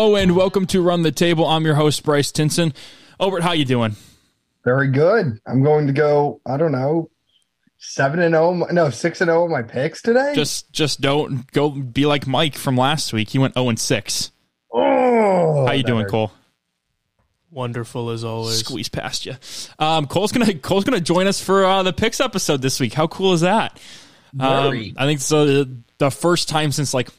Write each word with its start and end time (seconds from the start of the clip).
Hello 0.00 0.16
and 0.16 0.34
welcome 0.34 0.66
to 0.68 0.80
Run 0.80 1.02
the 1.02 1.12
Table. 1.12 1.44
I'm 1.44 1.66
your 1.66 1.74
host 1.74 2.04
Bryce 2.04 2.32
Tinson. 2.32 2.72
Obert, 3.20 3.42
how 3.42 3.52
you 3.52 3.66
doing? 3.66 3.96
Very 4.64 4.88
good. 4.88 5.38
I'm 5.46 5.62
going 5.62 5.88
to 5.88 5.92
go. 5.92 6.40
I 6.46 6.56
don't 6.56 6.72
know, 6.72 7.10
seven 7.76 8.20
and 8.20 8.32
zero. 8.32 8.66
No, 8.72 8.88
six 8.88 9.20
and 9.20 9.28
zero 9.28 9.46
my 9.46 9.60
picks 9.60 10.00
today. 10.00 10.32
Just, 10.34 10.72
just 10.72 11.02
don't 11.02 11.52
go 11.52 11.68
be 11.68 12.06
like 12.06 12.26
Mike 12.26 12.54
from 12.54 12.78
last 12.78 13.12
week. 13.12 13.28
He 13.28 13.38
went 13.38 13.52
zero 13.52 13.68
and 13.68 13.78
six. 13.78 14.32
oh, 14.72 15.66
How 15.66 15.72
you 15.72 15.82
doing, 15.82 16.04
hurt. 16.04 16.10
Cole? 16.10 16.32
Wonderful 17.50 18.08
as 18.08 18.24
always. 18.24 18.60
Squeeze 18.60 18.88
past 18.88 19.26
you. 19.26 19.34
Um, 19.78 20.06
Cole's 20.06 20.32
gonna 20.32 20.54
Cole's 20.54 20.84
gonna 20.84 21.02
join 21.02 21.26
us 21.26 21.42
for 21.42 21.62
uh, 21.66 21.82
the 21.82 21.92
picks 21.92 22.20
episode 22.20 22.62
this 22.62 22.80
week. 22.80 22.94
How 22.94 23.06
cool 23.06 23.34
is 23.34 23.42
that? 23.42 23.78
Um, 24.40 24.62
Very. 24.62 24.94
I 24.96 25.04
think 25.04 25.20
it's 25.20 25.30
uh, 25.30 25.66
the 25.98 26.10
first 26.10 26.48
time 26.48 26.72
since 26.72 26.94
like 26.94 27.10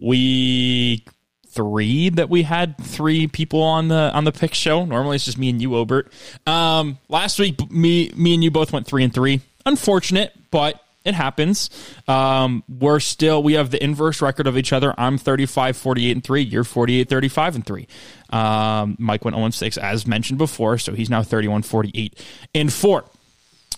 week 0.00 1.08
three 1.50 2.08
that 2.10 2.28
we 2.28 2.42
had 2.42 2.78
three 2.78 3.26
people 3.26 3.62
on 3.62 3.88
the 3.88 4.10
on 4.14 4.24
the 4.24 4.32
pick 4.32 4.54
show. 4.54 4.84
Normally 4.84 5.16
it's 5.16 5.24
just 5.24 5.38
me 5.38 5.50
and 5.50 5.60
you, 5.60 5.74
Obert. 5.74 6.12
Um, 6.46 6.98
last 7.08 7.38
week, 7.38 7.70
me 7.70 8.10
me 8.16 8.34
and 8.34 8.44
you 8.44 8.50
both 8.50 8.72
went 8.72 8.86
three 8.86 9.04
and 9.04 9.12
three. 9.12 9.40
Unfortunate, 9.66 10.32
but 10.50 10.82
it 11.04 11.14
happens. 11.14 11.70
Um, 12.08 12.62
we're 12.68 13.00
still 13.00 13.42
we 13.42 13.54
have 13.54 13.70
the 13.70 13.82
inverse 13.82 14.20
record 14.20 14.46
of 14.46 14.56
each 14.56 14.72
other. 14.72 14.94
I'm 14.98 15.18
35 15.18 15.76
48 15.76 16.10
and 16.12 16.24
3, 16.24 16.42
you're 16.42 16.64
48 16.64 17.08
35 17.08 17.54
and 17.56 17.66
3. 17.66 17.88
Um, 18.30 18.96
Mike 18.98 19.24
went 19.24 19.36
0 19.36 19.50
6 19.50 19.78
as 19.78 20.06
mentioned 20.06 20.38
before, 20.38 20.78
so 20.78 20.92
he's 20.92 21.10
now 21.10 21.22
31 21.22 21.62
48 21.62 22.18
and 22.54 22.72
4. 22.72 23.04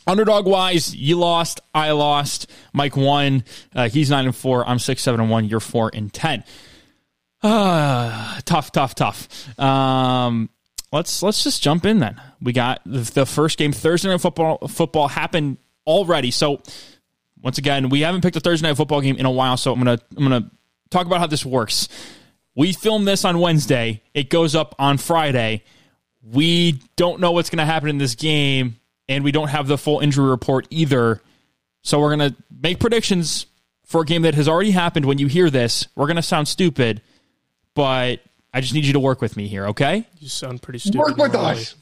Underdog 0.05 0.47
wise, 0.47 0.97
you 0.97 1.17
lost, 1.17 1.61
I 1.73 1.93
lost, 1.93 2.51
Mike 2.73 2.97
won. 2.97 3.45
Uh, 3.73 3.89
he's 3.89 4.11
9 4.11 4.25
and 4.25 4.37
4, 4.37 4.69
I'm 4.69 4.81
6 4.81 5.01
7 5.01 5.21
and 5.21 5.31
1, 5.31 5.45
you're 5.45 5.61
4 5.61 5.93
and 5.95 6.13
10. 6.13 6.43
Uh, 7.43 8.41
tough, 8.45 8.71
tough, 8.73 8.95
tough. 8.95 9.59
Um, 9.59 10.49
let's 10.93 11.23
let's 11.23 11.43
just 11.43 11.63
jump 11.63 11.85
in 11.85 11.99
then. 11.99 12.21
We 12.41 12.53
got 12.53 12.81
the 12.87 13.27
first 13.27 13.59
game 13.59 13.73
Thursday 13.73 14.09
night 14.09 14.21
football 14.21 14.59
football 14.69 15.09
happened 15.09 15.59
already. 15.87 16.31
So 16.31 16.63
once 17.43 17.59
again, 17.59 17.89
we 17.89 18.03
haven't 18.03 18.21
picked 18.21 18.37
a 18.37 18.41
Thursday 18.41 18.69
night 18.69 18.77
football 18.77 19.01
game 19.01 19.17
in 19.17 19.27
a 19.27 19.31
while. 19.31 19.57
So 19.57 19.73
I'm 19.73 19.79
gonna 19.79 19.99
I'm 20.17 20.23
gonna 20.23 20.51
talk 20.91 21.07
about 21.07 21.19
how 21.19 21.27
this 21.27 21.45
works. 21.45 21.89
We 22.55 22.73
film 22.73 23.05
this 23.05 23.25
on 23.25 23.39
Wednesday. 23.39 24.03
It 24.15 24.29
goes 24.29 24.55
up 24.55 24.75
on 24.79 24.99
Friday. 24.99 25.65
We 26.23 26.81
don't 26.97 27.21
know 27.21 27.33
what's 27.33 27.51
going 27.51 27.59
to 27.59 27.65
happen 27.65 27.89
in 27.89 27.99
this 27.99 28.15
game, 28.15 28.77
and 29.09 29.25
we 29.25 29.33
don't 29.33 29.49
have 29.49 29.67
the 29.67 29.79
full 29.79 30.01
injury 30.01 30.29
report 30.29 30.67
either. 30.71 31.23
So 31.83 31.99
we're 31.99 32.15
going 32.15 32.31
to 32.31 32.37
make 32.61 32.79
predictions 32.79 33.47
for 33.87 34.03
a 34.03 34.05
game 34.05 34.23
that 34.23 34.35
has 34.35 34.49
already 34.49 34.71
happened 34.71 35.07
when 35.07 35.19
you 35.19 35.27
hear 35.27 35.51
this. 35.51 35.89
We're 35.97 36.07
going 36.07 36.17
to 36.17 36.23
sound 36.23 36.47
stupid 36.47 37.01
but 37.75 38.21
I 38.55 38.61
just 38.61 38.75
need 38.75 38.85
you 38.85 38.93
to 38.95 39.01
work 39.01 39.21
with 39.21 39.37
me 39.37 39.49
here, 39.49 39.69
okay? 39.69 40.07
You 40.19 40.29
sound 40.29 40.63
pretty 40.63 40.79
stupid. 40.79 40.99
Work 40.99 41.17
with 41.17 41.35
us. 41.35 41.75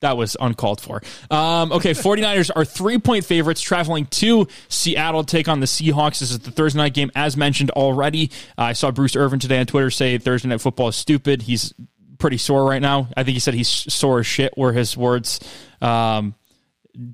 That 0.00 0.16
was 0.16 0.36
uncalled 0.38 0.80
for. 0.80 1.02
Um, 1.30 1.72
okay, 1.72 1.90
49ers 1.92 2.50
are 2.54 2.64
three 2.64 2.98
point 2.98 3.24
favorites 3.24 3.62
traveling 3.62 4.06
to 4.06 4.46
Seattle 4.68 5.24
to 5.24 5.36
take 5.36 5.48
on 5.48 5.60
the 5.60 5.66
Seahawks. 5.66 6.18
This 6.20 6.30
is 6.30 6.40
the 6.40 6.50
Thursday 6.50 6.78
night 6.78 6.94
game, 6.94 7.10
as 7.14 7.36
mentioned 7.36 7.70
already. 7.70 8.30
Uh, 8.58 8.62
I 8.62 8.72
saw 8.74 8.90
Bruce 8.90 9.16
Irvin 9.16 9.38
today 9.38 9.58
on 9.60 9.66
Twitter 9.66 9.90
say 9.90 10.18
Thursday 10.18 10.48
night 10.48 10.60
football 10.60 10.88
is 10.88 10.96
stupid. 10.96 11.42
He's 11.42 11.72
pretty 12.18 12.36
sore 12.36 12.64
right 12.64 12.82
now. 12.82 13.08
I 13.16 13.24
think 13.24 13.34
he 13.34 13.40
said 13.40 13.54
he's 13.54 13.68
sore 13.68 14.20
as 14.20 14.26
shit, 14.26 14.56
were 14.58 14.72
his 14.72 14.96
words 14.96 15.40
um, 15.80 16.34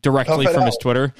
directly 0.00 0.44
Tough 0.44 0.52
it 0.52 0.56
from 0.56 0.66
his. 0.66 0.76
Twitter. 0.78 1.14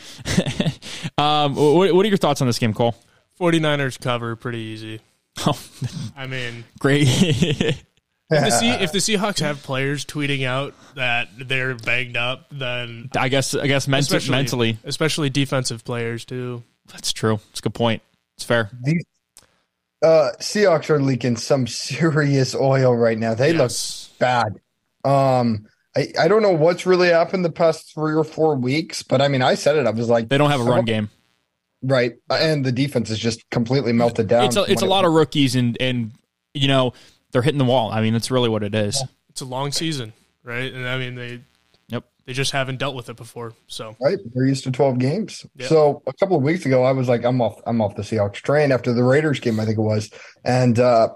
um, 1.19 1.55
what, 1.55 1.95
what 1.95 2.05
are 2.05 2.09
your 2.09 2.19
thoughts 2.19 2.41
on 2.41 2.47
this 2.47 2.59
game, 2.59 2.75
Cole? 2.75 2.95
49ers 3.39 3.99
cover 4.01 4.37
pretty 4.37 4.59
easy. 4.59 5.01
Oh, 5.47 5.59
I 6.17 6.27
mean, 6.27 6.65
great. 6.79 7.07
if 7.09 7.85
the, 8.31 8.51
Se- 8.51 8.83
if 8.83 8.93
the 8.93 8.99
Seahawks 8.99 9.41
have 9.41 9.63
players 9.63 10.05
tweeting 10.05 10.45
out 10.47 10.75
that 10.97 11.29
they're 11.39 11.75
banged 11.75 12.17
up, 12.17 12.47
then 12.51 13.11
I 13.17 13.29
guess 13.29 13.55
I 13.55 13.67
guess 13.67 13.89
ment- 13.89 14.03
especially, 14.03 14.31
mentally, 14.37 14.79
especially 14.85 15.31
defensive 15.31 15.85
players 15.85 16.25
too. 16.25 16.63
that's 16.93 17.13
true. 17.13 17.41
It's 17.51 17.61
a 17.61 17.63
good 17.63 17.75
point. 17.75 18.03
It's 18.37 18.45
fair. 18.45 18.71
These 18.83 19.05
uh, 20.03 20.31
Seahawks 20.41 20.89
are 20.91 21.01
leaking 21.01 21.37
some 21.37 21.67
serious 21.67 22.55
oil 22.55 22.95
right 22.97 23.19
now. 23.19 23.35
They 23.35 23.53
Yes. 23.55 24.09
look 24.11 24.19
bad. 24.19 24.53
Um, 25.05 25.67
I, 25.97 26.09
I 26.19 26.29
don't 26.29 26.43
know 26.43 26.53
what's 26.53 26.87
really 26.87 27.09
happened 27.09 27.45
the 27.45 27.51
past 27.51 27.93
three 27.95 28.15
or 28.15 28.25
four 28.25 28.55
weeks, 28.57 29.03
but 29.03 29.21
I 29.21 29.29
mean, 29.29 29.43
I 29.43 29.55
said 29.57 29.77
it. 29.77 29.87
I 29.87 29.91
was 29.91 30.09
like, 30.09 30.29
They 30.29 30.39
don't 30.39 30.51
have 30.51 30.61
a 30.61 30.65
run 30.65 30.85
game. 30.85 31.11
Right, 31.83 32.15
and 32.31 32.65
the 32.65 32.73
defense 32.73 33.11
is 33.11 33.19
just 33.19 33.49
completely 33.51 33.93
melted 33.93 34.29
down. 34.29 34.45
it's 34.45 34.57
a, 34.57 34.63
it's 34.65 34.83
a 34.83 34.87
lot 34.87 35.05
of 35.05 35.13
rookies 35.13 35.55
and 35.57 35.77
and 35.81 36.13
you 36.55 36.69
know 36.69 36.93
they're 37.33 37.43
hitting 37.43 37.59
the 37.59 37.65
wall. 37.65 37.91
I 37.93 38.01
mean, 38.01 38.13
that's 38.13 38.31
really 38.31 38.49
what 38.49 38.63
it 38.63 38.75
is. 38.75 39.03
It's 39.29 39.41
a 39.41 39.45
long 39.45 39.71
season, 39.73 40.13
right? 40.43 40.73
And 40.73 40.87
I 40.89 40.99
mean, 40.99 41.15
they 41.15 41.41
Yep. 41.89 42.05
they 42.27 42.33
just 42.33 42.53
haven't 42.53 42.79
dealt 42.79 42.95
with 42.95 43.09
it 43.09 43.17
before. 43.17 43.53
So 43.67 43.97
right. 44.01 44.19
They're 44.35 44.47
used 44.47 44.65
to 44.65 44.71
twelve 44.73 44.99
games. 44.99 45.45
Yeah. 45.57 45.69
So 45.69 46.03
a 46.07 46.13
couple 46.15 46.37
of 46.37 46.43
weeks 46.43 46.67
ago, 46.67 46.85
I 46.85 46.93
was 46.93 47.09
like, 47.09 47.25
I'm 47.25 47.41
off. 47.41 47.61
I'm 47.67 47.81
off 47.81 47.97
the 47.97 48.03
Seahawks 48.03 48.35
train 48.35 48.73
after 48.73 48.93
the 48.93 49.03
Raiders 49.05 49.41
game. 49.41 49.59
I 49.61 49.65
think 49.65 49.79
it 49.79 49.83
was, 49.83 50.11
and 50.45 50.79
uh, 50.79 51.09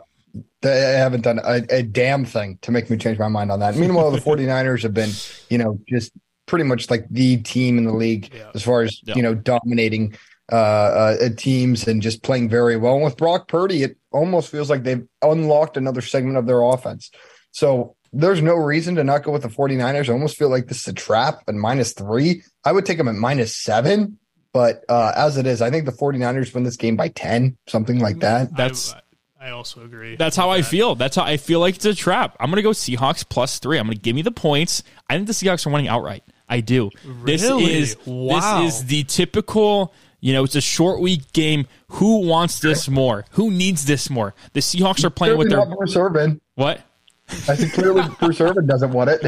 they 0.63 0.81
haven't 0.97 1.21
done 1.23 1.39
a, 1.45 1.63
a 1.71 1.83
damn 1.83 2.25
thing 2.25 2.59
to 2.63 2.73
make 2.73 2.91
me 2.91 2.97
change 2.97 3.19
my 3.19 3.29
mind 3.29 3.53
on 3.53 3.61
that. 3.61 3.77
Meanwhile, 3.77 4.11
the 4.13 4.19
49ers 4.19 4.83
have 4.83 4.95
been, 4.95 5.11
you 5.51 5.59
know, 5.59 5.79
just 5.89 6.11
pretty 6.47 6.65
much 6.65 6.91
like 6.91 7.07
the 7.11 7.37
team 7.39 7.79
in 7.79 7.85
the 7.85 7.93
league 7.95 8.31
Yeah. 8.35 8.51
as 8.55 8.63
far 8.63 8.83
as 8.83 9.01
Yeah. 9.05 9.15
you 9.17 9.23
know 9.23 9.35
dominating 9.35 10.17
uh, 10.53 10.55
uh, 10.57 11.29
teams 11.37 11.87
and 11.87 12.03
just 12.03 12.23
playing 12.23 12.49
very 12.49 12.77
well. 12.77 12.95
And 12.95 13.05
with 13.05 13.17
Brock 13.17 13.49
Purdy, 13.49 13.83
it 13.83 13.97
almost 14.13 14.51
feels 14.51 14.69
like 14.71 14.83
they've 14.83 15.07
unlocked 15.23 15.77
another 15.77 16.01
segment 16.01 16.37
of 16.37 16.47
their 16.47 16.63
offense. 16.63 17.11
So 17.53 17.97
there's 18.13 18.43
no 18.43 18.55
reason 18.55 18.95
to 18.97 19.05
not 19.05 19.23
go 19.25 19.33
with 19.33 19.43
the 19.43 19.49
49ers. 19.49 20.09
I 20.09 20.13
almost 20.13 20.37
feel 20.37 20.49
like 20.51 20.67
this 20.67 20.81
is 20.81 20.89
a 20.89 20.93
trap 20.93 21.43
at 21.49 21.55
minus 21.55 21.93
three. 21.93 22.43
I 22.65 22.73
would 22.73 22.85
take 22.87 22.99
them 22.99 23.09
at 23.09 23.15
minus 23.15 23.57
seven. 23.57 24.19
But 24.53 24.85
uh, 24.89 25.13
as 25.17 25.37
it 25.37 25.47
is, 25.47 25.61
I 25.61 25.71
think 25.71 25.85
the 25.85 25.91
49ers 25.93 26.55
win 26.55 26.63
this 26.63 26.77
game 26.77 26.95
by 26.95 27.09
10, 27.09 27.57
something 27.67 27.99
like 27.99 28.21
that. 28.21 28.57
That's- 28.57 28.95
I, 28.95 29.01
I 29.49 29.51
also 29.51 29.83
agree. 29.85 30.15
That's 30.17 30.37
how 30.37 30.51
with 30.51 30.61
I 30.61 30.63
feel. 30.63 30.95
That's 30.95 31.17
how 31.17 31.23
I 31.25 31.37
feel 31.37 31.61
like 31.61 31.75
it's 31.75 31.85
a 31.85 31.95
trap. 31.95 32.35
I'm 32.41 32.51
gonna 32.51 32.63
go 32.63 32.71
Seahawks 32.71 33.29
plus 33.29 33.59
three. 33.59 33.79
I'm 33.79 33.85
gonna 33.87 33.97
give 33.97 34.17
me 34.17 34.23
the 34.23 34.31
points. 34.31 34.83
I 35.11 35.17
think 35.17 35.27
the 35.27 35.35
Seahawks 35.35 35.67
are 35.67 35.71
winning 35.71 35.89
outright. 35.89 36.23
I 36.49 36.61
do. 36.61 36.89
This 37.25 37.43
is 37.43 37.97
Wow. 38.07 38.63
this 38.63 38.75
is 38.81 38.87
the 38.87 39.05
typical. 39.05 39.93
You 40.25 40.33
know, 40.33 40.43
it's 40.43 40.55
a 40.55 40.61
short 40.63 41.01
week 41.01 41.35
game. 41.35 41.67
Who 41.89 42.27
wants 42.27 42.59
this 42.61 42.89
more? 42.89 43.27
Who 43.33 43.51
needs 43.51 43.85
this 43.85 44.09
more? 44.09 44.35
The 44.55 44.61
Seahawks 44.61 45.05
are 45.05 45.11
playing 45.11 45.37
with 45.37 45.51
their 45.51 45.67
Bruce 45.67 45.95
Irvin. 45.97 46.41
what? 46.55 46.81
I 47.29 47.55
think 47.55 47.75
clearly 47.75 48.05
Bruce 48.21 48.41
Irvin 48.41 48.67
doesn't 48.67 48.91
want 48.93 49.11
it. 49.13 49.21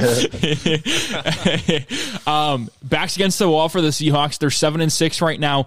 um, 2.27 2.71
backs 2.83 3.15
against 3.17 3.39
the 3.39 3.47
wall 3.47 3.69
for 3.69 3.83
the 3.83 3.89
Seahawks. 3.89 4.39
They're 4.39 4.49
seven 4.49 4.81
and 4.81 4.91
six 4.91 5.21
right 5.21 5.39
now. 5.39 5.67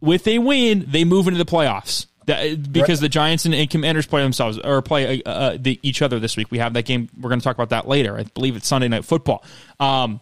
With 0.00 0.26
a 0.26 0.40
win, 0.40 0.86
they 0.88 1.04
move 1.04 1.28
into 1.28 1.38
the 1.38 1.44
playoffs. 1.44 2.06
That, 2.26 2.72
because 2.72 2.98
the 2.98 3.08
Giants 3.08 3.44
and, 3.44 3.54
and 3.54 3.70
Commanders 3.70 4.06
play 4.06 4.24
themselves 4.24 4.58
or 4.58 4.82
play 4.82 5.22
uh, 5.22 5.30
uh, 5.30 5.56
the, 5.56 5.78
each 5.84 6.02
other 6.02 6.18
this 6.18 6.36
week. 6.36 6.50
We 6.50 6.58
have 6.58 6.72
that 6.72 6.84
game. 6.84 7.08
We're 7.16 7.28
going 7.28 7.38
to 7.38 7.44
talk 7.44 7.54
about 7.54 7.70
that 7.70 7.86
later. 7.86 8.18
I 8.18 8.24
believe 8.24 8.56
it's 8.56 8.66
Sunday 8.66 8.88
Night 8.88 9.04
Football. 9.04 9.44
Um, 9.78 10.18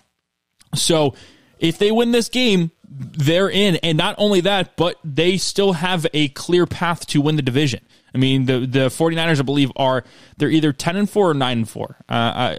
so 0.74 1.14
if 1.58 1.78
they 1.78 1.90
win 1.90 2.12
this 2.12 2.28
game, 2.28 2.70
they're 2.94 3.50
in. 3.50 3.76
And 3.76 3.96
not 3.98 4.14
only 4.18 4.40
that, 4.42 4.76
but 4.76 4.98
they 5.04 5.36
still 5.36 5.74
have 5.74 6.06
a 6.12 6.28
clear 6.28 6.66
path 6.66 7.06
to 7.08 7.20
win 7.20 7.36
the 7.36 7.42
division. 7.42 7.80
I 8.14 8.18
mean, 8.18 8.44
the 8.44 8.60
the 8.60 8.88
49ers, 8.88 9.38
I 9.38 9.42
believe, 9.42 9.72
are 9.76 10.04
they're 10.36 10.50
either 10.50 10.72
10 10.72 10.96
and 10.96 11.10
4 11.10 11.30
or 11.30 11.34
9 11.34 11.58
and 11.58 11.68
4. 11.68 11.96
Uh, 12.08 12.12
I, 12.12 12.58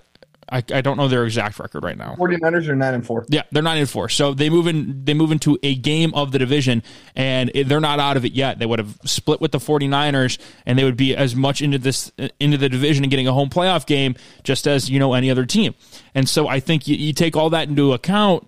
I 0.49 0.57
I 0.57 0.81
don't 0.81 0.97
know 0.97 1.07
their 1.07 1.25
exact 1.25 1.59
record 1.59 1.83
right 1.83 1.97
now. 1.97 2.15
49ers 2.15 2.67
are 2.67 2.75
9 2.75 2.93
and 2.93 3.05
4. 3.05 3.25
Yeah, 3.29 3.43
they're 3.51 3.63
nine 3.63 3.77
and 3.77 3.89
four. 3.89 4.09
So 4.09 4.33
they 4.33 4.49
move 4.49 4.67
in. 4.67 5.05
They 5.05 5.13
move 5.13 5.31
into 5.31 5.57
a 5.63 5.75
game 5.75 6.13
of 6.13 6.31
the 6.31 6.39
division, 6.39 6.83
and 7.15 7.51
they're 7.53 7.79
not 7.79 7.99
out 7.99 8.17
of 8.17 8.25
it 8.25 8.33
yet. 8.33 8.59
They 8.59 8.65
would 8.65 8.79
have 8.79 8.97
split 9.05 9.41
with 9.41 9.51
the 9.51 9.57
49ers, 9.59 10.39
and 10.65 10.77
they 10.77 10.83
would 10.83 10.97
be 10.97 11.15
as 11.15 11.35
much 11.35 11.61
into 11.61 11.77
this 11.77 12.11
into 12.39 12.57
the 12.57 12.69
division 12.69 13.03
and 13.03 13.11
getting 13.11 13.27
a 13.27 13.33
home 13.33 13.49
playoff 13.49 13.85
game, 13.85 14.15
just 14.43 14.67
as 14.67 14.89
you 14.89 14.99
know 14.99 15.13
any 15.13 15.31
other 15.31 15.45
team. 15.45 15.75
And 16.13 16.27
so 16.27 16.47
I 16.47 16.59
think 16.59 16.87
you, 16.87 16.95
you 16.95 17.13
take 17.13 17.35
all 17.35 17.49
that 17.51 17.67
into 17.67 17.93
account. 17.93 18.47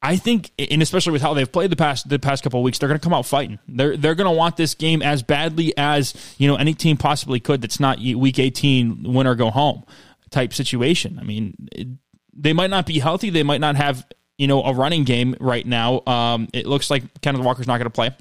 I 0.00 0.16
think, 0.16 0.52
and 0.58 0.80
especially 0.80 1.12
with 1.12 1.22
how 1.22 1.34
they've 1.34 1.50
played 1.50 1.70
the 1.70 1.76
past 1.76 2.08
the 2.08 2.20
past 2.20 2.44
couple 2.44 2.60
of 2.60 2.64
weeks, 2.64 2.78
they're 2.78 2.88
going 2.88 3.00
to 3.00 3.04
come 3.04 3.14
out 3.14 3.26
fighting. 3.26 3.58
They're 3.66 3.96
they're 3.96 4.14
going 4.14 4.30
to 4.30 4.36
want 4.36 4.56
this 4.56 4.74
game 4.74 5.02
as 5.02 5.22
badly 5.22 5.76
as 5.76 6.14
you 6.38 6.46
know 6.46 6.54
any 6.54 6.74
team 6.74 6.96
possibly 6.96 7.40
could. 7.40 7.60
That's 7.62 7.80
not 7.80 7.98
week 7.98 8.38
eighteen 8.38 9.12
win 9.12 9.26
or 9.26 9.34
go 9.34 9.50
home 9.50 9.84
type 10.30 10.54
situation. 10.54 11.18
I 11.18 11.24
mean, 11.24 11.68
it, 11.72 11.88
they 12.32 12.52
might 12.52 12.70
not 12.70 12.86
be 12.86 13.00
healthy. 13.00 13.30
They 13.30 13.42
might 13.42 13.60
not 13.60 13.74
have 13.74 14.06
you 14.36 14.46
know 14.46 14.62
a 14.62 14.72
running 14.72 15.02
game 15.02 15.34
right 15.40 15.66
now. 15.66 16.02
Um, 16.06 16.48
it 16.52 16.66
looks 16.66 16.90
like 16.90 17.20
Kenneth 17.20 17.42
Walker's 17.42 17.66
not 17.66 17.78
going 17.78 17.86
to 17.86 17.90
play, 17.90 18.14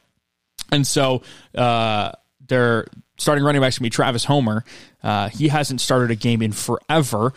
and 0.72 0.86
so 0.86 1.22
uh, 1.54 2.12
their 2.48 2.88
starting 3.20 3.44
running 3.44 3.62
back's 3.62 3.78
going 3.78 3.86
to 3.86 3.92
be 3.92 3.96
Travis 3.96 4.24
Homer. 4.24 4.64
Uh, 5.04 5.30
he 5.30 5.48
hasn't 5.48 5.82
started 5.82 6.10
a 6.10 6.16
game 6.16 6.42
in 6.42 6.54
forever. 6.54 7.34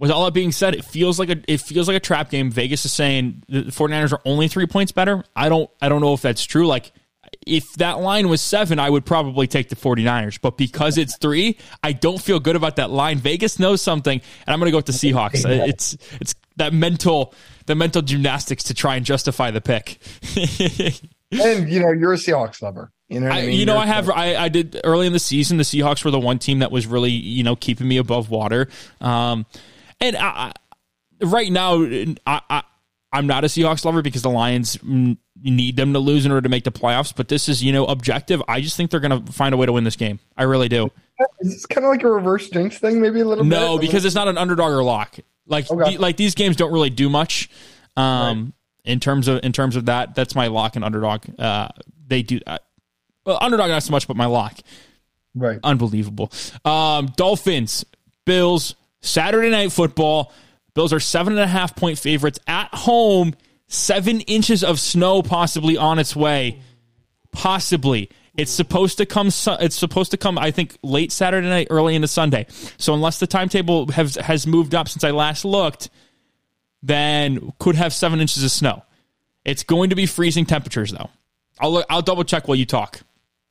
With 0.00 0.10
all 0.10 0.24
that 0.24 0.32
being 0.32 0.50
said, 0.50 0.74
it 0.74 0.84
feels 0.84 1.18
like 1.18 1.28
a 1.28 1.36
it 1.46 1.60
feels 1.60 1.86
like 1.86 1.96
a 1.96 2.00
trap 2.00 2.30
game. 2.30 2.50
Vegas 2.50 2.86
is 2.86 2.92
saying 2.92 3.44
the 3.48 3.64
49ers 3.64 4.12
are 4.14 4.20
only 4.24 4.48
three 4.48 4.66
points 4.66 4.92
better. 4.92 5.22
I 5.36 5.50
don't 5.50 5.70
I 5.80 5.90
don't 5.90 6.00
know 6.00 6.14
if 6.14 6.22
that's 6.22 6.42
true. 6.44 6.66
Like 6.66 6.90
if 7.46 7.74
that 7.74 8.00
line 8.00 8.28
was 8.28 8.40
seven, 8.40 8.78
I 8.78 8.88
would 8.88 9.04
probably 9.04 9.46
take 9.46 9.68
the 9.68 9.76
49ers. 9.76 10.40
But 10.40 10.56
because 10.56 10.98
it's 10.98 11.18
three, 11.18 11.58
I 11.82 11.92
don't 11.92 12.20
feel 12.20 12.40
good 12.40 12.56
about 12.56 12.76
that 12.76 12.90
line. 12.90 13.18
Vegas 13.18 13.58
knows 13.58 13.82
something, 13.82 14.20
and 14.46 14.52
I'm 14.52 14.58
going 14.58 14.68
to 14.68 14.72
go 14.72 14.78
with 14.78 14.86
the 14.86 14.92
Seahawks. 14.92 15.44
It's 15.68 15.96
it's 16.20 16.34
that 16.56 16.72
mental 16.72 17.34
the 17.66 17.74
mental 17.74 18.02
gymnastics 18.02 18.64
to 18.64 18.74
try 18.74 18.96
and 18.96 19.04
justify 19.04 19.50
the 19.50 19.60
pick. 19.60 19.98
and 21.30 21.68
you 21.68 21.80
know, 21.80 21.92
you're 21.92 22.14
a 22.14 22.16
Seahawks 22.16 22.62
lover. 22.62 22.90
You 23.08 23.20
know, 23.20 23.28
I, 23.28 23.38
I 23.40 23.46
mean? 23.46 23.58
you 23.58 23.66
know, 23.66 23.74
You're- 23.74 23.84
I 23.84 23.86
have. 23.86 24.08
I, 24.08 24.36
I 24.36 24.48
did 24.48 24.80
early 24.84 25.06
in 25.06 25.12
the 25.12 25.18
season. 25.18 25.56
The 25.56 25.64
Seahawks 25.64 26.04
were 26.04 26.10
the 26.10 26.20
one 26.20 26.38
team 26.38 26.60
that 26.60 26.70
was 26.70 26.86
really, 26.86 27.10
you 27.10 27.42
know, 27.42 27.56
keeping 27.56 27.88
me 27.88 27.96
above 27.96 28.30
water. 28.30 28.68
Um, 29.00 29.46
and 30.00 30.16
I, 30.16 30.52
I, 31.20 31.24
right 31.24 31.50
now, 31.50 31.82
I, 32.26 32.40
I, 32.50 32.62
I'm 33.12 33.26
not 33.26 33.44
a 33.44 33.48
Seahawks 33.48 33.84
lover 33.84 34.02
because 34.02 34.22
the 34.22 34.30
Lions 34.30 34.78
need 35.42 35.76
them 35.76 35.92
to 35.94 35.98
lose 35.98 36.24
in 36.26 36.32
order 36.32 36.42
to 36.42 36.48
make 36.48 36.64
the 36.64 36.72
playoffs. 36.72 37.14
But 37.14 37.28
this 37.28 37.48
is, 37.48 37.62
you 37.62 37.72
know, 37.72 37.86
objective. 37.86 38.42
I 38.48 38.60
just 38.60 38.76
think 38.76 38.90
they're 38.90 39.00
going 39.00 39.24
to 39.24 39.32
find 39.32 39.52
a 39.54 39.56
way 39.56 39.66
to 39.66 39.72
win 39.72 39.84
this 39.84 39.96
game. 39.96 40.20
I 40.36 40.44
really 40.44 40.68
do. 40.68 40.90
Is 41.40 41.52
this 41.52 41.66
kind 41.66 41.84
of 41.84 41.90
like 41.90 42.02
a 42.02 42.10
reverse 42.10 42.48
jinx 42.48 42.78
thing, 42.78 43.00
maybe 43.00 43.20
a 43.20 43.24
little 43.24 43.44
bit? 43.44 43.50
No, 43.50 43.78
because 43.78 44.04
it's 44.04 44.14
not 44.14 44.28
an 44.28 44.38
underdog 44.38 44.70
or 44.72 44.82
lock. 44.82 45.16
Like, 45.46 45.70
Okay. 45.70 45.96
the- 45.96 45.98
like 46.00 46.16
these 46.16 46.34
games 46.34 46.56
don't 46.56 46.72
really 46.72 46.90
do 46.90 47.08
much. 47.10 47.50
Um, 47.96 48.52
in 48.84 49.00
terms 49.00 49.28
of 49.28 49.40
in 49.44 49.52
terms 49.52 49.76
of 49.76 49.86
that, 49.86 50.14
that's 50.14 50.34
my 50.34 50.46
lock 50.46 50.76
and 50.76 50.84
underdog. 50.84 51.24
Uh, 51.38 51.68
they 52.06 52.22
do 52.22 52.40
that. 52.46 52.62
Well, 53.26 53.36
underdog 53.40 53.68
not 53.68 53.82
so 53.82 53.90
much, 53.90 54.06
but 54.08 54.16
my 54.16 54.26
lock. 54.26 54.58
right. 55.34 55.58
unbelievable. 55.62 56.32
Um, 56.64 57.06
Dolphins, 57.16 57.84
Bills, 58.24 58.74
Saturday 59.00 59.50
night 59.50 59.72
football. 59.72 60.32
Bills 60.74 60.92
are 60.92 61.00
seven 61.00 61.32
and 61.34 61.42
a 61.42 61.46
half 61.46 61.74
point 61.74 61.98
favorites 61.98 62.38
at 62.46 62.72
home. 62.74 63.34
Seven 63.66 64.20
inches 64.22 64.64
of 64.64 64.80
snow 64.80 65.22
possibly 65.22 65.76
on 65.76 65.98
its 65.98 66.14
way. 66.16 66.60
Possibly. 67.32 68.10
It's 68.36 68.50
supposed 68.50 68.98
to 68.98 69.06
come. 69.06 69.28
It's 69.28 69.76
supposed 69.76 70.12
to 70.12 70.16
come. 70.16 70.38
I 70.38 70.50
think 70.50 70.76
late 70.82 71.12
Saturday 71.12 71.48
night, 71.48 71.68
early 71.70 71.94
into 71.94 72.08
Sunday. 72.08 72.46
So 72.78 72.94
unless 72.94 73.18
the 73.18 73.26
timetable 73.26 73.90
has 73.92 74.14
has 74.16 74.46
moved 74.46 74.74
up 74.74 74.88
since 74.88 75.04
I 75.04 75.10
last 75.10 75.44
looked, 75.44 75.90
then 76.82 77.52
could 77.58 77.74
have 77.74 77.92
seven 77.92 78.20
inches 78.20 78.42
of 78.42 78.50
snow. 78.50 78.82
It's 79.44 79.62
going 79.62 79.90
to 79.90 79.96
be 79.96 80.06
freezing 80.06 80.46
temperatures 80.46 80.92
though. 80.92 81.10
I'll 81.58 81.84
I'll 81.90 82.02
double 82.02 82.24
check 82.24 82.48
while 82.48 82.56
you 82.56 82.66
talk. 82.66 83.00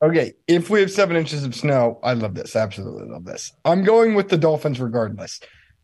Okay, 0.02 0.32
if 0.48 0.70
we 0.70 0.80
have 0.80 0.90
seven 0.90 1.16
inches 1.16 1.44
of 1.44 1.54
snow, 1.54 1.98
I 2.02 2.14
love 2.14 2.34
this. 2.34 2.56
Absolutely 2.56 3.06
love 3.08 3.24
this. 3.26 3.52
I'm 3.64 3.84
going 3.84 4.14
with 4.14 4.30
the 4.30 4.38
Dolphins 4.38 4.80
regardless, 4.80 5.40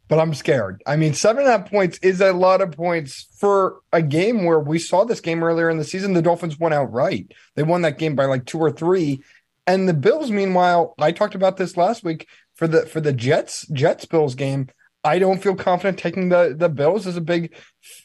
but 0.08 0.18
I'm 0.18 0.32
scared. 0.32 0.82
I 0.86 0.96
mean, 0.96 1.12
seven 1.12 1.40
and 1.42 1.48
a 1.52 1.58
half 1.58 1.70
points 1.70 1.98
is 1.98 2.22
a 2.22 2.32
lot 2.32 2.62
of 2.62 2.72
points 2.72 3.26
for 3.38 3.80
a 3.92 4.00
game 4.00 4.44
where 4.44 4.58
we 4.60 4.78
saw 4.78 5.04
this 5.04 5.20
game 5.20 5.42
earlier 5.44 5.68
in 5.68 5.76
the 5.76 5.84
season. 5.84 6.14
The 6.14 6.22
Dolphins 6.22 6.58
won 6.58 6.72
outright. 6.72 7.32
They 7.56 7.62
won 7.62 7.82
that 7.82 7.98
game 7.98 8.14
by 8.16 8.24
like 8.24 8.46
two 8.46 8.58
or 8.58 8.70
three. 8.70 9.22
And 9.66 9.86
the 9.86 9.94
Bills, 9.94 10.30
meanwhile, 10.30 10.94
I 10.98 11.12
talked 11.12 11.34
about 11.34 11.58
this 11.58 11.76
last 11.76 12.02
week 12.02 12.26
for 12.54 12.66
the 12.66 12.86
for 12.86 13.00
the 13.02 13.12
Jets 13.12 13.66
Jets 13.68 14.06
Bills 14.06 14.34
game. 14.34 14.68
I 15.04 15.18
don't 15.18 15.42
feel 15.42 15.54
confident 15.56 15.98
taking 15.98 16.30
the 16.30 16.54
the 16.56 16.70
Bills 16.70 17.06
as 17.06 17.18
a 17.18 17.20
big, 17.20 17.54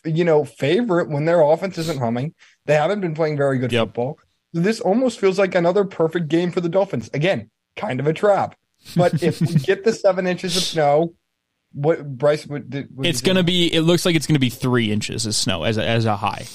you 0.03 0.25
know, 0.25 0.43
favorite 0.43 1.09
when 1.09 1.23
their 1.23 1.41
offense 1.41 1.77
isn't 1.77 1.99
humming. 1.99 2.33
They 2.65 2.75
haven't 2.75 2.99
been 2.99 3.15
playing 3.15 3.37
very 3.37 3.59
good 3.59 3.71
Yep. 3.71 3.87
football. 3.87 4.19
This 4.53 4.79
almost 4.81 5.19
feels 5.19 5.39
like 5.39 5.55
another 5.55 5.85
perfect 5.85 6.27
game 6.27 6.51
for 6.51 6.61
the 6.61 6.69
Dolphins. 6.69 7.09
Again, 7.13 7.49
kind 7.75 7.99
of 7.99 8.07
a 8.07 8.13
trap. 8.13 8.55
But 8.95 9.21
if 9.23 9.39
we 9.39 9.47
get 9.55 9.83
the 9.83 9.93
seven 9.93 10.27
inches 10.27 10.57
of 10.57 10.63
snow, 10.63 11.13
what 11.73 12.17
Bryce 12.17 12.45
would, 12.47 12.69
did, 12.69 12.89
would 12.95 13.05
It's 13.05 13.21
going 13.21 13.37
to 13.37 13.43
be. 13.43 13.73
It 13.73 13.81
looks 13.81 14.05
like 14.05 14.15
it's 14.15 14.27
going 14.27 14.35
to 14.35 14.39
be 14.39 14.49
three 14.49 14.91
inches 14.91 15.25
of 15.25 15.35
snow 15.35 15.63
as 15.63 15.77
a, 15.77 15.85
as 15.87 16.05
a 16.05 16.17
high. 16.17 16.45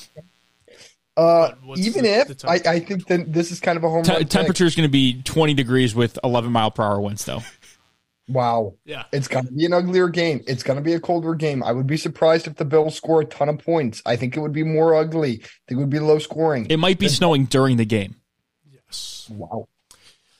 Uh, 1.17 1.53
even 1.77 2.03
the- 2.03 2.11
if 2.11 2.39
the 2.39 2.49
I. 2.51 2.61
I 2.75 2.81
think 2.81 3.07
that 3.07 3.33
this 3.33 3.51
is 3.51 3.59
kind 3.61 3.79
of 3.79 3.85
a 3.85 3.89
home 3.89 4.03
Te- 4.03 4.13
run 4.13 4.21
pick. 4.21 4.29
temperature 4.29 4.67
is 4.67 4.75
going 4.77 4.87
to 4.87 4.93
be 4.93 5.23
20 5.23 5.55
degrees 5.55 5.95
with 5.95 6.19
11 6.23 6.53
mile 6.53 6.71
per 6.71 6.83
hour 6.83 7.01
winds, 7.01 7.25
though. 7.25 7.43
Wow, 8.29 8.75
Yeah. 8.85 9.05
it's 9.13 9.29
going 9.29 9.47
to 9.47 9.53
be 9.53 9.65
an 9.67 9.73
uglier 9.73 10.09
game. 10.09 10.43
It's 10.49 10.63
going 10.65 10.77
to 10.79 10.83
be 10.83 10.95
a 10.95 11.01
colder 11.01 11.35
game. 11.35 11.63
I 11.63 11.71
would 11.73 11.87
be 11.87 11.97
surprised 11.97 12.47
if 12.49 12.57
the 12.57 12.65
Bills 12.65 12.97
score 12.97 13.21
a 13.21 13.25
ton 13.25 13.49
of 13.49 13.59
points. 13.59 14.03
I 14.05 14.17
think 14.17 14.37
it 14.37 14.41
would 14.41 14.53
be 14.53 14.65
more 14.65 14.95
ugly. 14.97 15.35
I 15.35 15.49
think 15.69 15.71
it 15.71 15.77
would 15.77 15.91
be 15.91 16.01
low 16.01 16.19
scoring. 16.19 16.67
It 16.69 16.79
might 16.79 16.99
be 16.99 17.09
snowing 17.09 17.45
during 17.45 17.77
the 17.77 17.85
game. 17.85 18.17
Yes. 18.69 19.29
Wow. 19.31 19.69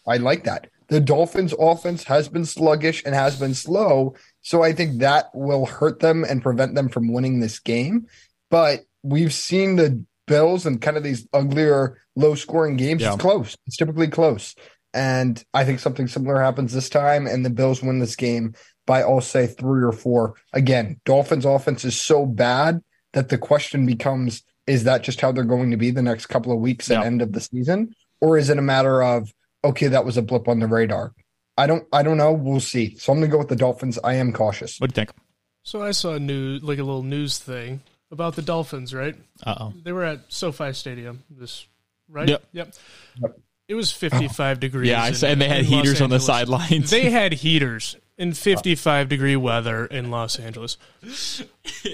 I 0.07 0.17
like 0.17 0.45
that. 0.45 0.69
The 0.89 1.01
Dolphins' 1.01 1.55
offense 1.59 2.05
has 2.05 2.29
been 2.29 2.45
sluggish 2.45 3.03
and 3.05 3.15
has 3.15 3.39
been 3.39 3.55
slow. 3.55 4.15
So 4.43 4.63
I 4.63 4.73
think 4.73 4.99
that 5.01 5.31
will 5.35 5.67
hurt 5.67 6.01
them 6.01 6.25
and 6.25 6.43
prevent 6.43 6.75
them 6.75 6.89
from 6.89 7.13
winning 7.13 7.41
this 7.41 7.59
game. 7.59 8.07
But 8.51 8.85
we've 9.03 9.33
seen 9.35 9.77
the 9.77 10.05
Bills 10.27 10.67
and 10.67 10.81
kind 10.81 10.97
of 10.97 11.03
these 11.05 11.27
uglier, 11.33 12.03
low 12.17 12.35
scoring 12.35 12.77
games. 12.77 13.03
Yeah. 13.03 13.15
It's 13.15 13.23
close. 13.23 13.57
It's 13.67 13.77
typically 13.77 14.09
close. 14.09 14.55
And 14.97 15.45
I 15.53 15.67
think 15.67 15.79
something 15.79 16.09
similar 16.09 16.41
happens 16.41 16.73
this 16.73 16.89
time, 16.89 17.27
and 17.27 17.45
the 17.45 17.51
Bills 17.51 17.83
win 17.83 17.99
this 17.99 18.17
game 18.17 18.55
by, 18.87 19.03
I'll 19.03 19.21
say, 19.21 19.47
three 19.47 19.85
or 19.85 19.93
four. 19.93 20.37
Again, 20.55 20.99
Dolphins' 21.05 21.45
offense 21.45 21.85
is 21.85 22.01
so 22.01 22.25
bad 22.25 22.83
that 23.13 23.29
the 23.29 23.37
question 23.37 23.85
becomes 23.85 24.43
is 24.67 24.85
that 24.85 25.03
just 25.03 25.21
how 25.21 25.33
they're 25.33 25.45
going 25.45 25.71
to 25.71 25.77
be 25.77 25.91
the 25.91 26.01
next 26.03 26.27
couple 26.27 26.51
of 26.51 26.61
weeks 26.61 26.89
and 26.89 27.03
Yeah. 27.03 27.07
end 27.07 27.21
of 27.21 27.33
the 27.33 27.41
season? 27.41 27.95
Or 28.23 28.39
is 28.39 28.49
it 28.49 28.59
a 28.59 28.63
matter 28.63 29.03
of, 29.03 29.33
okay, 29.63 29.89
that 29.89 30.07
was 30.07 30.17
a 30.17 30.23
blip 30.23 30.49
on 30.49 30.61
the 30.61 30.67
radar? 30.67 31.13
I 31.59 31.67
don't 31.67 31.85
I 31.93 32.03
don't 32.03 32.17
know. 32.17 32.33
We'll 32.33 32.61
see. 32.61 32.97
So 32.97 33.13
I'm 33.13 33.21
gonna 33.21 33.31
go 33.31 33.39
with 33.39 33.49
the 33.49 33.57
Dolphins. 33.57 33.99
I 34.03 34.15
am 34.15 34.33
cautious. 34.33 34.79
What 34.79 34.93
do 34.95 35.01
you 35.01 35.05
think? 35.07 35.17
So 35.63 35.83
I 35.83 35.91
saw 35.91 36.15
a 36.15 36.19
new 36.19 36.59
like 36.59 36.79
a 36.79 36.83
little 36.83 37.03
news 37.03 37.39
thing 37.39 37.81
about 38.11 38.35
the 38.35 38.43
Dolphins, 38.43 38.93
right? 38.95 39.15
Uh 39.45 39.55
oh. 39.61 39.73
They 39.83 39.93
were 39.93 40.05
at 40.05 40.33
SoFi 40.33 40.73
Stadium. 40.73 41.23
This, 41.31 41.67
right? 42.09 42.29
Yep. 42.29 42.45
Yep. 42.53 42.75
Yep. 43.23 43.39
It 43.69 43.75
was 43.75 43.91
55 43.91 44.61
degrees. 44.61 44.89
Yeah, 44.91 45.07
in- 45.09 45.25
and 45.25 45.41
they 45.41 45.49
had 45.49 45.65
heaters 45.65 46.01
on 46.01 46.11
the 46.11 46.21
sidelines. 46.21 46.91
They 46.91 47.11
had 47.11 47.33
heaters 47.33 47.97
in 48.17 48.31
uh. 48.31 48.35
55 48.35 49.09
degree 49.09 49.37
weather 49.37 49.87
in 49.87 50.11
Los 50.11 50.39
Angeles. 50.39 50.77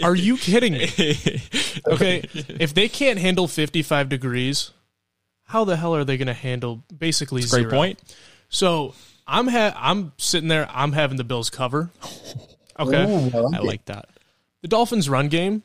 Are 0.03 0.15
you 0.15 0.37
kidding 0.37 0.75
me? 0.75 0.89
Okay, 1.89 2.23
if 2.61 2.75
they 2.75 2.89
can't 2.89 3.19
handle 3.19 3.49
55 3.49 4.09
degrees, 4.09 4.71
how 5.45 5.65
the 5.65 5.77
hell 5.77 5.95
are 5.97 6.05
they 6.05 6.17
going 6.17 6.27
to 6.29 6.35
handle 6.35 6.85
basically 6.97 7.41
Great 7.43 7.63
zero? 7.63 7.71
point. 7.71 8.01
So 8.51 8.95
I'm 9.27 9.49
ha- 9.49 9.75
I'm 9.77 10.13
sitting 10.19 10.49
there. 10.49 10.69
I'm 10.71 10.93
having 10.93 11.17
the 11.17 11.25
Bills 11.25 11.51
cover. 11.51 11.91
Okay, 12.79 13.05
Ooh, 13.05 13.31
I 13.37 13.41
like 13.41 13.55
I 13.55 13.59
like 13.61 13.85
that. 13.87 14.09
the 14.61 14.69
Dolphins' 14.69 15.09
run 15.09 15.29
game, 15.29 15.63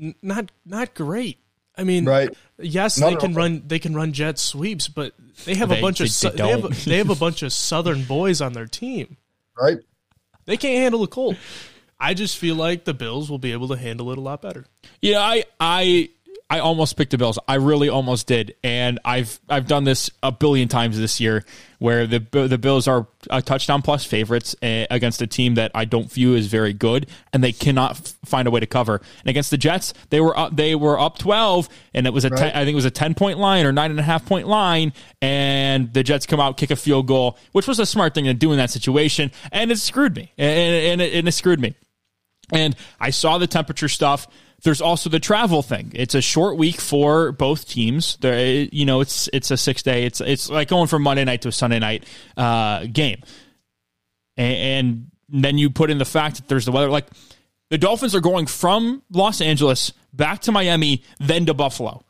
n- 0.00 0.14
not 0.22 0.50
not 0.66 0.94
great. 0.94 1.38
I 1.78 1.84
mean, 1.84 2.04
Right. 2.06 2.30
yes, 2.58 2.98
Not 2.98 3.10
they 3.10 3.16
can 3.16 3.34
run 3.34 3.62
they 3.66 3.78
can 3.78 3.94
run 3.94 4.12
jet 4.12 4.38
sweeps, 4.38 4.88
but 4.88 5.12
they 5.44 5.54
have 5.54 5.68
They- 5.68 5.78
a 5.78 5.82
bunch 5.82 5.98
they- 5.98 6.04
of 6.06 6.20
they 6.20 6.42
they, 6.42 6.48
have, 6.50 6.84
they 6.84 6.98
have 6.98 7.10
a 7.10 7.14
bunch 7.26 7.42
of 7.42 7.52
Southern 7.52 8.04
boys 8.04 8.40
on 8.40 8.52
their 8.54 8.66
team. 8.66 9.16
Right. 9.58 9.78
They 10.46 10.56
can't 10.56 10.76
handle 10.82 11.00
the 11.00 11.06
cold. 11.08 11.36
I 11.98 12.14
just 12.14 12.36
feel 12.38 12.54
like 12.56 12.84
the 12.84 12.94
Bills 12.94 13.30
will 13.30 13.38
be 13.38 13.52
able 13.52 13.68
to 13.68 13.76
handle 13.76 14.12
it 14.12 14.18
a 14.18 14.20
lot 14.20 14.42
better. 14.42 14.66
Yeah, 15.00 15.20
I 15.20 15.44
I 15.58 16.10
I 16.48 16.60
almost 16.60 16.96
picked 16.96 17.10
the 17.10 17.18
Bills. 17.18 17.40
I 17.48 17.54
really 17.56 17.88
almost 17.88 18.28
did, 18.28 18.54
and 18.62 19.00
I've 19.04 19.40
I've 19.48 19.66
done 19.66 19.82
this 19.82 20.10
a 20.22 20.30
billion 20.30 20.68
times 20.68 20.96
this 20.96 21.18
year, 21.20 21.44
where 21.80 22.06
the 22.06 22.20
the 22.20 22.56
Bills 22.56 22.86
are 22.86 23.08
a 23.30 23.42
touchdown 23.42 23.82
plus 23.82 24.04
favorites 24.04 24.54
uh, 24.62 24.86
against 24.88 25.20
a 25.20 25.26
team 25.26 25.56
that 25.56 25.72
I 25.74 25.86
don't 25.86 26.10
view 26.10 26.36
as 26.36 26.46
very 26.46 26.72
good, 26.72 27.08
and 27.32 27.42
they 27.42 27.50
cannot 27.50 27.92
f- 27.92 28.14
find 28.24 28.46
a 28.46 28.52
way 28.52 28.60
to 28.60 28.66
cover. 28.66 29.00
And 29.22 29.30
against 29.30 29.50
the 29.50 29.58
Jets, 29.58 29.92
they 30.10 30.20
were 30.20 30.38
up 30.38 30.54
they 30.54 30.76
were 30.76 31.00
up 31.00 31.18
twelve, 31.18 31.68
and 31.92 32.06
it 32.06 32.12
was 32.12 32.24
a 32.24 32.30
ten, 32.30 32.52
I 32.54 32.64
think 32.64 32.74
it 32.74 32.76
was 32.76 32.84
a 32.84 32.92
ten 32.92 33.14
point 33.14 33.38
line 33.40 33.66
or 33.66 33.72
nine 33.72 33.90
and 33.90 33.98
a 33.98 34.04
half 34.04 34.24
point 34.24 34.46
line, 34.46 34.92
and 35.20 35.92
the 35.92 36.04
Jets 36.04 36.26
come 36.26 36.38
out 36.38 36.56
kick 36.56 36.70
a 36.70 36.76
field 36.76 37.08
goal, 37.08 37.38
which 37.52 37.66
was 37.66 37.80
a 37.80 37.86
smart 37.86 38.14
thing 38.14 38.26
to 38.26 38.34
do 38.34 38.52
in 38.52 38.58
that 38.58 38.70
situation, 38.70 39.32
and 39.50 39.72
it 39.72 39.80
screwed 39.80 40.14
me, 40.14 40.32
and 40.38 40.56
and 40.92 41.00
it, 41.00 41.12
and 41.12 41.26
it 41.26 41.32
screwed 41.32 41.58
me. 41.58 41.74
And 42.52 42.76
I 43.00 43.10
saw 43.10 43.38
the 43.38 43.48
temperature 43.48 43.88
stuff. 43.88 44.28
There's 44.66 44.80
also 44.80 45.08
the 45.08 45.20
travel 45.20 45.62
thing. 45.62 45.92
It's 45.94 46.14
a 46.16 46.20
short 46.20 46.56
week 46.58 46.80
for 46.80 47.30
both 47.30 47.68
teams. 47.68 48.16
There, 48.16 48.66
you 48.70 48.84
know, 48.84 49.00
it's 49.00 49.28
it's 49.32 49.50
a 49.52 49.56
six 49.56 49.82
day. 49.82 50.04
It's 50.04 50.20
it's 50.20 50.50
like 50.50 50.66
going 50.68 50.88
from 50.88 51.02
Monday 51.02 51.24
night 51.24 51.42
to 51.42 51.48
a 51.48 51.52
Sunday 51.52 51.78
night 51.78 52.04
uh, 52.36 52.84
game, 52.86 53.22
and, 54.36 54.56
and 54.56 55.10
then 55.28 55.56
you 55.58 55.70
put 55.70 55.90
in 55.90 55.98
the 55.98 56.04
fact 56.04 56.36
that 56.36 56.48
there's 56.48 56.64
the 56.64 56.72
weather. 56.72 56.90
Like 56.90 57.06
the 57.70 57.78
Dolphins 57.78 58.14
are 58.14 58.20
going 58.20 58.46
from 58.46 59.02
Los 59.12 59.40
Angeles 59.40 59.92
back 60.12 60.40
to 60.42 60.52
Miami, 60.52 61.02
then 61.20 61.46
to 61.46 61.54
Buffalo. 61.54 62.02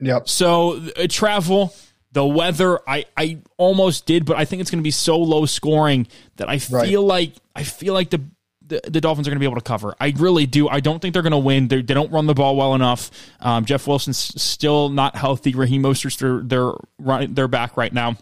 Yep. 0.00 0.28
So 0.28 0.80
uh, 0.96 1.06
travel, 1.08 1.74
the 2.12 2.24
weather, 2.26 2.78
I, 2.88 3.06
I 3.16 3.38
almost 3.56 4.04
did, 4.06 4.26
but 4.26 4.36
I 4.36 4.44
think 4.44 4.60
it's 4.60 4.70
going 4.70 4.80
to 4.80 4.86
be 4.86 4.90
so 4.90 5.16
low 5.18 5.46
scoring 5.46 6.06
that 6.36 6.48
I 6.50 6.60
Right. 6.70 6.88
feel 6.88 7.02
like 7.02 7.32
I 7.54 7.62
feel 7.62 7.94
like 7.94 8.10
the, 8.10 8.22
the 8.66 8.80
the 8.88 9.00
Dolphins 9.00 9.26
are 9.28 9.30
going 9.30 9.36
to 9.38 9.40
be 9.40 9.46
able 9.46 9.56
to 9.60 9.60
cover. 9.62 9.94
I 10.00 10.12
really 10.16 10.46
do. 10.46 10.68
I 10.68 10.80
don't 10.80 11.00
think 11.00 11.12
they're 11.14 11.22
going 11.22 11.30
to 11.32 11.38
win. 11.38 11.68
They're, 11.68 11.82
they 11.82 11.94
don't 11.94 12.10
run 12.10 12.26
the 12.26 12.34
ball 12.34 12.56
well 12.56 12.74
enough. 12.74 13.10
Um, 13.40 13.64
Jeff 13.64 13.86
Wilson's 13.86 14.18
still 14.40 14.88
not 14.88 15.14
healthy. 15.16 15.54
Raheem 15.54 15.82
Mostert's 15.82 16.16
their 16.16 16.40
they're 16.42 16.72
running 16.98 17.34
they're 17.34 17.48
back 17.48 17.76
right 17.76 17.92
now. 17.92 18.16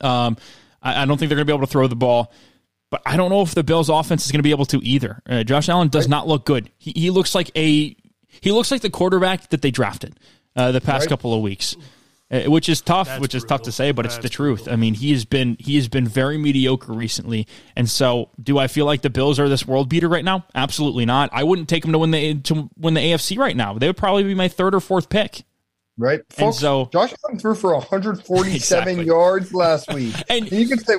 Um, 0.00 0.36
I, 0.82 1.02
I 1.02 1.04
don't 1.04 1.18
think 1.18 1.28
they're 1.28 1.36
going 1.36 1.46
to 1.46 1.52
be 1.52 1.56
able 1.56 1.66
to 1.66 1.70
throw 1.70 1.86
the 1.86 1.96
ball. 1.96 2.32
But 2.90 3.02
I 3.06 3.16
don't 3.16 3.30
know 3.30 3.42
if 3.42 3.54
the 3.54 3.62
Bills' 3.62 3.88
offense 3.88 4.24
is 4.26 4.32
going 4.32 4.40
to 4.40 4.42
be 4.42 4.50
able 4.50 4.66
to 4.66 4.78
either. 4.84 5.22
Uh, 5.28 5.44
Josh 5.44 5.68
Allen 5.68 5.88
does 5.88 6.08
not 6.08 6.26
look 6.26 6.44
good. 6.44 6.70
He, 6.76 6.92
he 6.96 7.10
looks 7.10 7.34
like 7.34 7.50
a 7.56 7.94
he 8.40 8.50
looks 8.52 8.70
like 8.70 8.80
the 8.82 8.90
quarterback 8.90 9.50
that 9.50 9.62
they 9.62 9.70
drafted 9.70 10.18
uh, 10.56 10.72
the 10.72 10.80
past 10.80 11.02
Right. 11.02 11.08
couple 11.10 11.32
of 11.34 11.40
weeks. 11.42 11.76
Uh, 12.32 12.42
which 12.42 12.68
is 12.68 12.80
tough, 12.80 13.08
That's 13.08 13.20
which 13.20 13.34
is 13.34 13.42
tough 13.42 13.62
to 13.62 13.72
say, 13.72 13.90
but 13.90 14.06
it's 14.06 14.18
the 14.18 14.28
truth. 14.28 14.58
brutal. 14.60 14.72
I 14.74 14.76
mean, 14.76 14.94
he 14.94 15.10
has 15.10 15.24
been 15.24 15.56
he 15.58 15.74
has 15.74 15.88
been 15.88 16.06
very 16.06 16.38
mediocre 16.38 16.92
recently, 16.92 17.48
and 17.74 17.90
so 17.90 18.30
do 18.40 18.56
I 18.56 18.68
feel 18.68 18.86
like 18.86 19.02
the 19.02 19.10
Bills 19.10 19.40
are 19.40 19.48
this 19.48 19.66
world 19.66 19.88
beater 19.88 20.08
right 20.08 20.24
now? 20.24 20.44
Absolutely 20.54 21.04
not. 21.06 21.30
I 21.32 21.42
wouldn't 21.42 21.68
take 21.68 21.82
them 21.82 21.90
to 21.90 21.98
win 21.98 22.12
the 22.12 22.34
to 22.42 22.70
win 22.78 22.94
the 22.94 23.00
AFC 23.00 23.36
right 23.36 23.56
now. 23.56 23.76
They 23.76 23.88
would 23.88 23.96
probably 23.96 24.22
be 24.22 24.36
my 24.36 24.46
third 24.46 24.76
or 24.76 24.80
fourth 24.80 25.08
pick. 25.08 25.42
Right, 25.98 26.20
folks. 26.30 26.58
so- 26.58 26.88
Josh 26.92 27.12
Allen 27.26 27.40
threw 27.40 27.54
for 27.56 27.74
147 27.74 28.54
Exactly. 28.54 29.04
yards 29.06 29.52
last 29.52 29.92
week, 29.92 30.14
And- 30.28 30.44
and 30.50 30.52
you 30.52 30.68
can 30.68 30.78
say 30.78 30.94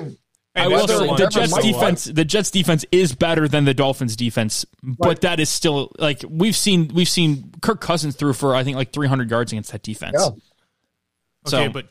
I 0.54 0.60
Hey, 0.64 0.68
will 0.68 0.86
say 0.86 0.98
the 1.06 1.14
the. 1.16 1.26
Jets 1.28 1.56
defense. 1.62 2.04
The 2.04 2.24
Jets 2.26 2.50
defense 2.50 2.84
is 2.92 3.14
better 3.14 3.48
than 3.48 3.64
the 3.64 3.72
Dolphins 3.72 4.16
defense, 4.16 4.66
but 4.82 5.06
Right. 5.08 5.20
that 5.22 5.40
is 5.40 5.48
still 5.48 5.92
like 5.98 6.22
we've 6.28 6.54
seen. 6.54 6.90
We've 6.94 7.08
seen 7.08 7.52
Kirk 7.62 7.80
Cousins 7.80 8.16
threw 8.16 8.34
for 8.34 8.54
I 8.54 8.62
think 8.64 8.76
like 8.76 8.92
300 8.92 9.30
yards 9.30 9.50
against 9.52 9.72
that 9.72 9.82
defense. 9.82 10.16
Yeah. 10.20 10.28
So 11.46 11.58
Okay, 11.58 11.68
but 11.68 11.86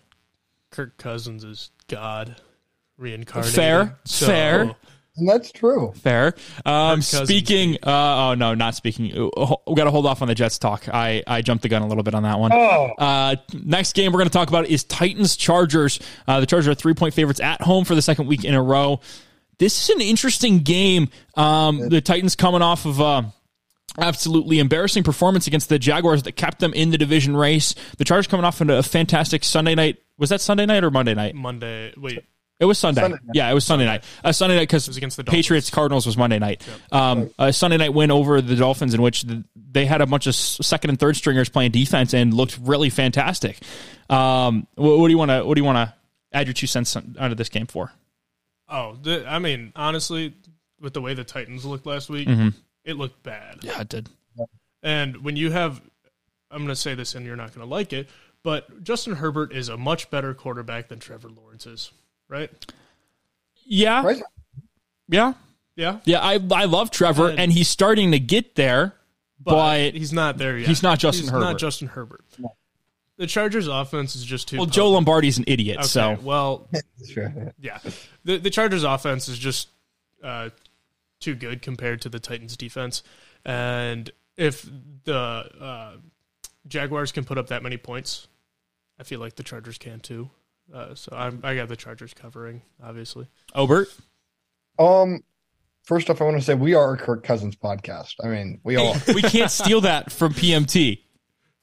Kirk 0.72 0.98
Cousins 0.98 1.44
is 1.44 1.72
God 1.88 2.36
reincarnated. 2.98 3.54
Fair, 3.56 4.00
So- 4.06 4.26
fair. 4.28 4.76
and 5.18 5.28
that's 5.28 5.52
true. 5.52 5.92
fair. 5.98 6.34
Um, 6.66 7.02
speaking. 7.02 7.76
Uh, 7.84 8.30
oh 8.30 8.36
no, 8.36 8.54
not 8.54 8.76
speaking. 8.76 9.12
Uh, 9.12 9.56
We 9.68 9.76
got 9.76 9.84
to 9.86 9.92
hold 9.92 10.06
off 10.06 10.22
on 10.22 10.28
the 10.30 10.36
Jets 10.36 10.58
talk. 10.58 10.88
I 10.88 11.22
I 11.28 11.42
jumped 11.42 11.64
the 11.64 11.70
gun 11.70 11.82
a 11.82 11.88
little 11.88 12.04
bit 12.04 12.14
on 12.16 12.24
that 12.24 12.40
one. 12.40 12.52
Oh, 12.54 12.92
Uh, 12.98 13.36
next 13.54 13.94
game 13.96 14.12
we're 14.14 14.20
going 14.20 14.30
to 14.30 14.34
talk 14.34 14.48
about 14.48 14.68
is 14.68 14.84
Titans 14.86 15.36
Chargers. 15.36 16.00
Uh, 16.28 16.40
the 16.40 16.46
Chargers 16.46 16.68
are 16.70 16.76
three 16.76 16.94
point 16.94 17.14
favorites 17.14 17.40
at 17.42 17.62
home 17.62 17.84
for 17.86 17.96
the 17.96 18.02
second 18.02 18.28
week 18.28 18.46
in 18.46 18.54
a 18.54 18.62
row. 18.64 19.02
This 19.58 19.84
is 19.84 19.90
an 19.96 20.02
interesting 20.02 20.60
game. 20.60 21.10
Um, 21.36 21.90
the 21.90 22.02
Titans 22.02 22.36
coming 22.36 22.62
off 22.62 22.86
of 22.86 23.00
uh, 23.02 23.24
absolutely 23.98 24.60
embarrassing 24.60 25.04
performance 25.04 25.48
against 25.48 25.70
the 25.70 25.80
Jaguars 25.80 26.24
that 26.24 26.34
kept 26.34 26.60
them 26.60 26.74
in 26.74 26.92
the 26.92 26.98
division 26.98 27.36
race. 27.36 27.76
The 27.98 28.04
Chargers 28.06 28.28
coming 28.28 28.46
off 28.46 28.62
into 28.62 28.78
a 28.78 28.84
fantastic 28.84 29.44
Sunday 29.44 29.76
night. 29.76 29.98
Was 30.18 30.30
that 30.30 30.42
Sunday 30.42 30.66
night 30.66 30.84
or 30.84 30.92
Monday 30.92 31.14
night? 31.14 31.36
Monday. 31.36 31.94
Wait, 31.98 32.24
It 32.60 32.66
was 32.66 32.78
Sunday. 32.78 33.02
Sunday 33.02 33.18
night. 33.26 33.32
Yeah, 33.36 33.50
it 33.50 33.54
was 33.54 33.64
Sunday 33.66 33.86
night. 33.86 34.04
Uh, 34.24 34.32
Sunday 34.32 34.56
night 34.56 34.64
because 34.64 34.88
was 34.88 34.98
against 34.98 35.18
the 35.18 35.24
Dolphins. 35.24 35.46
Patriots 35.46 35.70
Cardinals 35.70 36.06
was 36.06 36.16
Monday 36.16 36.40
night. 36.40 36.66
Um, 36.92 37.32
a 37.40 37.52
Sunday 37.52 37.78
night 37.78 37.94
win 37.94 38.12
over 38.12 38.40
the 38.42 38.56
Dolphins 38.56 38.94
in 38.94 39.02
which 39.02 39.24
the, 39.24 39.44
they 39.56 39.86
had 39.86 40.02
a 40.02 40.06
bunch 40.06 40.28
of 40.28 40.36
second 40.36 40.90
and 40.92 41.00
third 41.00 41.16
stringers 41.16 41.50
playing 41.50 41.72
defense 41.72 42.14
and 42.14 42.34
looked 42.34 42.58
really 42.62 42.90
fantastic. 42.90 43.58
Um, 44.10 44.68
what, 44.76 45.00
what 45.00 45.08
do 45.08 45.12
you 45.12 45.18
want 45.18 45.32
to 45.32 45.44
What 45.46 45.56
do 45.56 45.60
you 45.62 45.66
want 45.66 45.78
to 45.78 45.94
add 46.34 46.48
your 46.48 46.54
two 46.54 46.68
cents 46.68 46.96
on- 46.96 47.16
onto 47.20 47.36
this 47.36 47.50
game 47.50 47.66
for? 47.68 47.92
Oh, 48.70 48.96
the, 49.02 49.26
I 49.28 49.40
mean, 49.40 49.74
honestly, 49.76 50.34
with 50.80 50.94
the 50.94 51.02
way 51.02 51.14
the 51.14 51.24
Titans 51.26 51.66
looked 51.66 51.86
last 51.86 52.10
week, 52.10 52.30
it 52.86 52.96
looked 52.98 53.22
bad. 53.24 53.60
Yeah, 53.62 53.82
it 53.82 53.90
did. 53.90 54.10
And 54.84 55.18
when 55.18 55.36
you 55.36 55.52
have, 55.52 55.82
I'm 56.50 56.60
going 56.60 56.70
to 56.70 56.76
say 56.76 56.96
this 56.96 57.14
and 57.16 57.26
you're 57.26 57.36
not 57.36 57.54
going 57.54 57.66
to 57.68 57.72
like 57.72 57.94
it, 57.94 58.10
but 58.44 58.84
Justin 58.84 59.16
Herbert 59.16 59.54
is 59.54 59.70
a 59.70 59.78
much 59.78 60.10
better 60.10 60.34
quarterback 60.34 60.88
than 60.90 61.00
Trevor 61.00 61.30
Lawrence 61.30 61.68
is, 61.68 61.92
right? 62.28 62.50
Yeah, 63.66 64.04
right. 64.04 64.22
yeah, 65.08 65.34
Yeah. 65.76 66.00
yeah. 66.06 66.20
I 66.22 66.40
I 66.52 66.66
love 66.66 66.90
Trevor, 66.92 67.30
And- 67.30 67.40
and 67.40 67.54
he's 67.54 67.68
starting 67.68 68.12
to 68.12 68.20
get 68.20 68.56
there, 68.56 68.96
But, 69.40 69.52
but, 69.52 69.94
he's 69.94 70.12
not 70.12 70.38
there 70.40 70.58
yet. 70.58 70.68
he's 70.68 70.82
not 70.84 70.98
Justin 71.00 71.24
He's 71.26 71.32
Herbert. 71.32 71.44
not 71.46 71.60
Justin 71.60 71.88
Herbert. 71.90 72.26
The 73.18 73.28
Chargers' 73.28 73.68
offense 73.68 74.16
is 74.16 74.24
just 74.24 74.48
too. 74.48 74.58
well, 74.58 74.66
Joe 74.66 74.90
Lombardi's 74.90 75.38
an 75.38 75.44
idiot. 75.46 75.78
Okay, 75.78 75.88
So 75.88 76.18
well, 76.24 76.68
Sure. 77.14 77.54
yeah, 77.62 77.78
the 78.26 78.38
the 78.38 78.50
Chargers' 78.50 78.84
offense 78.84 79.28
is 79.28 79.38
just 79.38 79.68
uh, 80.24 80.50
too 81.22 81.36
good 81.36 81.62
compared 81.62 82.02
to 82.02 82.10
the 82.10 82.20
Titans' 82.20 82.58
defense, 82.58 83.04
and 83.46 84.12
if 84.38 84.68
the 85.06 85.16
uh, 85.16 85.94
Jaguars 86.68 87.12
can 87.12 87.24
put 87.24 87.38
up 87.38 87.48
that 87.48 87.64
many 87.64 87.78
points, 87.78 88.28
I 89.00 89.04
feel 89.04 89.20
like 89.20 89.36
the 89.36 89.44
Chargers 89.44 89.78
can 89.78 90.00
too. 90.00 90.30
Uh, 90.74 90.96
so 90.96 91.14
I'm, 91.16 91.40
I 91.44 91.56
got 91.56 91.68
the 91.68 91.76
Chargers 91.76 92.14
covering, 92.14 92.62
obviously. 92.84 93.28
Obert, 93.56 93.88
Um, 94.80 95.24
first 95.84 96.10
off, 96.10 96.22
I 96.22 96.24
want 96.26 96.38
to 96.38 96.44
say 96.44 96.54
we 96.54 96.74
are 96.76 96.94
a 96.94 96.98
Kirk 96.98 97.24
Cousins 97.24 97.56
podcast. 97.56 98.16
I 98.24 98.28
mean, 98.28 98.60
we 98.64 98.76
all. 98.78 98.96
we 99.14 99.22
can't 99.22 99.52
steal 99.52 99.82
that 99.82 100.12
from 100.12 100.34
PMT. 100.34 101.00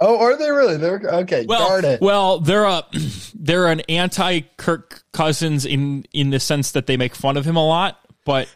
oh, 0.01 0.19
are 0.19 0.37
they 0.37 0.51
really? 0.51 0.77
They're 0.77 1.01
okay. 1.01 1.47
Well, 1.49 1.69
darn 1.69 1.85
it. 1.85 2.01
well, 2.01 2.39
they're 2.41 2.65
a 2.65 2.85
they're 3.35 3.69
an 3.69 3.81
anti 3.89 4.41
Kirk 4.59 5.05
Cousins 5.13 5.65
in 5.65 6.05
in 6.13 6.31
the 6.31 6.41
sense 6.41 6.73
that 6.73 6.87
they 6.87 6.97
make 6.97 7.15
fun 7.15 7.37
of 7.37 7.45
him 7.47 7.57
a 7.57 7.67
lot, 7.67 7.99
but 8.27 8.49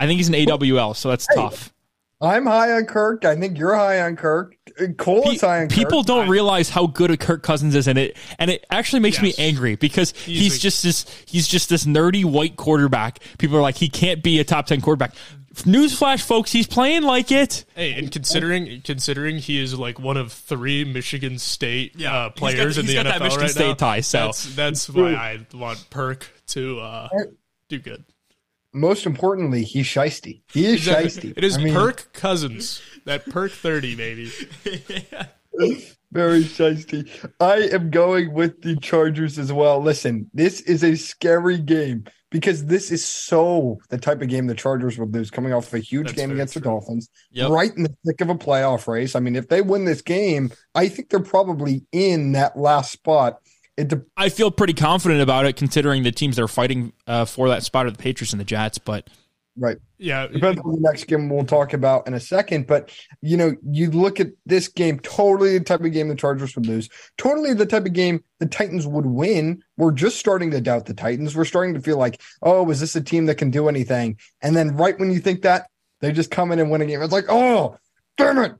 I 0.00 0.06
think 0.06 0.16
he's 0.18 0.28
an 0.28 0.34
AWL, 0.34 0.94
so 0.94 1.10
that's 1.10 1.26
tough. 1.34 1.72
I'm 2.22 2.44
high 2.46 2.72
on 2.72 2.84
Kirk. 2.86 3.24
I 3.24 3.34
think 3.36 3.56
you're 3.58 3.74
high 3.74 4.00
on 4.02 4.16
Kirk. 4.16 4.56
Cole 4.98 5.22
Pe- 5.22 5.30
is 5.36 5.40
high 5.42 5.60
on 5.62 5.68
Kirk. 5.68 5.76
people 5.78 6.00
Kirk. 6.00 6.06
don't 6.06 6.28
realize 6.28 6.68
how 6.68 6.86
good 6.86 7.10
a 7.10 7.16
Kirk 7.16 7.42
Cousins 7.42 7.74
is, 7.74 7.86
and 7.88 7.98
it 7.98 8.16
and 8.38 8.50
it 8.50 8.66
actually 8.70 9.00
makes 9.00 9.22
Yes. 9.22 9.38
me 9.38 9.44
angry 9.44 9.76
because 9.76 10.12
he's, 10.12 10.56
a- 10.56 10.58
just 10.58 10.82
this 10.82 11.06
he's 11.26 11.46
just 11.48 11.68
this 11.70 11.84
nerdy 11.84 12.24
white 12.24 12.56
quarterback. 12.56 13.20
People 13.38 13.56
are 13.56 13.62
like 13.62 13.76
he 13.76 13.88
can't 13.88 14.22
be 14.22 14.38
a 14.40 14.44
top 14.44 14.66
ten 14.66 14.80
quarterback. 14.80 15.14
Newsflash, 15.64 16.22
folks, 16.22 16.52
he's 16.52 16.66
playing 16.66 17.02
like 17.02 17.32
it. 17.32 17.64
Hey, 17.74 17.92
and 17.94 18.10
considering 18.12 18.80
considering 18.82 19.38
he 19.38 19.58
is 19.60 19.76
like 19.78 19.98
one 19.98 20.16
of 20.16 20.32
three 20.32 20.84
Michigan 20.84 21.38
State 21.38 21.94
Yeah, 21.96 22.14
uh, 22.14 22.28
he's 22.30 22.38
players 22.38 22.76
got- 22.76 22.80
in 22.82 22.86
the 22.86 22.94
got 22.94 23.06
NFL 23.06 23.10
that 23.18 23.22
Michigan 23.24 23.42
right 23.42 23.50
State 23.50 23.68
now, 23.68 23.74
tie, 23.74 24.00
so- 24.00 24.18
that's 24.26 24.54
that's 24.54 24.88
why 24.90 25.14
I 25.14 25.46
want 25.54 25.84
Perk 25.90 26.26
to 26.48 26.80
uh, 26.80 27.08
do 27.68 27.78
good. 27.78 28.04
Most 28.72 29.04
importantly, 29.06 29.64
he's 29.64 29.86
shisty. 29.86 30.42
He 30.52 30.66
is 30.66 30.86
shisty. 30.86 31.32
It 31.36 31.42
is 31.44 31.56
I 31.56 31.62
mean, 31.64 31.74
Perk 31.74 32.12
Cousins. 32.12 32.80
That 33.04 33.26
Perk 33.26 33.50
thirty, 33.52 33.96
baby. 33.96 34.30
Very 36.12 36.42
shisty. 36.42 37.08
I 37.38 37.68
am 37.74 37.90
going 37.90 38.32
with 38.32 38.62
the 38.62 38.76
Chargers 38.76 39.38
as 39.38 39.52
well. 39.52 39.80
Listen, 39.80 40.28
this 40.34 40.60
is 40.62 40.82
a 40.82 40.96
scary 40.96 41.58
game 41.58 42.04
because 42.30 42.66
this 42.66 42.90
is 42.90 43.04
so 43.04 43.78
the 43.90 43.98
type 43.98 44.20
of 44.22 44.28
game 44.28 44.46
the 44.46 44.54
Chargers 44.54 44.98
would 44.98 45.14
lose 45.14 45.30
coming 45.30 45.52
off 45.52 45.68
of 45.68 45.74
a 45.74 45.78
huge 45.78 46.08
That's 46.08 46.18
game 46.18 46.30
against 46.32 46.54
the. 46.54 46.60
Dolphins, 46.60 47.08
Yep. 47.32 47.50
right 47.50 47.76
in 47.76 47.84
the 47.84 47.94
thick 48.06 48.20
of 48.20 48.28
a 48.28 48.34
playoff 48.34 48.86
race. 48.88 49.14
I 49.14 49.20
mean, 49.20 49.36
if 49.36 49.48
they 49.48 49.62
win 49.62 49.84
this 49.84 50.02
game, 50.02 50.50
I 50.74 50.88
think 50.88 51.10
they're 51.10 51.20
probably 51.20 51.84
in 51.92 52.32
that 52.32 52.56
last 52.58 52.92
spot. 52.92 53.40
It 53.80 53.88
de- 53.88 54.04
I 54.14 54.28
feel 54.28 54.50
pretty 54.50 54.74
confident 54.74 55.22
about 55.22 55.46
it, 55.46 55.56
considering 55.56 56.02
the 56.02 56.12
teams 56.12 56.36
that 56.36 56.42
are 56.42 56.48
fighting 56.48 56.92
uh, 57.06 57.24
for 57.24 57.48
that 57.48 57.62
spot 57.62 57.86
are 57.86 57.90
the 57.90 57.98
Patriots 57.98 58.34
and 58.34 58.40
the 58.40 58.44
Jets. 58.44 58.76
But 58.76 59.08
right. 59.56 59.78
Yeah, 59.96 60.26
Depends 60.26 60.60
on 60.60 60.72
the 60.72 60.80
next 60.80 61.04
game 61.04 61.30
we'll 61.30 61.46
talk 61.46 61.72
about 61.72 62.06
in 62.06 62.12
a 62.12 62.20
second. 62.20 62.66
But 62.66 62.92
you 63.22 63.38
know, 63.38 63.56
you 63.62 63.90
look 63.90 64.20
at 64.20 64.28
this 64.44 64.68
game, 64.68 65.00
totally 65.00 65.56
the 65.56 65.64
type 65.64 65.80
of 65.80 65.92
game 65.92 66.08
the 66.08 66.14
Chargers 66.14 66.54
would 66.56 66.66
lose, 66.66 66.90
totally 67.16 67.54
the 67.54 67.64
type 67.64 67.86
of 67.86 67.94
game 67.94 68.22
the 68.38 68.46
Titans 68.46 68.86
would 68.86 69.06
win. 69.06 69.62
We're 69.78 69.92
just 69.92 70.18
starting 70.18 70.50
to 70.50 70.60
doubt 70.60 70.84
the 70.84 70.94
Titans. 70.94 71.34
We're 71.34 71.46
starting 71.46 71.72
to 71.72 71.80
feel 71.80 71.96
like, 71.96 72.20
oh, 72.42 72.68
is 72.70 72.80
this 72.80 72.96
a 72.96 73.00
team 73.00 73.24
that 73.26 73.36
can 73.36 73.50
do 73.50 73.66
anything? 73.66 74.18
And 74.42 74.54
then 74.54 74.76
right 74.76 74.98
when 74.98 75.10
you 75.10 75.20
think 75.20 75.40
that, 75.42 75.70
they 76.00 76.12
just 76.12 76.30
come 76.30 76.52
in 76.52 76.58
and 76.58 76.70
win 76.70 76.82
a 76.82 76.86
game. 76.86 77.00
It's 77.00 77.12
like, 77.12 77.26
oh, 77.30 77.78
damn 78.18 78.38
it. 78.38 78.52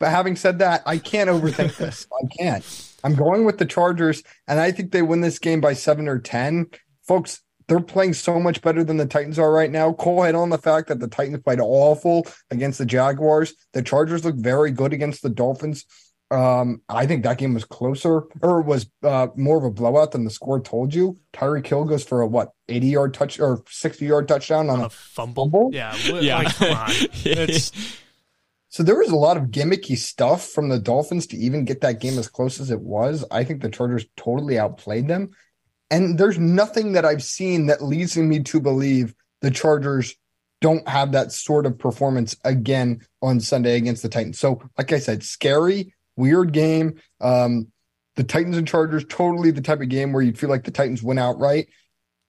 But 0.00 0.08
having 0.08 0.36
said 0.36 0.60
that, 0.60 0.82
I 0.86 0.96
can't 0.96 1.28
overthink 1.28 1.76
this. 1.76 2.06
I 2.12 2.26
can't. 2.38 2.93
I'm 3.04 3.14
going 3.14 3.44
with 3.44 3.58
the 3.58 3.66
Chargers, 3.66 4.22
and 4.48 4.58
I 4.58 4.72
think 4.72 4.90
they 4.90 5.02
win 5.02 5.20
this 5.20 5.38
game 5.38 5.60
by 5.60 5.74
seven 5.74 6.08
or 6.08 6.18
ten. 6.18 6.66
Folks, 7.06 7.40
they're 7.68 7.80
playing 7.80 8.14
so 8.14 8.40
much 8.40 8.60
better 8.62 8.82
than 8.82 8.96
the 8.96 9.06
Titans 9.06 9.38
are 9.38 9.52
right 9.52 9.70
now. 9.70 9.92
Cole 9.92 10.22
hit 10.22 10.34
on 10.34 10.50
the 10.50 10.58
fact 10.58 10.88
that 10.88 10.98
the 11.00 11.08
Titans 11.08 11.42
played 11.42 11.60
awful 11.60 12.26
against 12.50 12.78
the 12.78 12.86
Jaguars. 12.86 13.54
The 13.74 13.82
Chargers 13.82 14.24
look 14.24 14.36
very 14.36 14.70
good 14.70 14.92
against 14.92 15.22
the 15.22 15.30
Dolphins. 15.30 15.84
Um, 16.30 16.80
I 16.88 17.06
think 17.06 17.22
that 17.22 17.38
game 17.38 17.54
was 17.54 17.64
closer 17.64 18.22
or 18.42 18.60
was 18.62 18.86
uh, 19.02 19.28
more 19.36 19.56
of 19.58 19.64
a 19.64 19.70
blowout 19.70 20.12
than 20.12 20.24
the 20.24 20.30
score 20.30 20.58
told 20.60 20.92
you. 20.94 21.16
Tyreek 21.32 21.66
Hill 21.66 21.84
goes 21.84 22.02
for 22.02 22.22
a 22.22 22.26
what 22.26 22.50
80 22.68 22.86
yard 22.88 23.14
touch 23.14 23.38
or 23.38 23.62
60 23.68 24.04
yard 24.06 24.26
touchdown 24.26 24.68
on 24.70 24.80
a 24.80 24.86
a 24.86 24.90
fumble. 24.90 25.44
fumble? 25.44 25.70
Yeah, 25.72 25.94
Yeah. 26.20 26.38
like, 26.38 26.54
come 26.56 26.76
on. 26.76 26.90
It's 27.24 27.70
So 28.74 28.82
there 28.82 28.98
was 28.98 29.10
a 29.10 29.16
lot 29.16 29.36
of 29.36 29.52
gimmicky 29.52 29.96
stuff 29.96 30.48
from 30.48 30.68
the 30.68 30.80
Dolphins 30.80 31.28
to 31.28 31.36
even 31.36 31.64
get 31.64 31.82
that 31.82 32.00
game 32.00 32.18
as 32.18 32.26
close 32.26 32.58
as 32.58 32.72
it 32.72 32.80
was. 32.80 33.24
I 33.30 33.44
think 33.44 33.62
the 33.62 33.68
Chargers 33.68 34.04
totally 34.16 34.58
outplayed 34.58 35.06
them. 35.06 35.30
And 35.92 36.18
there's 36.18 36.40
nothing 36.40 36.94
that 36.94 37.04
I've 37.04 37.22
seen 37.22 37.66
that 37.66 37.84
leads 37.84 38.16
me 38.16 38.40
to 38.42 38.60
believe 38.60 39.14
the 39.42 39.52
Chargers 39.52 40.16
don't 40.60 40.88
have 40.88 41.12
that 41.12 41.30
sort 41.30 41.66
of 41.66 41.78
performance 41.78 42.34
again 42.42 43.06
on 43.22 43.38
Sunday 43.38 43.76
against 43.76 44.02
the 44.02 44.08
Titans. 44.08 44.40
So, 44.40 44.60
like 44.76 44.92
I 44.92 44.98
said, 44.98 45.22
scary, 45.22 45.94
weird 46.16 46.52
game. 46.52 47.00
Um, 47.20 47.68
the 48.16 48.24
Titans 48.24 48.56
and 48.56 48.66
Chargers, 48.66 49.04
totally 49.08 49.52
the 49.52 49.62
type 49.62 49.82
of 49.82 49.88
game 49.88 50.12
where 50.12 50.22
you'd 50.24 50.36
feel 50.36 50.50
like 50.50 50.64
the 50.64 50.72
Titans 50.72 51.00
win 51.00 51.18
outright. 51.18 51.68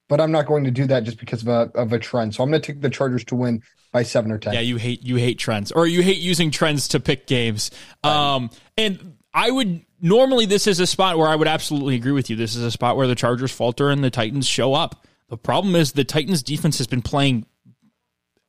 But 0.08 0.20
I'm 0.20 0.30
not 0.30 0.46
going 0.46 0.64
to 0.64 0.70
do 0.70 0.86
that 0.86 1.02
just 1.02 1.18
because 1.18 1.42
of 1.42 1.48
a 1.48 1.70
of 1.74 1.92
a 1.92 1.98
trend. 1.98 2.34
So 2.34 2.42
I'm 2.44 2.50
going 2.50 2.62
to 2.62 2.72
take 2.72 2.80
the 2.80 2.90
Chargers 2.90 3.24
to 3.26 3.34
win 3.34 3.62
by 3.92 4.04
seven 4.04 4.30
or 4.30 4.38
ten. 4.38 4.54
Yeah, 4.54 4.60
you 4.60 4.76
hate 4.76 5.02
you 5.02 5.16
hate 5.16 5.38
trends, 5.38 5.72
or 5.72 5.86
you 5.86 6.02
hate 6.02 6.18
using 6.18 6.50
trends 6.50 6.88
to 6.88 7.00
pick 7.00 7.26
games. 7.26 7.70
Um, 8.04 8.50
and 8.76 9.16
I 9.34 9.50
would 9.50 9.84
normally 10.00 10.46
this 10.46 10.66
is 10.66 10.78
a 10.78 10.86
spot 10.86 11.18
where 11.18 11.28
I 11.28 11.34
would 11.34 11.48
absolutely 11.48 11.96
agree 11.96 12.12
with 12.12 12.30
you. 12.30 12.36
This 12.36 12.54
is 12.54 12.62
a 12.62 12.70
spot 12.70 12.96
where 12.96 13.06
the 13.06 13.14
Chargers 13.14 13.52
falter 13.52 13.90
and 13.90 14.04
the 14.04 14.10
Titans 14.10 14.46
show 14.46 14.74
up. 14.74 15.06
The 15.28 15.36
problem 15.36 15.74
is 15.74 15.92
the 15.92 16.04
Titans 16.04 16.42
defense 16.42 16.78
has 16.78 16.86
been 16.86 17.02
playing 17.02 17.46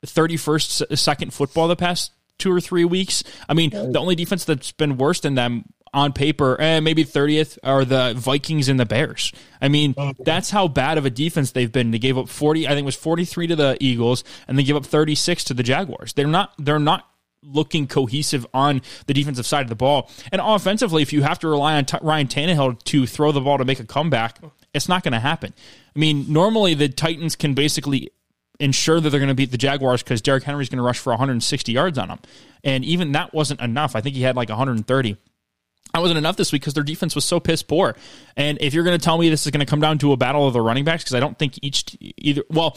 thirty 0.06 0.36
first 0.36 0.82
second 0.96 1.34
football 1.34 1.66
the 1.66 1.76
past 1.76 2.12
two 2.38 2.52
or 2.52 2.60
three 2.60 2.84
weeks. 2.84 3.24
I 3.48 3.54
mean, 3.54 3.70
the 3.70 3.98
only 3.98 4.14
defense 4.14 4.44
that's 4.44 4.70
been 4.70 4.96
worse 4.96 5.20
than 5.20 5.34
them 5.34 5.64
on 5.98 6.12
paper, 6.12 6.58
and 6.60 6.84
maybe 6.84 7.04
30th 7.04 7.58
are 7.62 7.84
the 7.84 8.14
Vikings 8.16 8.68
and 8.68 8.78
the 8.78 8.86
Bears. 8.86 9.32
I 9.60 9.68
mean, 9.68 9.94
oh, 9.96 10.12
that's 10.18 10.50
how 10.50 10.68
bad 10.68 10.96
of 10.96 11.04
a 11.04 11.10
defense 11.10 11.50
they've 11.52 11.70
been. 11.70 11.90
They 11.90 11.98
gave 11.98 12.16
up 12.16 12.28
40, 12.28 12.66
I 12.66 12.70
think 12.70 12.80
it 12.80 12.84
was 12.86 12.96
43 12.96 13.48
to 13.48 13.56
the 13.56 13.76
Eagles, 13.80 14.24
and 14.46 14.58
they 14.58 14.62
gave 14.62 14.76
up 14.76 14.86
36 14.86 15.44
to 15.44 15.54
the 15.54 15.62
Jaguars. 15.62 16.12
They're 16.12 16.26
not, 16.26 16.52
they're 16.58 16.78
not 16.78 17.08
looking 17.42 17.86
cohesive 17.86 18.46
on 18.54 18.82
the 19.06 19.14
defensive 19.14 19.46
side 19.46 19.62
of 19.62 19.68
the 19.68 19.74
ball. 19.74 20.10
And 20.32 20.40
offensively, 20.42 21.02
if 21.02 21.12
you 21.12 21.22
have 21.22 21.38
to 21.40 21.48
rely 21.48 21.74
on 21.76 21.84
T- 21.84 21.98
Ryan 22.02 22.28
Tannehill 22.28 22.82
to 22.84 23.06
throw 23.06 23.32
the 23.32 23.40
ball 23.40 23.58
to 23.58 23.64
make 23.64 23.80
a 23.80 23.84
comeback, 23.84 24.38
it's 24.74 24.88
not 24.88 25.02
going 25.02 25.12
to 25.12 25.20
happen. 25.20 25.52
I 25.94 25.98
mean, 25.98 26.32
normally 26.32 26.74
the 26.74 26.88
Titans 26.88 27.36
can 27.36 27.54
basically 27.54 28.10
ensure 28.60 29.00
that 29.00 29.10
they're 29.10 29.20
going 29.20 29.28
to 29.28 29.34
beat 29.34 29.52
the 29.52 29.58
Jaguars 29.58 30.02
because 30.02 30.20
Derrick 30.20 30.44
Henry's 30.44 30.68
going 30.68 30.78
to 30.78 30.82
rush 30.82 30.98
for 30.98 31.10
160 31.10 31.72
yards 31.72 31.96
on 31.98 32.08
them. 32.08 32.18
And 32.64 32.84
even 32.84 33.12
that 33.12 33.32
wasn't 33.32 33.60
enough. 33.60 33.94
I 33.94 34.00
think 34.00 34.16
he 34.16 34.22
had 34.22 34.36
like 34.36 34.48
130. 34.48 35.16
That 35.94 36.00
wasn't 36.00 36.18
enough 36.18 36.36
this 36.36 36.52
week 36.52 36.62
because 36.62 36.74
their 36.74 36.84
defense 36.84 37.14
was 37.14 37.24
so 37.24 37.40
piss 37.40 37.62
poor. 37.62 37.96
And 38.36 38.58
if 38.60 38.74
you're 38.74 38.84
going 38.84 38.98
to 38.98 39.04
tell 39.04 39.18
me 39.18 39.28
this 39.30 39.46
is 39.46 39.50
going 39.50 39.64
to 39.64 39.66
come 39.66 39.80
down 39.80 39.98
to 39.98 40.12
a 40.12 40.16
battle 40.16 40.46
of 40.46 40.52
the 40.52 40.60
running 40.60 40.84
backs, 40.84 41.02
because 41.02 41.14
I 41.14 41.20
don't 41.20 41.38
think 41.38 41.58
each 41.62 41.96
either 42.00 42.44
well, 42.50 42.76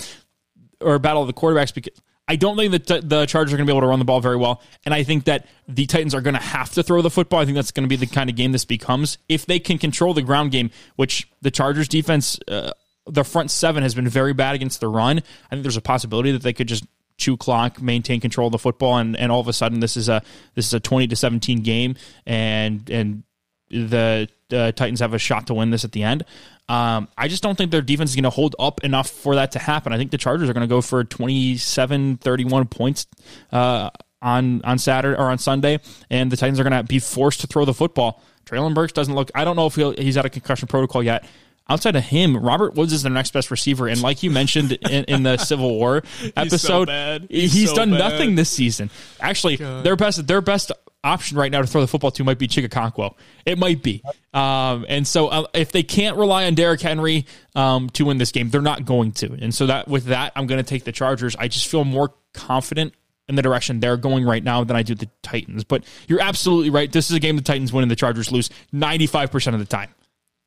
or 0.80 0.96
a 0.96 1.00
battle 1.00 1.22
of 1.22 1.27
the 1.27 1.34
quarterbacks, 1.34 1.74
because 1.74 2.00
I 2.27 2.38
don't 2.38 2.56
think 2.56 2.72
that 2.72 3.10
the 3.10 3.25
Chargers 3.25 3.53
are 3.53 3.58
going 3.58 3.68
to 3.68 3.72
be 3.72 3.75
able 3.75 3.82
to 3.82 3.88
run 3.88 4.00
the 4.00 4.06
ball 4.06 4.22
very 4.22 4.38
well, 4.38 4.62
and 4.86 4.94
I 4.94 5.03
think 5.03 5.25
that 5.25 5.48
the 5.68 5.86
Titans 5.86 6.15
are 6.15 6.22
going 6.22 6.36
to 6.36 6.41
have 6.41 6.72
to 6.74 6.84
throw 6.84 7.01
the 7.01 7.10
football. 7.10 7.39
I 7.39 7.46
think 7.46 7.56
that's 7.56 7.72
going 7.72 7.84
to 7.84 7.89
be 7.89 7.98
the 7.98 8.08
kind 8.08 8.30
of 8.30 8.36
game 8.36 8.53
this 8.53 8.65
becomes 8.65 9.18
if 9.27 9.46
they 9.46 9.60
can 9.60 9.77
control 9.77 10.13
the 10.13 10.22
ground 10.22 10.51
game, 10.51 10.72
which 10.96 11.30
the 11.41 11.51
Chargers 11.51 11.88
defense. 11.88 12.39
Uh, 12.48 12.72
the 13.08 13.24
front 13.24 13.50
seven 13.50 13.82
has 13.82 13.96
been 13.96 14.08
very 14.08 14.32
bad 14.32 14.53
against 14.53 14.80
the 14.80 14.88
run. 14.88 15.18
I 15.18 15.50
think 15.50 15.63
there's 15.63 15.75
a 15.75 15.82
possibility 15.82 16.32
that 16.32 16.44
they 16.44 16.53
could 16.53 16.68
just 16.68 16.86
chew 17.22 17.38
clock, 17.38 17.82
maintain 17.82 18.20
control 18.20 18.48
of 18.48 18.51
the 18.51 18.60
football, 18.60 18.98
and, 18.98 19.16
and 19.16 19.32
all 19.32 19.40
of 19.40 19.48
a 19.48 19.54
sudden 19.54 19.80
this 19.80 19.96
is 19.96 20.10
a 20.10 20.22
this 20.56 20.66
is 20.66 20.74
a 20.74 20.80
twenty 20.80 21.08
to 21.08 21.16
seventeen 21.16 21.62
game, 21.62 21.96
and 22.25 22.90
and 22.90 23.24
the 23.70 24.28
uh, 24.51 24.72
Titans 24.74 25.00
have 25.00 25.13
a 25.13 25.20
shot 25.20 25.48
to 25.48 25.54
win 25.54 25.70
this 25.70 25.86
at 25.86 25.94
the 25.94 26.04
end. 26.04 26.24
Um, 26.68 27.08
I 27.18 27.28
just 27.28 27.44
don't 27.44 27.58
think 27.58 27.72
their 27.72 27.82
defense 27.82 28.10
is 28.10 28.16
going 28.16 28.24
to 28.24 28.30
hold 28.30 28.56
up 28.60 28.84
enough 28.84 29.10
for 29.10 29.36
that 29.36 29.54
to 29.54 29.60
happen. 29.60 29.94
I 29.94 29.98
think 29.98 30.12
the 30.12 30.18
Chargers 30.18 30.50
are 30.50 30.54
going 30.54 30.68
to 30.68 30.74
go 30.74 30.82
for 30.82 31.04
27, 31.04 32.18
31 32.18 32.68
points 32.68 33.08
uh, 33.51 33.90
on 34.22 34.62
on 34.63 34.78
Saturday 34.80 35.18
or 35.18 35.30
on 35.30 35.38
Sunday, 35.38 35.80
and 36.10 36.32
the 36.32 36.38
Titans 36.38 36.60
are 36.60 36.63
going 36.63 36.75
to 36.75 36.84
be 36.84 37.00
forced 37.00 37.42
to 37.42 37.48
throw 37.48 37.66
the 37.66 37.74
football. 37.74 38.22
Treylon 38.46 38.74
Burks 38.74 38.94
doesn't 38.94 39.13
look. 39.13 39.32
I 39.36 39.46
don't 39.46 39.56
know 39.56 39.68
if 39.68 39.75
he's 39.98 40.18
out 40.18 40.25
of 40.25 40.32
concussion 40.32 40.68
protocol 40.68 41.04
yet 41.04 41.24
outside 41.70 41.96
of 41.96 42.03
him, 42.03 42.38
Robert 42.38 42.75
Woods 42.75 42.94
is 42.94 43.03
their 43.03 43.12
next 43.12 43.32
best 43.32 43.51
receiver. 43.51 43.88
And 43.88 44.01
like 44.01 44.24
you 44.24 44.32
mentioned 44.32 44.74
in, 44.74 45.06
in 45.06 45.24
the 45.24 45.38
Civil 45.38 45.77
War 45.77 46.03
episode, 46.36 46.89
he's, 47.30 47.51
so 47.51 47.58
he's 47.58 47.70
so 47.70 47.75
done 47.75 47.91
bad. 47.91 48.00
nothing 48.00 48.36
this 48.36 48.50
season. 48.50 48.89
Actually, 49.20 49.58
God. 49.58 49.84
their 49.84 49.96
best 49.96 50.25
their 50.27 50.41
best 50.41 50.72
option 51.03 51.38
right 51.38 51.51
now 51.51 51.62
to 51.62 51.68
throw 51.68 51.82
the 51.82 51.88
football 51.88 52.12
to 52.12 52.24
might 52.24 52.38
be 52.38 52.48
Chig 52.48 52.68
Okonkwo. 52.68 53.15
It 53.46 53.58
might 53.58 53.82
be. 53.82 54.03
Um, 54.34 54.86
and 54.88 55.08
so 55.08 55.27
uh, 55.30 55.48
if 55.53 55.72
they 55.72 55.84
can't 55.84 56.18
rely 56.18 56.46
on 56.46 56.56
Derrick 56.56 56.82
Henry 56.82 57.25
um, 57.56 57.89
to 57.91 58.06
win 58.06 58.18
this 58.18 58.32
game, 58.32 58.50
they're 58.50 58.62
not 58.62 58.86
going 58.86 59.12
to. 59.13 59.34
And 59.41 59.53
so 59.53 59.65
that 59.65 59.88
with 59.88 60.06
that, 60.06 60.32
I'm 60.36 60.48
going 60.48 60.63
to 60.63 60.70
take 60.70 60.84
the 60.84 60.91
Chargers. 60.91 61.36
I 61.36 61.48
just 61.48 61.68
feel 61.68 61.84
more 61.84 62.13
confident 62.34 62.94
in 63.27 63.36
the 63.36 63.41
direction 63.41 63.80
they're 63.80 63.98
going 63.98 64.25
right 64.25 64.44
now 64.44 64.63
than 64.63 64.75
I 64.75 64.84
do 64.84 64.94
the 64.94 65.10
Titans. 65.24 65.63
But 65.63 65.86
you're 66.08 66.22
absolutely 66.22 66.70
right. 66.70 66.91
This 66.91 67.10
is 67.10 67.15
a 67.15 67.20
game 67.20 67.36
the 67.36 67.41
Titans 67.41 67.74
win 67.74 67.82
and 67.82 67.91
the 67.91 67.96
Chargers 67.96 68.32
lose 68.32 68.50
95% 68.74 69.53
of 69.53 69.60
the 69.60 69.65
time. 69.65 69.89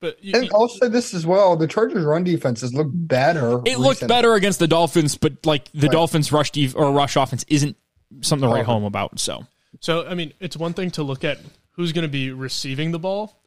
But 0.01 0.23
you, 0.23 0.33
And 0.35 0.51
I'll 0.55 0.69
say 0.69 0.89
this 0.89 1.15
as 1.15 1.27
well: 1.27 1.57
the 1.57 1.67
Chargers' 1.67 2.05
run 2.05 2.25
defenses 2.25 2.75
look 2.75 2.89
better. 2.93 3.61
It 3.65 3.79
looked 3.79 4.07
better 4.07 4.35
against 4.35 4.59
the 4.59 4.69
Dolphins, 4.69 5.17
but 5.17 5.45
like 5.47 5.71
the 5.73 5.83
Right. 5.87 5.93
Dolphins 5.93 6.31
rush 6.33 6.51
def- 6.51 6.77
or 6.77 6.91
rush 6.93 7.17
offense 7.17 7.45
isn't 7.49 7.77
something 8.21 8.49
to 8.49 8.55
write 8.55 8.67
home 8.67 8.85
about. 8.85 9.19
So 9.19 9.47
So, 9.81 10.07
I 10.07 10.15
mean, 10.15 10.33
it's 10.41 10.57
one 10.57 10.73
thing 10.75 10.91
to 10.93 11.03
look 11.03 11.25
at 11.25 11.39
who's 11.73 11.93
going 11.93 12.03
to 12.05 12.09
be 12.09 12.31
receiving 12.33 12.93
the 12.93 12.99
ball, 12.99 13.41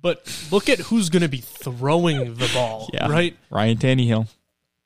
but 0.00 0.26
look 0.50 0.68
at 0.68 0.78
who's 0.80 1.08
going 1.10 1.22
to 1.22 1.28
be 1.28 1.38
throwing 1.40 2.34
the 2.34 2.50
ball, 2.52 2.90
yeah, 2.92 3.08
right? 3.10 3.36
Ryan 3.50 3.76
Tannehill, 3.78 4.26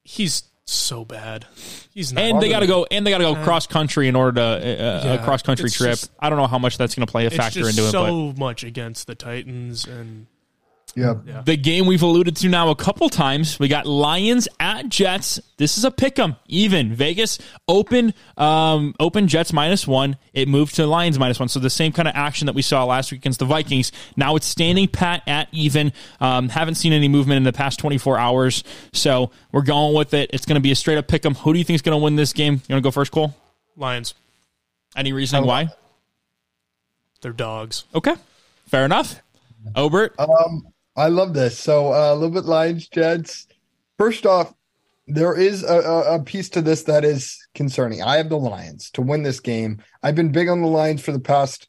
He's 0.02 0.42
so 0.66 1.04
bad. 1.04 1.46
He's 1.92 2.12
not. 2.12 2.22
and 2.22 2.40
they 2.42 2.48
got 2.48 2.60
to 2.60 2.66
go 2.66 2.86
and 2.90 3.06
they 3.06 3.10
got 3.10 3.18
to 3.18 3.24
go 3.24 3.34
cross 3.44 3.66
country 3.66 4.08
in 4.08 4.16
order 4.16 4.32
to 4.36 4.42
uh, 4.42 5.02
Yeah, 5.04 5.12
a 5.14 5.24
cross 5.24 5.42
country 5.42 5.70
trip. 5.70 5.90
just- 5.92 6.10
I 6.20 6.28
don't 6.28 6.38
know 6.38 6.46
how 6.46 6.58
much 6.58 6.76
that's 6.78 6.94
going 6.94 7.06
to 7.06 7.10
play 7.10 7.26
a 7.26 7.30
factor 7.30 7.60
just 7.60 7.70
into 7.78 7.82
it, 7.88 7.92
but 7.92 8.06
so 8.06 8.32
much 8.38 8.62
against 8.64 9.06
the 9.06 9.14
Titans, 9.14 9.86
and 9.86 10.26
Yeah. 10.96 11.14
Yeah. 11.26 11.42
the 11.42 11.56
game 11.56 11.86
we've 11.86 12.02
alluded 12.02 12.36
to 12.36 12.48
now 12.48 12.68
a 12.70 12.76
couple 12.76 13.08
times. 13.08 13.58
We 13.58 13.68
got 13.68 13.86
Lions 13.86 14.46
at 14.60 14.88
Jets. 14.88 15.40
This 15.56 15.76
is 15.78 15.84
a 15.84 15.90
pick 15.90 16.18
'em. 16.18 16.36
Even 16.46 16.94
Vegas 16.94 17.38
open 17.68 18.14
um, 18.36 18.94
open 19.00 19.26
Jets 19.28 19.52
minus 19.52 19.86
one. 19.86 20.16
It 20.32 20.48
moved 20.48 20.76
to 20.76 20.86
Lions 20.86 21.18
minus 21.18 21.38
one. 21.40 21.48
So 21.48 21.58
the 21.60 21.70
same 21.70 21.92
kind 21.92 22.06
of 22.08 22.14
action 22.14 22.46
that 22.46 22.54
we 22.54 22.62
saw 22.62 22.84
last 22.84 23.10
week 23.12 23.20
against 23.22 23.38
the 23.40 23.44
Vikings. 23.44 23.92
Now 24.16 24.36
it's 24.36 24.46
standing 24.46 24.86
pat 24.88 25.22
at 25.26 25.48
even. 25.52 25.92
Um, 26.20 26.48
haven't 26.48 26.76
seen 26.76 26.92
any 26.92 27.08
movement 27.08 27.38
in 27.38 27.42
the 27.44 27.52
past 27.52 27.78
24 27.80 28.18
hours. 28.18 28.62
So 28.92 29.30
we're 29.52 29.62
going 29.62 29.94
with 29.94 30.14
it. 30.14 30.30
It's 30.32 30.46
going 30.46 30.56
to 30.56 30.60
be 30.60 30.70
a 30.72 30.76
straight 30.76 30.98
up 30.98 31.08
pick 31.08 31.24
'em. 31.26 31.34
Who 31.34 31.52
do 31.52 31.58
you 31.58 31.64
think 31.64 31.74
is 31.76 31.82
going 31.82 31.98
to 31.98 32.02
win 32.02 32.16
this 32.16 32.32
game? 32.32 32.54
You 32.68 32.74
want 32.74 32.82
to 32.84 32.86
go 32.86 32.90
first, 32.90 33.10
Cole? 33.12 33.34
Lions, 33.76 34.14
Any 34.96 35.12
reasoning 35.12 35.46
why? 35.46 35.68
they're 37.20 37.32
dogs. 37.32 37.84
Okay, 37.94 38.14
fair 38.68 38.84
enough. 38.84 39.20
Obert, 39.74 40.14
Um, 40.18 40.66
I 40.96 41.08
love 41.08 41.34
this. 41.34 41.58
So 41.58 41.92
uh, 41.92 42.12
a 42.12 42.14
little 42.14 42.30
bit 42.30 42.44
Lions 42.44 42.88
Jets. 42.88 43.46
First 43.98 44.26
off, 44.26 44.54
there 45.06 45.34
is 45.34 45.62
a, 45.62 45.78
a, 45.78 46.22
piece 46.22 46.48
to 46.50 46.62
this 46.62 46.84
that 46.84 47.04
is 47.04 47.38
concerning. 47.54 48.02
I 48.02 48.16
have 48.16 48.30
the 48.30 48.38
Lions 48.38 48.90
to 48.92 49.02
win 49.02 49.22
this 49.22 49.40
game. 49.40 49.82
I've 50.02 50.14
been 50.14 50.32
big 50.32 50.48
on 50.48 50.62
the 50.62 50.68
Lions 50.68 51.02
for 51.02 51.12
the 51.12 51.20
past 51.20 51.68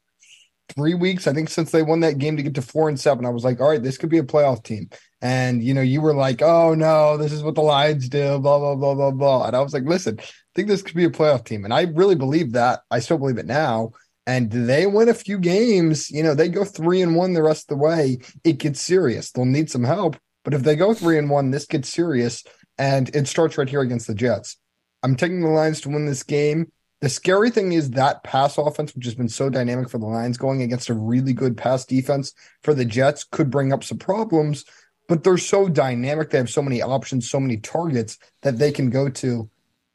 three 0.74 0.94
weeks. 0.94 1.26
I 1.26 1.34
think 1.34 1.50
since 1.50 1.70
they 1.70 1.82
won 1.82 2.00
that 2.00 2.18
game 2.18 2.36
to 2.36 2.42
get 2.42 2.54
to 2.54 2.62
four 2.62 2.88
and 2.88 2.98
seven, 2.98 3.26
I 3.26 3.30
was 3.30 3.44
like, 3.44 3.60
all 3.60 3.68
right, 3.68 3.82
this 3.82 3.98
could 3.98 4.08
be 4.08 4.18
a 4.18 4.22
playoff 4.22 4.64
team. 4.64 4.88
And 5.20 5.62
you 5.62 5.74
know, 5.74 5.82
you 5.82 6.00
were 6.00 6.14
like, 6.14 6.40
oh 6.40 6.74
no, 6.74 7.16
this 7.16 7.32
is 7.32 7.42
what 7.42 7.54
the 7.54 7.62
Lions 7.62 8.08
do, 8.08 8.38
blah 8.38 8.58
blah 8.58 8.74
blah 8.74 8.94
blah 8.94 9.10
blah. 9.10 9.46
And 9.46 9.56
I 9.56 9.60
was 9.60 9.74
like, 9.74 9.84
listen, 9.84 10.18
I 10.18 10.24
think 10.54 10.68
this 10.68 10.82
could 10.82 10.96
be 10.96 11.04
a 11.04 11.10
playoff 11.10 11.44
team, 11.44 11.64
and 11.64 11.74
I 11.74 11.82
really 11.82 12.14
believe 12.14 12.52
that. 12.52 12.80
I 12.90 13.00
still 13.00 13.18
believe 13.18 13.38
it 13.38 13.46
now. 13.46 13.92
And 14.26 14.50
they 14.50 14.86
win 14.86 15.08
a 15.08 15.14
few 15.14 15.38
games, 15.38 16.10
you 16.10 16.22
know, 16.22 16.34
they 16.34 16.48
go 16.48 16.64
three 16.64 17.00
and 17.00 17.14
one 17.14 17.32
the 17.32 17.42
rest 17.42 17.70
of 17.70 17.78
the 17.78 17.84
way. 17.84 18.18
It 18.42 18.58
gets 18.58 18.80
serious. 18.80 19.30
They'll 19.30 19.44
need 19.44 19.70
some 19.70 19.84
help, 19.84 20.16
but 20.44 20.52
if 20.52 20.62
they 20.62 20.74
go 20.74 20.94
three 20.94 21.16
and 21.16 21.30
one, 21.30 21.52
this 21.52 21.66
gets 21.66 21.88
serious. 21.88 22.42
And 22.78 23.14
it 23.14 23.28
starts 23.28 23.56
right 23.56 23.68
here 23.68 23.80
against 23.80 24.06
the 24.06 24.14
Jets. 24.14 24.56
I'm 25.02 25.16
taking 25.16 25.40
the 25.40 25.48
Lions 25.48 25.80
to 25.82 25.88
win 25.88 26.06
this 26.06 26.24
game. 26.24 26.72
The 27.00 27.08
scary 27.08 27.50
thing 27.50 27.72
is 27.72 27.90
that 27.90 28.24
pass 28.24 28.58
offense, 28.58 28.94
which 28.94 29.04
has 29.04 29.14
been 29.14 29.28
so 29.28 29.48
dynamic 29.48 29.88
for 29.88 29.98
the 29.98 30.06
Lions, 30.06 30.38
going 30.38 30.62
against 30.62 30.88
a 30.88 30.94
really 30.94 31.32
good 31.32 31.56
pass 31.56 31.84
defense 31.84 32.32
for 32.62 32.74
the 32.74 32.84
Jets 32.84 33.22
could 33.22 33.50
bring 33.50 33.72
up 33.72 33.84
some 33.84 33.98
problems, 33.98 34.64
but 35.08 35.22
they're 35.22 35.38
so 35.38 35.68
dynamic. 35.68 36.30
They 36.30 36.38
have 36.38 36.50
so 36.50 36.62
many 36.62 36.82
options, 36.82 37.30
so 37.30 37.38
many 37.38 37.58
targets 37.58 38.18
that 38.42 38.58
they 38.58 38.72
can 38.72 38.90
go 38.90 39.08
to. 39.08 39.48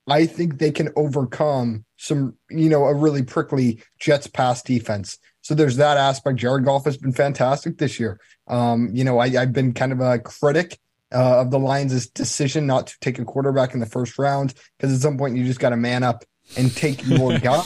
I 0.08 0.26
think 0.26 0.58
they 0.58 0.72
can 0.72 0.90
overcome 0.96 1.86
some, 1.98 2.36
you 2.50 2.70
know, 2.70 2.86
a 2.86 2.94
really 2.94 3.24
prickly 3.24 3.84
Jets 4.00 4.28
pass 4.28 4.62
defense. 4.62 5.18
So 5.42 5.56
there's 5.56 5.78
that 5.78 5.98
aspect. 5.98 6.38
Jared 6.38 6.66
Goff 6.66 6.86
has 6.86 6.98
been 6.98 7.14
fantastic 7.14 7.78
this 7.78 8.00
year. 8.00 8.20
Um, 8.48 8.90
you 8.94 9.04
know, 9.04 9.20
I, 9.20 9.26
I've 9.26 9.54
been 9.54 9.74
kind 9.74 9.92
of 9.92 10.00
a 10.00 10.20
critic 10.20 10.80
uh, 11.14 11.42
of 11.42 11.52
the 11.52 11.60
Lions' 11.60 12.08
decision 12.08 12.68
not 12.68 12.88
to 12.88 13.00
take 13.02 13.20
a 13.20 13.26
quarterback 13.26 13.74
in 13.74 13.80
the 13.80 13.86
first 13.86 14.18
round 14.18 14.54
because 14.78 14.94
at 14.94 15.02
some 15.02 15.18
point 15.18 15.36
you 15.36 15.46
just 15.46 15.60
got 15.60 15.70
to 15.70 15.78
man 15.78 16.04
up 16.04 16.24
and 16.58 16.76
take 16.76 17.06
your 17.08 17.38
guy. 17.40 17.64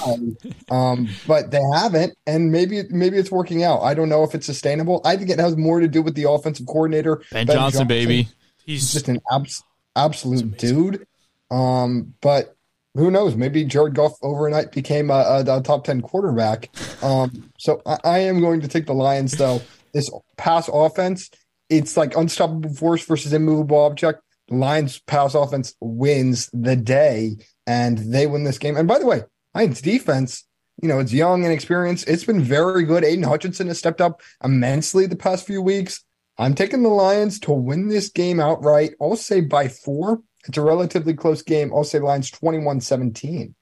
Um, 0.69 1.10
but 1.28 1.52
they 1.52 1.62
haven't, 1.74 2.17
and 2.26 2.52
maybe 2.52 2.84
maybe 2.89 3.17
it's 3.17 3.32
working 3.32 3.63
out. 3.63 3.82
I 3.82 3.93
don't 3.93 4.10
know 4.10 4.24
if 4.24 4.36
it's 4.36 4.45
sustainable. 4.45 5.02
I 5.06 5.17
think 5.17 5.30
it 5.30 5.39
has 5.39 5.56
more 5.58 5.80
to 5.80 5.88
do 5.88 6.02
with 6.02 6.15
the 6.15 6.30
offensive 6.30 6.65
coordinator, 6.65 7.21
Ben, 7.32 7.48
Johnson, 7.48 7.88
baby. 7.88 8.24
He's 8.65 8.82
He's 8.82 8.93
just 8.93 9.10
an 9.10 9.21
abs- 9.32 9.63
absolute 9.95 10.58
dude. 10.58 11.06
Um, 11.51 12.13
but 12.21 12.55
who 12.95 13.12
knows? 13.12 13.36
Maybe 13.36 13.65
Jared 13.65 13.93
Goff 13.93 14.13
overnight 14.21 14.71
became 14.71 15.10
a, 15.10 15.43
a, 15.47 15.58
a 15.58 15.62
top 15.62 15.84
ten 15.84 16.01
quarterback. 16.01 16.69
Um, 17.03 17.51
so 17.60 17.81
I, 17.86 17.97
I 18.03 18.19
am 18.19 18.39
going 18.39 18.62
to 18.62 18.67
take 18.67 18.86
the 18.86 18.93
Lions 18.93 19.34
though. 19.34 19.62
This 19.93 20.12
pass 20.36 20.69
offense, 20.73 21.31
it's 21.69 21.95
like 21.95 22.17
unstoppable 22.17 22.73
force 22.73 23.05
versus 23.05 23.31
immovable 23.31 23.79
object. 23.79 24.21
The 24.49 24.55
Lions 24.55 24.99
pass 24.99 25.36
offense 25.36 25.73
wins 25.79 26.49
the 26.51 26.75
day, 26.75 27.38
and 27.65 27.97
they 27.99 28.27
win 28.27 28.43
this 28.43 28.58
game. 28.58 28.75
And 28.75 28.89
by 28.89 28.99
the 28.99 29.05
way, 29.05 29.21
Lions 29.53 29.79
defense, 29.79 30.43
you 30.81 30.89
know, 30.89 30.99
it's 30.99 31.13
young 31.13 31.45
and 31.45 31.53
experienced. 31.53 32.10
It's 32.10 32.25
been 32.25 32.41
very 32.41 32.84
good. 32.84 33.05
Aidan 33.05 33.23
Hutchinson 33.23 33.67
has 33.67 33.79
stepped 33.79 34.01
up 34.01 34.21
immensely 34.43 35.05
the 35.05 35.15
past 35.15 35.47
few 35.47 35.62
weeks. 35.62 36.03
I'm 36.38 36.55
taking 36.55 36.84
the 36.84 36.89
Lions 36.89 37.39
to 37.41 37.53
win 37.53 37.88
this 37.88 38.10
game 38.10 38.41
outright. 38.41 38.95
I'll 39.01 39.15
say 39.15 39.39
by 39.39 39.69
four. 39.69 40.21
It's 40.47 40.58
a 40.58 40.62
relatively 40.62 41.13
close 41.13 41.41
game. 41.41 41.73
I'll 41.73 41.84
say 41.84 41.99
Lions 41.99 42.31
21 42.31 42.81
17. 42.81 43.55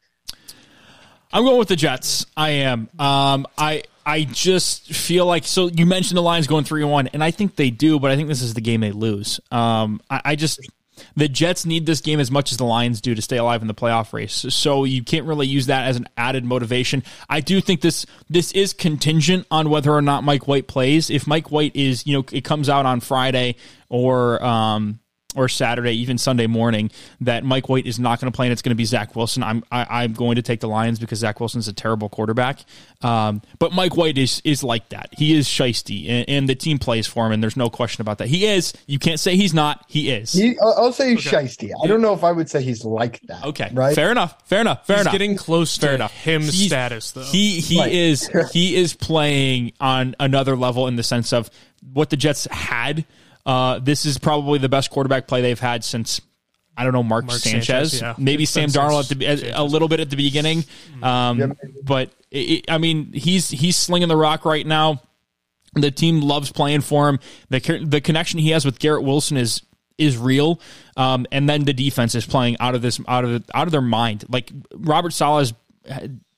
I'm 1.32 1.44
going 1.44 1.58
with 1.58 1.68
the 1.68 1.76
Jets. 1.76 2.26
I 2.38 2.50
am. 2.50 2.90
Um, 3.00 3.48
I 3.58 3.84
I 4.06 4.26
just 4.26 4.94
feel 4.94 5.26
like 5.26 5.46
so. 5.46 5.68
You 5.68 5.86
mentioned 5.86 6.18
the 6.18 6.22
Lions 6.22 6.46
going 6.46 6.64
three 6.64 6.84
one, 6.84 7.08
and 7.08 7.24
I 7.24 7.32
think 7.32 7.56
they 7.56 7.72
do, 7.72 8.00
but 8.00 8.12
I 8.12 8.16
think 8.16 8.28
this 8.28 8.42
is 8.42 8.54
the 8.54 8.62
game 8.62 8.82
they 8.82 8.92
lose. 8.92 9.40
Um, 9.52 10.00
I, 10.12 10.22
I 10.26 10.36
just 10.36 10.60
the 11.16 11.28
Jets 11.28 11.66
need 11.66 11.86
this 11.86 12.02
game 12.02 12.20
as 12.20 12.30
much 12.30 12.52
as 12.52 12.58
the 12.58 12.66
Lions 12.66 13.02
do 13.02 13.16
to 13.16 13.22
stay 13.22 13.38
alive 13.38 13.62
in 13.62 13.68
the 13.68 13.74
playoff 13.74 14.14
race. 14.14 14.46
So 14.50 14.84
you 14.84 15.04
can't 15.04 15.26
really 15.26 15.48
use 15.48 15.68
that 15.68 15.88
as 15.88 15.96
an 15.96 16.08
added 16.18 16.46
motivation. 16.46 17.04
I 17.30 17.40
do 17.40 17.62
think 17.62 17.82
this 17.82 18.06
this 18.30 18.52
is 18.52 18.74
contingent 18.74 19.48
on 19.50 19.70
whether 19.70 19.92
or 19.92 20.02
not 20.02 20.24
Mike 20.24 20.48
White 20.48 20.68
plays. 20.68 21.10
If 21.10 21.26
Mike 21.26 21.52
White 21.52 21.76
is, 21.76 22.06
you 22.06 22.18
know, 22.18 22.26
it 22.32 22.44
comes 22.44 22.70
out 22.70 22.86
on 22.86 23.00
Friday 23.00 23.56
or 23.90 24.44
um 24.44 25.00
or 25.36 25.48
Saturday, 25.48 25.92
even 25.92 26.18
Sunday 26.18 26.48
morning, 26.48 26.92
that 27.22 27.44
Mike 27.44 27.70
White 27.70 27.86
is 27.86 28.00
not 28.00 28.20
going 28.20 28.32
to 28.32 28.36
play 28.36 28.48
and 28.48 28.54
it's 28.54 28.62
going 28.62 28.72
to 28.72 28.76
be 28.76 28.86
Zach 28.86 29.16
Wilson. 29.16 29.44
I'm 29.44 29.64
I, 29.72 29.82
am 29.82 29.88
i 29.90 30.04
am 30.04 30.14
going 30.14 30.36
to 30.36 30.42
take 30.42 30.60
the 30.60 30.68
Lions 30.68 31.00
because 31.00 31.20
Zach 31.20 31.40
Wilson's 31.40 31.68
a 31.68 31.74
terrible 31.74 32.10
quarterback. 32.10 32.60
Um, 33.02 33.42
but 33.60 33.74
Mike 33.74 33.98
White 33.98 34.18
is 34.18 34.42
is 34.46 34.64
like 34.64 34.90
that. 34.90 35.10
He 35.18 35.36
is 35.36 35.48
shisty, 35.48 36.10
and, 36.10 36.30
and, 36.30 36.50
the 36.50 36.56
team 36.56 36.80
plays 36.80 37.06
for 37.06 37.26
him, 37.26 37.34
and 37.34 37.44
there's 37.44 37.58
no 37.58 37.70
question 37.70 38.02
about 38.02 38.18
that. 38.20 38.28
He 38.28 38.46
is. 38.46 38.74
You 38.88 39.00
can't 39.00 39.20
say 39.20 39.36
he's 39.36 39.54
not. 39.54 39.84
He 39.88 40.10
is. 40.10 40.32
He, 40.32 40.58
I'll 40.60 40.94
say 40.94 41.16
he's 41.16 41.28
okay. 41.28 41.46
shisty. 41.46 41.72
I 41.84 41.88
don't 41.88 42.02
know 42.02 42.14
if 42.14 42.24
I 42.24 42.32
would 42.32 42.50
say 42.50 42.62
he's 42.62 42.86
like 42.86 43.20
that. 43.24 43.44
Okay, 43.46 43.70
right? 43.74 43.94
Fair 43.94 44.12
enough. 44.12 44.42
Fair 44.48 44.62
enough. 44.62 44.88
Fair 44.88 44.96
enough. 44.96 44.98
he's 44.98 45.02
enough. 45.02 45.12
Getting 45.12 45.36
close 45.36 45.78
fair 45.78 45.90
to 45.90 45.96
enough. 45.96 46.14
him 46.14 46.42
he's, 46.44 46.68
status 46.68 47.12
though. 47.12 47.24
He 47.24 47.60
he 47.60 47.80
right. 47.80 47.92
is 47.92 48.30
he 48.54 48.76
is 48.76 48.94
playing 48.94 49.74
on 49.82 50.16
another 50.20 50.56
level 50.56 50.88
in 50.88 50.96
the 50.96 51.04
sense 51.04 51.34
of 51.34 51.50
what 51.92 52.10
the 52.10 52.18
Jets 52.18 52.46
had 52.52 53.06
uh, 53.46 53.80
this 53.80 54.06
is 54.06 54.18
probably 54.18 54.60
the 54.60 54.70
best 54.70 54.90
quarterback 54.90 55.28
play 55.28 55.42
they've 55.42 55.60
had 55.60 55.84
since 55.84 56.22
I 56.76 56.84
don't 56.84 56.94
know 56.94 57.04
Mark, 57.04 57.26
Mark 57.26 57.40
Sanchez, 57.40 57.92
Sanchez 57.92 58.02
yeah. 58.02 58.16
maybe 58.18 58.46
Sam 58.46 58.70
Darnold 58.70 59.12
at 59.12 59.40
the, 59.40 59.52
a 59.54 59.64
little 59.64 59.88
bit 59.88 60.00
at 60.00 60.10
the 60.10 60.16
beginning, 60.16 60.64
mm-hmm. 60.64 61.04
um, 61.04 61.58
but 61.84 62.10
it, 62.32 62.66
I 62.70 62.78
mean 62.78 63.14
he's 63.14 63.50
he's 63.50 63.76
slinging 63.76 64.08
the 64.08 64.18
rock 64.18 64.46
right 64.46 64.66
now. 64.66 65.02
The 65.76 65.92
team 65.92 66.22
loves 66.22 66.52
playing 66.52 66.82
for 66.82 67.10
him. 67.10 67.20
the 67.50 67.60
The 67.84 68.02
connection 68.02 68.40
he 68.40 68.52
has 68.52 68.66
with 68.66 68.80
Garrett 68.80 69.04
Wilson 69.04 69.38
is 69.38 69.62
is 69.98 70.18
real, 70.18 70.60
um, 70.98 71.28
and 71.32 71.48
then 71.48 71.66
the 71.66 71.74
defense 71.74 72.16
is 72.16 72.26
playing 72.26 72.58
out 72.60 72.76
of 72.76 72.82
this 72.82 73.00
out 73.08 73.26
of 73.26 73.44
out 73.54 73.68
of 73.68 73.72
their 73.72 73.82
mind. 73.82 74.26
Like 74.30 74.52
Robert 74.74 75.14
Saleh 75.14 75.52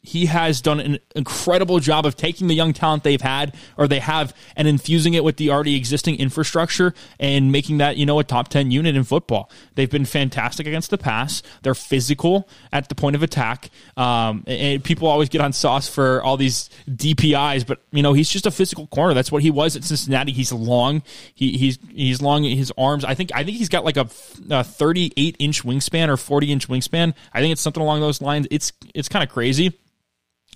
he 0.05 0.27
has 0.27 0.61
done 0.61 0.79
an 0.79 0.99
incredible 1.15 1.79
job 1.79 2.05
of 2.05 2.15
taking 2.15 2.47
the 2.47 2.53
young 2.53 2.73
talent 2.73 3.03
they've 3.03 3.21
had 3.21 3.55
or 3.77 3.87
they 3.87 3.99
have 3.99 4.35
and 4.55 4.67
infusing 4.67 5.15
it 5.15 5.23
with 5.23 5.37
the 5.37 5.49
already 5.49 5.75
existing 5.75 6.15
infrastructure 6.17 6.93
and 7.19 7.51
making 7.51 7.79
that 7.79 7.97
you 7.97 8.05
know 8.05 8.19
a 8.19 8.23
top 8.23 8.47
10 8.49 8.71
unit 8.71 8.95
in 8.95 9.03
football. 9.03 9.49
They've 9.73 9.89
been 9.89 10.05
fantastic 10.05 10.67
against 10.67 10.91
the 10.91 10.97
pass. 10.97 11.41
They're 11.63 11.73
physical 11.73 12.47
at 12.71 12.87
the 12.89 12.95
point 12.95 13.15
of 13.15 13.23
attack. 13.23 13.69
Um, 13.97 14.43
and 14.47 14.83
people 14.83 15.07
always 15.07 15.29
get 15.29 15.41
on 15.41 15.53
sauce 15.53 15.87
for 15.87 16.21
all 16.23 16.37
these 16.37 16.69
dpis 16.89 17.65
but 17.65 17.81
you 17.91 18.03
know 18.03 18.13
he's 18.13 18.29
just 18.29 18.45
a 18.45 18.51
physical 18.51 18.87
corner. 18.87 19.13
That's 19.13 19.31
what 19.31 19.41
he 19.41 19.51
was 19.51 19.75
at 19.75 19.83
cincinnati. 19.83 20.31
He's 20.31 20.51
long. 20.51 21.01
He, 21.33 21.57
he's 21.57 21.79
he's 21.89 22.21
long 22.21 22.43
in 22.45 22.57
his 22.57 22.71
arms. 22.77 23.03
I 23.03 23.15
think 23.15 23.31
i 23.33 23.43
think 23.43 23.57
he's 23.57 23.69
got 23.69 23.83
like 23.83 23.97
a, 23.97 24.07
a 24.49 24.63
38 24.63 25.35
inch 25.39 25.63
wingspan 25.63 26.09
or 26.09 26.17
40 26.17 26.51
inch 26.51 26.67
wingspan. 26.67 27.13
I 27.33 27.39
think 27.39 27.51
it's 27.51 27.61
something 27.61 27.81
along 27.81 28.01
those 28.01 28.21
lines. 28.21 28.47
It's 28.51 28.71
it's 28.93 29.09
kind 29.09 29.23
of 29.23 29.29
crazy 29.29 29.79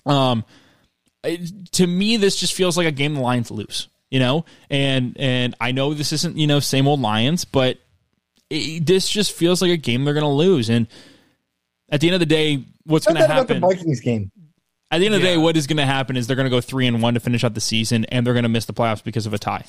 um, 0.05 0.43
to 1.71 1.87
me, 1.87 2.17
this 2.17 2.35
just 2.35 2.53
feels 2.53 2.77
like 2.77 2.87
a 2.87 2.91
game 2.91 3.15
the 3.15 3.21
Lions 3.21 3.51
lose. 3.51 3.87
You 4.09 4.19
know, 4.19 4.45
and 4.71 5.15
and 5.19 5.55
I 5.61 5.71
know 5.71 5.93
this 5.93 6.11
isn't 6.13 6.35
you 6.35 6.47
know 6.47 6.59
same 6.59 6.87
old 6.87 6.99
Lions, 6.99 7.45
but 7.45 7.77
it, 8.49 8.85
this 8.85 9.07
just 9.07 9.33
feels 9.33 9.61
like 9.61 9.71
a 9.71 9.77
game 9.77 10.03
they're 10.03 10.15
going 10.15 10.23
to 10.23 10.29
lose. 10.29 10.69
And 10.69 10.87
at 11.89 12.01
the 12.01 12.07
end 12.07 12.15
of 12.15 12.19
the 12.19 12.25
day, 12.25 12.63
what's 12.85 13.05
going 13.05 13.17
to 13.17 13.27
happen? 13.27 13.57
About 13.57 13.69
the 13.69 13.75
Vikings 13.75 13.99
game. 13.99 14.31
At 14.89 14.97
the 14.97 15.05
end 15.05 15.13
of 15.13 15.21
the 15.21 15.27
day, 15.27 15.37
what 15.37 15.55
is 15.55 15.67
going 15.67 15.77
to 15.77 15.85
happen 15.85 16.17
is 16.17 16.25
they're 16.25 16.35
going 16.35 16.47
to 16.47 16.49
go 16.49 16.61
three 16.61 16.87
and 16.87 17.03
one 17.03 17.13
to 17.13 17.19
finish 17.19 17.43
out 17.43 17.53
the 17.53 17.61
season, 17.61 18.05
and 18.05 18.25
they're 18.25 18.33
going 18.33 18.43
to 18.43 18.49
miss 18.49 18.65
the 18.65 18.73
playoffs 18.73 19.03
because 19.03 19.27
of 19.27 19.33
a 19.35 19.37
tie 19.37 19.63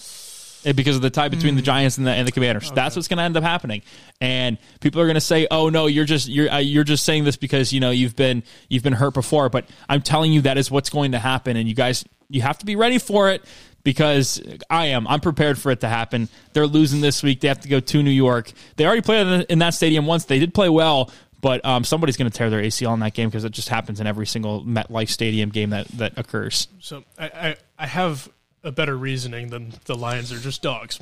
because 0.65 0.97
of 0.97 1.03
the 1.03 1.11
tie 1.11 1.29
between 1.29 1.55
mm. 1.55 1.59
the 1.59 1.63
Giants 1.63 1.99
and 1.99 2.07
the 2.07 2.11
and 2.11 2.27
the 2.27 2.33
Commanders. 2.33 2.67
Okay. 2.67 2.75
That's 2.75 2.97
what's 2.97 3.09
going 3.09 3.19
to 3.19 3.25
end 3.25 3.37
up 3.37 3.43
happening. 3.43 3.83
And 4.21 4.59
people 4.81 5.01
are 5.01 5.07
going 5.07 5.15
to 5.15 5.21
say, 5.21 5.47
"Oh 5.51 5.69
no, 5.69 5.87
you're 5.87 6.05
just 6.05 6.29
you're 6.29 6.51
uh, 6.51 6.59
you're 6.59 6.85
just 6.85 7.05
saying 7.05 7.25
this 7.25 7.37
because 7.37 7.73
you 7.73 7.81
know 7.81 7.91
you've 7.91 8.17
been 8.17 8.43
you've 8.69 8.83
been 8.83 8.93
hurt 8.93 9.15
before." 9.15 9.49
But 9.49 9.69
I'm 9.89 10.03
telling 10.03 10.33
you 10.33 10.43
that 10.43 10.59
is 10.59 10.71
what's 10.71 10.91
going 10.91 11.13
to 11.13 11.19
happen, 11.19 11.57
and 11.57 11.69
you 11.69 11.75
guys 11.75 12.05
you 12.29 12.43
have 12.43 12.59
to 12.59 12.67
be 12.67 12.77
ready 12.77 12.99
for 12.99 13.31
it 13.31 13.45
because 13.83 14.43
I 14.69 14.87
am. 14.87 15.07
I'm 15.09 15.21
prepared 15.21 15.59
for 15.59 15.71
it 15.73 15.81
to 15.81 15.89
happen. 15.89 16.29
They're 16.53 16.67
losing 16.67 17.01
this 17.01 17.23
week. 17.23 17.41
They 17.41 17.49
have 17.49 17.61
to 17.61 17.69
go 17.69 17.81
to 17.81 18.03
New 18.03 18.11
York. 18.11 18.53
They 18.77 18.87
already 18.87 19.03
played 19.03 19.47
in 19.49 19.59
that 19.61 19.75
stadium 19.75 20.07
once. 20.07 20.25
They 20.25 20.39
did 20.39 20.55
play 20.55 20.69
well, 20.69 21.11
but 21.41 21.65
um, 21.65 21.85
somebody's 21.85 22.17
going 22.17 22.31
to 22.31 22.37
tear 22.37 22.51
their 22.51 22.63
ACL 22.63 22.95
in 22.95 23.01
that 23.01 23.15
game 23.15 23.29
because 23.29 23.45
it 23.45 23.53
just 23.53 23.69
happens 23.69 24.01
in 24.01 24.07
every 24.07 24.27
single 24.27 24.65
MetLife 24.65 25.09
Stadium 25.09 25.51
game 25.51 25.71
that 25.71 25.89
that 25.89 26.19
occurs. 26.19 26.69
So 26.81 27.05
I, 27.19 27.25
I, 27.25 27.57
I 27.79 27.87
have 27.87 28.29
a 28.63 28.73
better 28.73 28.97
reasoning 28.97 29.49
than 29.49 29.73
the 29.85 29.95
Lions 29.95 30.33
are 30.33 30.39
just 30.39 30.63
dogs. 30.63 30.99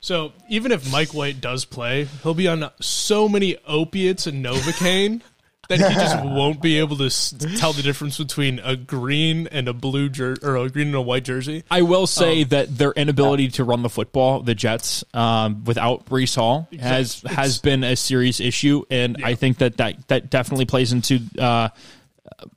So 0.00 0.32
even 0.48 0.72
if 0.72 0.90
Mike 0.92 1.12
White 1.12 1.40
does 1.40 1.64
play, 1.64 2.04
he'll 2.22 2.34
be 2.34 2.48
on 2.48 2.70
so 2.80 3.28
many 3.28 3.56
opiates 3.66 4.26
and 4.26 4.44
Novocaine 4.44 5.22
that 5.68 5.78
he 5.80 5.94
just 5.94 6.24
won't 6.24 6.62
be 6.62 6.78
able 6.78 6.96
to 6.96 7.10
tell 7.58 7.74
the 7.74 7.82
difference 7.82 8.16
between 8.16 8.58
a 8.60 8.74
green 8.74 9.46
and 9.48 9.68
a 9.68 9.74
blue 9.74 10.08
jersey 10.08 10.40
or 10.42 10.56
a 10.56 10.68
green 10.70 10.86
and 10.88 10.96
a 10.96 11.02
white 11.02 11.24
jersey. 11.24 11.62
I 11.70 11.82
will 11.82 12.06
say 12.06 12.42
um, 12.42 12.48
that 12.48 12.78
their 12.78 12.92
inability 12.92 13.48
to 13.48 13.64
run 13.64 13.82
the 13.82 13.90
football, 13.90 14.40
the 14.40 14.54
Jets, 14.54 15.04
um, 15.12 15.64
without 15.64 16.06
Breece 16.06 16.36
Hall, 16.36 16.68
has 16.80 17.20
has 17.22 17.58
been 17.58 17.84
a 17.84 17.96
serious 17.96 18.40
issue, 18.40 18.84
and 18.90 19.16
yeah. 19.18 19.26
I 19.26 19.34
think 19.34 19.58
that, 19.58 19.76
that 19.76 20.08
that 20.08 20.30
definitely 20.30 20.64
plays 20.64 20.92
into 20.92 21.20
uh, 21.38 21.68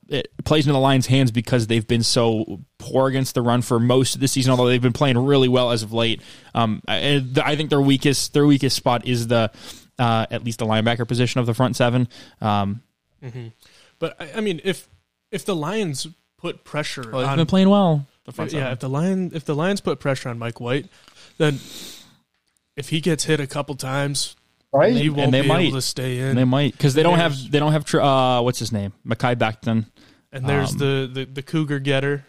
it 0.08 0.28
plays 0.44 0.66
into 0.66 0.72
the 0.72 0.78
Lions' 0.78 1.06
hands 1.06 1.30
because 1.30 1.66
they've 1.66 1.86
been 1.86 2.02
so 2.02 2.60
poor 2.78 3.08
against 3.08 3.34
the 3.34 3.42
run 3.42 3.62
for 3.62 3.78
most 3.78 4.14
of 4.14 4.20
the 4.20 4.28
season. 4.28 4.50
Although 4.50 4.66
they've 4.66 4.82
been 4.82 4.92
playing 4.92 5.18
really 5.18 5.48
well 5.48 5.70
as 5.70 5.82
of 5.82 5.92
late, 5.92 6.20
um, 6.54 6.82
I, 6.86 7.24
I, 7.44 7.56
think 7.56 7.70
their 7.70 7.80
weakest 7.80 8.34
their 8.34 8.46
weakest 8.46 8.76
spot 8.76 9.06
is 9.06 9.28
the 9.28 9.50
uh, 9.98 10.26
at 10.30 10.44
least 10.44 10.58
the 10.58 10.66
linebacker 10.66 11.06
position 11.06 11.40
of 11.40 11.46
the 11.46 11.54
front 11.54 11.76
seven. 11.76 12.08
Um, 12.40 12.82
mm-hmm. 13.22 13.48
But 13.98 14.20
I, 14.20 14.32
I, 14.36 14.40
mean, 14.40 14.60
if 14.64 14.88
if 15.30 15.44
the 15.44 15.56
Lions 15.56 16.06
put 16.38 16.64
pressure, 16.64 17.02
well, 17.10 17.20
they've 17.20 17.30
on, 17.30 17.38
been 17.38 17.46
playing 17.46 17.68
well. 17.68 18.06
The 18.24 18.32
front 18.32 18.52
yeah, 18.52 18.60
seven. 18.60 18.72
if 18.72 18.78
the 18.80 18.88
lion 18.88 19.30
if 19.34 19.44
the 19.44 19.54
Lions 19.54 19.80
put 19.80 20.00
pressure 20.00 20.28
on 20.28 20.38
Mike 20.38 20.60
White, 20.60 20.86
then 21.38 21.54
if 22.76 22.88
he 22.90 23.00
gets 23.00 23.24
hit 23.24 23.40
a 23.40 23.46
couple 23.46 23.74
times, 23.74 24.36
right? 24.72 24.92
He 24.92 25.08
won't 25.08 25.20
and 25.20 25.34
they 25.34 25.42
be 25.42 25.48
might. 25.48 25.60
able 25.60 25.76
to 25.76 25.82
stay 25.82 26.18
in. 26.18 26.28
And 26.28 26.38
they 26.38 26.44
might 26.44 26.72
because 26.72 26.94
they 26.94 27.02
don't 27.02 27.18
have 27.18 27.50
they 27.50 27.58
don't 27.58 27.72
have 27.72 27.94
uh, 27.94 28.42
what's 28.42 28.58
his 28.58 28.72
name 28.72 28.92
Mekhi 29.06 29.36
Becton. 29.36 29.86
And 30.32 30.46
there's 30.46 30.72
um, 30.72 30.78
the, 30.78 31.10
the 31.12 31.24
the 31.26 31.42
Cougar 31.42 31.80
getter 31.80 32.24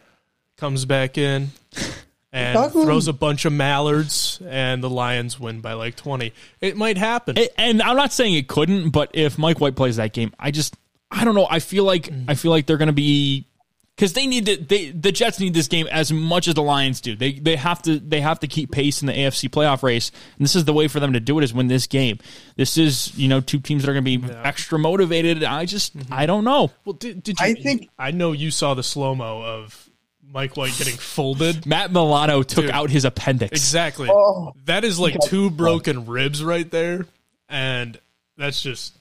comes 0.57 0.85
back 0.85 1.17
in 1.17 1.51
and 2.33 2.71
throws 2.71 3.07
a 3.07 3.13
bunch 3.13 3.45
of 3.45 3.53
mallards, 3.53 4.41
and 4.45 4.83
the 4.83 4.89
Lions 4.89 5.39
win 5.39 5.61
by 5.61 5.73
like 5.73 5.95
twenty. 5.95 6.33
It 6.59 6.75
might 6.75 6.97
happen. 6.97 7.37
It, 7.37 7.53
and 7.57 7.81
I'm 7.81 7.95
not 7.95 8.11
saying 8.11 8.33
it 8.33 8.47
couldn't, 8.47 8.89
but 8.89 9.11
if 9.13 9.37
Mike 9.37 9.61
White 9.61 9.75
plays 9.75 9.95
that 9.95 10.13
game, 10.13 10.33
I 10.37 10.51
just 10.51 10.75
I 11.09 11.23
don't 11.23 11.35
know. 11.35 11.47
I 11.49 11.59
feel 11.59 11.83
like 11.83 12.09
mm. 12.09 12.25
I 12.27 12.35
feel 12.35 12.51
like 12.51 12.65
they're 12.65 12.77
going 12.77 12.87
to 12.87 12.93
be 12.93 13.47
because 13.95 14.13
they 14.13 14.25
need 14.25 14.45
to. 14.47 14.57
They 14.57 14.89
the 14.89 15.11
Jets 15.11 15.39
need 15.39 15.53
this 15.53 15.67
game 15.67 15.87
as 15.87 16.11
much 16.11 16.47
as 16.47 16.55
the 16.55 16.63
Lions 16.63 16.99
do. 17.01 17.15
They 17.15 17.33
they 17.33 17.55
have 17.55 17.81
to 17.83 17.99
they 17.99 18.21
have 18.21 18.39
to 18.39 18.47
keep 18.47 18.71
pace 18.71 19.01
in 19.01 19.07
the 19.07 19.13
AFC 19.13 19.49
playoff 19.49 19.83
race, 19.83 20.11
and 20.37 20.43
this 20.43 20.55
is 20.55 20.65
the 20.65 20.73
way 20.73 20.87
for 20.87 20.99
them 20.99 21.13
to 21.13 21.19
do 21.19 21.37
it 21.37 21.43
is 21.43 21.53
win 21.53 21.67
this 21.67 21.87
game. 21.87 22.19
This 22.55 22.77
is 22.77 23.15
you 23.17 23.27
know 23.27 23.39
two 23.39 23.59
teams 23.59 23.83
that 23.83 23.89
are 23.89 23.93
going 23.93 24.03
to 24.05 24.17
be 24.17 24.27
yeah. 24.27 24.41
extra 24.43 24.79
motivated. 24.79 25.43
I 25.43 25.65
just 25.65 25.97
mm-hmm. 25.97 26.11
I 26.11 26.25
don't 26.25 26.43
know. 26.43 26.71
Well, 26.85 26.93
did, 26.93 27.23
did 27.23 27.39
you? 27.39 27.45
I 27.45 27.53
think 27.53 27.89
I 27.99 28.11
know 28.11 28.31
you 28.31 28.49
saw 28.49 28.73
the 28.73 28.83
slow 28.83 29.13
mo 29.13 29.43
of 29.43 29.89
Mike 30.23 30.57
White 30.57 30.75
getting 30.77 30.95
folded. 30.95 31.65
Matt 31.67 31.91
Milano 31.91 32.41
took 32.41 32.65
Dude, 32.65 32.71
out 32.71 32.89
his 32.89 33.05
appendix. 33.05 33.51
Exactly. 33.51 34.09
Oh, 34.11 34.53
that 34.65 34.83
is 34.83 34.99
like 34.99 35.15
two 35.25 35.51
broken 35.51 36.07
ribs 36.07 36.43
right 36.43 36.69
there, 36.69 37.05
and 37.47 37.99
that's 38.37 38.61
just. 38.61 38.97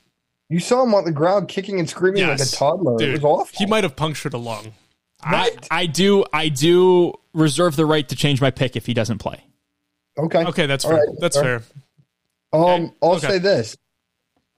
You 0.51 0.61
saw 0.61 0.83
him 0.83 0.95
on 0.95 1.07
the 1.07 1.13
ground 1.13 1.49
kicking 1.49 1.79
and 1.79 1.89
screaming 1.89 2.19
yes. 2.19 2.39
like 2.39 2.47
a 2.47 2.53
toddler. 2.53 2.99
Dude, 2.99 3.09
it 3.09 3.13
was 3.13 3.25
awful. 3.25 3.57
He 3.57 3.65
might 3.65 3.85
have 3.85 3.97
punctured 3.97 4.35
a 4.35 4.39
lung. 4.39 4.75
I, 5.23 5.57
I 5.71 5.87
do 5.87 6.25
I 6.33 6.49
do 6.49 7.15
reserve 7.33 7.77
the 7.77 7.87
right 7.87 8.09
to 8.09 8.17
change 8.17 8.41
my 8.41 8.51
pick 8.51 8.77
if 8.77 8.87
he 8.87 8.95
doesn't 8.95 9.19
play. 9.19 9.45
Okay. 10.19 10.45
Okay, 10.45 10.67
that's 10.67 10.85
fair. 10.85 10.95
Right, 10.95 11.09
that's 11.19 11.41
fair. 11.41 11.61
fair. 11.61 11.83
Um, 12.53 12.63
okay. 12.63 12.93
I'll 13.03 13.13
okay. 13.13 13.29
say 13.29 13.39
this. 13.39 13.77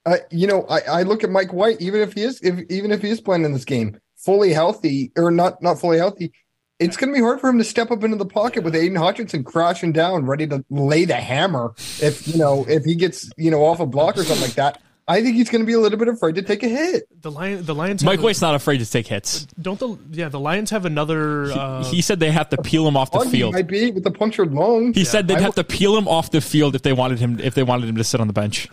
Uh, 0.07 0.17
you 0.31 0.47
know, 0.47 0.67
I, 0.69 0.81
I 0.81 1.03
look 1.03 1.25
at 1.25 1.31
Mike 1.31 1.53
White, 1.53 1.81
even 1.81 2.01
if 2.01 2.13
he 2.13 2.23
is, 2.23 2.41
if 2.43 2.61
even 2.71 2.93
if 2.93 3.03
he 3.03 3.11
is 3.11 3.21
playing 3.21 3.45
in 3.45 3.53
this 3.53 3.65
game 3.65 3.99
fully 4.17 4.53
healthy 4.53 5.13
or 5.17 5.31
not, 5.31 5.63
not 5.63 5.81
fully 5.81 5.99
healthy, 5.99 6.33
it's 6.79 6.97
going 6.97 7.11
to 7.11 7.15
be 7.15 7.23
hard 7.23 7.41
for 7.41 7.49
him 7.49 7.59
to 7.59 7.65
step 7.65 7.91
up 7.91 8.05
into 8.05 8.17
the 8.17 8.27
pocket 8.27 8.65
with 8.65 8.75
Aidan 8.75 8.97
Hutchinson 8.97 9.45
crashing 9.45 9.93
down, 9.93 10.27
ready 10.27 10.47
to 10.49 10.65
lay 10.69 11.05
the 11.05 11.15
hammer. 11.15 11.75
If 12.03 12.27
you 12.29 12.39
know, 12.39 12.67
if 12.69 12.85
he 12.85 12.95
gets 12.97 13.31
you 13.37 13.51
know 13.51 13.65
off 13.65 13.81
a 13.81 13.87
block 13.87 14.19
or 14.19 14.25
something 14.25 14.45
like 14.45 14.55
that, 14.55 14.83
I 15.07 15.23
think 15.23 15.37
he's 15.37 15.51
going 15.51 15.61
to 15.61 15.67
be 15.67 15.75
a 15.75 15.79
little 15.79 15.99
bit 15.99 16.09
afraid 16.09 16.37
to 16.37 16.43
take 16.43 16.63
a 16.63 16.69
hit. 16.69 17.07
The 17.21 17.31
lion, 17.31 17.65
the 17.65 17.75
Lions. 17.75 18.03
Mike 18.03 18.21
White's 18.21 18.41
not 18.41 18.55
afraid 18.55 18.79
to 18.79 18.91
take 18.91 19.07
hits. 19.07 19.45
Don't 19.61 19.79
the 19.79 19.99
yeah 20.11 20.31
the 20.31 20.41
Lions 20.41 20.71
have 20.71 20.87
another? 20.87 21.53
Uh, 21.53 21.85
he, 21.85 21.97
he, 21.97 22.03
said 22.03 22.21
they 22.21 22.31
have 22.31 22.49
to 22.51 22.63
peel 22.63 22.89
him 22.89 22.97
off 22.97 23.11
the 23.11 23.21
field. 23.21 23.53
Might 23.53 23.67
be 23.67 23.91
with 23.91 24.05
the 24.05 24.11
punctured 24.11 24.55
lung. 24.55 24.95
He 24.95 25.01
yeah. 25.01 25.07
said 25.07 25.29
they'd 25.29 25.37
I 25.37 25.41
have 25.41 25.57
to 25.57 25.65
peel 25.65 25.97
him 25.97 26.09
off 26.09 26.31
the 26.31 26.41
field 26.41 26.75
if 26.75 26.83
they 26.83 26.95
wanted 26.95 27.19
him 27.19 27.39
if 27.39 27.55
they 27.55 27.63
wanted 27.63 27.89
him 27.89 27.97
to 27.97 28.05
sit 28.05 28.21
on 28.21 28.29
the 28.29 28.33
bench. 28.33 28.69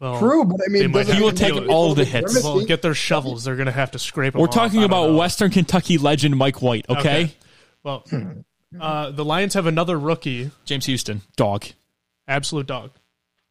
Well, 0.00 0.18
True, 0.18 0.44
but 0.44 0.60
I 0.64 0.70
mean, 0.70 0.92
he 0.92 1.20
will 1.20 1.32
take 1.32 1.68
all 1.68 1.92
the 1.94 2.04
hits. 2.04 2.42
Well, 2.44 2.64
get 2.64 2.82
their 2.82 2.94
shovels. 2.94 3.44
They're 3.44 3.56
going 3.56 3.66
to 3.66 3.72
have 3.72 3.90
to 3.90 3.98
scrape. 3.98 4.34
We're 4.34 4.46
talking 4.46 4.84
about 4.84 5.12
Western 5.14 5.50
Kentucky 5.50 5.98
legend 5.98 6.36
Mike 6.36 6.62
White. 6.62 6.86
Okay. 6.88 6.98
okay. 6.98 7.34
Well, 7.82 8.04
uh, 8.80 9.10
the 9.10 9.24
Lions 9.24 9.54
have 9.54 9.66
another 9.66 9.98
rookie, 9.98 10.52
James 10.64 10.86
Houston, 10.86 11.22
dog, 11.36 11.66
absolute 12.28 12.66
dog. 12.66 12.92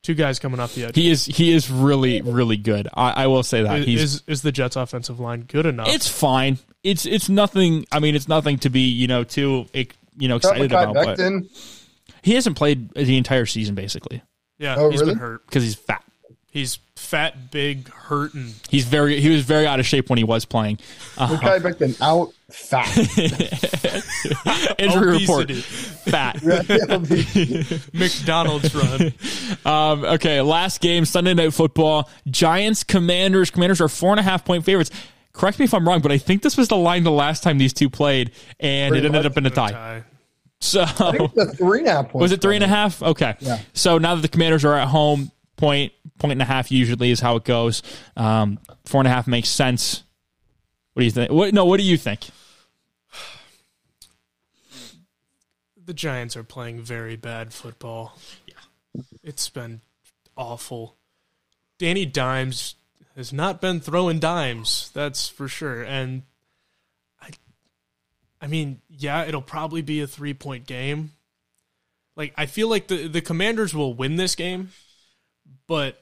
Two 0.03 0.13
guys 0.13 0.39
coming 0.39 0.59
off 0.59 0.73
the 0.75 0.85
edge. 0.85 0.95
He 0.95 1.09
is 1.09 1.25
he 1.25 1.51
is 1.51 1.69
really 1.69 2.21
really 2.21 2.55
good. 2.57 2.87
I, 2.93 3.23
I 3.23 3.27
will 3.27 3.43
say 3.43 3.63
that 3.63 3.79
is, 3.79 3.85
he's 3.85 4.01
is 4.01 4.23
is 4.27 4.41
the 4.41 4.51
Jets' 4.51 4.75
offensive 4.75 5.19
line 5.19 5.41
good 5.41 5.65
enough? 5.65 5.89
it's 5.89 6.07
fine. 6.07 6.59
It's 6.83 7.05
it's 7.05 7.27
nothing. 7.29 7.85
I 7.91 7.99
mean, 7.99 8.15
it's 8.15 8.27
nothing 8.27 8.57
to 8.59 8.69
be 8.69 8.81
you 8.81 9.07
know 9.07 9.23
too 9.25 9.65
you 9.73 10.27
know 10.27 10.37
excited 10.37 10.71
about. 10.71 10.93
But 10.93 11.17
Becton. 11.17 11.49
he 12.21 12.35
hasn't 12.35 12.55
played 12.55 12.89
the 12.93 13.17
entire 13.17 13.45
season 13.45 13.75
basically 13.75 14.21
yeah, 14.59 14.75
Oh, 14.77 14.89
he's 14.89 15.01
really? 15.01 15.13
been 15.13 15.19
hurt. 15.19 15.45
because 15.45 15.63
he's 15.63 15.75
fat. 15.75 16.03
He's 16.49 16.79
fat, 16.95 17.51
big, 17.51 17.89
hurt, 17.89 18.33
and 18.33 18.53
He's 18.69 18.85
very 18.85 19.19
he 19.19 19.29
was 19.29 19.43
very 19.43 19.67
out 19.67 19.79
of 19.79 19.85
shape 19.85 20.09
when 20.09 20.17
he 20.17 20.23
was 20.23 20.45
playing. 20.45 20.79
Uh, 21.17 21.27
Mekhi 21.27 21.59
Becton 21.59 22.01
out 22.01 22.33
fat. 22.49 22.87
injury 24.79 25.19
report 25.19 25.51
fat. 25.51 26.41
McDonald's 27.93 28.73
run. 28.73 29.13
Um, 29.65 30.05
okay, 30.05 30.41
last 30.41 30.81
game 30.81 31.05
Sunday 31.05 31.33
night 31.33 31.53
football. 31.53 32.09
Giants 32.27 32.83
Commanders. 32.83 33.51
Commanders 33.51 33.81
are 33.81 33.89
four 33.89 34.11
and 34.11 34.19
a 34.19 34.23
half 34.23 34.45
point 34.45 34.63
favorites. 34.63 34.89
Correct 35.33 35.59
me 35.59 35.65
if 35.65 35.73
I'm 35.73 35.87
wrong, 35.87 36.01
but 36.01 36.11
I 36.11 36.17
think 36.17 36.41
this 36.41 36.57
was 36.57 36.67
the 36.69 36.77
line 36.77 37.03
the 37.03 37.11
last 37.11 37.43
time 37.43 37.59
these 37.59 37.73
two 37.73 37.89
played, 37.91 38.31
and 38.59 38.91
Pretty 38.91 39.05
it 39.05 39.09
ended 39.09 39.25
up 39.27 39.37
in 39.37 39.45
a 39.45 39.51
tie. 39.51 39.71
Tie. 39.71 40.03
So 40.59 40.83
It's 40.99 41.37
a 41.37 41.55
three 41.55 41.79
and 41.79 41.87
a 41.87 41.91
half 41.91 42.09
points. 42.09 42.21
was 42.23 42.31
it 42.31 42.41
three 42.41 42.55
and 42.55 42.63
a 42.63 42.67
half? 42.67 43.03
Okay. 43.03 43.35
Yeah. 43.39 43.59
So 43.73 43.99
now 43.99 44.15
that 44.15 44.21
the 44.21 44.27
Commanders 44.27 44.65
are 44.65 44.73
at 44.73 44.87
home, 44.87 45.31
point 45.57 45.91
point 46.17 46.31
and 46.31 46.41
a 46.41 46.45
half 46.45 46.71
usually 46.71 47.11
is 47.11 47.19
how 47.19 47.35
it 47.35 47.43
goes. 47.43 47.83
Um, 48.15 48.59
four 48.85 49.01
and 49.01 49.07
a 49.07 49.11
half 49.11 49.27
makes 49.27 49.49
sense. 49.49 50.03
What 50.93 51.01
do 51.01 51.05
you 51.05 51.11
think? 51.11 51.31
What, 51.31 51.53
no, 51.53 51.65
what 51.65 51.77
do 51.77 51.83
you 51.83 51.97
think? 51.97 52.27
The 55.85 55.93
Giants 55.93 56.35
are 56.35 56.43
playing 56.43 56.81
very 56.81 57.15
bad 57.15 57.53
football. 57.53 58.17
Yeah. 58.45 59.03
It's 59.23 59.49
been 59.49 59.81
awful. 60.35 60.97
Danny 61.77 62.05
Dimes 62.05 62.75
has 63.15 63.33
not 63.33 63.61
been 63.61 63.79
throwing 63.79 64.19
dimes, 64.19 64.91
that's 64.93 65.27
for 65.27 65.47
sure. 65.47 65.83
And 65.83 66.23
I 67.21 67.29
I 68.41 68.47
mean, 68.47 68.81
yeah, 68.89 69.25
it'll 69.25 69.41
probably 69.41 69.81
be 69.81 70.01
a 70.01 70.07
3-point 70.07 70.67
game. 70.67 71.11
Like 72.15 72.33
I 72.37 72.45
feel 72.45 72.69
like 72.69 72.87
the 72.87 73.07
the 73.07 73.21
Commanders 73.21 73.73
will 73.73 73.93
win 73.93 74.15
this 74.15 74.35
game, 74.35 74.69
but 75.67 76.01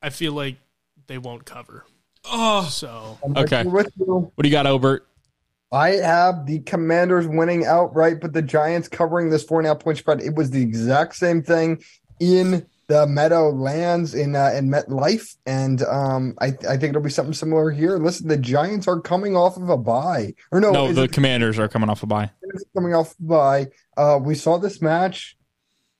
I 0.00 0.10
feel 0.10 0.32
like 0.32 0.56
they 1.06 1.18
won't 1.18 1.44
cover. 1.44 1.84
Oh, 2.24 2.68
so 2.70 3.18
Okay. 3.36 3.64
with 3.64 3.90
you. 3.98 4.30
What 4.34 4.42
do 4.42 4.48
you 4.48 4.52
got, 4.52 4.66
Obert? 4.66 5.06
I 5.72 5.90
have 5.92 6.46
the 6.46 6.58
Commanders 6.60 7.26
winning 7.26 7.64
outright, 7.64 8.20
but 8.20 8.32
the 8.34 8.42
Giants 8.42 8.88
covering 8.88 9.30
this 9.30 9.42
four 9.42 9.58
and 9.58 9.66
a 9.66 9.70
half 9.70 9.78
point 9.80 9.98
spread. 9.98 10.20
It 10.20 10.34
was 10.34 10.50
the 10.50 10.60
exact 10.60 11.16
same 11.16 11.42
thing 11.42 11.82
in 12.20 12.66
the 12.88 13.06
Meadowlands 13.06 14.14
in 14.14 14.36
uh, 14.36 14.52
in 14.54 14.68
MetLife, 14.68 15.36
and 15.46 15.82
um, 15.84 16.34
I 16.40 16.48
I 16.68 16.76
think 16.76 16.84
it'll 16.90 17.00
be 17.00 17.08
something 17.10 17.32
similar 17.32 17.70
here. 17.70 17.96
Listen, 17.96 18.28
the 18.28 18.36
Giants 18.36 18.86
are 18.86 19.00
coming 19.00 19.34
off 19.34 19.56
of 19.56 19.70
a 19.70 19.78
bye, 19.78 20.34
or 20.50 20.60
no, 20.60 20.72
No, 20.72 20.92
the 20.92 21.04
it 21.04 21.12
Commanders 21.12 21.58
are 21.58 21.68
coming 21.68 21.88
off 21.88 22.02
a 22.02 22.06
bye. 22.06 22.30
Coming 22.76 22.94
off 22.94 23.14
a 23.18 23.22
bye. 23.22 23.66
Uh, 23.96 24.18
we 24.22 24.34
saw 24.34 24.58
this 24.58 24.82
match 24.82 25.38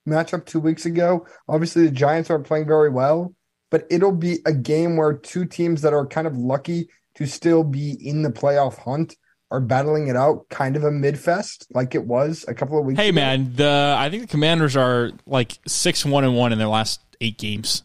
matchup 0.07 0.45
two 0.45 0.59
weeks 0.59 0.85
ago. 0.85 1.25
Obviously, 1.47 1.85
the 1.85 1.91
Giants 1.91 2.29
aren't 2.29 2.47
playing 2.47 2.67
very 2.67 2.89
well, 2.89 3.33
but 3.71 3.85
it'll 3.89 4.11
be 4.11 4.39
a 4.45 4.53
game 4.53 4.97
where 4.97 5.13
two 5.13 5.45
teams 5.45 5.81
that 5.81 5.93
are 5.93 6.05
kind 6.05 6.27
of 6.27 6.37
lucky 6.37 6.89
to 7.15 7.25
still 7.25 7.63
be 7.63 7.97
in 7.99 8.23
the 8.23 8.29
playoff 8.29 8.77
hunt 8.77 9.15
are 9.51 9.59
battling 9.59 10.07
it 10.07 10.15
out, 10.15 10.49
kind 10.49 10.75
of 10.75 10.83
a 10.83 10.89
midfest 10.89 11.67
like 11.73 11.93
it 11.93 12.05
was 12.05 12.43
a 12.47 12.55
couple 12.55 12.79
of 12.79 12.85
weeks. 12.85 12.99
Hey 12.99 13.09
ago. 13.09 13.15
man, 13.15 13.53
the 13.55 13.95
I 13.97 14.09
think 14.09 14.23
the 14.23 14.27
Commanders 14.27 14.75
are 14.75 15.11
like 15.27 15.59
six 15.67 16.03
one 16.03 16.23
and 16.23 16.35
one 16.35 16.51
in 16.51 16.57
their 16.57 16.67
last 16.67 17.01
eight 17.21 17.37
games. 17.37 17.83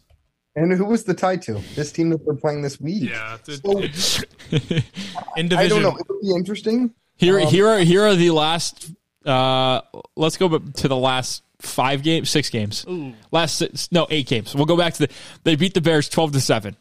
And 0.55 0.73
who 0.73 0.85
was 0.85 1.03
the 1.03 1.13
tie 1.13 1.37
to? 1.37 1.61
This 1.75 1.91
team 1.91 2.09
that 2.09 2.25
they're 2.25 2.35
playing 2.35 2.63
this 2.63 2.81
week. 2.81 3.09
yeah, 3.09 3.37
the, 3.45 3.91
So, 3.93 4.23
in 5.37 5.53
I 5.53 5.67
don't 5.67 5.83
know. 5.83 5.97
It'll 5.97 6.21
be 6.21 6.31
interesting. 6.35 6.91
Here, 7.15 7.39
Um, 7.39 7.47
here 7.47 7.67
are 7.67 7.79
here 7.79 8.03
are 8.03 8.15
the 8.15 8.31
last. 8.31 8.91
Uh, 9.25 9.81
let's 10.15 10.37
go 10.37 10.57
to 10.57 10.87
the 10.87 10.95
last 10.95 11.43
five 11.61 12.03
games, 12.03 12.29
six 12.29 12.49
games. 12.49 12.85
Ooh. 12.89 13.13
Last 13.31 13.57
six, 13.57 13.91
no 13.91 14.07
eight 14.09 14.27
games. 14.27 14.55
We'll 14.55 14.65
go 14.65 14.77
back 14.77 14.93
to 14.95 15.07
the. 15.07 15.13
They 15.43 15.55
beat 15.55 15.73
the 15.73 15.81
Bears 15.81 16.09
twelve 16.09 16.31
to 16.33 16.41
seven. 16.41 16.75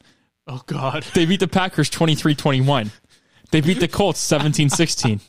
Oh 0.47 0.63
god. 0.67 1.03
They 1.15 1.27
beat 1.27 1.41
the 1.41 1.49
Packers 1.49 1.91
23-21. 1.91 2.91
They 3.51 3.61
beat 3.61 3.81
the 3.81 3.89
Colts 3.89 4.19
17-16. 4.27 5.21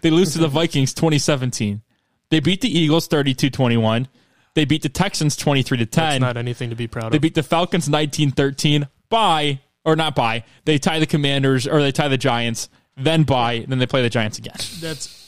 They 0.00 0.10
lose 0.10 0.32
to 0.34 0.38
the 0.38 0.46
Vikings 0.46 0.94
2017. 0.94 1.82
They 2.30 2.38
beat 2.38 2.60
the 2.60 2.68
Eagles 2.78 3.08
32-21. 3.08 4.06
They 4.54 4.64
beat 4.64 4.82
the 4.82 4.88
Texans 4.88 5.34
23 5.36 5.78
to 5.78 5.86
10. 5.86 6.04
That's 6.04 6.20
not 6.20 6.36
anything 6.36 6.70
to 6.70 6.76
be 6.76 6.86
proud 6.86 7.12
They 7.12 7.16
of. 7.16 7.22
beat 7.22 7.34
the 7.34 7.42
Falcons 7.42 7.88
19-13 7.88 8.88
by 9.08 9.60
or 9.84 9.96
not 9.96 10.14
by. 10.14 10.44
They 10.64 10.78
tie 10.78 11.00
the 11.00 11.06
Commanders 11.06 11.66
or 11.66 11.80
they 11.82 11.90
tie 11.92 12.08
the 12.08 12.18
Giants, 12.18 12.68
then 12.96 13.24
by, 13.24 13.64
then 13.66 13.78
they 13.80 13.86
play 13.86 14.02
the 14.02 14.10
Giants 14.10 14.38
again. 14.38 14.54
That's 14.80 15.19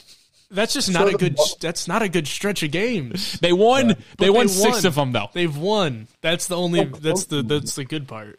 that's 0.53 0.75
just 0.75 0.91
not 0.93 1.09
So 1.09 1.15
a 1.15 1.19
good. 1.19 1.37
the- 1.37 1.57
That's 1.61 1.89
not 1.89 2.03
a 2.03 2.09
good 2.09 2.27
stretch 2.29 2.63
of 2.63 2.71
games. 2.71 3.39
They 3.41 3.53
won. 3.53 3.97
they 4.19 4.31
won 4.31 4.47
they 4.47 4.53
six 4.53 4.77
won. 4.77 4.87
of 4.87 4.95
them 4.95 5.13
though. 5.13 5.29
They've 5.33 5.57
won. 5.57 6.09
That's 6.21 6.47
the 6.47 6.57
only. 6.57 6.85
That's 6.85 7.25
the 7.27 7.43
that's 7.43 7.75
the 7.75 7.85
good 7.85 8.07
part. 8.09 8.39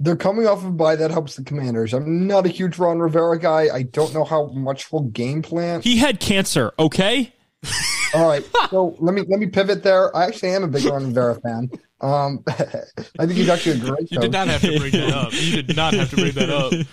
They're 0.00 0.14
coming 0.16 0.46
off 0.46 0.58
of 0.58 0.66
a 0.66 0.70
bye 0.70 0.94
that 0.94 1.10
helps 1.10 1.34
the 1.34 1.42
Commanders. 1.42 1.92
I'm 1.92 2.28
not 2.28 2.46
a 2.46 2.48
huge 2.48 2.78
Ron 2.78 3.00
Rivera 3.00 3.36
guy. 3.38 3.66
I 3.74 3.82
don't 3.82 4.14
know 4.14 4.22
how 4.22 4.46
much 4.46 4.86
he'll 4.88 5.00
game 5.00 5.42
plan. 5.42 5.82
He 5.82 5.96
had 5.96 6.20
cancer. 6.20 6.72
Okay. 6.78 7.32
All 8.14 8.26
right, 8.26 8.42
so 8.70 8.96
let 9.00 9.12
me 9.14 9.22
let 9.28 9.40
me 9.40 9.46
pivot 9.46 9.82
there. 9.82 10.16
I 10.16 10.26
actually 10.26 10.50
am 10.50 10.62
a 10.62 10.68
big 10.68 10.84
Ron 10.84 11.06
Rivera 11.06 11.34
fan. 11.40 11.68
Um, 12.00 12.44
I 12.48 13.26
think 13.26 13.32
he's 13.32 13.48
actually 13.48 13.80
a 13.80 13.84
great 13.84 14.10
You 14.12 14.18
coach. 14.18 14.22
did 14.22 14.32
not 14.32 14.46
have 14.48 14.60
to 14.62 14.78
bring 14.78 14.92
that 14.92 15.10
up. 15.12 15.32
You 15.32 15.62
did 15.62 15.76
not 15.76 15.92
have 15.94 16.08
to 16.10 16.16
bring 16.16 16.32
that 16.32 16.48
up. 16.50 16.72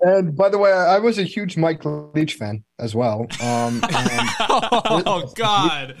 And 0.00 0.36
by 0.36 0.48
the 0.48 0.58
way, 0.58 0.72
I 0.72 0.98
was 0.98 1.18
a 1.18 1.22
huge 1.24 1.56
Mike 1.56 1.82
Leach 1.84 2.34
fan 2.34 2.64
as 2.78 2.94
well. 2.94 3.26
Um, 3.42 3.80
and 3.88 4.28
Oh 4.40 5.32
God. 5.36 5.96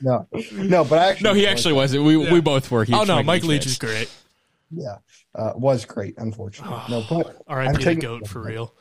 no, 0.00 0.26
no, 0.52 0.84
but 0.84 0.98
I 0.98 1.08
actually 1.10 1.30
No, 1.30 1.34
he 1.34 1.46
actually 1.46 1.74
wasn't. 1.74 2.04
We 2.04 2.16
we 2.16 2.40
both 2.40 2.70
were. 2.70 2.84
huge 2.84 2.96
Oh 2.98 3.04
no, 3.04 3.16
Mike 3.16 3.26
Mike 3.26 3.42
Leach 3.42 3.48
Leach 3.50 3.62
fans. 3.64 3.72
is 3.72 3.78
great. 3.78 4.10
yeah 4.70 4.96
uh, 5.34 5.52
was 5.56 5.84
great. 5.84 6.14
Unfortunately, 6.18 6.76
no, 6.88 7.04
but 7.08 7.36
I'm 7.48 7.58
R.I.P. 7.58 7.72
the 7.72 7.78
taking 7.82 8.00
goat 8.00 8.28
for 8.28 8.42
real. 8.42 8.74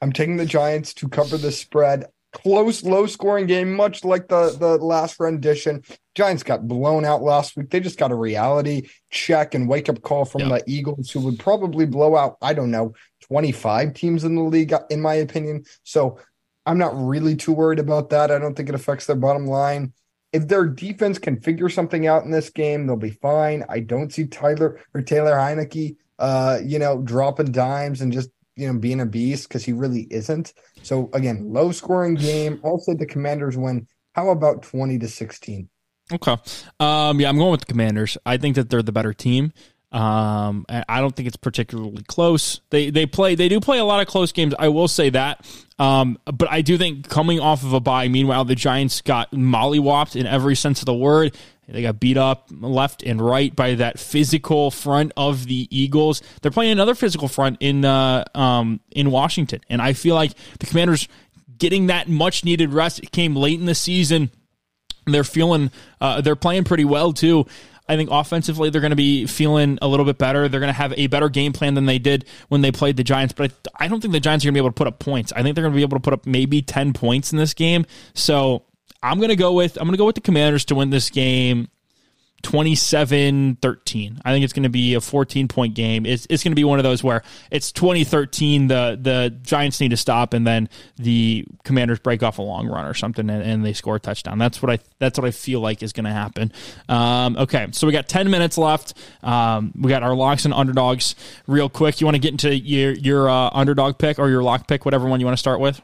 I'm 0.00 0.12
taking 0.12 0.36
the 0.36 0.46
Giants 0.46 0.94
to 0.94 1.08
cover 1.08 1.36
the 1.36 1.52
spread. 1.52 2.06
Close, 2.32 2.82
low 2.82 3.06
scoring 3.06 3.46
game, 3.46 3.74
much 3.74 4.04
like 4.04 4.28
the 4.28 4.56
the 4.58 4.78
last 4.78 5.20
rendition. 5.20 5.82
Giants 6.14 6.42
got 6.42 6.66
blown 6.66 7.04
out 7.04 7.22
last 7.22 7.56
week. 7.56 7.70
They 7.70 7.80
just 7.80 7.98
got 7.98 8.10
a 8.10 8.14
reality 8.14 8.88
check 9.10 9.54
and 9.54 9.68
wake 9.68 9.88
up 9.88 10.00
call 10.02 10.24
from 10.24 10.42
Yeah. 10.42 10.48
the 10.58 10.64
Eagles, 10.66 11.10
who 11.10 11.20
would 11.20 11.38
probably 11.38 11.84
blow 11.86 12.16
out. 12.16 12.36
I 12.40 12.54
don't 12.54 12.70
know, 12.70 12.94
25 13.20 13.92
teams 13.94 14.24
in 14.24 14.34
the 14.34 14.42
league, 14.42 14.72
in 14.90 15.00
my 15.00 15.14
opinion. 15.14 15.64
So 15.84 16.18
I'm 16.64 16.78
not 16.78 16.92
really 16.96 17.36
too 17.36 17.52
worried 17.52 17.78
about 17.78 18.10
that. 18.10 18.30
I 18.30 18.38
don't 18.38 18.54
think 18.54 18.68
it 18.68 18.74
affects 18.74 19.06
their 19.06 19.16
bottom 19.16 19.46
line. 19.46 19.92
If 20.32 20.48
their 20.48 20.64
defense 20.64 21.18
can 21.18 21.38
figure 21.40 21.68
something 21.68 22.06
out 22.06 22.24
in 22.24 22.30
this 22.30 22.48
game, 22.48 22.86
they'll 22.86 22.96
be 22.96 23.10
fine. 23.10 23.64
I 23.68 23.80
don't 23.80 24.12
see 24.12 24.26
Tyler 24.26 24.80
or 24.94 25.02
Taylor 25.02 25.32
Heinicke, 25.32 25.96
uh, 26.18 26.60
you 26.64 26.78
know, 26.78 27.02
dropping 27.02 27.52
dimes 27.52 28.00
and 28.00 28.10
just 28.12 28.30
you 28.56 28.66
know 28.66 28.78
being 28.78 29.00
a 29.00 29.06
beast 29.06 29.48
because 29.48 29.64
he 29.64 29.72
really 29.72 30.06
isn't. 30.10 30.52
So 30.82 31.10
again, 31.12 31.52
low 31.52 31.72
scoring 31.72 32.14
game. 32.14 32.60
I'll 32.64 32.78
the 32.78 33.06
Commanders 33.06 33.56
win. 33.56 33.86
How 34.14 34.30
about 34.30 34.62
20 34.62 34.98
to 34.98 35.08
16? 35.08 35.68
Okay. 36.12 36.36
Um, 36.78 37.20
yeah, 37.20 37.28
I'm 37.28 37.38
going 37.38 37.50
with 37.50 37.60
the 37.60 37.66
Commanders. 37.66 38.18
I 38.26 38.36
think 38.36 38.56
that 38.56 38.68
they're 38.68 38.82
the 38.82 38.92
better 38.92 39.14
team. 39.14 39.52
Um, 39.92 40.64
I 40.68 41.00
don't 41.00 41.14
think 41.14 41.28
it's 41.28 41.36
particularly 41.36 42.02
close. 42.04 42.60
They 42.70 42.90
they 42.90 43.04
play 43.04 43.34
they 43.34 43.48
do 43.48 43.60
play 43.60 43.78
a 43.78 43.84
lot 43.84 44.00
of 44.00 44.08
close 44.08 44.32
games. 44.32 44.54
I 44.58 44.68
will 44.68 44.88
say 44.88 45.10
that. 45.10 45.46
Um, 45.78 46.18
but 46.24 46.50
I 46.50 46.62
do 46.62 46.78
think 46.78 47.08
coming 47.08 47.40
off 47.40 47.62
of 47.62 47.72
a 47.72 47.80
bye, 47.80 48.08
meanwhile 48.08 48.44
the 48.44 48.54
Giants 48.54 49.02
got 49.02 49.30
mollywopped 49.32 50.16
in 50.16 50.26
every 50.26 50.56
sense 50.56 50.80
of 50.80 50.86
the 50.86 50.94
word. 50.94 51.36
They 51.68 51.82
got 51.82 52.00
beat 52.00 52.16
up 52.16 52.48
left 52.50 53.02
and 53.02 53.20
right 53.20 53.54
by 53.54 53.76
that 53.76 53.98
physical 53.98 54.70
front 54.70 55.12
of 55.16 55.46
the 55.46 55.68
Eagles. 55.70 56.22
They're 56.40 56.50
playing 56.50 56.72
another 56.72 56.94
physical 56.94 57.28
front 57.28 57.58
in 57.60 57.84
uh, 57.84 58.24
um, 58.34 58.80
in 58.90 59.10
Washington, 59.10 59.60
and 59.68 59.80
I 59.80 59.92
feel 59.92 60.14
like 60.14 60.32
the 60.58 60.66
Commanders 60.66 61.08
getting 61.58 61.86
that 61.86 62.08
much 62.08 62.44
needed 62.44 62.72
rest. 62.72 62.98
It 62.98 63.12
came 63.12 63.36
late 63.36 63.60
in 63.60 63.66
the 63.66 63.74
season. 63.74 64.30
They're 65.06 65.24
feeling, 65.24 65.70
uh, 66.00 66.20
they're 66.20 66.36
playing 66.36 66.64
pretty 66.64 66.84
well 66.84 67.12
too. 67.12 67.46
I 67.92 67.96
think 67.96 68.10
offensively 68.10 68.70
they're 68.70 68.80
going 68.80 68.90
to 68.90 68.96
be 68.96 69.26
feeling 69.26 69.78
a 69.82 69.88
little 69.88 70.06
bit 70.06 70.18
better. 70.18 70.48
They're 70.48 70.60
going 70.60 70.72
to 70.72 70.78
have 70.78 70.92
a 70.96 71.06
better 71.06 71.28
game 71.28 71.52
plan 71.52 71.74
than 71.74 71.86
they 71.86 71.98
did 71.98 72.24
when 72.48 72.62
they 72.62 72.72
played 72.72 72.96
the 72.96 73.04
Giants. 73.04 73.34
But 73.34 73.52
I, 73.78 73.84
I 73.84 73.88
don't 73.88 74.00
think 74.00 74.12
the 74.12 74.20
Giants 74.20 74.44
are 74.44 74.46
going 74.46 74.54
to 74.54 74.58
be 74.58 74.64
able 74.64 74.70
to 74.70 74.74
put 74.74 74.86
up 74.86 74.98
points. 74.98 75.32
I 75.32 75.42
think 75.42 75.54
they're 75.54 75.62
going 75.62 75.74
to 75.74 75.76
be 75.76 75.82
able 75.82 75.98
to 75.98 76.02
put 76.02 76.12
up 76.12 76.26
maybe 76.26 76.62
ten 76.62 76.92
points 76.92 77.32
in 77.32 77.38
this 77.38 77.54
game. 77.54 77.86
So 78.14 78.64
I'm 79.02 79.18
going 79.18 79.30
to 79.30 79.36
go 79.36 79.52
with 79.52 79.76
I'm 79.76 79.84
going 79.84 79.92
to 79.92 79.98
go 79.98 80.06
with 80.06 80.14
the 80.14 80.20
Commanders 80.20 80.64
to 80.66 80.74
win 80.74 80.90
this 80.90 81.10
game, 81.10 81.68
27 82.42 83.56
13. 83.62 84.20
I 84.24 84.32
think 84.32 84.44
it's 84.44 84.52
going 84.52 84.64
to 84.64 84.68
be 84.68 84.94
a 84.94 85.00
14 85.00 85.48
point 85.48 85.74
game. 85.74 86.04
It's, 86.04 86.26
it's 86.28 86.42
going 86.42 86.52
to 86.52 86.56
be 86.56 86.64
one 86.64 86.78
of 86.78 86.82
those 86.82 87.02
where 87.02 87.22
it's 87.50 87.72
2013, 87.72 88.66
the, 88.66 88.98
the 89.00 89.36
Giants 89.42 89.80
need 89.80 89.90
to 89.90 89.96
stop, 89.96 90.34
and 90.34 90.46
then 90.46 90.68
the 90.96 91.44
Commanders 91.64 92.00
break 92.00 92.22
off 92.22 92.38
a 92.38 92.42
long 92.42 92.66
run 92.66 92.84
or 92.84 92.94
something 92.94 93.30
and, 93.30 93.42
and 93.42 93.64
they 93.64 93.72
score 93.72 93.96
a 93.96 94.00
touchdown. 94.00 94.38
That's 94.38 94.60
what 94.60 94.70
I, 94.70 94.78
that's 94.98 95.18
what 95.18 95.26
I 95.26 95.30
feel 95.30 95.60
like 95.60 95.82
is 95.82 95.92
going 95.92 96.04
to 96.04 96.12
happen. 96.12 96.52
Um, 96.88 97.36
okay, 97.36 97.68
so 97.72 97.86
we 97.86 97.92
got 97.92 98.08
10 98.08 98.30
minutes 98.30 98.58
left. 98.58 98.94
Um, 99.22 99.72
we 99.78 99.88
got 99.88 100.02
our 100.02 100.14
locks 100.14 100.44
and 100.44 100.52
underdogs 100.52 101.14
real 101.46 101.68
quick. 101.68 102.00
You 102.00 102.06
want 102.06 102.16
to 102.16 102.20
get 102.20 102.32
into 102.32 102.54
your, 102.54 102.92
your 102.92 103.28
uh, 103.28 103.50
underdog 103.52 103.98
pick 103.98 104.18
or 104.18 104.28
your 104.28 104.42
lock 104.42 104.66
pick, 104.66 104.84
whatever 104.84 105.08
one 105.08 105.20
you 105.20 105.26
want 105.26 105.36
to 105.36 105.40
start 105.40 105.60
with? 105.60 105.80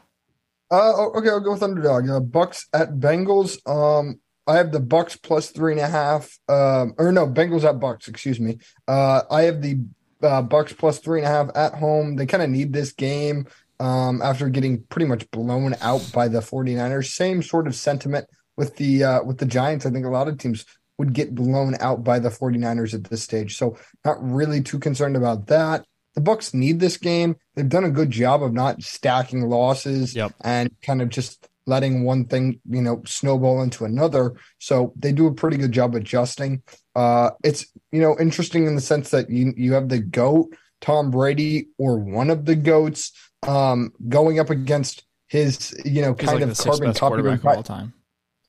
Uh, 0.71 1.07
okay, 1.15 1.29
I'll 1.29 1.39
go 1.39 1.53
with 1.53 1.63
underdog. 1.63 2.09
Uh, 2.09 2.19
Bucks 2.19 2.67
at 2.73 2.91
Bengals. 2.95 3.57
Um, 3.67 4.19
I 4.49 4.57
have 4.57 4.71
the 4.71 4.79
Bucks 4.79 5.15
plus 5.15 5.51
three 5.51 5.73
and 5.73 5.81
a 5.81 5.87
half. 5.87 6.37
Um, 6.49 6.95
or 6.97 7.11
no, 7.11 7.27
Bengals 7.27 7.63
at 7.63 7.79
Bucks. 7.79 8.07
Excuse 8.07 8.39
me. 8.39 8.57
Uh, 8.87 9.21
I 9.29 9.43
have 9.43 9.61
the 9.61 9.79
uh, 10.23 10.41
Bucks 10.41 10.73
plus 10.73 10.99
three 10.99 11.19
and 11.19 11.27
a 11.27 11.31
half 11.31 11.49
at 11.55 11.75
home. 11.75 12.15
They 12.15 12.25
kind 12.25 12.41
of 12.41 12.49
need 12.49 12.73
this 12.73 12.91
game 12.91 13.47
um, 13.79 14.21
after 14.23 14.49
getting 14.49 14.81
pretty 14.83 15.05
much 15.05 15.29
blown 15.29 15.75
out 15.81 16.09
by 16.13 16.27
the 16.27 16.39
49ers. 16.39 17.11
Same 17.11 17.43
sort 17.43 17.67
of 17.67 17.75
sentiment 17.75 18.25
with 18.57 18.75
the 18.77 19.03
uh, 19.03 19.23
with 19.23 19.37
the 19.37 19.45
Giants. 19.45 19.85
I 19.85 19.91
think 19.91 20.05
a 20.05 20.09
lot 20.09 20.27
of 20.27 20.39
teams 20.39 20.65
would 20.97 21.13
get 21.13 21.35
blown 21.35 21.75
out 21.79 22.03
by 22.03 22.19
the 22.19 22.29
49ers 22.29 22.93
at 22.93 23.05
this 23.05 23.23
stage. 23.23 23.55
So 23.55 23.77
not 24.03 24.17
really 24.19 24.61
too 24.61 24.79
concerned 24.79 25.15
about 25.15 25.47
that. 25.47 25.85
The 26.15 26.21
Bucks 26.21 26.53
need 26.53 26.79
this 26.79 26.97
game. 26.97 27.37
They've 27.55 27.69
done 27.69 27.85
a 27.85 27.91
good 27.91 28.09
job 28.09 28.43
of 28.43 28.51
not 28.51 28.81
stacking 28.81 29.47
losses 29.47 30.15
yep. 30.15 30.33
and 30.41 30.75
kind 30.81 31.01
of 31.01 31.09
just 31.09 31.47
letting 31.69 32.03
one 32.03 32.25
thing, 32.25 32.59
you 32.69 32.81
know, 32.81 33.01
snowball 33.05 33.61
into 33.61 33.85
another. 33.85 34.33
So 34.57 34.93
they 34.97 35.11
do 35.11 35.27
a 35.27 35.33
pretty 35.33 35.57
good 35.57 35.71
job 35.71 35.95
adjusting. 35.95 36.63
Uh, 36.95 37.31
it's 37.43 37.65
you 37.91 38.01
know 38.01 38.17
interesting 38.19 38.65
in 38.67 38.75
the 38.75 38.81
sense 38.81 39.11
that 39.11 39.29
you 39.29 39.53
you 39.55 39.73
have 39.73 39.87
the 39.87 39.99
goat 39.99 40.53
Tom 40.81 41.11
Brady 41.11 41.67
or 41.77 41.97
one 41.97 42.29
of 42.29 42.45
the 42.45 42.55
goats 42.55 43.11
um, 43.47 43.93
going 44.07 44.39
up 44.39 44.49
against 44.49 45.03
his 45.27 45.79
you 45.85 46.01
know 46.01 46.13
kind 46.13 46.41
like 46.41 46.49
of 46.49 46.57
carbon 46.57 46.93
copy 46.93 47.27
of 47.27 47.45
all 47.45 47.63
time. 47.63 47.93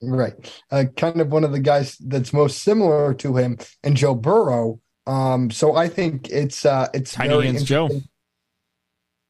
Right, 0.02 0.34
uh, 0.70 0.84
kind 0.96 1.20
of 1.20 1.30
one 1.30 1.44
of 1.44 1.52
the 1.52 1.60
guys 1.60 1.98
that's 1.98 2.32
most 2.32 2.62
similar 2.62 3.12
to 3.14 3.36
him 3.36 3.58
and 3.82 3.96
Joe 3.96 4.14
Burrow. 4.14 4.80
Um, 5.06 5.50
so 5.50 5.76
I 5.76 5.88
think 5.88 6.30
it's 6.30 6.64
uh, 6.64 6.88
it's 6.94 7.12
tiny 7.12 7.46
hands 7.46 7.64
Joe. 7.64 7.90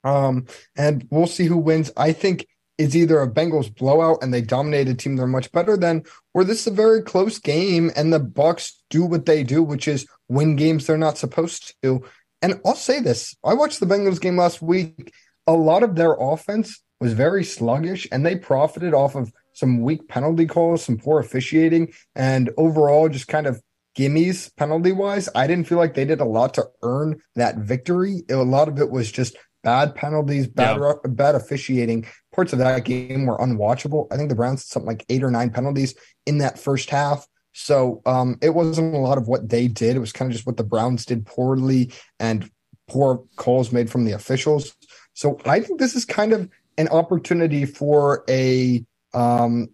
Um, 0.05 0.47
and 0.77 1.07
we'll 1.11 1.27
see 1.27 1.47
who 1.47 1.59
wins. 1.59 1.91
I 1.97 2.13
think 2.13 2.47
it's 2.81 2.97
either 2.97 3.21
a 3.21 3.31
Bengals 3.31 3.73
blowout 3.75 4.19
and 4.23 4.33
they 4.33 4.41
dominate 4.41 4.89
a 4.89 4.95
team 4.95 5.15
they're 5.15 5.27
much 5.27 5.53
better 5.53 5.77
than, 5.77 6.03
or 6.33 6.45
this 6.45 6.63
is 6.63 6.67
a 6.69 6.71
very 6.71 7.03
close 7.03 7.39
game 7.39 7.91
and 7.95 8.11
the 8.11 8.19
Bucks 8.19 8.83
do 8.89 9.05
what 9.05 9.27
they 9.27 9.43
do, 9.43 9.63
which 9.63 9.87
is 9.87 10.07
win 10.29 10.57
games 10.57 10.87
they're 10.87 10.97
not 10.97 11.19
supposed 11.19 11.75
to. 11.83 12.03
And 12.41 12.59
I'll 12.65 12.75
say 12.75 13.01
this: 13.01 13.37
I 13.45 13.53
watched 13.53 13.81
the 13.81 13.87
Bengals 13.87 14.21
game 14.21 14.39
last 14.39 14.63
week. 14.63 15.13
A 15.47 15.53
lot 15.53 15.83
of 15.83 15.95
their 15.95 16.15
offense 16.15 16.83
was 17.01 17.13
very 17.13 17.45
sluggish, 17.45 18.09
and 18.11 18.25
they 18.25 18.37
profited 18.37 18.95
off 18.95 19.15
of 19.15 19.31
some 19.53 19.83
weak 19.83 20.09
penalty 20.09 20.47
calls, 20.47 20.83
some 20.83 20.97
poor 20.97 21.21
officiating, 21.21 21.93
and 22.15 22.49
overall 22.57 23.11
just 23.11 23.29
kind 23.29 23.47
of 23.47 23.61
gimmies 23.99 24.51
penalty 24.57 24.93
wise. 24.93 25.29
I 25.35 25.47
didn't 25.47 25.67
feel 25.67 25.77
like 25.77 25.93
they 25.93 26.07
did 26.07 26.21
a 26.21 26.25
lot 26.25 26.55
to 26.55 26.67
earn 26.83 27.21
that 27.35 27.59
victory. 27.59 28.23
A 28.31 28.37
lot 28.37 28.69
of 28.69 28.79
it 28.79 28.91
was 28.91 29.13
just 29.13 29.37
bad 29.63 29.95
penalties, 29.95 30.47
bad 30.47 30.81
yeah. 30.81 30.93
bad 31.05 31.35
officiating. 31.35 32.07
Parts 32.35 32.53
of 32.53 32.59
that 32.61 32.85
game 32.85 33.27
were 33.27 33.39
unwatchable. 33.39 34.07
I 34.11 34.17
think 34.17 34.29
the 34.29 34.35
Browns 34.35 34.61
had 34.61 34.67
something 34.67 34.87
like 34.87 35.05
eight 35.09 35.23
or 35.23 35.31
nine 35.31 35.51
penalties 35.51 35.95
in 36.27 36.39
that 36.39 36.59
first 36.59 36.91
half. 36.91 37.27
So 37.53 38.01
um, 38.07 38.39
it 38.41 38.51
wasn't 38.51 38.95
a 38.95 38.99
lot 38.99 39.19
of 39.19 39.29
what 39.29 39.49
they 39.49 39.69
did. 39.69 39.97
It 39.97 40.01
was 40.01 40.13
kind 40.13 40.31
of 40.31 40.33
just 40.33 40.47
what 40.47 40.57
the 40.57 40.65
Browns 40.65 41.05
did 41.05 41.27
poorly 41.27 41.93
and 42.19 42.49
poor 42.89 43.25
calls 43.37 43.73
made 43.73 43.91
from 43.91 44.05
the 44.05 44.13
officials. 44.13 44.75
So 45.15 45.39
I 45.45 45.61
think 45.61 45.81
this 45.81 45.97
is 45.97 46.05
kind 46.05 46.33
of 46.33 46.49
an 46.79 46.89
opportunity 46.89 47.65
for 47.67 48.25
a 48.29 48.85
um, 49.13 49.69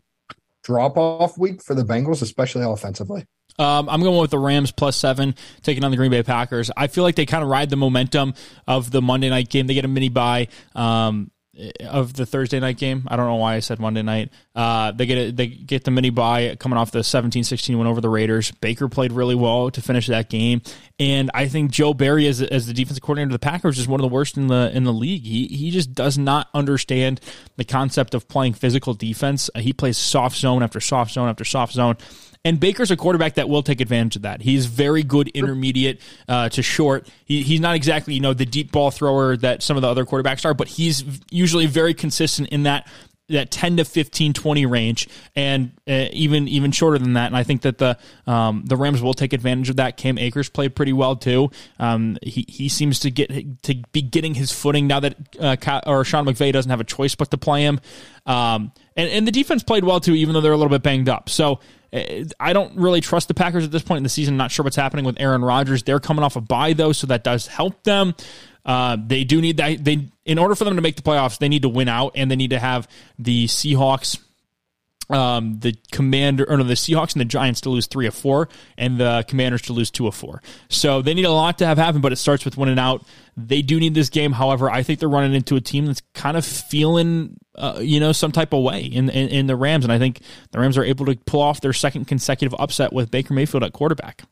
drop 0.65 0.97
off 0.97 1.39
week 1.39 1.63
for 1.63 1.75
the 1.75 1.85
Bengals, 1.85 2.23
especially 2.23 2.65
offensively. 2.65 3.27
Um, 3.59 3.89
I'm 3.89 4.01
going 4.03 4.21
with 4.21 4.31
the 4.31 4.39
Rams 4.39 4.71
plus 4.73 4.97
seven, 4.97 5.35
taking 5.63 5.85
on 5.85 5.91
the 5.91 5.97
Green 5.97 6.11
Bay 6.11 6.23
Packers. 6.23 6.71
I 6.77 6.87
feel 6.89 7.05
like 7.05 7.15
they 7.17 7.27
kind 7.27 7.43
of 7.43 7.49
ride 7.49 7.71
the 7.71 7.77
momentum 7.77 8.35
of 8.67 8.91
the 8.91 9.03
Monday 9.03 9.31
night 9.31 9.49
game. 9.49 9.67
They 9.67 9.75
get 9.75 9.85
a 9.85 9.89
mini 9.89 10.09
bye 10.09 10.49
Um, 10.75 11.31
of 11.81 12.13
the 12.13 12.27
Thursday 12.27 12.61
night 12.61 12.77
game. 12.77 13.05
I 13.09 13.17
don't 13.17 13.27
know 13.27 13.37
why 13.37 13.55
I 13.55 13.61
said 13.61 13.79
Monday 13.81 14.03
night. 14.03 14.31
Uh, 14.55 14.93
they 14.93 15.07
get 15.07 15.17
a, 15.17 15.31
they 15.33 15.47
get 15.47 15.85
the 15.85 15.91
mini 15.91 16.11
bye 16.11 16.55
coming 16.61 16.77
off 16.77 16.91
the 16.91 16.99
17-16 16.99 17.79
win 17.79 17.87
over 17.87 18.03
the 18.03 18.11
Raiders. 18.11 18.51
Baker 18.51 18.89
played 18.91 19.11
really 19.11 19.35
well 19.35 19.71
to 19.71 19.81
finish 19.81 20.07
that 20.09 20.29
game, 20.29 20.61
and 20.99 21.31
I 21.33 21.49
think 21.49 21.71
Joe 21.71 21.95
Barry 21.95 22.27
as, 22.27 22.43
as 22.43 22.67
the 22.67 22.75
defensive 22.75 23.03
coordinator 23.03 23.29
of 23.29 23.33
the 23.33 23.39
Packers 23.39 23.79
is 23.79 23.89
one 23.89 24.01
of 24.01 24.03
the 24.03 24.15
worst 24.15 24.37
in 24.37 24.49
the 24.49 24.71
in 24.75 24.85
the 24.85 24.93
league. 24.93 25.23
He 25.23 25.47
he 25.47 25.71
just 25.71 25.95
does 25.95 26.19
not 26.19 26.49
understand 26.53 27.23
the 27.57 27.65
concept 27.65 28.15
of 28.15 28.29
playing 28.29 28.53
physical 28.53 28.93
defense. 28.93 29.49
Uh, 29.55 29.61
he 29.61 29.73
plays 29.73 29.97
soft 29.97 30.37
zone 30.37 30.63
after 30.63 30.79
soft 30.79 31.13
zone 31.13 31.31
after 31.31 31.45
soft 31.45 31.73
zone. 31.73 31.97
And 32.47 32.61
Baker's 32.61 32.93
a 32.93 32.97
quarterback 32.97 33.35
that 33.35 33.49
will 33.49 33.65
take 33.65 33.81
advantage 33.81 34.15
of 34.15 34.23
that. 34.23 34.41
He's 34.41 34.67
very 34.67 35.03
good 35.03 35.27
intermediate 35.31 36.01
uh, 36.29 36.49
to 36.51 36.63
short. 36.63 37.09
He, 37.25 37.43
he's 37.43 37.59
not 37.59 37.75
exactly 37.75 38.15
you 38.15 38.21
know 38.21 38.35
the 38.35 38.47
deep 38.47 38.71
ball 38.71 38.93
thrower 38.93 39.37
that 39.39 39.65
some 39.65 39.77
of 39.77 39.81
the 39.81 39.89
other 39.89 40.05
quarterbacks 40.05 40.45
are, 40.45 40.55
but 40.55 40.69
he's 40.69 41.03
usually 41.29 41.67
very 41.67 41.93
consistent 41.93 42.51
in 42.51 42.63
that 42.63 42.87
that 43.29 43.51
10 43.51 43.79
to 43.79 43.85
15 43.85 44.33
20 44.33 44.67
range 44.67 45.09
and 45.35 45.73
uh, 45.89 46.07
even 46.13 46.47
even 46.47 46.71
shorter 46.71 46.99
than 46.99 47.15
that. 47.15 47.27
And 47.27 47.37
i 47.37 47.43
think 47.43 47.63
that 47.63 47.79
the 47.79 47.99
um, 48.29 48.63
the 48.65 48.77
rams 48.77 49.03
will 49.03 49.15
take 49.15 49.33
advantage 49.33 49.69
of 49.69 49.77
that. 49.77 49.97
Cam 49.97 50.17
akers 50.17 50.49
played 50.49 50.77
pretty 50.77 50.93
well 50.93 51.17
too. 51.17 51.51
Um, 51.81 52.17
he, 52.23 52.45
he 52.49 52.69
seems 52.69 53.01
to 53.01 53.11
get 53.11 53.63
to 53.65 53.75
be 53.91 54.03
getting 54.03 54.35
his 54.35 54.53
footing 54.53 54.87
now 54.87 55.01
that 55.01 55.17
uh, 55.41 55.81
or 55.85 56.05
sean 56.05 56.27
mcvay 56.27 56.53
doesn't 56.53 56.71
have 56.71 56.81
a 56.81 56.85
choice 56.85 57.17
but 57.17 57.33
to 57.33 57.39
play 57.39 57.63
him. 57.63 57.81
Um, 58.25 58.71
and, 58.97 59.11
and 59.11 59.27
the 59.27 59.33
defense 59.33 59.65
played 59.65 59.83
well 59.83 59.99
too 59.99 60.15
even 60.15 60.33
though 60.33 60.41
they're 60.41 60.53
a 60.53 60.57
little 60.57 60.71
bit 60.71 60.85
banged 60.85 61.09
up. 61.09 61.29
So 61.29 61.59
I 61.93 62.53
don't 62.53 62.77
really 62.77 63.01
trust 63.01 63.29
the 63.29 63.35
Packers 63.35 63.65
at 63.65 63.71
this 63.71 63.83
point 63.83 63.99
in 63.99 64.03
the 64.03 64.09
season. 64.09 64.37
Not 64.37 64.51
sure 64.51 64.65
what's 64.65 64.77
happening 64.77 65.05
with 65.05 65.17
Aaron 65.21 65.45
Rodgers. 65.45 65.83
They're 65.83 66.01
coming 66.01 66.25
off 66.25 66.37
a 66.37 66.41
bye 66.41 66.73
though, 66.73 66.93
so 66.93 67.07
that 67.09 67.25
does 67.25 67.47
help 67.47 67.83
them. 67.85 68.15
Uh, 68.65 68.97
they 69.05 69.25
do 69.25 69.41
need 69.41 69.59
that. 69.59 69.85
They 69.85 70.09
in 70.25 70.39
order 70.39 70.55
for 70.57 70.65
them 70.65 70.75
to 70.77 70.83
make 70.83 70.97
the 70.97 71.03
playoffs, 71.03 71.39
they 71.39 71.49
need 71.49 71.63
to 71.63 71.69
win 71.69 71.89
out, 71.89 72.13
and 72.17 72.31
they 72.31 72.37
need 72.37 72.51
to 72.51 72.59
have 72.59 72.89
the 73.19 73.47
Seahawks 73.47 74.19
um, 75.09 75.61
the 75.61 75.77
commander 75.93 76.49
or 76.49 76.57
no, 76.57 76.65
the 76.65 76.75
Seahawks 76.75 77.13
and 77.13 77.21
the 77.21 77.27
Giants 77.27 77.61
to 77.63 77.71
lose 77.71 77.87
three 77.87 78.07
of 78.07 78.15
four, 78.15 78.49
and 78.77 78.99
the 78.99 79.25
Commanders 79.29 79.63
to 79.63 79.73
lose 79.73 79.91
two 79.91 80.07
of 80.07 80.15
four. 80.15 80.43
So 80.69 81.03
they 81.03 81.15
need 81.15 81.25
a 81.25 81.31
lot 81.31 81.59
to 81.59 81.67
have 81.67 81.79
happen, 81.79 82.01
but 82.01 82.13
it 82.13 82.17
starts 82.17 82.45
with 82.45 82.57
winning 82.57 82.79
out. 82.79 83.05
They 83.37 83.63
do 83.63 83.79
need 83.79 83.95
this 83.95 84.09
game. 84.09 84.33
However, 84.33 84.71
I 84.71 84.83
think 84.83 85.01
they're 85.01 85.09
running 85.09 85.35
into 85.35 85.57
a 85.57 85.61
team 85.61 85.87
that's 85.87 86.03
kind 86.15 86.37
of 86.37 86.45
feeling, 86.45 87.37
uh, 87.55 87.79
you 87.81 88.01
know, 88.01 88.13
some 88.13 88.33
type 88.33 88.53
of 88.53 88.63
way 88.63 88.83
in, 88.83 89.09
in, 89.11 89.29
in 89.29 89.47
the 89.47 89.57
Rams, 89.57 89.85
and 89.85 89.93
I 89.93 89.99
think 89.99 90.21
the 90.53 90.61
Rams 90.61 90.77
are 90.77 90.85
able 90.85 91.07
to 91.07 91.17
pull 91.27 91.43
off 91.43 91.61
their 91.61 91.73
second 91.73 92.07
consecutive 92.07 92.59
upset 92.59 92.93
with 92.93 93.11
Baker 93.11 93.35
Mayfield 93.35 93.63
at 93.63 93.73
quarterback. 93.73 94.23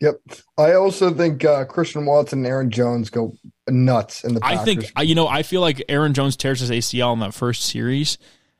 Yep, 0.00 0.20
I 0.56 0.74
also 0.74 1.12
think 1.12 1.44
uh, 1.44 1.64
Christian 1.64 2.06
Watson 2.06 2.38
and 2.38 2.46
Aaron 2.46 2.70
Jones 2.70 3.10
go 3.10 3.34
nuts 3.68 4.22
in 4.22 4.34
the. 4.34 4.40
Packers. 4.40 4.60
I 4.60 4.64
think 4.64 4.92
you 5.02 5.16
know 5.16 5.26
I 5.26 5.42
feel 5.42 5.60
like 5.60 5.82
Aaron 5.88 6.14
Jones 6.14 6.36
tears 6.36 6.60
his 6.60 6.70
ACL 6.70 7.12
in 7.14 7.18
that 7.18 7.34
first 7.34 7.62
series 7.62 8.16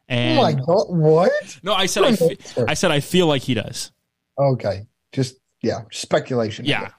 and 0.09 0.39
oh 0.39 0.43
my 0.43 0.53
god, 0.53 0.87
what? 0.89 1.59
No, 1.63 1.75
I 1.75 1.87
said 1.87 2.05
I, 2.05 2.17
fe- 2.17 2.39
I 2.67 2.75
said 2.75 2.91
I 2.91 3.01
feel 3.01 3.27
like 3.27 3.43
he 3.43 3.55
does. 3.55 3.93
Okay, 4.39 4.87
just 5.13 5.37
yeah, 5.63 5.81
speculation. 5.91 6.65
Yeah. 6.65 6.91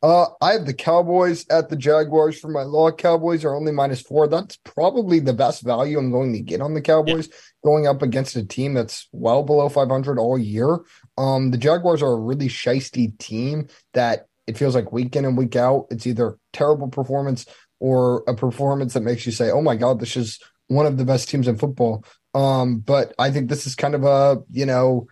Uh, 0.00 0.26
I 0.40 0.52
have 0.52 0.64
the 0.64 0.74
Cowboys 0.74 1.44
at 1.50 1.68
the 1.68 1.76
Jaguars 1.76 2.38
for 2.38 2.48
my 2.48 2.62
law. 2.62 2.92
Cowboys 2.92 3.44
are 3.44 3.54
only 3.54 3.72
minus 3.72 4.00
four. 4.00 4.28
That's 4.28 4.56
probably 4.58 5.18
the 5.18 5.32
best 5.32 5.62
value 5.62 5.98
I'm 5.98 6.12
going 6.12 6.32
to 6.34 6.40
get 6.40 6.60
on 6.60 6.74
the 6.74 6.80
Cowboys 6.80 7.26
yeah. 7.26 7.34
going 7.64 7.88
up 7.88 8.00
against 8.00 8.36
a 8.36 8.44
team 8.44 8.74
that's 8.74 9.08
well 9.10 9.42
below 9.42 9.68
500 9.68 10.20
all 10.20 10.38
year. 10.38 10.78
Um, 11.16 11.50
the 11.50 11.58
Jaguars 11.58 12.00
are 12.00 12.12
a 12.12 12.20
really 12.20 12.46
shisty 12.46 13.18
team 13.18 13.66
that 13.92 14.28
it 14.46 14.56
feels 14.56 14.76
like 14.76 14.92
week 14.92 15.16
in 15.16 15.24
and 15.24 15.36
week 15.36 15.56
out. 15.56 15.88
It's 15.90 16.06
either 16.06 16.38
terrible 16.52 16.88
performance 16.88 17.46
or 17.80 18.22
a 18.28 18.34
performance 18.34 18.94
that 18.94 19.02
makes 19.02 19.26
you 19.26 19.32
say, 19.32 19.50
"Oh 19.50 19.62
my 19.62 19.76
god, 19.76 19.98
this 20.00 20.16
is 20.16 20.38
one 20.68 20.86
of 20.86 20.96
the 20.96 21.04
best 21.04 21.28
teams 21.28 21.48
in 21.48 21.58
football." 21.58 22.04
Um, 22.38 22.78
but 22.78 23.14
I 23.18 23.32
think 23.32 23.48
this 23.48 23.66
is 23.66 23.74
kind 23.74 23.96
of 23.96 24.04
a, 24.04 24.40
you 24.52 24.64
know, 24.64 25.08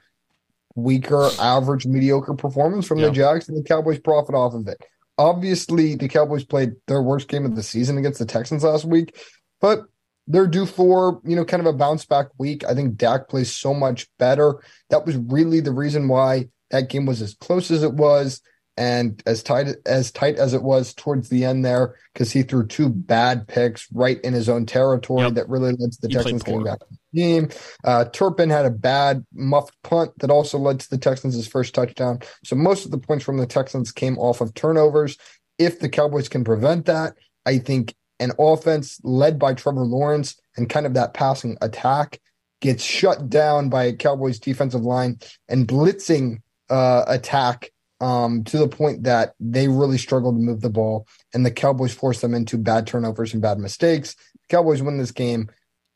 weaker, 0.77 1.29
average, 1.41 1.85
mediocre 1.87 2.35
performance 2.35 2.87
from 2.87 2.99
yeah. 2.99 3.07
the 3.07 3.13
Jags, 3.13 3.49
and 3.49 3.59
the 3.59 3.67
Cowboys 3.67 3.99
profit 3.99 4.37
off 4.37 4.55
of 4.55 4.69
it. 4.69 4.79
Obviously, 5.19 5.97
the 5.97 6.09
Cowboys 6.09 6.45
played 6.45 6.75
their 6.87 7.03
worst 7.03 7.27
game 7.27 7.45
of 7.45 7.57
the 7.57 7.63
season 7.63 7.99
against 7.99 8.21
the 8.21 8.27
Texans 8.27 8.63
last 8.63 8.85
week, 8.85 9.17
but 9.61 9.87
they're 10.29 10.47
due 10.47 10.67
for, 10.67 11.21
you 11.25 11.35
know, 11.35 11.45
kind 11.45 11.61
of 11.61 11.67
a 11.67 11.77
bounce 11.77 12.05
back 12.05 12.27
week. 12.39 12.65
I 12.65 12.75
think 12.75 12.97
Dak 12.97 13.29
plays 13.29 13.53
so 13.53 13.75
much 13.75 14.09
better. 14.19 14.63
That 14.91 15.07
was 15.07 15.17
really 15.17 15.61
the 15.61 15.73
reason 15.73 16.07
why 16.09 16.49
that 16.71 16.91
game 16.91 17.07
was 17.07 17.23
as 17.23 17.35
close 17.35 17.71
as 17.71 17.83
it 17.83 17.95
was 17.95 18.41
and 18.77 19.23
as 19.25 19.43
tight 19.43 19.69
as 19.87 20.11
tight 20.11 20.37
as 20.37 20.53
it 20.53 20.63
was 20.63 20.93
towards 20.93 21.31
the 21.31 21.45
end 21.47 21.65
there, 21.65 21.95
because 22.13 22.31
he 22.31 22.43
threw 22.43 22.67
two 22.67 22.91
bad 22.91 23.49
picks 23.49 23.91
right 23.93 24.21
in 24.21 24.35
his 24.35 24.51
own 24.51 24.67
territory 24.67 25.23
yep. 25.23 25.35
that 25.35 25.49
really 25.49 25.73
led 25.73 25.93
to 25.93 26.01
the 26.03 26.09
he 26.09 26.15
Texans 26.15 26.43
getting 26.43 26.65
back. 26.65 26.81
Game. 27.15 27.49
Uh, 27.85 28.05
Turpin 28.07 28.51
had 28.51 28.67
a 28.67 28.71
bad 28.71 29.25
muffed 29.35 29.75
punt 29.83 30.13
that 30.19 30.31
also 30.31 30.59
led 30.59 30.81
to 30.81 30.91
the 30.91 30.99
Texans' 30.99 31.47
first 31.47 31.75
touchdown. 31.75 32.21
So 32.45 32.57
most 32.57 32.85
of 32.85 32.91
the 32.91 32.99
points 32.99 33.25
from 33.25 33.39
the 33.39 33.47
Texans 33.47 33.93
came 33.93 34.19
off 34.19 34.41
of 34.41 34.55
turnovers. 34.55 35.17
If 35.59 35.81
the 35.81 35.89
Cowboys 35.89 36.29
can 36.29 36.45
prevent 36.45 36.87
that, 36.87 37.15
I 37.45 37.59
think 37.59 37.95
an 38.21 38.33
offense 38.39 39.01
led 39.03 39.39
by 39.39 39.55
Trevor 39.55 39.85
Lawrence 39.85 40.37
and 40.57 40.69
kind 40.69 40.87
of 40.87 40.95
that 40.95 41.15
passing 41.15 41.57
attack 41.61 42.21
gets 42.61 42.83
shut 42.83 43.29
down 43.29 43.69
by 43.69 43.85
a 43.85 43.93
Cowboys 43.93 44.39
defensive 44.39 44.83
line 44.83 45.19
and 45.49 45.69
blitzing 45.69 46.39
uh, 46.71 47.05
attack 47.07 47.71
um, 48.01 48.45
to 48.45 48.59
the 48.59 48.69
point 48.69 49.05
that 49.05 49.35
they 49.41 49.69
really 49.69 49.99
struggle 49.99 50.33
to 50.33 50.39
move 50.39 50.61
the 50.61 50.71
ball, 50.71 51.07
and 51.33 51.47
the 51.47 51.51
Cowboys 51.51 51.95
force 51.95 52.21
them 52.21 52.35
into 52.35 52.59
bad 52.59 52.87
turnovers 52.87 53.33
and 53.33 53.43
bad 53.43 53.59
mistakes. 53.59 54.17
Cowboys 54.49 54.83
win 54.83 54.99
this 54.99 55.13
game 55.13 55.49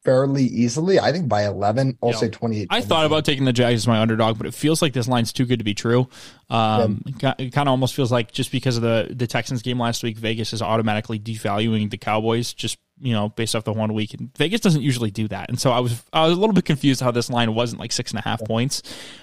fairly 0.04 0.44
easily. 0.44 0.98
I 0.98 1.12
think 1.12 1.28
by 1.28 1.46
11. 1.46 1.98
I'll 2.02 2.12
say 2.12 2.28
28. 2.28 2.68
I 2.70 2.80
thought 2.80 3.06
about 3.06 3.24
taking 3.24 3.44
the 3.44 3.52
Jags 3.52 3.82
as 3.82 3.86
my 3.86 4.00
underdog, 4.00 4.38
but 4.38 4.46
it 4.46 4.54
feels 4.54 4.82
like 4.82 4.92
this 4.92 5.08
line's 5.08 5.32
too 5.32 5.46
good 5.46 5.58
to 5.58 5.64
be 5.64 5.74
true. 5.74 6.08
Um, 6.48 7.02
yeah. 7.20 7.34
It 7.38 7.52
kind 7.52 7.68
of 7.68 7.72
almost 7.72 7.94
feels 7.94 8.10
like 8.10 8.32
just 8.32 8.50
because 8.52 8.76
of 8.76 8.82
the, 8.82 9.08
the 9.10 9.26
Texans 9.26 9.62
game 9.62 9.78
last 9.78 10.02
week, 10.02 10.16
Vegas 10.16 10.52
is 10.52 10.62
automatically 10.62 11.18
devaluing 11.18 11.90
the 11.90 11.98
Cowboys 11.98 12.52
just 12.52 12.78
you 13.00 13.12
know 13.12 13.30
based 13.30 13.56
off 13.56 13.64
the 13.64 13.72
one 13.72 13.94
week. 13.94 14.14
And 14.14 14.36
Vegas 14.36 14.60
doesn't 14.60 14.82
usually 14.82 15.10
do 15.10 15.28
that, 15.28 15.48
and 15.48 15.60
so 15.60 15.70
I 15.70 15.80
was 15.80 16.02
I 16.12 16.26
was 16.26 16.36
a 16.36 16.40
little 16.40 16.54
bit 16.54 16.64
confused 16.64 17.00
how 17.00 17.10
this 17.10 17.30
line 17.30 17.54
wasn't 17.54 17.80
like 17.80 17.92
six 17.92 18.10
and 18.10 18.18
a 18.18 18.22
half 18.22 18.44
points. 18.44 18.82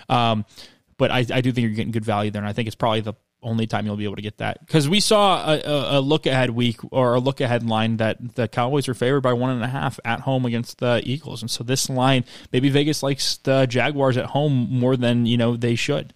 Um, 0.10 0.46
but 0.98 1.12
I, 1.12 1.20
I 1.20 1.42
do 1.42 1.52
think 1.52 1.60
you're 1.60 1.70
getting 1.70 1.92
good 1.92 2.06
value 2.06 2.32
there, 2.32 2.42
and 2.42 2.50
I 2.50 2.54
think 2.54 2.68
it's 2.68 2.76
probably 2.76 3.02
the 3.02 3.14
only 3.44 3.68
time 3.68 3.86
you'll 3.86 3.98
be 3.98 4.04
able 4.04 4.16
to 4.16 4.22
get 4.22 4.38
that 4.38 4.60
because 4.66 4.90
we 4.90 5.00
saw 5.00 5.54
a, 5.54 5.98
a, 5.98 6.02
look 6.02 6.26
ahead 6.26 6.50
week 6.50 6.80
or 6.92 7.14
a 7.14 7.20
look 7.20 7.40
ahead 7.40 7.64
line 7.64 7.98
that 7.98 8.36
the 8.36 8.48
Cowboys 8.48 8.88
are 8.90 8.94
favored 8.94 9.22
by 9.22 9.34
one 9.34 9.52
and 9.52 9.64
a 9.64 9.68
half 9.68 10.00
at 10.04 10.22
home 10.22 10.46
against 10.46 10.80
the 10.80 11.02
Eagles, 11.06 11.42
and 11.42 11.52
so 11.52 11.64
this 11.64 11.90
line 11.90 12.26
maybe 12.52 12.70
Vegas 12.70 13.04
likes 13.04 13.38
the 13.38 13.66
Jaguars 13.68 14.18
at 14.18 14.26
home 14.26 14.68
more 14.70 14.98
than 14.98 15.26
you 15.26 15.38
know 15.38 15.56
they 15.56 15.76
should. 15.76 16.14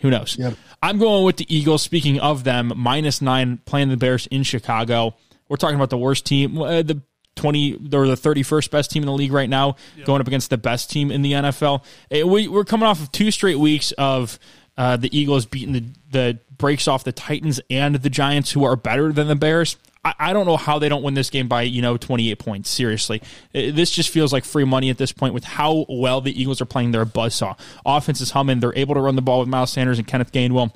Who 0.00 0.10
knows? 0.10 0.36
Yep. 0.38 0.54
I'm 0.82 0.98
going 0.98 1.24
with 1.24 1.38
the 1.38 1.54
Eagles. 1.54 1.82
Speaking 1.82 2.20
of 2.20 2.44
them, 2.44 2.72
minus 2.76 3.22
nine 3.22 3.58
playing 3.64 3.88
the 3.88 3.96
Bears 3.96 4.26
in 4.26 4.42
Chicago. 4.42 5.14
We're 5.48 5.56
talking 5.56 5.76
about 5.76 5.90
the 5.90 5.98
worst 5.98 6.26
team, 6.26 6.60
uh, 6.60 6.82
the 6.82 7.02
20 7.36 7.74
or 7.92 8.06
the 8.06 8.16
31st 8.16 8.70
best 8.70 8.90
team 8.90 9.02
in 9.02 9.06
the 9.06 9.12
league 9.12 9.32
right 9.32 9.48
now, 9.48 9.76
yep. 9.96 10.06
going 10.06 10.20
up 10.20 10.26
against 10.26 10.50
the 10.50 10.58
best 10.58 10.90
team 10.90 11.10
in 11.10 11.22
the 11.22 11.32
NFL. 11.32 11.84
Uh, 12.14 12.26
we, 12.26 12.48
are 12.54 12.64
coming 12.64 12.86
off 12.86 13.00
of 13.00 13.12
two 13.12 13.30
straight 13.30 13.58
weeks 13.58 13.92
of 13.92 14.38
uh, 14.76 14.96
the 14.96 15.16
Eagles 15.16 15.46
beating 15.46 15.72
the, 15.72 15.84
the 16.10 16.38
breaks 16.64 16.88
off 16.88 17.04
the 17.04 17.12
Titans 17.12 17.60
and 17.68 17.96
the 17.96 18.08
Giants, 18.08 18.52
who 18.52 18.64
are 18.64 18.74
better 18.74 19.12
than 19.12 19.28
the 19.28 19.36
Bears. 19.36 19.76
I, 20.02 20.32
don't 20.32 20.46
know 20.46 20.56
how 20.56 20.78
they 20.78 20.88
don't 20.88 21.02
win 21.02 21.12
this 21.12 21.28
game 21.28 21.46
by 21.46 21.60
you 21.60 21.82
know 21.82 21.98
28 21.98 22.38
points. 22.38 22.70
Seriously, 22.70 23.20
uh, 23.54 23.68
this 23.74 23.90
just 23.90 24.08
feels 24.08 24.32
like 24.32 24.46
free 24.46 24.64
money 24.64 24.88
at 24.88 24.96
this 24.96 25.12
point 25.12 25.34
with 25.34 25.44
how 25.44 25.84
well 25.90 26.22
the 26.22 26.40
Eagles 26.40 26.62
are 26.62 26.64
playing 26.64 26.92
their 26.92 27.04
buzzsaw. 27.04 27.58
Offense 27.84 28.22
is 28.22 28.30
humming. 28.30 28.60
They're 28.60 28.72
able 28.76 28.94
to 28.94 29.02
run 29.02 29.14
the 29.14 29.20
ball 29.20 29.40
with 29.40 29.48
Miles 29.48 29.72
Sanders 29.72 29.98
and 29.98 30.08
Kenneth 30.08 30.32
Gainwell. 30.32 30.72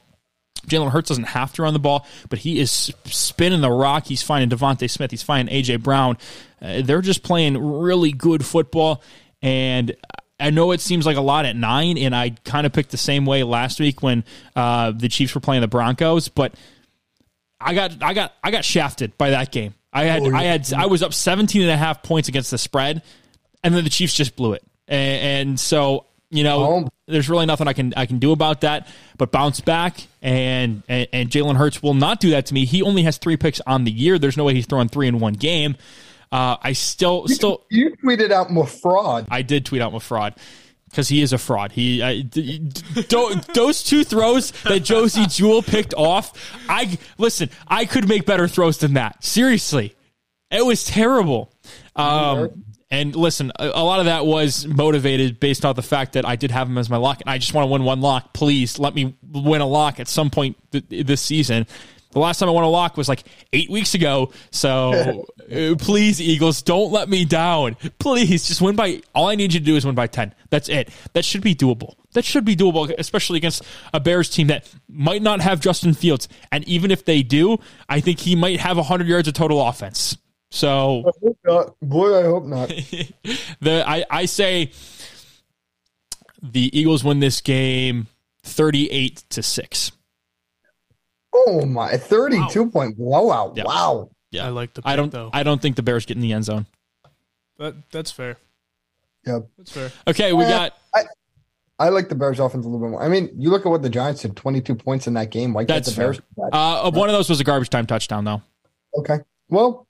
Jalen 0.67 0.91
Hurts 0.91 1.09
doesn't 1.09 1.25
have 1.25 1.55
to 1.55 1.63
run 1.63 1.73
the 1.73 1.79
ball, 1.79 2.07
but 2.29 2.41
he 2.41 2.61
is 2.61 2.93
spinning 3.07 3.63
the 3.63 3.71
rock. 3.71 4.05
He's 4.05 4.21
finding 4.21 4.51
DeVonta 4.51 4.91
Smith. 4.91 5.11
He's 5.11 5.23
finding 5.23 5.55
AJ 5.55 5.83
Brown. 5.83 6.19
Uh, 6.61 6.83
they're 6.83 7.01
just 7.01 7.23
playing 7.23 7.57
really 7.57 8.13
good 8.13 8.45
football, 8.45 9.03
and 9.41 9.97
I 10.41 10.51
know 10.51 10.73
it 10.73 10.81
seems 10.81 11.05
like 11.05 11.17
a 11.17 11.23
lot 11.23 11.47
at 11.47 11.57
nine, 11.57 11.99
and 11.99 12.15
I 12.15 12.31
kind 12.45 12.67
of 12.67 12.73
picked 12.73 12.91
the 12.91 12.97
same 12.97 13.27
way 13.27 13.43
last 13.43 13.81
week 13.81 14.03
when 14.03 14.25
uh, 14.55 14.93
the 14.93 15.09
Chiefs 15.09 15.35
were 15.35 15.41
playing 15.41 15.63
the 15.63 15.69
Broncos, 15.69 16.29
but 16.29 16.55
I 17.61 17.75
got 17.75 18.03
I 18.03 18.15
got 18.15 18.35
I 18.43 18.51
got 18.51 18.65
shafted 18.65 19.19
by 19.19 19.31
that 19.31 19.51
game. 19.51 19.75
I 19.93 20.05
had 20.05 20.23
oh, 20.23 20.31
yeah. 20.31 20.39
I 20.39 20.43
had 20.45 20.73
I 20.73 20.87
was 20.87 21.03
up 21.03 21.13
17 21.13 21.63
and 21.63 21.71
a 21.71 21.77
half 21.77 22.03
points 22.03 22.29
against 22.29 22.51
the 22.51 22.59
spread, 22.59 23.03
and 23.65 23.75
then 23.75 23.85
the 23.85 23.91
Chiefs 23.91 24.15
just 24.15 24.37
blew 24.37 24.53
it, 24.53 24.63
and, 24.87 25.49
and 25.49 25.61
so 25.61 26.07
you 26.31 26.45
know, 26.45 26.63
oh. 26.63 26.89
there's 27.07 27.31
really 27.31 27.47
nothing 27.47 27.69
I 27.69 27.73
can 27.73 27.95
I 27.97 28.07
can 28.07 28.19
do 28.19 28.33
about 28.33 28.61
that. 28.61 28.87
But 29.17 29.33
bounce 29.33 29.61
back, 29.61 30.07
and 30.23 30.83
and, 30.89 31.09
and 31.13 31.31
Jalen 31.31 31.57
Hurts 31.57 31.83
will 31.83 31.95
not 31.95 32.21
do 32.21 32.31
that 32.31 32.47
to 32.47 32.55
me. 32.55 32.65
He 32.65 32.83
only 32.83 33.03
has 33.05 33.19
three 33.19 33.37
picks 33.37 33.61
on 33.67 33.85
the 33.85 33.91
year. 33.91 34.19
There's 34.19 34.37
no 34.37 34.45
way 34.45 34.55
he's 34.55 34.67
throwing 34.67 34.89
three 34.89 35.09
in 35.09 35.19
one 35.19 35.35
game. 35.35 35.77
Uh, 36.31 36.57
I 36.63 36.73
still 36.73 37.25
you, 37.29 37.35
still 37.35 37.65
you 37.71 37.97
tweeted 38.05 38.31
out 38.31 38.51
my 38.51 38.67
fraud. 38.67 39.27
I 39.31 39.43
did 39.43 39.65
tweet 39.65 39.81
out 39.81 39.93
my 39.93 39.99
fraud 39.99 40.35
because 40.91 41.09
he 41.09 41.23
is 41.23 41.33
a 41.33 41.39
fraud. 41.39 41.73
He 41.73 42.23
d- 42.25 42.59
d- 42.59 43.41
those 43.55 43.83
two 43.83 44.05
throws 44.05 44.51
that 44.65 44.83
Josey 44.85 45.27
Jewell 45.27 45.63
picked 45.63 45.95
off. 45.95 46.33
I 46.69 46.99
listen. 47.17 47.51
I 47.67 47.85
could 47.87 48.09
make 48.09 48.27
better 48.27 48.49
throws 48.49 48.79
than 48.79 48.95
that. 48.95 49.25
Seriously, 49.25 49.95
it 50.51 50.65
was 50.65 50.85
terrible. 50.85 51.53
Um, 51.97 52.65
and 52.91 53.15
listen, 53.15 53.53
a, 53.59 53.69
a, 53.69 53.85
lot 53.85 54.01
of 54.01 54.07
that 54.07 54.25
was 54.25 54.67
motivated 54.67 55.41
based 55.41 55.65
off 55.65 55.77
the 55.77 55.83
fact 55.83 56.15
that 56.15 56.25
I 56.25 56.37
did 56.37 56.51
have 56.51 56.69
him 56.69 56.79
as 56.79 56.89
my 56.89 56.97
lock, 56.97 57.21
and 57.21 57.29
I 57.29 57.39
just 57.39 57.53
want 57.53 57.67
to 57.67 57.73
win 57.73 57.85
one 57.85 58.01
lock. 58.01 58.33
Please 58.33 58.79
let 58.79 58.95
me 58.95 59.15
win 59.23 59.61
a 59.61 59.67
lock 59.67 60.01
at 60.01 60.09
some 60.09 60.31
point 60.31 60.57
th- 60.73 60.85
this 60.89 61.21
season. 61.21 61.67
The 62.11 62.21
last 62.21 62.39
time 62.39 62.49
I 62.49 62.53
won 62.53 62.65
a 62.65 62.69
lock 62.69 62.97
was 62.97 63.09
like 63.09 63.25
eight 63.53 63.69
weeks 63.69 63.95
ago. 63.95 64.33
So 64.51 65.27
uh, 65.53 65.75
please, 65.79 66.21
Eagles, 66.21 66.63
don't 66.63 66.91
let 66.91 67.09
me 67.09 67.25
down. 67.25 67.77
Please, 67.99 68.49
just 68.49 68.63
win 68.63 68.77
by. 68.77 69.03
All 69.15 69.29
I 69.29 69.35
need 69.35 69.53
you 69.53 69.61
to 69.61 69.67
do 69.67 69.77
is 69.77 69.85
win 69.85 69.95
by 69.95 70.07
ten. 70.07 70.35
That's 70.51 70.69
it. 70.69 70.91
That 71.13 71.25
should 71.25 71.43
be 71.43 71.55
doable. 71.55 71.95
That 72.15 72.25
should 72.25 72.45
be 72.45 72.57
doable, 72.57 72.93
especially 72.99 73.37
against 73.37 73.63
a 73.93 74.01
Bears 74.01 74.31
team 74.31 74.47
that 74.47 74.69
might 74.89 75.23
not 75.23 75.41
have 75.41 75.61
Justin 75.61 75.93
Fields. 75.93 76.29
And 76.51 76.67
even 76.67 76.91
if 76.91 77.05
they 77.05 77.23
do, 77.23 77.59
I 77.89 78.01
think 78.01 78.21
he 78.21 78.35
might 78.35 78.61
have 78.61 78.79
hundred 78.79 79.09
yards 79.09 79.29
of 79.29 79.35
total 79.35 79.67
offense. 79.67 80.17
So, 80.51 81.13
I 81.47 81.65
boy, 81.83 82.19
I 82.19 82.23
hope 82.23 82.45
not. 82.45 82.69
the 83.61 83.85
I, 83.87 84.05
I 84.11 84.25
say 84.25 84.73
the 86.43 86.79
Eagles 86.79 87.05
win 87.05 87.21
this 87.21 87.43
game 87.43 88.07
thirty-eight 88.43 89.25
to 89.31 89.43
six. 89.43 89.93
Oh 91.47 91.65
my, 91.67 91.97
thirty-two 91.97 92.65
wow. 92.65 92.71
point 92.71 92.97
blowout! 92.97 93.57
Yeah. 93.57 93.65
Wow. 93.65 94.11
Yeah, 94.31 94.47
I 94.47 94.49
like 94.51 94.75
the. 94.75 94.83
Pick, 94.83 94.91
I 94.91 94.97
don't. 94.97 95.11
Though. 95.11 95.31
I 95.33 95.43
don't 95.43 95.61
think 95.61 95.77
the 95.77 95.83
Bears 95.83 96.05
get 96.07 96.17
in 96.17 96.23
the 96.23 96.33
end 96.33 96.45
zone. 96.45 96.67
That 97.59 97.75
that's 97.91 98.11
fair. 98.11 98.37
Yep, 99.27 99.49
that's 99.57 99.73
fair. 99.73 99.93
Okay, 100.07 100.33
we 100.33 100.45
uh, 100.45 100.49
got. 100.49 100.79
I, 100.95 101.05
I 101.79 101.89
like 101.91 102.09
the 102.09 102.15
Bears 102.15 102.41
offense 102.41 102.65
a 102.65 102.69
little 102.69 102.87
bit 102.87 102.91
more. 102.91 103.03
I 103.03 103.09
mean, 103.09 103.31
you 103.37 103.51
look 103.51 103.65
at 103.65 103.69
what 103.69 103.83
the 103.83 103.91
Giants 103.91 104.23
did: 104.23 104.37
twenty-two 104.37 104.75
points 104.75 105.07
in 105.07 105.15
that 105.15 105.31
game. 105.31 105.53
Why 105.55 105.65
can't 105.65 105.85
the 105.85 105.93
Bears? 105.93 106.21
Uh, 106.53 106.91
one 106.91 107.09
of 107.09 107.15
those 107.15 107.29
was 107.29 107.41
a 107.41 107.45
garbage 107.45 107.71
time 107.71 107.87
touchdown, 107.87 108.25
though. 108.25 108.43
Okay. 108.99 109.19
Well, 109.49 109.87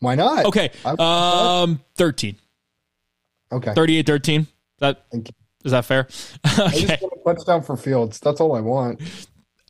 why 0.00 0.14
not? 0.14 0.46
Okay. 0.46 0.70
Um, 0.84 1.80
13. 1.96 2.36
Okay. 3.52 3.74
38 3.74 4.06
13. 4.06 4.46
That 4.78 5.04
is 5.64 5.72
that 5.72 5.84
fair? 5.84 6.08
okay. 6.46 6.62
I 6.62 6.70
just 6.70 7.02
want 7.02 7.12
a 7.14 7.34
touchdown 7.34 7.62
for 7.62 7.76
Fields. 7.76 8.18
That's 8.20 8.40
all 8.40 8.54
I 8.54 8.60
want. 8.60 9.00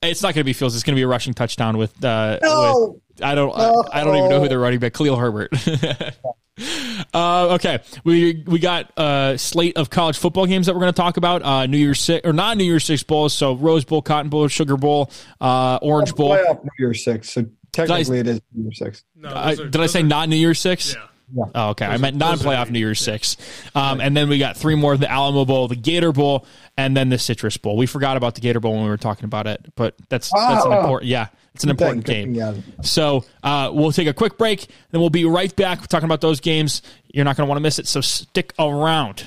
It's 0.02 0.22
not 0.22 0.28
going 0.34 0.40
to 0.40 0.44
be 0.44 0.54
Fields. 0.54 0.74
It's 0.74 0.82
going 0.84 0.94
to 0.94 0.98
be 0.98 1.02
a 1.02 1.08
rushing 1.08 1.34
touchdown 1.34 1.76
with. 1.76 2.02
Uh, 2.02 2.38
no. 2.42 3.00
With, 3.16 3.22
I 3.22 3.34
don't. 3.34 3.56
No. 3.56 3.84
I, 3.92 4.00
I, 4.00 4.04
don't 4.04 4.16
even 4.16 4.30
know 4.30 4.40
who 4.40 4.48
they're 4.48 4.58
running 4.58 4.78
back. 4.78 4.94
Khalil 4.94 5.16
Herbert. 5.16 5.52
uh, 7.14 7.54
okay, 7.54 7.80
we 8.02 8.42
we 8.46 8.58
got 8.60 8.90
a 8.96 9.34
slate 9.36 9.76
of 9.76 9.90
college 9.90 10.16
football 10.16 10.46
games 10.46 10.66
that 10.66 10.74
we're 10.74 10.80
going 10.80 10.92
to 10.92 10.96
talk 10.96 11.18
about. 11.18 11.42
Uh, 11.42 11.66
New 11.66 11.76
Year's 11.76 12.00
Six 12.00 12.26
or 12.26 12.32
not 12.32 12.56
New 12.56 12.64
Year's 12.64 12.84
Six 12.84 13.02
bowls. 13.02 13.34
So 13.34 13.56
Rose 13.56 13.84
Bowl, 13.84 14.00
Cotton 14.00 14.30
Bowl, 14.30 14.48
Sugar 14.48 14.78
Bowl, 14.78 15.10
uh, 15.38 15.78
Orange 15.82 16.14
Bowl. 16.14 16.30
Playoff 16.30 16.64
New 16.64 16.70
Year's 16.78 17.04
Six. 17.04 17.30
So 17.30 17.44
Technically, 17.72 18.18
I, 18.18 18.20
it 18.20 18.26
is 18.26 18.40
New 18.54 18.64
Year's 18.64 18.78
Six. 18.78 19.04
No, 19.14 19.28
are, 19.28 19.54
did 19.54 19.76
I 19.76 19.86
say 19.86 20.00
are, 20.00 20.04
not 20.04 20.28
New 20.28 20.36
Year's 20.36 20.60
Six? 20.60 20.94
Yeah. 20.94 21.06
Yeah. 21.34 21.44
Oh, 21.54 21.68
okay. 21.70 21.86
Those 21.86 21.94
I 21.94 21.96
meant 21.98 22.16
non-playoff 22.16 22.70
New 22.70 22.78
Year's. 22.78 23.00
Six, 23.00 23.36
um, 23.74 23.98
right. 23.98 24.06
and 24.06 24.16
then 24.16 24.28
we 24.28 24.38
got 24.38 24.56
three 24.56 24.74
more: 24.74 24.96
the 24.96 25.10
Alamo 25.10 25.44
Bowl, 25.44 25.68
the 25.68 25.76
Gator 25.76 26.12
Bowl, 26.12 26.46
and 26.76 26.96
then 26.96 27.08
the 27.08 27.18
Citrus 27.18 27.56
Bowl. 27.56 27.76
We 27.76 27.86
forgot 27.86 28.16
about 28.16 28.34
the 28.34 28.40
Gator 28.40 28.60
Bowl 28.60 28.74
when 28.74 28.84
we 28.84 28.88
were 28.88 28.96
talking 28.96 29.24
about 29.24 29.46
it, 29.46 29.72
but 29.74 29.94
that's 30.08 30.30
oh, 30.34 30.54
that's 30.54 30.64
an 30.64 30.72
important. 30.72 31.08
Yeah, 31.08 31.28
it's 31.54 31.64
an 31.64 31.70
important 31.70 32.04
game. 32.04 32.62
So 32.82 33.24
uh, 33.42 33.70
we'll 33.72 33.92
take 33.92 34.08
a 34.08 34.14
quick 34.14 34.38
break, 34.38 34.66
then 34.90 35.00
we'll 35.00 35.10
be 35.10 35.24
right 35.24 35.54
back 35.54 35.86
talking 35.86 36.06
about 36.06 36.20
those 36.20 36.40
games. 36.40 36.82
You're 37.12 37.24
not 37.24 37.36
going 37.36 37.46
to 37.46 37.48
want 37.48 37.58
to 37.58 37.62
miss 37.62 37.78
it, 37.78 37.86
so 37.86 38.00
stick 38.00 38.52
around. 38.58 39.24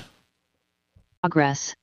Progress. 1.20 1.74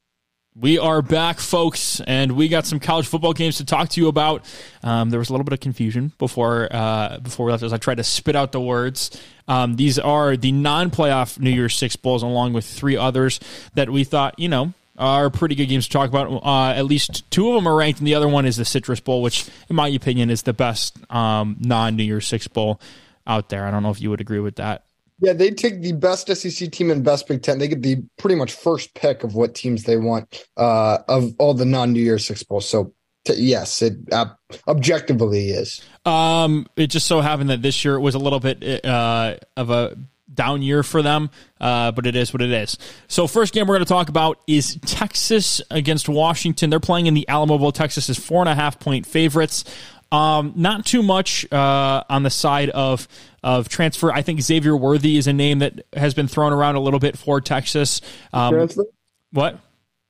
We 0.53 0.77
are 0.77 1.01
back, 1.01 1.39
folks, 1.39 2.01
and 2.01 2.33
we 2.33 2.49
got 2.49 2.65
some 2.65 2.81
college 2.81 3.07
football 3.07 3.31
games 3.31 3.57
to 3.57 3.65
talk 3.65 3.87
to 3.87 4.01
you 4.01 4.09
about. 4.09 4.43
Um, 4.83 5.09
there 5.09 5.17
was 5.17 5.29
a 5.29 5.31
little 5.31 5.45
bit 5.45 5.53
of 5.53 5.61
confusion 5.61 6.11
before 6.17 6.67
uh, 6.69 7.19
before 7.19 7.45
we 7.45 7.53
left 7.53 7.63
as 7.63 7.71
I 7.71 7.77
tried 7.77 7.95
to 7.95 8.03
spit 8.03 8.35
out 8.35 8.51
the 8.51 8.59
words. 8.59 9.17
Um, 9.47 9.77
these 9.77 9.97
are 9.97 10.35
the 10.35 10.51
non-playoff 10.51 11.39
New 11.39 11.51
Year's 11.51 11.75
Six 11.77 11.95
bowls, 11.95 12.21
along 12.21 12.51
with 12.51 12.65
three 12.65 12.97
others 12.97 13.39
that 13.75 13.89
we 13.89 14.03
thought, 14.03 14.37
you 14.37 14.49
know, 14.49 14.73
are 14.97 15.29
pretty 15.29 15.55
good 15.55 15.67
games 15.67 15.85
to 15.85 15.93
talk 15.93 16.09
about. 16.09 16.43
Uh, 16.43 16.73
at 16.73 16.83
least 16.83 17.31
two 17.31 17.47
of 17.47 17.55
them 17.55 17.65
are 17.65 17.77
ranked, 17.77 17.99
and 17.99 18.07
the 18.07 18.15
other 18.15 18.27
one 18.27 18.45
is 18.45 18.57
the 18.57 18.65
Citrus 18.65 18.99
Bowl, 18.99 19.21
which, 19.21 19.47
in 19.69 19.77
my 19.77 19.87
opinion, 19.87 20.29
is 20.29 20.43
the 20.43 20.53
best 20.53 20.97
um, 21.09 21.55
non-New 21.61 22.03
Year's 22.03 22.27
Six 22.27 22.49
bowl 22.49 22.81
out 23.25 23.47
there. 23.47 23.65
I 23.65 23.71
don't 23.71 23.83
know 23.83 23.91
if 23.91 24.01
you 24.01 24.09
would 24.09 24.19
agree 24.19 24.41
with 24.41 24.57
that. 24.57 24.83
Yeah, 25.21 25.33
they 25.33 25.51
take 25.51 25.81
the 25.81 25.93
best 25.93 26.35
SEC 26.35 26.71
team 26.71 26.89
and 26.89 27.03
best 27.03 27.27
Big 27.27 27.43
Ten. 27.43 27.59
They 27.59 27.67
get 27.67 27.83
the 27.83 28.03
pretty 28.17 28.35
much 28.35 28.53
first 28.53 28.93
pick 28.95 29.23
of 29.23 29.35
what 29.35 29.53
teams 29.53 29.83
they 29.83 29.97
want 29.97 30.45
uh, 30.57 30.97
of 31.07 31.33
all 31.37 31.53
the 31.53 31.65
non 31.65 31.93
New 31.93 32.01
Year's 32.01 32.25
Six 32.25 32.41
bowls. 32.43 32.67
So 32.67 32.93
yes, 33.27 33.83
it 33.83 33.93
uh, 34.11 34.25
objectively 34.67 35.51
is. 35.51 35.81
Um, 36.05 36.65
it 36.75 36.87
just 36.87 37.05
so 37.05 37.21
happened 37.21 37.51
that 37.51 37.61
this 37.61 37.85
year 37.85 37.95
it 37.95 38.01
was 38.01 38.15
a 38.15 38.19
little 38.19 38.39
bit 38.39 38.83
uh, 38.83 39.35
of 39.55 39.69
a 39.69 39.95
down 40.33 40.61
year 40.61 40.81
for 40.81 41.01
them, 41.01 41.29
uh, 41.59 41.91
but 41.91 42.07
it 42.07 42.15
is 42.15 42.33
what 42.33 42.41
it 42.41 42.51
is. 42.51 42.77
So, 43.07 43.27
first 43.27 43.53
game 43.53 43.67
we're 43.67 43.75
going 43.75 43.85
to 43.85 43.89
talk 43.89 44.09
about 44.09 44.39
is 44.47 44.79
Texas 44.85 45.61
against 45.69 46.09
Washington. 46.09 46.69
They're 46.69 46.79
playing 46.79 47.07
in 47.07 47.13
the 47.13 47.27
Alamo 47.27 47.57
Bowl. 47.57 47.71
Texas 47.71 48.09
is 48.09 48.17
four 48.17 48.41
and 48.41 48.49
a 48.49 48.55
half 48.55 48.79
point 48.79 49.05
favorites. 49.05 49.63
Um, 50.11 50.53
not 50.55 50.85
too 50.85 51.03
much 51.03 51.49
uh, 51.53 52.03
on 52.09 52.23
the 52.23 52.29
side 52.29 52.69
of 52.71 53.07
of 53.43 53.69
transfer. 53.69 54.11
I 54.11 54.21
think 54.21 54.41
Xavier 54.41 54.75
Worthy 54.75 55.17
is 55.17 55.27
a 55.27 55.33
name 55.33 55.59
that 55.59 55.85
has 55.93 56.13
been 56.13 56.27
thrown 56.27 56.53
around 56.53 56.75
a 56.75 56.79
little 56.79 56.99
bit 56.99 57.17
for 57.17 57.41
Texas. 57.41 58.01
Um, 58.33 58.69
what? 59.31 59.59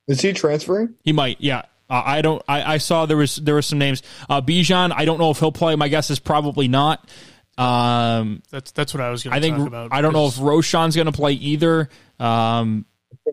Is 0.08 0.22
he 0.22 0.34
transferring? 0.34 0.96
He 1.04 1.14
might, 1.14 1.38
yeah. 1.40 1.64
Uh, 1.90 2.04
I 2.06 2.22
don't. 2.22 2.42
I, 2.48 2.76
I 2.76 2.78
saw 2.78 3.06
there 3.06 3.18
was 3.18 3.36
there 3.36 3.56
were 3.56 3.62
some 3.62 3.78
names. 3.78 4.02
Uh, 4.30 4.42
Bijan. 4.42 4.94
I 4.96 5.04
don't 5.04 5.20
know 5.20 5.30
if 5.30 5.40
he'll 5.40 5.52
play. 5.52 5.76
My 5.76 5.90
guess 5.90 6.10
is 6.10 6.20
probably 6.20 6.70
not. 6.70 7.10
Um, 7.58 8.42
That's 8.50 8.72
that's 8.72 8.94
what 8.94 9.02
I 9.02 9.12
was 9.12 9.24
going 9.24 9.34
I 9.34 9.40
to 9.40 9.50
talk 9.50 9.58
think 9.58 9.68
about. 9.68 9.90
I 9.92 10.02
don't 10.02 10.14
know 10.14 10.28
if 10.28 10.36
Roschon's 10.36 10.96
going 10.96 11.08
to 11.08 11.12
play 11.12 11.34
either. 11.34 11.90
Um, 12.18 12.26
I 12.26 12.30
think 12.70 12.86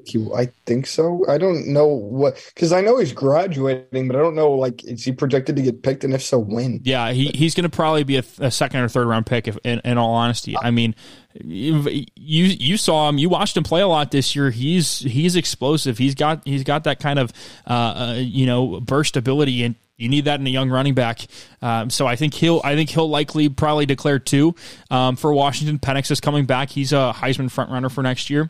he, 0.05 0.27
I 0.35 0.51
think 0.67 0.87
so. 0.87 1.25
I 1.29 1.39
don't 1.39 1.69
know 1.69 1.87
what 1.87 2.43
because 2.55 2.73
I 2.73 2.81
know 2.81 2.99
he's 2.99 3.13
graduating, 3.13 4.09
but 4.09 4.17
I 4.17 4.21
don't 4.21 4.35
know 4.35 4.53
like 4.53 4.85
is 4.85 5.05
he 5.05 5.13
projected 5.13 5.57
to 5.57 5.63
get 5.63 5.83
picked, 5.83 6.05
and 6.05 6.15
if 6.15 6.23
so, 6.23 6.39
when? 6.39 6.81
yeah, 6.85 7.13
he, 7.13 7.29
he's 7.29 7.55
going 7.55 7.69
to 7.69 7.75
probably 7.75 8.05
be 8.05 8.17
a, 8.17 8.25
a 8.39 8.51
second 8.51 8.81
or 8.81 8.89
third 8.89 9.07
round 9.07 9.27
pick. 9.27 9.49
If 9.49 9.59
in, 9.65 9.81
in 9.85 9.99
all 9.99 10.15
honesty, 10.15 10.57
I 10.57 10.71
mean, 10.71 10.95
you 11.45 12.05
you 12.17 12.77
saw 12.77 13.09
him, 13.09 13.19
you 13.19 13.29
watched 13.29 13.57
him 13.57 13.65
play 13.65 13.81
a 13.81 13.89
lot 13.89 14.11
this 14.11 14.35
year. 14.35 14.51
He's 14.51 15.01
he's 15.01 15.37
explosive. 15.37 15.99
He's 15.99 16.15
got 16.15 16.43
he's 16.45 16.65
got 16.65 16.85
that 16.85 17.01
kind 17.01 17.19
of 17.19 17.33
uh, 17.67 17.73
uh 17.73 18.15
you 18.19 18.47
know 18.47 18.81
burst 18.81 19.17
ability 19.17 19.65
and. 19.65 19.75
You 20.01 20.09
need 20.09 20.27
that 20.27 20.39
in 20.39 20.47
a 20.47 20.51
young 20.51 20.71
running 20.71 20.95
back, 20.95 21.27
um, 21.61 21.91
so 21.91 22.07
I 22.07 22.15
think 22.15 22.33
he'll. 22.33 22.61
I 22.63 22.77
think 22.77 22.89
he'll 22.89 23.11
likely 23.11 23.49
probably 23.49 23.85
declare 23.85 24.21
two 24.21 24.55
um, 24.93 25.17
for 25.17 25.33
Washington. 25.33 25.81
Penix 25.81 26.13
is 26.13 26.21
coming 26.21 26.47
back. 26.47 26.71
He's 26.71 26.93
a 26.93 27.13
Heisman 27.17 27.51
front 27.51 27.73
runner 27.73 27.89
for 27.89 28.05
next 28.05 28.31
year. 28.31 28.49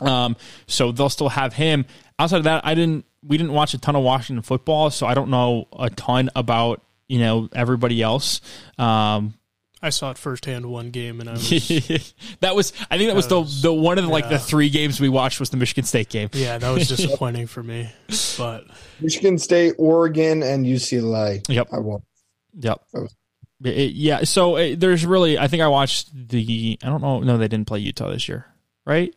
Um, 0.00 0.36
so 0.66 0.92
they'll 0.92 1.08
still 1.08 1.28
have 1.30 1.54
him. 1.54 1.84
Outside 2.18 2.38
of 2.38 2.44
that, 2.44 2.64
I 2.66 2.74
didn't. 2.74 3.04
We 3.22 3.36
didn't 3.38 3.52
watch 3.54 3.74
a 3.74 3.78
ton 3.78 3.96
of 3.96 4.02
Washington 4.02 4.42
football, 4.42 4.90
so 4.90 5.06
I 5.06 5.14
don't 5.14 5.30
know 5.30 5.66
a 5.78 5.90
ton 5.90 6.30
about 6.36 6.80
you 7.08 7.18
know 7.18 7.48
everybody 7.54 8.00
else. 8.02 8.40
Um, 8.78 9.34
I 9.82 9.90
saw 9.90 10.10
it 10.10 10.18
firsthand 10.18 10.66
one 10.66 10.90
game, 10.90 11.20
and 11.20 11.28
I 11.28 11.32
was 11.34 12.14
that 12.40 12.54
was. 12.54 12.72
I 12.90 12.96
think 12.98 13.08
that 13.10 13.16
was 13.16 13.26
That 13.26 13.34
the 13.34 13.40
was- 13.40 13.62
the 13.62 13.72
one 13.72 13.98
of 13.98 14.04
the, 14.04 14.10
like 14.10 14.28
the 14.28 14.38
three 14.38 14.70
games 14.70 15.00
we 15.00 15.08
watched 15.08 15.38
was 15.40 15.50
the 15.50 15.56
Michigan 15.56 15.84
State 15.84 16.08
game. 16.08 16.30
yeah, 16.32 16.56
that 16.58 16.70
was 16.70 16.88
disappointing 16.96 17.46
for 17.46 17.62
me. 17.62 17.90
But 18.38 18.64
Michigan 19.00 19.38
State, 19.38 19.74
Oregon, 19.78 20.42
and 20.42 20.64
UCLA. 20.64 21.44
Yep. 21.48 21.68
I 21.72 21.78
won't. 21.78 22.04
Yep. 22.58 22.80
That 22.94 23.02
was- 23.02 23.16
It- 23.64 23.92
yeah. 23.94 24.24
So 24.24 24.56
uh, 24.56 24.74
there's 24.76 25.04
really. 25.04 25.38
I 25.38 25.48
think 25.48 25.62
I 25.62 25.68
watched 25.68 26.10
the. 26.14 26.78
I 26.82 26.86
don't 26.86 27.02
know. 27.02 27.20
No, 27.20 27.36
they 27.38 27.48
didn't 27.48 27.66
play 27.66 27.80
Utah 27.80 28.10
this 28.10 28.28
year, 28.28 28.46
right? 28.86 29.14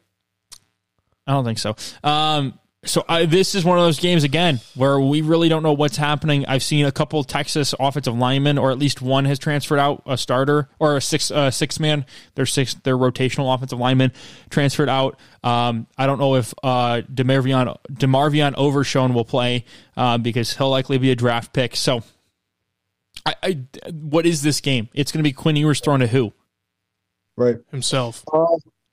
I 1.29 1.33
don't 1.33 1.45
think 1.45 1.59
so. 1.59 1.75
Um. 2.03 2.59
So 2.85 3.03
I, 3.09 3.25
this 3.25 3.55
is 3.55 3.65
one 3.65 3.77
of 3.77 3.83
those 3.83 3.99
games 3.99 4.23
again 4.23 4.61
where 4.73 4.97
we 5.01 5.19
really 5.19 5.49
don't 5.49 5.63
know 5.63 5.73
what's 5.73 5.97
happening. 5.97 6.45
I've 6.45 6.63
seen 6.63 6.85
a 6.85 6.93
couple 6.93 7.21
Texas 7.25 7.75
offensive 7.77 8.17
linemen, 8.17 8.57
or 8.57 8.71
at 8.71 8.79
least 8.79 9.01
one 9.01 9.25
has 9.25 9.37
transferred 9.37 9.79
out, 9.79 10.01
a 10.05 10.17
starter 10.17 10.69
or 10.79 10.95
a 10.95 11.01
six 11.01 11.29
uh, 11.29 11.51
six 11.51 11.77
man. 11.77 12.05
Their 12.35 12.45
six 12.45 12.75
their 12.75 12.97
rotational 12.97 13.53
offensive 13.53 13.77
lineman 13.79 14.13
transferred 14.49 14.87
out. 14.87 15.19
Um, 15.43 15.87
I 15.97 16.05
don't 16.05 16.19
know 16.19 16.35
if 16.35 16.53
uh, 16.63 17.01
Demarvion 17.13 17.75
Demarvion 17.91 18.55
Overshown 18.55 19.13
will 19.13 19.25
play 19.25 19.65
uh, 19.97 20.17
because 20.17 20.55
he'll 20.55 20.69
likely 20.69 20.97
be 20.97 21.11
a 21.11 21.17
draft 21.17 21.51
pick. 21.51 21.75
So 21.75 22.01
I, 23.25 23.35
I 23.43 23.51
what 23.91 24.25
is 24.25 24.41
this 24.41 24.61
game? 24.61 24.87
It's 24.93 25.11
going 25.11 25.19
to 25.21 25.27
be 25.29 25.33
Quinn 25.33 25.57
Ewers 25.57 25.81
thrown 25.81 25.99
to 25.99 26.07
who? 26.07 26.31
Right. 27.35 27.57
himself, 27.71 28.23
Uh, 28.33 28.45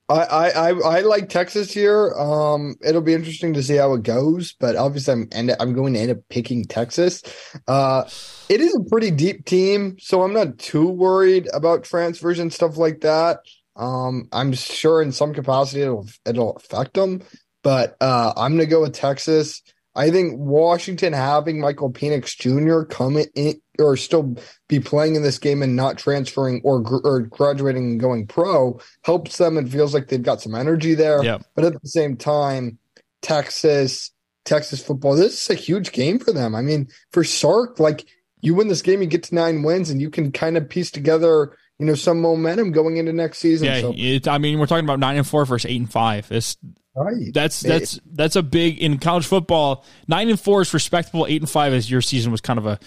I, 0.09 0.51
I, 0.51 0.69
I, 0.71 1.01
like 1.01 1.29
Texas 1.29 1.73
here. 1.73 2.13
Um, 2.13 2.77
it'll 2.81 3.03
be 3.03 3.15
interesting 3.15 3.55
to 3.55 3.63
see 3.63 3.77
how 3.77 3.93
it 3.95 4.05
goes, 4.05 4.55
but 4.61 4.77
obviously 4.77 5.13
I'm 5.15 5.29
end 5.33 5.57
I'm 5.59 5.75
going 5.75 5.95
to 5.95 6.01
end 6.01 6.13
up 6.13 6.19
picking 6.29 6.65
Texas. 6.65 7.23
Uh, 7.67 8.09
it 8.49 8.61
is 8.61 8.75
a 8.75 8.89
pretty 8.89 9.11
deep 9.11 9.47
team, 9.47 9.97
so 9.99 10.23
I'm 10.23 10.33
not 10.33 10.59
too 10.59 10.87
worried 10.89 11.49
about 11.53 11.83
transfers 11.83 12.39
and 12.39 12.53
stuff 12.53 12.77
like 12.77 13.01
that. 13.01 13.41
Um, 13.75 14.29
I'm 14.33 14.53
sure 14.53 15.03
in 15.03 15.11
some 15.11 15.35
capacity 15.35 15.83
it'll 15.83 16.07
it'll 16.25 16.57
affect 16.57 16.95
them, 16.95 17.23
but 17.65 17.97
uh, 18.01 18.33
I'm 18.37 18.53
gonna 18.53 18.67
go 18.67 18.83
with 18.83 18.95
Texas. 18.95 19.61
I 19.97 20.11
think 20.11 20.35
Washington 20.39 21.15
having 21.15 21.59
Michael 21.59 21.91
Penix 21.91 22.37
Jr. 22.37 22.87
come 22.87 23.17
in 23.35 23.61
or 23.79 23.97
still 23.97 24.37
be 24.69 24.81
playing 24.81 25.15
in 25.15 25.23
this 25.23 25.39
game 25.39 25.63
and 25.63 25.77
not 25.77 25.99
transferring 25.99 26.61
or 26.65 26.81
gr- 26.81 27.05
or 27.05 27.21
graduating 27.21 27.85
and 27.85 28.01
going 28.01 28.27
pro 28.27 28.81
helps 29.03 29.39
them. 29.39 29.57
It 29.59 29.69
feels 29.69 29.95
like 29.95 30.09
they've 30.09 30.23
got 30.23 30.41
some 30.41 30.55
energy 30.55 30.95
there. 30.95 31.23
Yeah. 31.25 31.39
But 31.55 31.65
at 31.65 31.81
the 31.81 31.89
same 31.89 32.17
time, 32.17 32.79
Texas, 33.23 34.13
Texas 34.45 34.85
football, 34.85 35.17
this 35.17 35.43
is 35.43 35.51
a 35.51 35.55
huge 35.55 35.93
game 35.93 36.19
for 36.19 36.33
them. 36.33 36.55
I 36.55 36.63
mean, 36.63 36.89
for 37.13 37.25
Sark, 37.25 37.81
like 37.81 38.07
you 38.41 38.55
win 38.55 38.69
this 38.69 38.83
game, 38.83 39.01
you 39.01 39.09
get 39.09 39.25
to 39.25 39.35
nine 39.35 39.63
wins, 39.63 39.91
and 39.91 40.01
you 40.01 40.11
can 40.11 40.31
kind 40.31 40.57
of 40.57 40.69
piece 40.69 40.91
together, 40.91 41.57
you 41.79 41.87
know, 41.87 41.95
some 41.95 42.21
momentum 42.21 42.73
going 42.73 42.97
into 42.97 43.13
next 43.13 43.39
season. 43.39 43.67
Yeah, 43.67 43.81
so, 43.81 43.95
it, 43.97 44.29
I 44.29 44.39
mean 44.39 44.59
we're 44.59 44.67
talking 44.67 44.85
about 44.85 45.01
nine 45.01 45.17
and 45.17 45.27
four 45.27 45.45
versus 45.45 45.69
eight 45.71 45.81
and 45.81 45.91
five. 45.91 46.31
It's 46.31 46.57
right. 46.95 47.33
that's 47.33 47.61
that's 47.61 47.99
that's 48.07 48.37
a 48.37 48.43
big 48.43 48.79
in 48.79 48.99
college 48.99 49.27
football. 49.27 49.85
Nine 50.07 50.29
and 50.29 50.39
four 50.39 50.63
is 50.63 50.73
respectable. 50.73 51.27
Eight 51.27 51.43
and 51.43 51.51
five 51.51 51.73
is 51.73 51.91
your 51.91 52.03
season 52.03 52.31
was 52.31 52.41
kind 52.41 52.59
of 52.59 52.67
a 52.67 52.79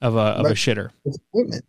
of 0.00 0.16
a 0.16 0.18
of 0.20 0.46
a 0.46 0.50
shitter. 0.54 0.90
disappointment. 1.04 1.64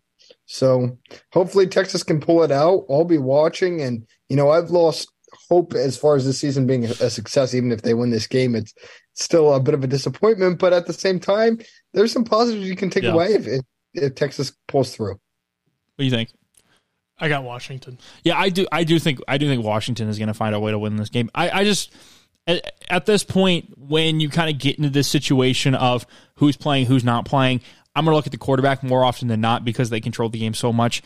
So 0.45 0.97
hopefully 1.32 1.67
Texas 1.67 2.03
can 2.03 2.19
pull 2.19 2.43
it 2.43 2.51
out. 2.51 2.86
I'll 2.89 3.05
be 3.05 3.17
watching, 3.17 3.82
and 3.82 4.05
you 4.30 4.36
know 4.36 4.49
I've 4.49 4.69
lost 4.69 5.09
hope 5.49 5.73
as 5.73 5.97
far 5.97 6.15
as 6.15 6.25
this 6.25 6.39
season 6.39 6.67
being 6.67 6.86
a 6.86 6.89
a 6.89 7.09
success. 7.09 7.53
Even 7.53 7.71
if 7.71 7.82
they 7.82 7.93
win 7.93 8.09
this 8.11 8.28
game, 8.28 8.55
it's 8.55 8.73
still 9.13 9.53
a 9.53 9.59
bit 9.59 9.73
of 9.73 9.84
a 9.84 9.88
disappointment. 9.88 10.59
But 10.59 10.73
at 10.73 10.86
the 10.88 10.93
same 10.93 11.19
time, 11.19 11.59
there's 11.93 12.11
some 12.11 12.23
positives 12.23 12.67
you 12.67 12.75
can 12.75 12.89
take 12.89 13.03
Yeah. 13.03 13.13
away 13.13 13.34
if, 13.34 13.47
if, 13.47 13.61
if 13.93 14.15
Texas 14.15 14.53
pulls 14.67 14.95
through. 14.95 15.13
What 15.13 15.19
do 15.99 16.05
you 16.05 16.11
think? 16.11 16.30
I 17.19 17.30
got 17.30 17.43
Washington. 17.43 17.97
Yeah, 18.23 18.38
I 18.38 18.49
do. 18.49 18.67
I 18.71 18.84
do 18.84 18.99
think. 18.99 19.19
I 19.28 19.38
do 19.38 19.47
think 19.47 19.63
Washington 19.65 20.07
is 20.07 20.17
going 20.19 20.28
to 20.28 20.34
find 20.36 20.53
a 20.53 20.59
way 20.59 20.71
to 20.71 20.78
win 20.80 20.97
this 20.97 21.09
game. 21.09 21.32
I, 21.34 21.49
I 21.49 21.63
just 21.63 21.91
at, 22.45 22.73
at 22.89 23.05
this 23.07 23.23
point, 23.23 23.73
when 23.78 24.19
you 24.19 24.30
kind 24.30 24.49
of 24.53 24.59
get 24.59 24.78
into 24.78 24.89
this 24.91 25.07
situation 25.07 25.73
of 25.75 26.05
who's 26.36 26.55
playing, 26.55 26.86
who's 26.86 27.03
not 27.03 27.25
playing, 27.25 27.61
I'm 27.97 28.05
going 28.05 28.11
to 28.11 28.15
look 28.15 28.27
at 28.27 28.31
the 28.31 28.37
quarterback 28.37 28.83
more 28.83 29.03
often 29.03 29.27
than 29.27 29.41
not 29.41 29.65
because 29.65 29.89
they 29.89 29.99
control 29.99 30.29
the 30.29 30.37
game 30.37 30.53
so 30.53 30.71
much. 30.71 31.01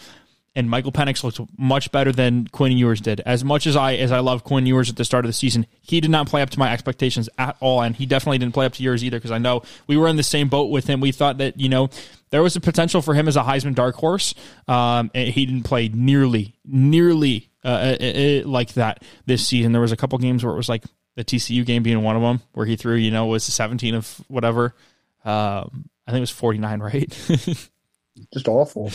And 0.53 0.69
Michael 0.69 0.91
Penix 0.91 1.23
looks 1.23 1.39
much 1.57 1.89
better 1.93 2.11
than 2.11 2.47
Quinn 2.47 2.73
Ewers 2.73 2.99
did. 2.99 3.21
As 3.21 3.41
much 3.41 3.65
as 3.65 3.77
I 3.77 3.93
as 3.93 4.11
I 4.11 4.19
love 4.19 4.43
Quinn 4.43 4.65
Ewers 4.65 4.89
at 4.89 4.97
the 4.97 5.05
start 5.05 5.23
of 5.23 5.29
the 5.29 5.33
season, 5.33 5.65
he 5.79 6.01
did 6.01 6.11
not 6.11 6.27
play 6.27 6.41
up 6.41 6.49
to 6.49 6.59
my 6.59 6.73
expectations 6.73 7.29
at 7.37 7.55
all, 7.61 7.81
and 7.81 7.95
he 7.95 8.05
definitely 8.05 8.39
didn't 8.39 8.53
play 8.53 8.65
up 8.65 8.73
to 8.73 8.83
yours 8.83 9.01
either. 9.01 9.15
Because 9.15 9.31
I 9.31 9.37
know 9.37 9.61
we 9.87 9.95
were 9.95 10.09
in 10.09 10.17
the 10.17 10.23
same 10.23 10.49
boat 10.49 10.69
with 10.69 10.87
him. 10.87 10.99
We 10.99 11.13
thought 11.13 11.37
that 11.37 11.57
you 11.57 11.69
know 11.69 11.89
there 12.31 12.43
was 12.43 12.57
a 12.57 12.59
potential 12.59 13.01
for 13.01 13.13
him 13.13 13.29
as 13.29 13.37
a 13.37 13.43
Heisman 13.43 13.75
dark 13.75 13.95
horse. 13.95 14.35
Um, 14.67 15.09
he 15.13 15.45
didn't 15.45 15.63
play 15.63 15.87
nearly 15.87 16.55
nearly 16.65 17.49
uh, 17.63 17.95
uh, 18.01 18.03
uh, 18.03 18.41
like 18.45 18.73
that 18.73 19.05
this 19.25 19.47
season. 19.47 19.71
There 19.71 19.81
was 19.81 19.93
a 19.93 19.97
couple 19.97 20.17
games 20.17 20.43
where 20.43 20.51
it 20.53 20.57
was 20.57 20.67
like 20.67 20.83
the 21.15 21.23
TCU 21.23 21.65
game 21.65 21.81
being 21.81 22.03
one 22.03 22.17
of 22.17 22.21
them, 22.21 22.41
where 22.51 22.65
he 22.65 22.75
threw 22.75 22.95
you 22.95 23.11
know 23.11 23.27
was 23.27 23.45
17 23.45 23.95
of 23.95 24.21
whatever. 24.27 24.75
Um, 25.23 25.89
I 26.07 26.11
think 26.11 26.17
it 26.17 26.21
was 26.21 26.31
49, 26.31 26.79
right? 26.79 27.09
Just 28.33 28.47
awful. 28.47 28.91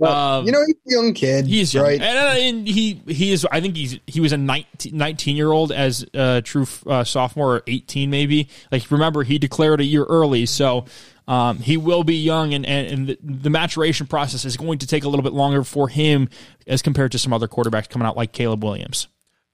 But, 0.00 0.10
Um, 0.10 0.46
you 0.46 0.52
know, 0.52 0.62
he's 0.64 0.76
a 0.86 1.02
young 1.02 1.12
kid. 1.12 1.46
He's 1.46 1.74
young. 1.74 1.84
right. 1.84 2.00
and, 2.00 2.18
uh, 2.18 2.40
and 2.40 2.68
he 2.68 3.02
he 3.08 3.32
is. 3.32 3.44
I 3.50 3.60
think 3.60 3.76
he's 3.76 3.98
he 4.06 4.20
was 4.20 4.32
a 4.32 4.36
19, 4.36 5.36
year 5.36 5.50
old 5.50 5.72
as 5.72 6.04
a 6.14 6.40
true 6.42 6.66
uh, 6.86 7.02
sophomore, 7.02 7.56
or 7.56 7.62
eighteen 7.66 8.08
maybe. 8.10 8.48
Like 8.70 8.88
remember, 8.90 9.24
he 9.24 9.38
declared 9.38 9.80
a 9.80 9.84
year 9.84 10.04
early, 10.04 10.46
so 10.46 10.84
um, 11.26 11.58
he 11.58 11.76
will 11.76 12.04
be 12.04 12.14
young, 12.14 12.54
and 12.54 12.64
and, 12.64 12.86
and 12.86 13.06
the, 13.08 13.18
the 13.22 13.50
maturation 13.50 14.06
process 14.06 14.44
is 14.44 14.56
going 14.56 14.78
to 14.78 14.86
take 14.86 15.02
a 15.02 15.08
little 15.08 15.24
bit 15.24 15.32
longer 15.32 15.64
for 15.64 15.88
him 15.88 16.28
as 16.68 16.80
compared 16.80 17.10
to 17.12 17.18
some 17.18 17.32
other 17.32 17.48
quarterbacks 17.48 17.88
coming 17.88 18.06
out 18.06 18.16
like 18.16 18.32
Caleb 18.32 18.62
Williams. 18.62 19.08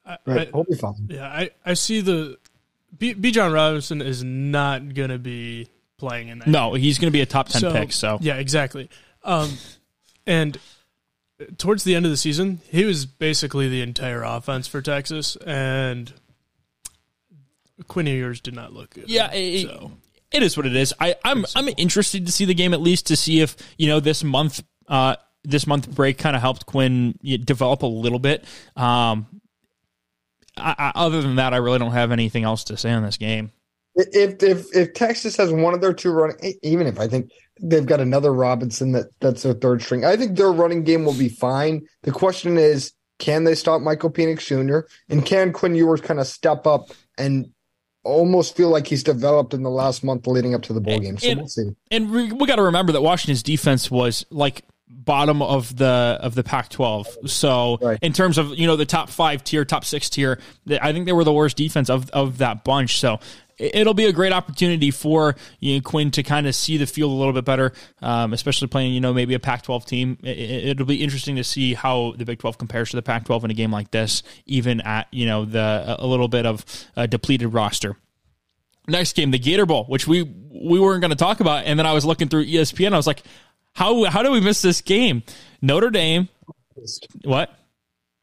I, 0.05 0.19
Right. 0.27 0.49
I, 0.49 0.51
He'll 0.53 0.65
be 0.65 0.77
fine. 0.77 1.07
yeah, 1.09 1.27
I, 1.27 1.51
I 1.65 1.73
see 1.73 2.03
the 2.03 2.37
B. 2.97 3.15
Bijan 3.15 3.55
Robinson 3.55 4.03
is 4.03 4.23
not 4.23 4.93
going 4.93 5.09
to 5.09 5.19
be 5.19 5.69
playing 6.07 6.29
in 6.29 6.39
that. 6.41 6.49
No, 6.49 6.75
he's 6.75 6.99
going 6.99 7.09
to 7.09 7.13
be 7.13 7.21
a 7.21 7.27
top 7.27 7.49
ten 7.49 7.61
So- 7.61 7.73
pick. 7.73 7.93
So 7.93 8.19
yeah, 8.21 8.37
exactly. 8.37 8.89
Um, 9.23 9.51
and 10.27 10.59
towards 11.59 11.85
the 11.85 11.95
end 11.95 12.05
of 12.05 12.11
the 12.11 12.17
season, 12.17 12.61
he 12.71 12.85
was 12.85 13.07
basically 13.07 13.69
the 13.69 13.81
entire 13.83 14.23
offense 14.23 14.67
for 14.67 14.83
Texas, 14.83 15.37
and 15.47 16.13
Quinn 17.89 18.07
Ewers 18.07 18.41
did 18.41 18.55
not 18.55 18.73
look 18.73 18.91
good. 18.95 19.09
Yeah, 19.09 19.31
it- 19.33 19.67
so 19.67 19.93
it 20.31 20.43
is 20.43 20.57
what 20.57 20.67
it 20.67 20.77
is. 20.77 20.93
I, 21.01 21.15
I'm 21.25 21.45
I'm 21.55 21.69
interested 21.77 22.27
to 22.27 22.33
see 22.33 22.45
the 22.45 22.55
game 22.55 22.75
at 22.75 22.81
least 22.81 23.07
to 23.07 23.17
see 23.17 23.41
if 23.41 23.57
you 23.79 23.87
know 23.89 24.01
this 24.01 24.23
month 24.25 24.63
uh 24.89 25.17
this 25.45 25.67
month 25.67 25.91
break 25.95 26.19
kind 26.19 26.35
of 26.37 26.43
helped 26.43 26.67
Quinn 26.67 27.19
develop 27.45 27.83
a 27.83 27.87
little 27.87 28.19
bit. 28.19 28.45
Um, 28.77 29.27
I, 30.57 30.75
I, 30.79 30.93
other 30.95 31.21
than 31.21 31.37
that, 31.37 31.53
I 31.53 31.59
really 31.59 31.79
don't 31.79 31.93
have 31.93 32.13
anything 32.13 32.45
else 32.45 32.65
to 32.65 32.77
say 32.77 32.91
on 32.93 33.03
this 33.03 33.17
game. 33.19 33.53
If 33.97 34.43
if 34.43 34.67
if 34.75 34.95
Texas 34.95 35.37
has 35.37 35.53
one 35.53 35.75
of 35.75 35.81
their 35.81 35.93
two 35.95 36.11
running, 36.11 36.37
even 36.63 36.87
if 36.87 36.99
I 36.99 37.07
think 37.09 37.31
they've 37.63 37.87
got 37.87 38.01
another 38.01 38.33
Robinson 38.33 38.93
that 38.93 39.07
that's 39.21 39.43
their 39.45 39.55
third 39.55 39.83
string, 39.83 40.05
I 40.05 40.17
think 40.17 40.37
their 40.37 40.51
running 40.53 40.83
game 40.85 41.05
will 41.05 41.15
be 41.15 41.29
fine. 41.29 41.87
The 42.03 42.11
question 42.13 42.59
is, 42.59 42.93
Can 43.21 43.45
they 43.45 43.55
stop 43.55 43.81
Michael 43.81 44.11
Penix 44.11 44.41
Jr. 44.47 44.89
and 45.09 45.25
can 45.25 45.53
Quinn 45.53 45.75
Ewers 45.77 46.01
kind 46.01 46.19
of 46.19 46.27
step 46.27 46.67
up 46.67 46.91
and 47.17 47.51
almost 48.03 48.57
feel 48.57 48.69
like 48.69 48.87
he's 48.87 49.03
developed 49.03 49.55
in 49.55 49.63
the 49.63 49.71
last 49.71 50.05
month 50.05 50.27
leading 50.27 50.55
up 50.55 50.63
to 50.63 50.73
the 50.73 50.81
bowl 50.81 50.99
game? 50.99 51.17
So 51.17 51.29
And- 51.31 51.41
we'll 51.41 51.49
see. 51.49 51.71
And 51.93 52.11
we, 52.11 52.33
we 52.33 52.47
got 52.47 52.57
to 52.57 52.63
remember 52.65 52.93
that 52.93 53.01
Washington's 53.03 53.43
defense 53.43 53.91
was 53.91 54.27
like 54.31 54.63
bottom 54.89 55.41
of 55.43 55.77
the 55.77 56.19
of 56.21 56.35
the 56.35 56.43
Pac-12. 56.45 57.29
So 57.29 57.79
Right. 57.81 57.99
in 58.03 58.13
terms 58.13 58.37
of 58.39 58.59
you 58.59 58.67
know 58.67 58.77
the 58.77 58.85
top 58.87 59.09
five 59.11 59.45
tier, 59.45 59.65
top 59.65 59.85
six 59.85 60.11
tier, 60.11 60.39
I 60.69 60.93
think 60.93 61.07
they 61.07 61.13
were 61.13 61.25
the 61.25 61.33
worst 61.33 61.57
defense 61.57 61.89
of 61.89 62.11
of 62.11 62.39
that 62.39 62.65
bunch. 62.65 62.99
So 62.99 63.19
it'll 63.59 63.95
be 63.95 64.07
a 64.07 64.13
great 64.13 64.33
opportunity 64.33 64.91
for 64.91 65.37
you 65.61 65.77
know, 65.77 65.81
Quinn 65.81 66.11
to 66.13 66.23
kind 66.23 66.47
of 66.47 66.55
see 66.55 66.77
the 66.77 66.87
field 66.87 67.13
a 67.13 67.15
little 67.15 67.33
bit 67.33 67.45
better, 67.45 67.73
um, 68.03 68.33
especially 68.33 68.69
playing 68.69 68.93
you 68.95 69.01
know 69.01 69.13
maybe 69.13 69.35
a 69.35 69.41
Pac-12 69.41 69.85
team. 69.85 70.19
It, 70.23 70.69
it'll 70.69 70.87
be 70.87 71.03
interesting 71.03 71.37
to 71.37 71.45
see 71.45 71.75
how 71.75 72.15
the 72.17 72.25
Big 72.25 72.39
12 72.39 72.59
compares 72.59 72.91
to 72.91 72.97
the 72.97 73.03
Pac-12 73.03 73.45
in 73.45 73.51
a 73.51 73.55
game 73.55 73.73
like 73.73 73.91
this, 73.91 74.23
even 74.47 74.81
at 74.81 75.09
you 75.13 75.27
know 75.27 75.45
the 75.45 75.97
a 75.99 76.07
little 76.07 76.29
bit 76.29 76.47
of 76.47 76.65
a 76.97 77.07
depleted 77.07 77.53
roster 77.53 77.97
next 78.89 79.17
game, 79.17 79.31
the 79.31 79.39
Gator 79.39 79.67
Bowl, 79.67 79.85
which 79.85 80.07
we 80.07 80.23
we 80.23 80.79
weren't 80.79 81.01
going 81.01 81.11
to 81.11 81.17
talk 81.17 81.41
about, 81.41 81.65
and 81.65 81.79
then 81.79 81.87
I 81.87 81.93
was 81.93 82.05
looking 82.05 82.29
through 82.29 82.47
ESPN. 82.47 82.93
I 82.93 82.97
was 82.97 83.07
like, 83.07 83.23
how 83.73 84.05
how 84.05 84.23
do 84.23 84.31
we 84.31 84.41
miss 84.41 84.63
this 84.63 84.81
game? 84.81 85.23
Notre 85.63 85.91
Dame. 85.91 86.29
What? 87.25 87.55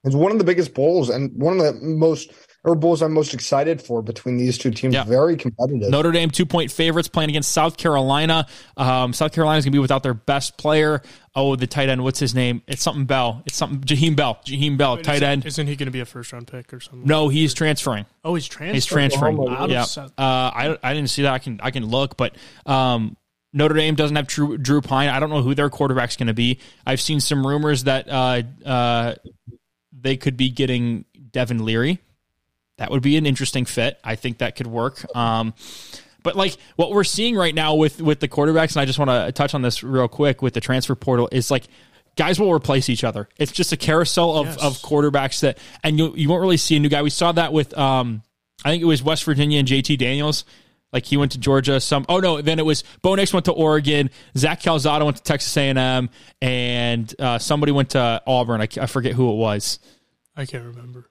It's 0.04 0.16
one 0.16 0.32
of 0.32 0.40
the 0.40 0.44
biggest 0.44 0.74
bowls 0.74 1.10
and 1.10 1.32
one 1.40 1.60
of 1.60 1.66
the 1.66 1.74
most 1.82 2.32
or 2.64 2.76
Bulls 2.76 3.02
I'm 3.02 3.14
most 3.14 3.34
excited 3.34 3.82
for 3.82 4.02
between 4.02 4.38
these 4.38 4.58
two 4.58 4.72
teams. 4.72 4.94
Yeah. 4.94 5.04
Very 5.04 5.36
competitive. 5.36 5.90
Notre 5.90 6.12
Dame 6.12 6.30
two 6.30 6.46
point 6.46 6.72
favorites 6.72 7.08
playing 7.08 7.30
against 7.32 7.52
South 7.52 7.78
Carolina. 7.78 8.46
Um, 8.78 9.14
South 9.14 9.32
Carolina's 9.34 9.66
gonna 9.66 9.72
be 9.74 9.80
without 9.80 10.04
their 10.04 10.14
best 10.14 10.58
player. 10.58 11.02
Oh, 11.36 11.56
the 11.56 11.66
tight 11.68 11.90
end. 11.90 12.04
What's 12.04 12.20
his 12.20 12.36
name? 12.36 12.62
It's 12.68 12.82
something 12.84 13.06
Bell. 13.06 13.42
It's 13.46 13.56
something 13.56 13.80
Jaheim 13.82 14.16
Bell. 14.16 14.40
Jaheim 14.46 14.78
Bell, 14.78 14.98
tight 14.98 15.16
Isn't- 15.16 15.28
end. 15.28 15.46
Isn't 15.46 15.68
he 15.68 15.76
going 15.76 15.86
to 15.88 15.92
be 15.92 16.02
a 16.02 16.06
first 16.06 16.34
round 16.34 16.48
pick 16.48 16.74
or 16.74 16.80
something? 16.82 17.08
No, 17.08 17.30
he's 17.30 17.54
transferring. 17.54 18.06
Oh, 18.24 18.36
he's 18.36 18.46
transferring. 18.48 18.74
He's 18.76 18.86
transferring. 18.86 19.40
Oklahoma. 19.40 19.58
Out 19.62 19.66
of 19.66 19.72
Yeah. 19.72 19.84
South- 19.84 20.12
Uh, 20.18 20.22
I 20.54 20.78
I 20.84 20.94
didn't 20.94 21.10
see 21.10 21.22
that. 21.22 21.34
I 21.34 21.40
can 21.40 21.60
I 21.64 21.72
can 21.72 21.86
look, 21.86 22.18
but 22.18 22.36
um, 22.66 23.16
Notre 23.54 23.76
Dame 23.76 23.96
doesn't 23.96 24.16
have 24.16 24.28
Drew, 24.28 24.58
Drew 24.58 24.82
Pyne. 24.82 25.10
I 25.10 25.20
don't 25.20 25.30
know 25.30 25.42
who 25.42 25.56
their 25.56 25.70
quarterback's 25.70 26.16
going 26.18 26.28
to 26.28 26.34
be. 26.34 26.60
I've 26.86 27.02
seen 27.02 27.20
some 27.22 27.46
rumors 27.48 27.86
that 27.86 28.08
uh, 28.10 28.42
uh, 28.66 29.16
they 29.94 30.18
could 30.18 30.38
be 30.38 30.50
getting 30.50 31.06
Devin 31.32 31.64
Leary. 31.66 32.00
That 32.82 32.90
would 32.90 33.04
be 33.04 33.16
an 33.16 33.28
interesting 33.28 33.66
fit. 33.66 34.00
I 34.04 34.16
think 34.16 34.40
that 34.40 34.56
could 34.56 34.66
work. 34.66 35.06
Um, 35.16 35.54
but 36.24 36.36
like 36.36 36.58
what 36.78 36.90
we're 36.92 37.04
seeing 37.04 37.36
right 37.36 37.54
now 37.54 37.76
with 37.76 38.02
with 38.02 38.20
the 38.20 38.28
quarterbacks, 38.28 38.72
and 38.76 38.82
I 38.82 38.86
just 38.86 38.98
want 38.98 39.12
to 39.12 39.32
touch 39.32 39.54
on 39.54 39.62
this 39.62 39.84
real 39.84 40.08
quick 40.08 40.42
with 40.42 40.56
the 40.56 40.62
transfer 40.62 40.96
portal 40.96 41.30
is 41.32 41.52
like 41.52 41.66
guys 42.16 42.40
will 42.40 42.52
replace 42.52 42.90
each 42.90 43.04
other. 43.04 43.30
It's 43.38 43.52
just 43.52 43.72
a 43.72 43.78
carousel 43.78 44.36
of, 44.36 44.48
Yes. 44.48 44.58
of 44.64 44.74
quarterbacks 44.78 45.42
that, 45.42 45.60
and 45.84 46.00
you 46.00 46.12
you 46.16 46.28
won't 46.28 46.42
really 46.42 46.58
see 46.58 46.76
a 46.76 46.80
new 46.80 46.90
guy. 46.90 47.04
We 47.04 47.12
saw 47.12 47.32
that 47.34 47.54
with 47.54 47.78
um, 47.78 48.24
I 48.66 48.72
think 48.72 48.82
it 48.82 48.88
was 48.88 49.04
West 49.04 49.26
Virginia 49.26 49.60
and 49.60 49.68
JT 49.68 50.00
Daniels. 50.00 50.44
Like 50.92 51.06
he 51.06 51.18
went 51.18 51.34
to 51.34 51.38
Georgia. 51.38 51.80
Some 51.80 52.04
oh 52.10 52.20
no, 52.20 52.42
then 52.42 52.58
it 52.58 52.66
was 52.66 52.84
Bo 53.04 53.14
Nix 53.14 53.32
went 53.32 53.46
to 53.46 53.52
Oregon. 53.52 54.10
Zach 54.36 54.60
Calzada 54.62 55.06
went 55.06 55.18
to 55.18 55.24
Texas 55.24 55.56
A 55.56 55.70
and 55.70 55.78
M, 55.78 56.10
and 56.42 57.14
uh, 57.20 57.38
somebody 57.38 57.72
went 57.74 57.92
to 57.92 58.22
Auburn. 58.26 58.60
I, 58.60 58.68
I 58.82 58.88
forget 58.88 59.14
who 59.14 59.32
it 59.32 59.36
was. 59.36 59.78
I 60.36 60.48
can't 60.48 60.66
remember. 60.66 61.08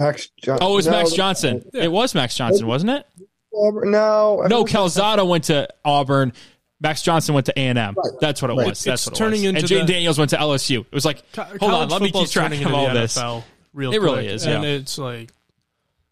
Max 0.00 0.28
Johnson. 0.42 0.66
Oh, 0.66 0.72
it 0.72 0.76
was 0.76 0.88
Max 0.88 1.12
Johnson. 1.12 1.70
It 1.74 1.92
was 1.92 2.14
Max 2.14 2.34
Johnson, 2.34 2.66
wasn't 2.66 2.90
it? 2.90 3.06
No, 3.52 4.42
No, 4.48 4.64
Calzada 4.64 5.24
went 5.24 5.44
to 5.44 5.68
Auburn. 5.84 6.32
Max 6.80 7.02
Johnson 7.02 7.34
went 7.34 7.46
to 7.46 7.58
A 7.58 7.62
and 7.68 7.78
M. 7.78 7.94
That's 8.20 8.40
what 8.40 8.50
it 8.50 8.54
Right. 8.54 8.68
was. 8.68 8.82
That's 8.82 9.02
It's 9.02 9.10
what 9.10 9.16
turning 9.18 9.44
it 9.44 9.48
was. 9.48 9.48
into 9.48 9.58
and 9.60 9.68
Jane 9.68 9.86
the- 9.86 9.92
Daniels 9.92 10.18
went 10.18 10.30
to 10.30 10.38
LSU. 10.40 10.80
It 10.80 10.92
was 10.94 11.04
like, 11.04 11.22
Co- 11.32 11.42
hold 11.60 11.72
on, 11.74 11.88
let 11.90 12.00
me 12.00 12.06
keep 12.08 12.14
football's 12.14 12.30
track 12.30 12.50
turning 12.52 12.64
of 12.66 12.72
all 12.72 12.88
the 12.88 12.94
this. 13.00 13.16
NFL 13.18 13.44
real 13.74 13.92
It 13.92 14.00
really 14.00 14.14
quick, 14.22 14.30
is, 14.30 14.46
and 14.46 14.64
it's 14.64 14.96
like 14.96 15.30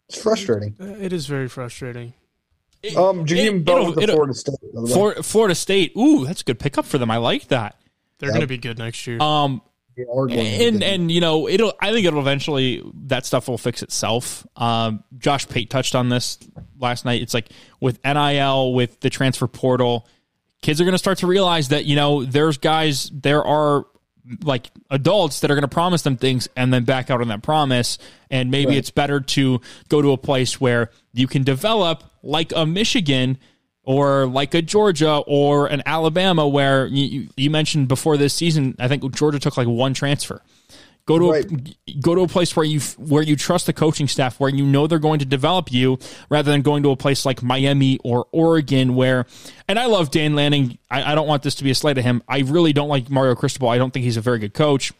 It's 0.09 0.21
frustrating. 0.21 0.75
it 0.79 1.11
is 1.11 1.25
very 1.25 1.49
frustrating. 1.49 2.13
Um, 2.95 3.25
Jaheim 3.25 3.57
It- 3.61 3.65
Bell 3.65 3.77
it'll- 3.77 3.85
with 3.93 3.95
the 4.05 4.07
Florida 4.13 4.33
State. 4.35 4.55
by 4.61 4.67
the 4.75 4.81
way. 4.85 4.91
Flor- 4.93 5.23
Florida 5.23 5.55
State. 5.55 5.93
Ooh, 5.97 6.25
that's 6.25 6.41
a 6.41 6.43
good 6.45 6.59
pickup 6.59 6.85
for 6.85 6.97
them. 6.99 7.09
I 7.09 7.17
like 7.17 7.47
that. 7.47 7.75
They're 8.19 8.29
going 8.29 8.41
to 8.41 8.47
be 8.47 8.57
good 8.57 8.77
next 8.77 9.07
year. 9.07 9.19
Um, 9.21 9.61
They 9.99 10.05
are 10.11 10.27
going 10.27 10.39
and 10.39 10.79
get- 10.79 10.93
and 10.93 11.11
you 11.11 11.19
know 11.21 11.47
it'll 11.49 11.73
i 11.81 11.91
think 11.91 12.05
it'll 12.07 12.19
eventually 12.21 12.81
that 13.07 13.25
stuff 13.25 13.47
will 13.47 13.57
fix 13.57 13.83
itself. 13.83 14.47
Um 14.55 15.03
josh 15.17 15.47
pate 15.47 15.69
touched 15.69 15.95
on 15.95 16.09
this 16.09 16.37
last 16.79 17.05
night. 17.05 17.21
It's 17.21 17.33
like 17.33 17.49
with 17.79 17.99
nil 18.05 18.73
with 18.73 18.99
the 19.01 19.09
transfer 19.09 19.47
portal 19.47 20.07
kids 20.61 20.79
are 20.81 20.83
going 20.83 20.93
to 20.93 20.97
start 20.97 21.17
to 21.19 21.27
realize 21.27 21.69
that 21.69 21.85
you 21.85 21.95
know 21.95 22.23
there's 22.25 22.57
guys 22.57 23.09
there 23.13 23.43
are 23.43 23.85
like 24.43 24.69
adults 24.91 25.39
that 25.39 25.49
are 25.49 25.55
going 25.55 25.61
to 25.63 25.67
promise 25.67 26.03
them 26.03 26.15
things 26.17 26.47
and 26.55 26.71
then 26.73 26.83
back 26.83 27.09
out 27.09 27.19
on 27.21 27.29
that 27.29 27.41
promise. 27.41 27.97
And 28.29 28.51
maybe 28.51 28.69
Right. 28.71 28.77
it's 28.77 28.91
better 28.91 29.19
to 29.21 29.59
go 29.87 30.01
to 30.03 30.11
a 30.11 30.17
place 30.17 30.61
where 30.61 30.91
you 31.13 31.25
can 31.27 31.43
develop 31.43 32.03
like 32.21 32.51
a 32.55 32.63
michigan 32.65 33.37
or 33.89 34.27
like 34.27 34.53
a 34.53 34.61
Georgia 34.61 35.15
or 35.25 35.65
an 35.65 35.81
Alabama, 35.83 36.47
where 36.47 36.85
you, 36.85 37.27
you, 37.35 37.49
mentioned 37.49 37.87
before 37.87 38.17
this 38.17 38.35
season, 38.35 38.75
I 38.77 38.87
think 38.87 39.15
Georgia 39.15 39.39
took 39.39 39.57
like 39.57 39.67
one 39.67 39.95
transfer. 39.95 40.43
Go 41.07 41.17
to 41.17 41.31
Right. 41.31 41.45
a, 41.51 41.93
go 41.99 42.13
to 42.13 42.21
a 42.21 42.27
place 42.27 42.55
where 42.55 42.67
you 42.67 42.81
where 42.99 43.23
you 43.23 43.35
trust 43.35 43.65
the 43.65 43.73
coaching 43.73 44.07
staff, 44.07 44.39
where 44.39 44.51
you 44.51 44.63
know 44.63 44.85
they're 44.85 44.99
going 44.99 45.17
to 45.17 45.25
develop 45.25 45.71
you, 45.71 45.97
rather 46.29 46.51
than 46.51 46.61
going 46.61 46.83
to 46.83 46.91
a 46.91 46.95
place 46.95 47.25
like 47.25 47.41
Miami 47.41 47.97
or 48.03 48.27
Oregon, 48.31 48.93
where. 48.93 49.25
And 49.67 49.79
I 49.79 49.87
love 49.87 50.11
Dan 50.11 50.35
Lanning. 50.35 50.77
I, 50.91 51.13
I 51.13 51.15
don't 51.15 51.27
want 51.27 51.41
this 51.41 51.55
to 51.55 51.63
be 51.63 51.71
a 51.71 51.75
slight 51.75 51.97
of 51.97 52.03
him. 52.03 52.21
I 52.27 52.41
really 52.41 52.73
don't 52.73 52.89
like 52.89 53.09
Mario 53.09 53.33
Cristobal. 53.33 53.69
I 53.69 53.79
don't 53.79 53.91
think 53.91 54.03
he's 54.03 54.17
a 54.17 54.21
very 54.21 54.37
good 54.37 54.53
coach. 54.53 54.93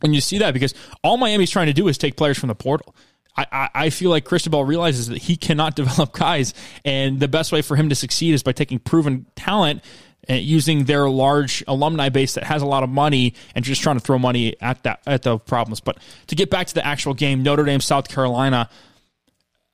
And 0.00 0.14
you 0.14 0.20
see 0.20 0.38
that 0.38 0.54
because 0.54 0.74
all 1.02 1.16
Miami's 1.16 1.50
trying 1.50 1.66
to 1.66 1.72
do 1.72 1.88
is 1.88 1.98
take 1.98 2.16
players 2.16 2.38
from 2.38 2.50
the 2.50 2.54
portal. 2.54 2.94
I, 3.34 3.70
I, 3.74 3.90
feel 3.90 4.10
like 4.10 4.24
Cristobal 4.24 4.64
realizes 4.64 5.08
that 5.08 5.18
he 5.18 5.36
cannot 5.36 5.74
develop 5.76 6.12
guys, 6.12 6.52
and 6.84 7.18
the 7.18 7.28
best 7.28 7.52
way 7.52 7.62
for 7.62 7.76
him 7.76 7.88
to 7.88 7.94
succeed 7.94 8.34
is 8.34 8.42
by 8.42 8.52
taking 8.52 8.78
proven 8.78 9.26
talent 9.36 9.82
and 10.28 10.42
using 10.42 10.84
their 10.84 11.08
large 11.08 11.64
alumni 11.66 12.08
base 12.08 12.34
that 12.34 12.44
has 12.44 12.62
a 12.62 12.66
lot 12.66 12.82
of 12.82 12.90
money 12.90 13.34
and 13.54 13.64
just 13.64 13.82
trying 13.82 13.96
to 13.96 14.00
throw 14.00 14.18
money 14.18 14.54
at 14.60 14.82
that 14.84 15.00
at 15.06 15.22
the 15.22 15.38
problems. 15.38 15.80
But 15.80 15.98
to 16.28 16.34
get 16.34 16.50
back 16.50 16.68
to 16.68 16.74
the 16.74 16.86
actual 16.86 17.14
game, 17.14 17.42
Notre 17.42 17.64
Dame, 17.64 17.80
South 17.80 18.08
Carolina. 18.08 18.68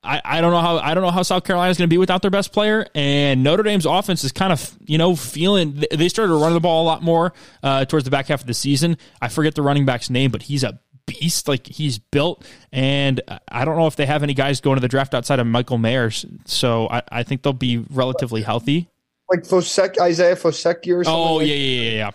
I, 0.01 0.21
I 0.23 0.39
don't 0.39 0.53
know 0.53 0.61
how 0.61 0.77
I 0.77 0.93
don't 0.93 1.03
know 1.03 1.11
how 1.11 1.23
South 1.23 1.43
Carolina 1.43 1.71
is 1.71 1.77
going 1.77 1.89
to 1.89 1.93
be 1.93 1.97
without 1.97 2.21
their 2.21 2.31
best 2.31 2.53
player, 2.53 2.87
and 2.95 3.43
Notre 3.43 3.63
Dame's 3.63 3.85
offense 3.85 4.23
is 4.23 4.31
kind 4.31 4.53
of 4.53 4.77
you 4.85 4.97
know 4.97 5.13
feeling 5.13 5.83
they 5.91 6.07
started 6.07 6.31
to 6.31 6.39
run 6.39 6.53
the 6.53 6.61
ball 6.61 6.83
a 6.83 6.87
lot 6.87 7.03
more 7.03 7.33
uh, 7.63 7.83
towards 7.83 8.05
the 8.05 8.09
back 8.09 8.27
half 8.27 8.39
of 8.39 8.47
the 8.47 8.53
season. 8.53 8.97
I 9.21 9.27
forget 9.27 9.55
the 9.55 9.61
running 9.61 9.85
back's 9.85 10.09
name, 10.09 10.31
but 10.31 10.43
he's 10.43 10.63
a 10.63 10.79
beast. 11.09 11.47
Like 11.47 11.67
he's 11.67 11.97
built, 11.99 12.45
and 12.71 13.21
I 13.51 13.65
don't 13.65 13.77
know 13.77 13.87
if 13.87 13.95
they 13.95 14.05
have 14.05 14.23
any 14.23 14.33
guys 14.33 14.61
going 14.61 14.75
to 14.77 14.81
the 14.81 14.87
draft 14.87 15.13
outside 15.13 15.39
of 15.39 15.47
Michael 15.47 15.77
Mayers, 15.77 16.25
so 16.47 16.87
I, 16.89 17.01
I 17.11 17.23
think 17.23 17.41
they'll 17.43 17.53
be 17.53 17.85
relatively 17.89 18.41
healthy. 18.41 18.89
like 19.29 19.41
Fosek, 19.41 19.99
Isaiah 19.99 20.35
Fosecki 20.35 20.95
or 20.95 21.03
something. 21.03 21.13
Oh 21.13 21.35
like 21.35 21.47
yeah 21.47 21.55
yeah 21.55 21.81
yeah 21.81 21.91
yeah. 21.91 22.11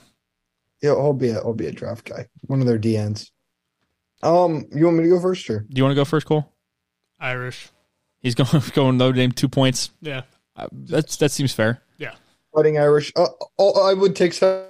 Yeah, 0.83 0.91
he'll 0.97 1.13
be 1.15 1.31
a 1.31 1.35
he'll 1.35 1.55
be 1.55 1.67
a 1.67 1.73
draft 1.73 2.05
guy, 2.09 2.27
one 2.43 2.61
of 2.61 2.67
their 2.67 2.79
DNs. 2.79 3.31
Um, 4.23 4.67
you 4.75 4.85
want 4.87 4.97
me 4.99 5.05
to 5.05 5.11
go 5.11 5.21
first, 5.21 5.49
or 5.51 5.61
Do 5.61 5.67
you 5.79 5.83
want 5.83 5.93
to 5.93 5.97
go 5.97 6.05
first, 6.05 6.27
Cole? 6.27 6.51
Irish. 7.21 7.69
He's 8.21 8.35
going 8.37 8.63
going 8.75 8.97
Notre 8.99 9.13
Dame 9.15 9.33
two 9.33 9.49
points. 9.49 9.91
Yeah. 10.01 10.23
Uh, 10.57 10.69
that's 10.73 11.17
that 11.17 11.31
seems 11.31 11.53
fair. 11.53 11.83
Yeah. 11.99 12.15
Fighting 12.55 12.79
Irish? 12.79 13.13
Uh, 13.17 13.27
oh, 13.59 13.83
I 13.89 13.95
would 13.95 14.15
take 14.15 14.33
South 14.33 14.69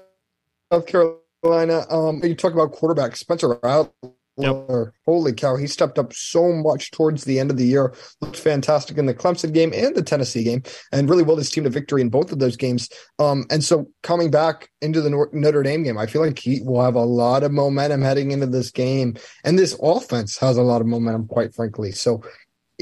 Carolina. 0.87 1.19
Um, 1.45 2.23
you 2.25 2.35
talk 2.35 2.55
about 2.55 2.73
quarterback 2.73 3.17
Spencer 3.17 3.59
Rattler. 3.63 4.95
Holy 5.07 5.33
cow, 5.33 5.57
he 5.57 5.67
stepped 5.67 5.99
up 5.99 6.13
so 6.13 6.53
much 6.53 6.91
towards 6.91 7.25
the 7.25 7.39
end 7.39 7.51
of 7.51 7.57
the 7.57 7.67
year. 7.67 7.95
Looked 8.21 8.39
fantastic 8.39 8.99
in 8.99 9.07
the 9.07 9.15
Clemson 9.15 9.53
game 9.53 9.73
and 9.75 9.95
the 9.95 10.03
Tennessee 10.03 10.43
game, 10.43 10.63
and 10.91 11.09
really 11.09 11.23
willed 11.23 11.39
his 11.39 11.51
team 11.51 11.65
to 11.65 11.71
victory 11.71 12.01
in 12.01 12.09
both 12.09 12.33
of 12.33 12.39
those 12.39 12.57
games. 12.57 12.89
Um, 13.19 13.45
and 13.51 13.63
so 13.63 13.87
coming 14.03 14.31
back 14.31 14.71
into 14.81 15.01
the 15.03 15.11
Notre 15.33 15.63
Dame 15.63 15.85
game, 15.85 15.99
I 15.99 16.07
feel 16.07 16.23
like 16.23 16.39
he 16.39 16.63
will 16.63 16.83
have 16.83 16.97
a 16.97 17.05
lot 17.05 17.43
of 17.43 17.53
momentum 17.53 18.03
heading 18.03 18.33
into 18.33 18.47
this 18.47 18.71
game, 18.71 19.15
and 19.45 19.59
this 19.59 19.79
offense 19.83 20.39
has 20.39 20.57
a 20.57 20.63
lot 20.63 20.81
of 20.81 20.87
momentum, 20.87 21.29
quite 21.29 21.55
frankly. 21.55 21.93
So 21.93 22.23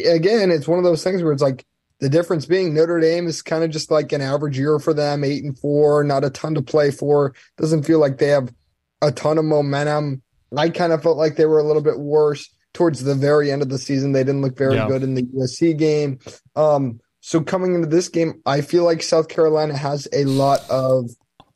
again, 0.06 0.50
it's 0.50 0.68
one 0.68 0.78
of 0.78 0.84
those 0.84 1.04
things 1.04 1.22
where 1.22 1.32
it's 1.32 1.42
like 1.42 1.66
the 2.02 2.08
difference 2.08 2.46
being 2.46 2.74
Notre 2.74 2.98
Dame 2.98 3.28
is 3.28 3.42
kind 3.42 3.62
of 3.62 3.70
just 3.70 3.88
like 3.88 4.10
an 4.12 4.20
average 4.20 4.58
year 4.58 4.80
for 4.80 4.92
them, 4.92 5.22
eight 5.22 5.44
and 5.44 5.56
four, 5.56 6.02
not 6.02 6.24
a 6.24 6.30
ton 6.30 6.56
to 6.56 6.62
play 6.62 6.90
for. 6.90 7.32
Doesn't 7.56 7.84
feel 7.84 8.00
like 8.00 8.18
they 8.18 8.26
have 8.26 8.52
a 9.00 9.12
ton 9.12 9.38
of 9.38 9.44
momentum. 9.44 10.20
I 10.56 10.68
kind 10.68 10.92
of 10.92 11.00
felt 11.00 11.16
like 11.16 11.36
they 11.36 11.46
were 11.46 11.60
a 11.60 11.64
little 11.64 11.80
bit 11.80 12.00
worse 12.00 12.52
towards 12.74 13.04
the 13.04 13.14
very 13.14 13.52
end 13.52 13.62
of 13.62 13.68
the 13.68 13.78
season. 13.78 14.10
They 14.10 14.24
didn't 14.24 14.42
look 14.42 14.58
very 14.58 14.74
Yeah. 14.74 14.88
good 14.88 15.04
in 15.04 15.14
the 15.14 15.22
USC 15.22 15.74
game. 15.74 16.18
Um, 16.56 16.98
so 17.20 17.40
coming 17.40 17.76
into 17.76 17.86
this 17.86 18.08
game, 18.08 18.42
I 18.46 18.62
feel 18.62 18.82
like 18.82 19.00
South 19.04 19.28
Carolina 19.28 19.76
has 19.76 20.08
a 20.12 20.24
lot 20.24 20.68
of 20.68 21.08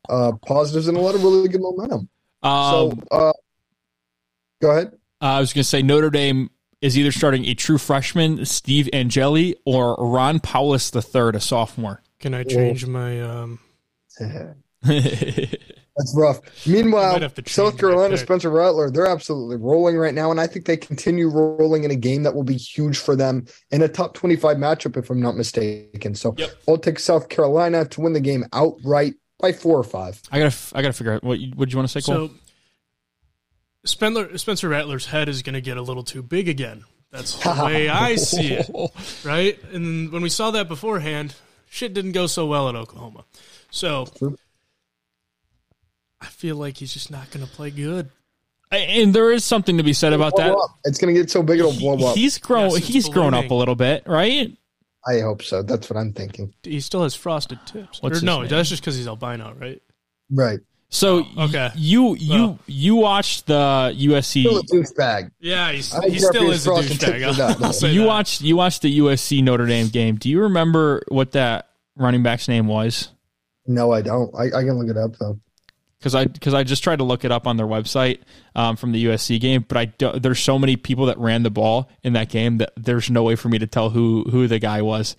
uh, 0.08 0.30
positives 0.46 0.86
and 0.86 0.96
a 0.96 1.00
lot 1.00 1.16
of 1.16 1.24
really 1.24 1.48
good 1.48 1.60
momentum. 1.60 2.08
Um, 2.44 2.70
so 2.70 2.98
uh, 3.10 3.32
go 4.62 4.70
ahead. 4.70 4.92
I 5.20 5.40
was 5.40 5.52
going 5.52 5.62
to 5.64 5.68
say 5.68 5.82
Notre 5.82 6.10
Dame 6.10 6.50
is 6.86 6.96
either 6.96 7.12
starting 7.12 7.44
a 7.46 7.54
true 7.54 7.78
freshman, 7.78 8.44
Steve 8.46 8.88
Angeli, 8.92 9.56
or 9.64 9.96
Ron 9.98 10.38
Powlus 10.38 10.94
III, 10.94 11.36
a 11.36 11.40
sophomore. 11.40 12.00
Can 12.20 12.32
I 12.32 12.44
change 12.44 12.86
my 12.86 13.20
um 13.20 13.58
That's 15.98 16.14
rough. 16.14 16.40
Meanwhile, 16.66 17.20
have 17.20 17.34
to 17.34 17.42
change 17.42 17.54
South 17.54 17.78
Carolina, 17.78 18.16
pick. 18.16 18.24
Spencer 18.26 18.50
Rattler, 18.50 18.90
they're 18.90 19.06
absolutely 19.06 19.56
rolling 19.56 19.96
right 19.96 20.14
now. 20.14 20.30
And 20.30 20.38
I 20.38 20.46
think 20.46 20.66
they 20.66 20.76
continue 20.76 21.28
rolling 21.28 21.84
in 21.84 21.90
a 21.90 21.96
game 21.96 22.22
that 22.22 22.34
will 22.34 22.44
be 22.44 22.56
huge 22.56 22.98
for 22.98 23.16
them 23.16 23.46
in 23.70 23.82
a 23.82 23.88
top 23.88 24.14
25 24.14 24.58
matchup, 24.58 24.96
if 24.96 25.10
I'm 25.10 25.20
not 25.20 25.36
mistaken. 25.36 26.14
So 26.14 26.34
Yep. 26.36 26.50
I'll 26.68 26.78
take 26.78 26.98
South 26.98 27.28
Carolina 27.28 27.86
to 27.86 28.00
win 28.00 28.12
the 28.12 28.20
game 28.20 28.44
outright 28.52 29.14
by 29.38 29.52
four 29.52 29.78
or 29.78 29.84
five. 29.84 30.20
I 30.30 30.38
gotta 30.38 30.56
I 30.74 30.82
gotta 30.82 30.92
figure 30.92 31.14
out 31.14 31.24
what 31.24 31.40
you, 31.40 31.52
what 31.56 31.70
you 31.72 31.78
want 31.78 31.88
to 31.88 32.00
say. 32.00 32.04
Cole? 32.04 32.28
So 32.28 32.34
Spencer 33.86 34.36
Spencer 34.38 34.68
Rattler's 34.68 35.06
head 35.06 35.28
is 35.28 35.42
going 35.42 35.54
to 35.54 35.60
get 35.60 35.76
a 35.76 35.82
little 35.82 36.02
too 36.02 36.22
big 36.22 36.48
again. 36.48 36.84
That's 37.10 37.36
the 37.36 37.62
way 37.64 37.88
I 37.88 38.16
see 38.16 38.52
it, 38.52 38.68
right? 39.24 39.62
And 39.72 40.12
when 40.12 40.22
we 40.22 40.28
saw 40.28 40.50
that 40.50 40.68
beforehand, 40.68 41.34
shit 41.68 41.94
didn't 41.94 42.12
go 42.12 42.26
so 42.26 42.46
well 42.46 42.68
at 42.68 42.74
Oklahoma. 42.74 43.24
So 43.70 44.06
I 46.20 46.26
feel 46.26 46.56
like 46.56 46.76
he's 46.76 46.92
just 46.92 47.10
not 47.10 47.30
going 47.30 47.46
to 47.46 47.52
play 47.52 47.70
good. 47.70 48.10
and 48.70 49.14
there 49.14 49.32
is 49.32 49.44
something 49.44 49.76
to 49.78 49.82
be 49.82 49.92
said 49.92 50.12
about 50.12 50.36
that. 50.36 50.50
Up. 50.50 50.78
It's 50.84 50.98
going 50.98 51.14
to 51.14 51.20
get 51.20 51.30
so 51.30 51.42
big 51.42 51.60
it'll 51.60 51.72
blow 51.72 52.10
up. 52.10 52.16
he's 52.16 52.38
grown. 52.38 52.70
Yes, 52.70 52.78
it's 52.78 52.86
he's 52.88 53.08
grown 53.08 53.34
up 53.34 53.50
a 53.50 53.54
little 53.54 53.76
bit, 53.76 54.02
right? 54.06 54.56
I 55.06 55.20
hope 55.20 55.42
so. 55.42 55.62
That's 55.62 55.88
what 55.88 55.96
I'm 55.96 56.12
thinking. 56.12 56.52
He 56.64 56.80
still 56.80 57.04
has 57.04 57.14
frosted 57.14 57.60
tips. 57.64 58.00
Or 58.02 58.10
no, 58.22 58.40
name? 58.40 58.48
that's 58.48 58.68
just 58.68 58.82
because 58.82 58.96
he's 58.96 59.06
albino, 59.06 59.54
right? 59.58 59.80
Right. 60.30 60.58
So 60.88 61.26
Oh, 61.36 61.44
okay. 61.44 61.68
y- 61.68 61.72
you 61.74 62.14
you 62.16 62.30
Well. 62.32 62.58
you 62.66 62.96
watched 62.96 63.46
the 63.46 63.92
USC. 63.96 64.42
Still 64.42 64.58
a 64.58 64.62
douchebag. 64.62 65.30
Yeah, 65.40 65.72
he's, 65.72 65.92
he 66.04 66.18
still 66.20 66.50
is 66.50 66.66
a 66.66 66.70
douchebag. 66.70 66.98
tips 67.00 67.38
or 67.38 67.42
not. 67.42 67.62
I'll 67.62 67.72
say 67.72 67.92
You 67.92 68.00
that. 68.02 68.06
watched 68.06 68.40
you 68.42 68.56
watched 68.56 68.82
the 68.82 68.98
USC 69.00 69.42
Notre 69.42 69.66
Dame 69.66 69.88
game. 69.88 70.16
Do 70.16 70.28
you 70.30 70.42
remember 70.42 71.02
what 71.08 71.32
that 71.32 71.68
running 71.96 72.22
back's 72.22 72.46
name 72.48 72.66
was? 72.66 73.08
No, 73.66 73.92
I 73.92 74.00
don't. 74.00 74.32
I, 74.34 74.44
I 74.46 74.62
can 74.62 74.78
look 74.78 74.88
it 74.88 74.96
up 74.96 75.16
though. 75.18 75.40
because 75.98 76.14
I 76.14 76.26
because 76.26 76.54
I 76.54 76.62
just 76.62 76.84
tried 76.84 76.96
to 76.96 77.04
look 77.04 77.24
it 77.24 77.32
up 77.32 77.48
on 77.48 77.56
their 77.56 77.66
website 77.66 78.20
um, 78.54 78.76
from 78.76 78.92
the 78.92 79.04
USC 79.06 79.40
game, 79.40 79.64
but 79.66 79.76
I 79.76 79.84
do, 79.86 80.12
there's 80.12 80.38
so 80.38 80.56
many 80.56 80.76
people 80.76 81.06
that 81.06 81.18
ran 81.18 81.42
the 81.42 81.50
ball 81.50 81.90
in 82.04 82.12
that 82.12 82.28
game 82.28 82.58
that 82.58 82.70
there's 82.76 83.10
no 83.10 83.24
way 83.24 83.34
for 83.34 83.48
me 83.48 83.58
to 83.58 83.66
tell 83.66 83.90
who 83.90 84.24
who 84.30 84.46
the 84.46 84.60
guy 84.60 84.82
was. 84.82 85.16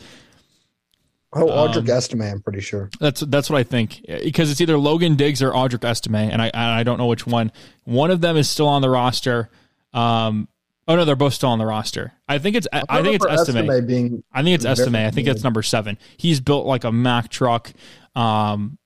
Oh, 1.34 1.46
Audric 1.48 1.90
Um, 1.90 1.98
Estime, 1.98 2.22
I'm 2.32 2.42
pretty 2.42 2.62
sure. 2.62 2.90
That's 3.00 3.20
that's 3.22 3.50
what 3.50 3.60
I 3.60 3.64
think 3.64 4.02
because 4.24 4.50
it's 4.50 4.62
either 4.62 4.78
Logan 4.78 5.16
Diggs 5.16 5.42
or 5.42 5.52
Audric 5.52 5.84
Estime, 5.84 6.16
and 6.16 6.42
I 6.42 6.52
I 6.54 6.84
don't 6.84 6.98
know 6.98 7.08
which 7.08 7.28
one. 7.28 7.52
One 7.84 8.12
of 8.12 8.22
them 8.22 8.38
is 8.38 8.50
still 8.50 8.68
on 8.68 8.82
the 8.82 8.90
roster. 8.90 9.50
Um, 9.94 10.48
oh 10.88 10.96
no, 10.96 11.04
they're 11.06 11.16
both 11.18 11.34
still 11.34 11.50
on 11.50 11.60
the 11.60 11.66
roster. 11.66 12.14
I 12.30 12.38
think 12.38 12.56
it's 12.56 12.68
I, 12.72 12.84
I 12.88 13.02
think 13.02 13.16
it's 13.16 13.26
remember 13.26 13.42
Estime. 13.42 13.70
Estime 13.70 13.86
being 13.86 14.24
I 14.32 14.42
think 14.44 14.56
it's 14.56 14.66
Estime. 14.66 14.96
I 14.96 15.12
think 15.12 15.28
it's 15.28 15.44
number 15.44 15.62
seven. 15.64 15.98
He's 16.16 16.40
built 16.40 16.66
like 16.66 16.86
a 16.86 16.92
Mack 16.92 17.30
truck. 17.30 17.74
Um, 18.16 18.78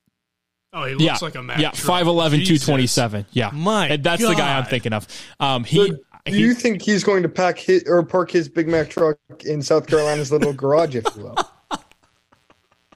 Oh, 0.74 0.86
he 0.86 0.94
looks 0.94 1.04
yeah, 1.04 1.18
like 1.22 1.36
a 1.36 1.44
Mack 1.44 1.60
yeah, 1.60 1.72
truck. 1.72 2.04
5'11", 2.06 2.46
Jesus. 2.46 2.66
227. 2.66 3.26
Yeah, 3.34 3.50
My 3.54 3.88
And 3.90 4.04
that's 4.04 4.26
the 4.26 4.34
guy 4.34 4.58
I'm 4.58 4.64
thinking 4.64 4.94
of. 4.94 5.06
Um, 5.38 5.66
he, 5.66 5.90
Do 5.90 5.98
he 6.26 6.38
you 6.40 6.54
think 6.54 6.82
he's 6.82 7.04
going 7.04 7.24
to 7.24 7.30
pack 7.30 7.58
his 7.60 7.84
or 7.88 8.04
park 8.04 8.32
his 8.32 8.48
Big 8.48 8.70
Mac 8.70 8.90
truck 8.90 9.18
in 9.44 9.62
South 9.62 9.86
Carolina's 9.86 10.32
little 10.32 10.54
garage, 10.54 10.96
if 10.96 11.04
you 11.18 11.24
will? 11.24 11.36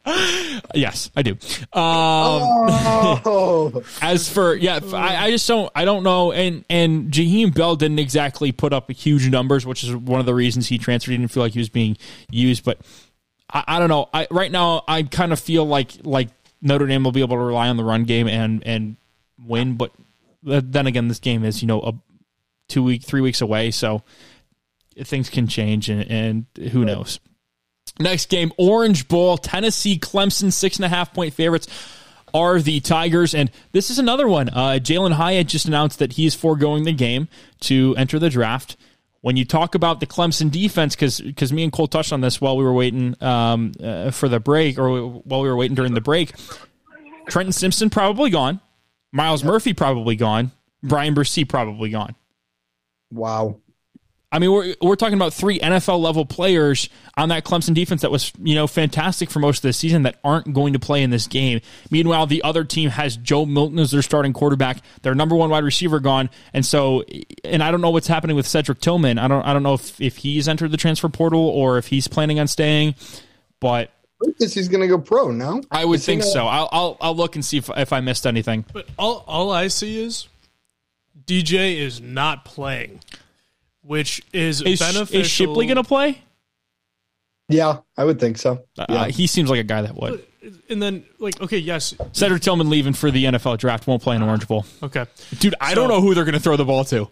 yes, 0.76 1.10
I 1.16 1.22
do. 1.24 1.32
Um, 1.74 2.41
Oh, 3.28 3.84
as 4.01 4.30
for 4.30 4.56
yeah, 4.56 4.80
I 4.93 5.32
just 5.32 5.47
don't 5.47 5.72
I 5.74 5.86
don't 5.86 6.03
know. 6.03 6.32
And 6.32 6.64
and 6.70 7.12
Jaheim 7.12 7.53
Bell 7.53 7.76
didn't 7.76 7.99
exactly 7.99 8.51
put 8.51 8.74
up 8.74 8.91
huge 8.91 9.28
numbers, 9.30 9.66
which 9.66 9.84
is 9.84 9.95
one 9.95 10.20
of 10.20 10.26
the 10.26 10.36
reasons 10.36 10.68
he 10.68 10.78
transferred. 10.78 11.12
He 11.12 11.18
didn't 11.18 11.32
feel 11.32 11.43
like 11.43 11.53
he 11.53 11.60
was 11.60 11.70
being 11.70 11.97
used, 12.30 12.64
but 12.64 12.80
I, 13.51 13.64
I 13.68 13.80
don't 13.80 13.89
know. 13.89 14.10
I 14.14 14.28
right 14.30 14.51
now 14.51 14.84
I 14.88 15.03
kind 15.03 15.34
of 15.34 15.39
feel 15.39 15.66
like 15.66 15.91
like 16.03 16.30
Notre 16.62 16.86
Dame 16.88 17.03
will 17.03 17.12
be 17.12 17.22
able 17.22 17.38
to 17.38 17.43
rely 17.43 17.68
on 17.70 17.78
the 17.78 17.84
run 17.84 18.03
game 18.03 18.28
and 18.28 18.62
and 18.66 18.97
win. 19.43 19.76
But 19.76 19.91
then 20.43 20.86
again, 20.88 21.08
this 21.08 21.20
game 21.20 21.43
is 21.43 21.62
you 21.62 21.68
know 21.68 21.82
a 21.82 21.93
two 22.68 22.84
week 22.84 23.03
three 23.03 23.22
weeks 23.22 23.41
away, 23.41 23.72
so 23.72 24.03
things 25.03 25.30
can 25.30 25.47
change, 25.47 25.89
and, 25.89 26.10
and 26.10 26.45
who 26.72 26.86
knows. 26.86 27.20
Next 28.00 28.30
game, 28.30 28.52
Orange 28.58 29.08
Bowl, 29.08 29.38
Tennessee, 29.38 29.98
Clemson, 29.98 30.52
six 30.52 30.76
and 30.78 30.86
a 30.86 30.89
half 30.89 31.14
point 31.14 31.34
favorites 31.34 31.68
are 32.34 32.60
the 32.60 32.82
Tigers. 32.82 33.34
And 33.34 33.50
this 33.72 33.89
is 33.89 33.98
another 33.98 34.28
one. 34.28 34.50
Uh, 34.50 34.80
Jalin 34.82 35.14
Hyatt 35.14 35.48
just 35.48 35.66
announced 35.66 36.00
that 36.00 36.14
he 36.14 36.26
is 36.26 36.36
foregoing 36.36 36.84
the 36.84 36.91
game 36.91 37.30
to 37.62 37.96
enter 37.98 38.20
the 38.20 38.30
draft. 38.30 38.76
When 39.22 39.38
you 39.38 39.46
talk 39.46 39.74
about 39.74 40.02
the 40.02 40.06
Clemson 40.06 40.52
defense, 40.52 40.96
because 40.96 41.54
me 41.54 41.64
and 41.64 41.72
Cole 41.72 41.88
touched 41.88 42.14
on 42.14 42.22
this 42.22 42.39
while 42.39 42.58
we 42.58 42.64
were 42.64 42.74
waiting 42.74 43.16
um, 43.24 43.72
uh, 43.82 44.12
for 44.12 44.30
the 44.30 44.39
break, 44.39 44.78
or 44.78 45.08
while 45.10 45.41
we 45.41 45.50
were 45.50 45.56
waiting 45.56 45.74
during 45.74 45.96
the 45.96 46.02
break, 46.02 46.34
Trenton 47.30 47.54
Simpson 47.54 47.89
probably 47.89 48.30
gone, 48.30 48.60
Myles 49.12 49.43
Murphy 49.43 49.74
probably 49.74 50.16
gone, 50.16 50.52
Bryan 50.84 51.16
Bresee 51.16 51.48
probably 51.48 51.89
gone. 51.89 52.16
wow. 53.12 53.58
I 54.36 54.39
mean, 54.39 54.51
we're 54.51 54.75
we're 54.81 54.97
talking 54.97 55.13
about 55.13 55.33
three 55.33 55.59
NFL 55.59 56.01
level 56.01 56.25
players 56.25 56.89
on 57.15 57.29
that 57.29 57.45
Clemson 57.45 57.73
defense 57.73 58.01
that 58.01 58.11
was 58.11 58.33
you 58.38 58.53
know 58.53 58.67
fantastic 58.67 59.29
for 59.29 59.39
most 59.39 59.59
of 59.59 59.61
the 59.61 59.71
season 59.71 60.03
that 60.03 60.19
aren't 60.25 60.53
going 60.53 60.73
to 60.73 60.79
play 60.79 61.03
in 61.03 61.09
this 61.09 61.25
game. 61.25 61.61
Meanwhile, 61.89 62.27
the 62.27 62.43
other 62.43 62.65
team 62.65 62.89
has 62.89 63.15
Joe 63.15 63.45
Milton 63.45 63.79
as 63.79 63.91
their 63.91 64.01
starting 64.01 64.33
quarterback, 64.33 64.79
their 65.03 65.15
number 65.15 65.38
one 65.38 65.49
wide 65.49 65.63
receiver 65.63 66.01
gone, 66.01 66.29
and 66.53 66.65
so 66.65 67.05
and 67.45 67.63
I 67.63 67.71
don't 67.71 67.79
know 67.79 67.91
what's 67.91 68.07
happening 68.07 68.36
with 68.36 68.45
Cedric 68.45 68.81
Tillman. 68.81 69.19
I 69.19 69.29
don't 69.29 69.41
I 69.45 69.53
don't 69.53 69.63
know 69.63 69.75
if 69.75 70.01
if 70.01 70.17
he's 70.17 70.49
entered 70.49 70.71
the 70.71 70.77
transfer 70.77 71.07
portal 71.07 71.39
or 71.47 71.77
if 71.77 71.88
he's 71.88 72.09
planning 72.09 72.38
on 72.38 72.49
staying, 72.49 72.95
but 73.61 73.91
I 74.21 74.31
guess 74.38 74.53
he's 74.53 74.67
going 74.67 74.81
to 74.81 74.88
go 74.89 74.97
pro 74.97 75.31
now. 75.31 75.61
I 75.71 75.86
would 75.86 76.01
Is 76.01 76.05
he 76.05 76.11
think 76.11 76.23
not- 76.23 76.33
so. 76.33 76.45
I'll 76.45 76.67
I'll, 76.73 76.97
I'll 76.99 77.15
look 77.15 77.36
and 77.36 77.45
see 77.45 77.55
if 77.55 77.69
if 77.77 77.93
I 77.93 78.01
missed 78.01 78.27
anything. 78.27 78.65
But 78.73 78.89
all 78.99 79.23
all 79.27 79.51
I 79.51 79.69
see 79.69 80.03
is 80.03 80.27
DJ 81.25 81.77
is 81.77 82.01
not 82.01 82.43
playing, 82.43 82.99
which 83.86 84.21
is, 84.33 84.61
Is, 84.61 84.79
beneficial. 84.79 85.21
is 85.21 85.29
Shipley 85.29 85.65
going 85.67 85.77
to 85.77 85.83
play? 85.83 86.21
Yeah, 87.49 87.79
I 87.97 88.03
would 88.03 88.19
think 88.19 88.38
so. 88.38 88.63
Uh, 88.77 88.86
Yeah. 88.89 89.07
he 89.07 89.27
seems 89.27 89.49
like 89.49 89.59
a 89.59 89.63
guy 89.63 89.81
that 89.83 89.95
would. 89.95 90.25
And 90.69 90.81
then, 90.81 91.05
like, 91.19 91.39
okay, 91.41 91.57
yes, 91.57 91.93
Cedric 92.11 92.41
Tillman 92.41 92.69
leaving 92.69 92.93
for 92.93 93.09
the 93.11 93.25
NFL 93.25 93.57
draft 93.57 93.88
won't 93.88 94.01
play 94.01 94.15
in 94.15 94.21
Orange 94.23 94.47
Bowl. 94.47 94.65
okay, 94.83 95.05
Dude, 95.39 95.55
I 95.59 95.73
don't 95.73 95.89
know 95.89 96.01
who 96.01 96.13
they're 96.13 96.23
going 96.25 96.33
to 96.33 96.39
throw 96.39 96.55
the 96.55 96.65
ball 96.65 96.86
to. 96.86 97.09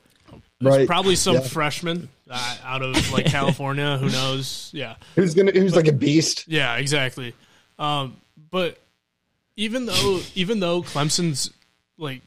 right. 0.61 0.87
probably 0.87 1.15
some 1.15 1.35
Yeah. 1.35 1.41
freshman 1.41 2.09
uh, 2.29 2.57
out 2.63 2.81
of 2.81 3.11
like 3.11 3.25
California. 3.37 3.97
Who 3.97 4.09
knows? 4.09 4.69
Yeah, 4.73 4.95
Who's 5.15 5.33
going 5.35 5.47
to, 5.51 5.59
who's 5.59 5.75
like 5.75 5.87
a 5.87 5.91
beast? 5.93 6.45
yeah, 6.47 6.75
exactly. 6.77 7.33
Um, 7.79 8.17
but 8.51 8.77
even 9.55 9.85
though 9.87 10.19
even 10.35 10.59
though 10.59 10.81
Clemson's 10.83 11.51
like 11.97 12.21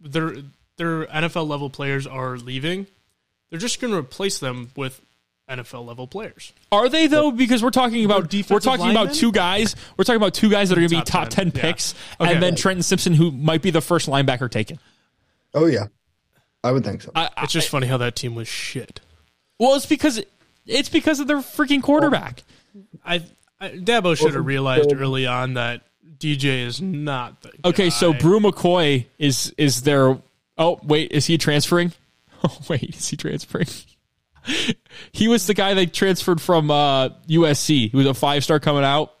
their 0.00 0.36
their 0.76 1.04
NFL 1.06 1.46
level 1.48 1.68
players 1.70 2.06
are 2.06 2.36
leaving, 2.38 2.86
they're 3.52 3.60
just 3.60 3.82
going 3.82 3.92
to 3.92 3.98
replace 3.98 4.38
them 4.38 4.70
with 4.76 4.98
NFL 5.46 5.84
level 5.86 6.06
players. 6.06 6.54
Are 6.72 6.88
they 6.88 7.06
though? 7.06 7.30
Because 7.30 7.62
we're 7.62 7.68
talking 7.70 8.02
about 8.06 8.30
defensive 8.30 8.50
we're 8.54 8.60
talking 8.76 8.90
about 8.90 9.12
two 9.12 9.30
guys. 9.30 9.76
We're 9.98 10.04
talking 10.04 10.16
about 10.16 10.32
two 10.32 10.48
guys 10.48 10.70
that 10.70 10.78
are 10.78 10.80
going 10.80 10.88
to 10.88 10.96
be 10.96 11.02
Top 11.02 11.24
top 11.24 11.28
ten 11.28 11.50
10, 11.50 11.52
yeah. 11.56 11.60
picks, 11.70 11.94
Okay. 12.18 12.32
and 12.32 12.42
then 12.42 12.54
Trenton 12.56 12.82
Simpson, 12.82 13.12
who 13.12 13.30
might 13.30 13.60
be 13.60 13.70
the 13.70 13.82
first 13.82 14.08
linebacker 14.08 14.50
taken. 14.50 14.78
Oh, 15.52 15.66
yeah. 15.66 15.88
I 16.64 16.72
would 16.72 16.82
think 16.84 17.02
so. 17.02 17.10
I, 17.14 17.28
I, 17.36 17.44
It's 17.44 17.52
just 17.52 17.68
funny 17.68 17.86
how 17.88 17.98
that 17.98 18.16
team 18.16 18.34
was 18.34 18.48
shit. 18.48 19.00
well, 19.58 19.74
it's 19.74 19.84
because 19.84 20.22
it's 20.64 20.88
because 20.88 21.20
of 21.20 21.26
their 21.26 21.38
freaking 21.40 21.82
quarterback. 21.82 22.42
I, 23.04 23.22
I 23.60 23.68
Dabo 23.70 24.16
should 24.16 24.34
have 24.34 24.46
realized 24.46 24.94
early 24.94 25.26
on 25.26 25.54
that 25.54 25.82
DJ 26.18 26.64
is 26.64 26.80
not 26.80 27.42
the 27.42 27.50
Okay, 27.66 27.90
so 27.90 28.12
guy. 28.12 28.18
Bru 28.20 28.40
McCoy 28.40 29.04
is 29.18 29.52
is 29.58 29.82
their. 29.82 30.18
Oh 30.56 30.78
wait, 30.84 31.10
is 31.12 31.26
he 31.26 31.36
transferring? 31.36 31.92
Oh 32.44 32.58
wait, 32.68 32.96
is 32.96 33.08
he 33.08 33.16
transferring? 33.16 33.66
he 35.12 35.28
was 35.28 35.46
the 35.46 35.54
guy 35.54 35.74
they 35.74 35.86
transferred 35.86 36.40
from 36.40 36.70
uh, 36.70 37.10
USC. 37.28 37.90
He 37.90 37.96
was 37.96 38.06
a 38.06 38.14
five 38.14 38.42
star 38.44 38.58
coming 38.60 38.84
out, 38.84 39.12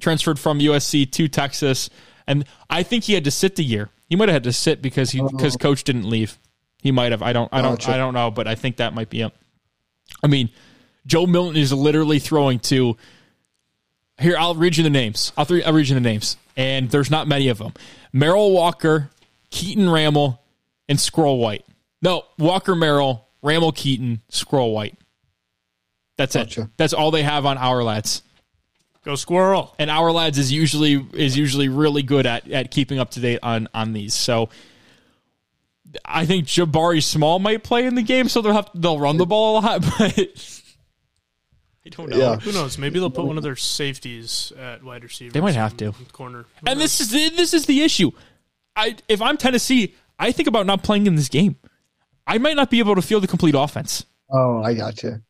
transferred 0.00 0.38
from 0.38 0.60
USC 0.60 1.10
to 1.12 1.28
Texas, 1.28 1.88
and 2.26 2.44
I 2.68 2.82
think 2.82 3.04
he 3.04 3.14
had 3.14 3.24
to 3.24 3.30
sit 3.30 3.56
the 3.56 3.64
year. 3.64 3.90
He 4.08 4.16
might 4.16 4.28
have 4.28 4.34
had 4.34 4.44
to 4.44 4.52
sit 4.52 4.82
because 4.82 5.10
he 5.10 5.22
because 5.22 5.56
coach 5.56 5.84
didn't 5.84 6.08
leave. 6.08 6.38
He 6.80 6.92
might 6.92 7.12
have. 7.12 7.22
I 7.22 7.32
don't. 7.32 7.48
I 7.52 7.62
don't. 7.62 7.72
Gotcha. 7.72 7.92
I 7.92 7.96
don't 7.96 8.14
know, 8.14 8.30
but 8.30 8.46
I 8.46 8.54
think 8.54 8.76
that 8.76 8.94
might 8.94 9.10
be 9.10 9.22
it. 9.22 9.32
I 10.22 10.26
mean, 10.26 10.50
Joe 11.06 11.26
Milton 11.26 11.56
is 11.56 11.72
literally 11.72 12.18
throwing 12.18 12.58
to. 12.60 12.96
Here, 14.20 14.36
I'll 14.36 14.54
read 14.54 14.76
you 14.76 14.82
the 14.82 14.90
names. 14.90 15.32
I'll, 15.36 15.46
th- 15.46 15.64
I'll 15.64 15.72
read 15.72 15.88
you 15.88 15.94
the 15.94 16.00
names, 16.00 16.36
and 16.56 16.90
there's 16.90 17.10
not 17.10 17.28
many 17.28 17.48
of 17.48 17.58
them. 17.58 17.72
Merrill 18.12 18.52
Walker, 18.52 19.10
Keyton 19.50 19.88
Ramel, 19.88 20.42
and 20.88 20.98
Squirrel 20.98 21.38
White. 21.38 21.64
No, 22.02 22.24
Walker 22.38 22.74
Merrill, 22.74 23.26
Ramel 23.42 23.72
Keyton, 23.72 24.22
Squirrel 24.28 24.72
White. 24.72 24.96
That's 26.16 26.34
Gotcha. 26.34 26.62
it. 26.62 26.68
That's 26.76 26.92
all 26.92 27.10
they 27.10 27.22
have 27.22 27.46
on 27.46 27.58
our 27.58 27.82
lads. 27.82 28.22
go 29.04 29.14
squirrel. 29.14 29.74
And 29.78 29.90
our 29.90 30.10
lads 30.12 30.38
is 30.38 30.52
usually 30.52 31.04
is 31.12 31.36
usually 31.36 31.68
really 31.68 32.02
good 32.02 32.26
at 32.26 32.50
at 32.50 32.70
keeping 32.70 32.98
up 32.98 33.10
to 33.12 33.20
date 33.20 33.38
on 33.42 33.68
on 33.72 33.92
these. 33.92 34.14
So 34.14 34.48
I 36.04 36.26
think 36.26 36.46
Jabari 36.46 37.02
Small 37.02 37.38
might 37.38 37.62
play 37.62 37.86
in 37.86 37.94
the 37.94 38.02
game, 38.02 38.28
so 38.28 38.42
they'll 38.42 38.52
have 38.52 38.68
they'll 38.74 38.98
run 38.98 39.16
the 39.16 39.26
ball 39.26 39.58
a 39.58 39.60
lot, 39.60 39.82
but 39.98 40.62
I 41.86 41.88
don't 41.90 42.10
know. 42.10 42.16
Yeah. 42.16 42.36
Who 42.36 42.52
knows? 42.52 42.78
Maybe 42.78 42.98
they'll 42.98 43.10
put 43.10 43.24
one 43.24 43.36
of 43.36 43.42
their 43.42 43.56
safeties 43.56 44.52
at 44.58 44.82
wide 44.82 45.04
receiver. 45.04 45.32
They 45.32 45.40
might 45.40 45.54
have 45.54 45.76
to. 45.78 45.94
corner. 46.12 46.44
And 46.66 46.80
this 46.80 47.00
is 47.00 47.10
the, 47.10 47.30
this 47.30 47.54
is 47.54 47.66
the 47.66 47.82
issue. 47.82 48.10
I 48.76 48.96
if 49.08 49.22
I'm 49.22 49.36
Tennessee, 49.36 49.94
I 50.18 50.32
think 50.32 50.48
about 50.48 50.66
not 50.66 50.82
playing 50.82 51.06
in 51.06 51.14
this 51.14 51.28
game. 51.28 51.56
I 52.28 52.38
might 52.38 52.54
not 52.56 52.70
be 52.70 52.78
able 52.78 52.94
to 52.94 53.02
field 53.02 53.22
the 53.24 53.26
complete 53.26 53.54
offense. 53.56 54.04
Oh, 54.30 54.62
I 54.62 54.74
got 54.74 55.02
you. 55.02 55.22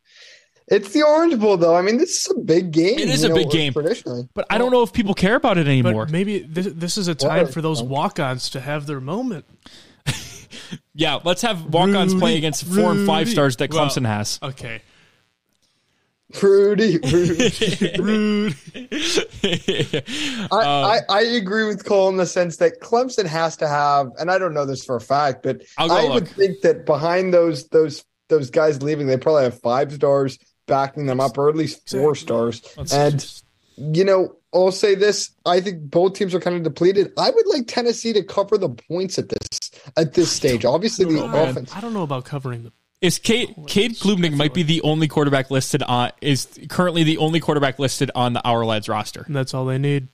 It's 0.71 0.93
the 0.93 1.03
Orange 1.03 1.39
Bowl, 1.39 1.57
though. 1.57 1.75
I 1.75 1.81
mean, 1.81 1.97
this 1.97 2.27
is 2.27 2.37
a 2.37 2.41
big 2.41 2.73
game. 2.73 2.99
It 2.99 3.09
is 3.09 3.25
you 3.25 3.31
a 3.31 3.35
big 3.35 3.49
game. 3.51 3.73
traditionally. 3.73 4.29
But 4.35 4.45
I 4.51 4.59
don't 4.59 4.71
know 4.71 4.83
if 4.83 4.93
people 4.93 5.15
care 5.15 5.37
about 5.37 5.57
it 5.57 5.67
anymore. 5.67 6.05
But 6.05 6.13
maybe 6.13 6.41
this, 6.41 6.67
this 6.67 6.99
is 6.99 7.09
a 7.09 7.15
time 7.15 7.45
What? 7.47 7.55
for 7.55 7.63
those 7.63 7.83
walk-ons 7.83 8.51
to 8.51 8.61
have 8.61 8.85
their 8.87 9.01
moment. 9.01 9.47
yeah, 10.95 11.21
let's 11.25 11.41
have 11.43 11.65
walk-ons 11.67 12.15
play 12.15 12.37
against 12.37 12.65
four 12.67 12.91
and 12.91 13.07
five 13.07 13.29
stars 13.31 13.57
that 13.57 13.73
Well, 13.73 13.87
Clemson 13.87 14.07
has. 14.07 14.39
Okay. 14.43 14.83
Rudy, 16.43 16.99
Rudy. 16.99 17.93
Rude. 17.99 18.55
I, 19.45 20.03
I, 20.53 20.97
um, 20.99 21.05
I 21.09 21.21
agree 21.23 21.65
with 21.65 21.85
Cole 21.85 22.11
in 22.11 22.19
the 22.19 22.27
sense 22.27 22.59
that 22.59 22.81
Clemson 22.81 23.27
has 23.27 23.57
to 23.59 23.69
have, 23.69 24.11
and 24.19 24.31
I 24.31 24.39
don't 24.39 24.53
know 24.53 24.67
this 24.67 24.85
for 24.85 24.97
a 24.97 25.01
fact, 25.01 25.43
but 25.43 25.63
I 25.79 25.87
look. 25.87 26.13
would 26.15 26.29
think 26.29 26.61
that 26.61 26.85
behind 26.85 27.33
those 27.33 27.69
those 27.69 28.05
those 28.29 28.51
guys 28.51 28.83
leaving, 28.83 29.07
they 29.07 29.17
probably 29.17 29.45
have 29.45 29.59
five 29.61 29.93
stars 29.93 30.39
backing 30.67 31.07
them 31.07 31.19
up, 31.19 31.39
or 31.39 31.49
at 31.49 31.57
least 31.57 31.89
four 31.89 32.15
stars. 32.15 32.63
And 32.93 33.19
just- 33.21 33.45
you 33.79 34.05
know, 34.05 34.37
I'll 34.53 34.73
say 34.73 34.95
this: 34.95 35.31
I 35.47 35.61
think 35.61 35.91
both 35.91 36.15
teams 36.15 36.35
are 36.35 36.41
kind 36.41 36.57
of 36.57 36.63
depleted. 36.63 37.13
I 37.17 37.31
would 37.31 37.47
like 37.47 37.67
Tennessee 37.69 38.13
to 38.13 38.23
cover 38.23 38.59
the 38.59 38.71
points 38.71 39.19
at 39.19 39.29
this 39.29 39.71
at 39.97 40.15
this 40.15 40.31
stage. 40.31 40.65
Obviously, 40.65 41.05
the 41.05 41.27
man, 41.27 41.49
offense. 41.49 41.75
I 41.75 41.81
don't 41.81 41.95
know 41.95 42.03
about 42.03 42.25
covering 42.25 42.65
the. 42.65 42.73
Is 43.01 43.19
oh, 43.19 43.23
Cade, 43.23 43.55
Cade 43.69 43.93
Klubnik 43.93 44.37
might 44.37 44.53
be 44.53 44.65
the 44.65 44.83
only 44.83 45.07
quarterback 45.07 45.51
listed 45.51 45.83
on 45.85 46.11
is 46.21 46.59
currently 46.69 47.05
the 47.05 47.19
only 47.19 47.39
quarterback 47.39 47.79
listed 47.79 48.11
on 48.15 48.33
the 48.33 48.43
Our 48.45 48.65
Lads 48.65 48.89
roster. 48.89 49.23
And 49.23 49.37
that's 49.37 49.55
all 49.55 49.65
they 49.67 49.79
need. 49.79 50.09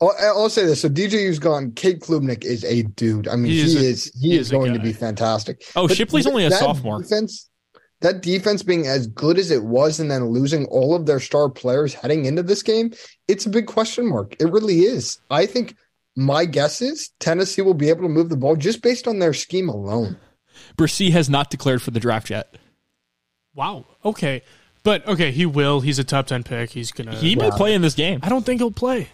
Oh, 0.00 0.12
I'll, 0.20 0.42
I'll 0.42 0.50
say 0.50 0.66
this: 0.66 0.82
so 0.82 0.88
DJU's 0.88 1.38
gone. 1.38 1.72
Cade 1.72 2.00
Klubnik 2.00 2.44
is 2.44 2.64
a 2.64 2.82
dude. 2.82 3.28
I 3.28 3.36
mean, 3.36 3.52
He 3.52 3.62
he, 3.62 3.62
is 3.62 3.74
a- 3.74 3.78
is 3.78 4.12
he, 4.20 4.28
he 4.28 4.34
is 4.34 4.46
is 4.48 4.52
a 4.52 4.56
going 4.56 4.74
to 4.74 4.80
be 4.80 4.92
fantastic. 4.92 5.62
Oh, 5.74 5.88
But 5.88 5.96
Shipley's 5.96 6.26
only 6.26 6.44
a 6.44 6.50
that 6.50 6.58
sophomore. 6.58 7.00
Defense, 7.00 7.48
that 8.00 8.20
defense 8.20 8.62
being 8.62 8.86
as 8.86 9.06
good 9.06 9.38
as 9.38 9.50
it 9.50 9.62
was, 9.64 9.98
and 10.00 10.10
then 10.10 10.26
losing 10.26 10.66
all 10.66 10.94
of 10.94 11.06
their 11.06 11.20
star 11.20 11.48
players 11.48 11.94
heading 11.94 12.26
into 12.26 12.42
this 12.42 12.62
game, 12.62 12.92
it's 13.28 13.46
a 13.46 13.50
big 13.50 13.66
question 13.66 14.06
mark. 14.08 14.34
It 14.38 14.50
really 14.50 14.80
is. 14.80 15.18
I 15.30 15.46
think 15.46 15.76
my 16.16 16.44
guess 16.44 16.82
is 16.82 17.10
Tennessee 17.20 17.62
will 17.62 17.72
be 17.72 17.88
able 17.88 18.02
to 18.02 18.08
move 18.08 18.28
the 18.28 18.36
ball 18.36 18.56
just 18.56 18.82
based 18.82 19.08
on 19.08 19.18
their 19.18 19.32
scheme 19.32 19.68
alone. 19.68 20.18
Bresee 20.76 21.10
has 21.12 21.28
not 21.28 21.50
declared 21.50 21.82
for 21.82 21.90
the 21.90 22.00
draft 22.00 22.30
yet. 22.30 22.54
Wow. 23.54 23.86
Okay. 24.04 24.42
But 24.82 25.06
okay, 25.06 25.30
he 25.30 25.46
will. 25.46 25.80
He's 25.80 25.98
a 25.98 26.04
top 26.04 26.26
ten 26.26 26.42
pick. 26.42 26.70
He's 26.70 26.90
gonna. 26.90 27.14
He 27.14 27.36
might 27.36 27.52
play 27.52 27.74
in 27.74 27.82
this 27.82 27.94
game. 27.94 28.20
I 28.22 28.28
don't 28.28 28.44
think 28.44 28.60
he'll 28.60 28.72
play. 28.72 29.08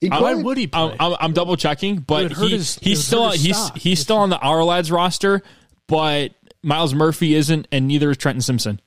He 0.00 0.08
Why 0.08 0.34
could. 0.34 0.44
would 0.44 0.56
he 0.56 0.66
play? 0.66 0.96
I'm, 0.98 1.12
I'm, 1.12 1.16
I'm 1.20 1.32
double 1.32 1.56
checking, 1.56 1.98
but 1.98 2.32
he, 2.32 2.50
his- 2.50 2.78
he's 2.78 3.04
still 3.04 3.28
hurt 3.28 3.36
he's 3.36 3.56
stock. 3.56 3.76
he's 3.76 4.00
still 4.00 4.18
on 4.18 4.30
the 4.30 4.38
Our 4.38 4.62
Lads 4.62 4.90
roster, 4.90 5.42
but 5.88 6.32
Myles 6.62 6.94
Murphy 6.94 7.34
isn't, 7.34 7.66
and 7.72 7.88
neither 7.88 8.10
is 8.10 8.16
Trenton 8.16 8.40
Simpson. 8.40 8.80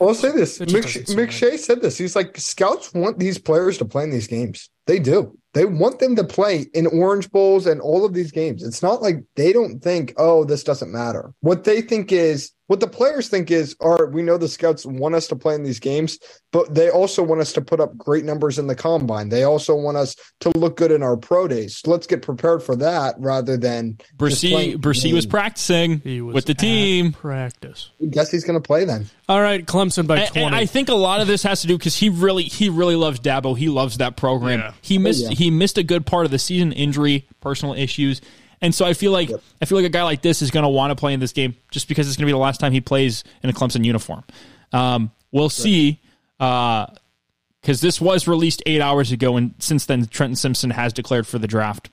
I'll 0.00 0.14
say 0.14 0.30
this: 0.30 0.58
That 0.58 0.66
just 0.66 1.14
Mc, 1.14 1.28
McShay 1.28 1.58
said 1.58 1.82
this. 1.82 1.98
He's 1.98 2.14
like, 2.16 2.38
scouts 2.38 2.94
want 2.94 3.18
these 3.18 3.38
players 3.38 3.78
to 3.78 3.84
play 3.84 4.04
in 4.04 4.10
these 4.10 4.26
games. 4.26 4.70
They 4.86 4.98
do. 4.98 5.36
They 5.54 5.64
want 5.64 6.00
them 6.00 6.16
to 6.16 6.24
play 6.24 6.66
in 6.74 6.86
Orange 6.88 7.30
Bowls 7.30 7.66
and 7.66 7.80
all 7.80 8.04
of 8.04 8.12
these 8.12 8.32
games. 8.32 8.62
It's 8.62 8.82
not 8.82 9.00
like 9.00 9.24
they 9.36 9.52
don't 9.52 9.80
think, 9.80 10.12
oh, 10.16 10.44
this 10.44 10.64
doesn't 10.64 10.92
matter. 10.92 11.32
What 11.40 11.64
they 11.64 11.80
think 11.80 12.12
is, 12.12 12.50
what 12.66 12.80
the 12.80 12.86
players 12.86 13.28
think 13.28 13.50
is, 13.50 13.76
all 13.80 13.94
right, 13.96 14.10
we 14.12 14.22
know 14.22 14.38
the 14.38 14.48
scouts 14.48 14.86
want 14.86 15.14
us 15.14 15.26
to 15.28 15.36
play 15.36 15.54
in 15.54 15.64
these 15.64 15.78
games, 15.80 16.18
but 16.50 16.74
they 16.74 16.88
also 16.88 17.22
want 17.22 17.40
us 17.42 17.52
to 17.52 17.60
put 17.60 17.78
up 17.78 17.96
great 17.98 18.24
numbers 18.24 18.58
in 18.58 18.66
the 18.68 18.74
combine. 18.74 19.28
They 19.28 19.42
also 19.42 19.74
want 19.74 19.96
us 19.98 20.16
to 20.40 20.50
look 20.56 20.76
good 20.76 20.90
in 20.90 21.02
our 21.02 21.16
pro 21.16 21.46
days. 21.46 21.82
Let's 21.84 22.06
get 22.06 22.22
prepared 22.22 22.62
for 22.62 22.74
that 22.76 23.16
rather 23.18 23.56
than 23.58 23.98
just 24.18 24.42
Bresee 24.44 25.12
was 25.12 25.26
practicing 25.26 26.00
He 26.00 26.20
was 26.22 26.34
with 26.34 26.46
the 26.46 26.54
team. 26.54 27.12
practice. 27.12 27.90
I 28.02 28.06
guess 28.06 28.30
he's 28.30 28.44
going 28.44 28.58
to 28.60 28.66
play 28.66 28.84
then. 28.84 29.10
All 29.28 29.40
right, 29.42 29.64
Clemson 29.64 30.06
by 30.06 30.20
And, 30.20 30.28
twenty. 30.28 30.46
and 30.46 30.54
I 30.54 30.66
think 30.66 30.88
a 30.88 30.94
lot 30.94 31.20
of 31.20 31.26
this 31.26 31.42
has 31.42 31.60
to 31.62 31.66
do 31.66 31.76
because 31.76 31.96
he 31.96 32.08
really 32.08 32.44
he 32.44 32.68
really 32.68 32.96
loves 32.96 33.20
Dabo. 33.20 33.56
He 33.56 33.68
loves 33.68 33.98
that 33.98 34.16
program. 34.16 34.60
Yeah. 34.60 34.72
He 34.80 34.98
missed 34.98 35.26
oh, 35.26 35.28
yeah. 35.30 35.34
he 35.36 35.50
missed 35.50 35.76
a 35.78 35.82
good 35.82 36.06
part 36.06 36.24
of 36.24 36.30
the 36.30 36.38
season, 36.38 36.72
injury, 36.72 37.26
personal 37.40 37.74
issues, 37.74 38.20
and 38.64 38.74
so 38.74 38.84
I 38.84 38.94
feel 38.94 39.12
like 39.12 39.30
I 39.60 39.64
feel 39.66 39.76
like 39.78 39.86
a 39.86 39.90
guy 39.90 40.02
like 40.02 40.22
this 40.22 40.42
is 40.42 40.50
going 40.50 40.64
to 40.64 40.68
want 40.68 40.90
to 40.90 40.96
play 40.96 41.12
in 41.12 41.20
this 41.20 41.32
game 41.32 41.54
just 41.70 41.86
because 41.86 42.08
it's 42.08 42.16
going 42.16 42.24
to 42.24 42.26
be 42.26 42.32
the 42.32 42.38
last 42.38 42.58
time 42.58 42.72
he 42.72 42.80
plays 42.80 43.22
in 43.42 43.50
a 43.50 43.52
Clemson 43.52 43.84
uniform. 43.84 44.24
Um, 44.72 45.12
we'll 45.30 45.50
see. 45.50 46.00
Because 46.38 47.80
this 47.80 48.00
was 48.00 48.26
released 48.26 48.62
eight 48.66 48.80
hours 48.80 49.12
ago, 49.12 49.36
and 49.36 49.54
since 49.58 49.86
then 49.86 50.06
Trenton 50.06 50.36
Simpson 50.36 50.70
has 50.70 50.92
declared 50.92 51.26
for 51.26 51.38
the 51.38 51.46
draft. 51.46 51.90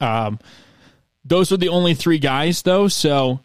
Um, 0.00 0.38
those 1.24 1.50
are 1.50 1.56
the 1.56 1.68
only 1.68 1.94
three 1.94 2.18
guys, 2.18 2.62
though. 2.62 2.88
So, 2.88 3.40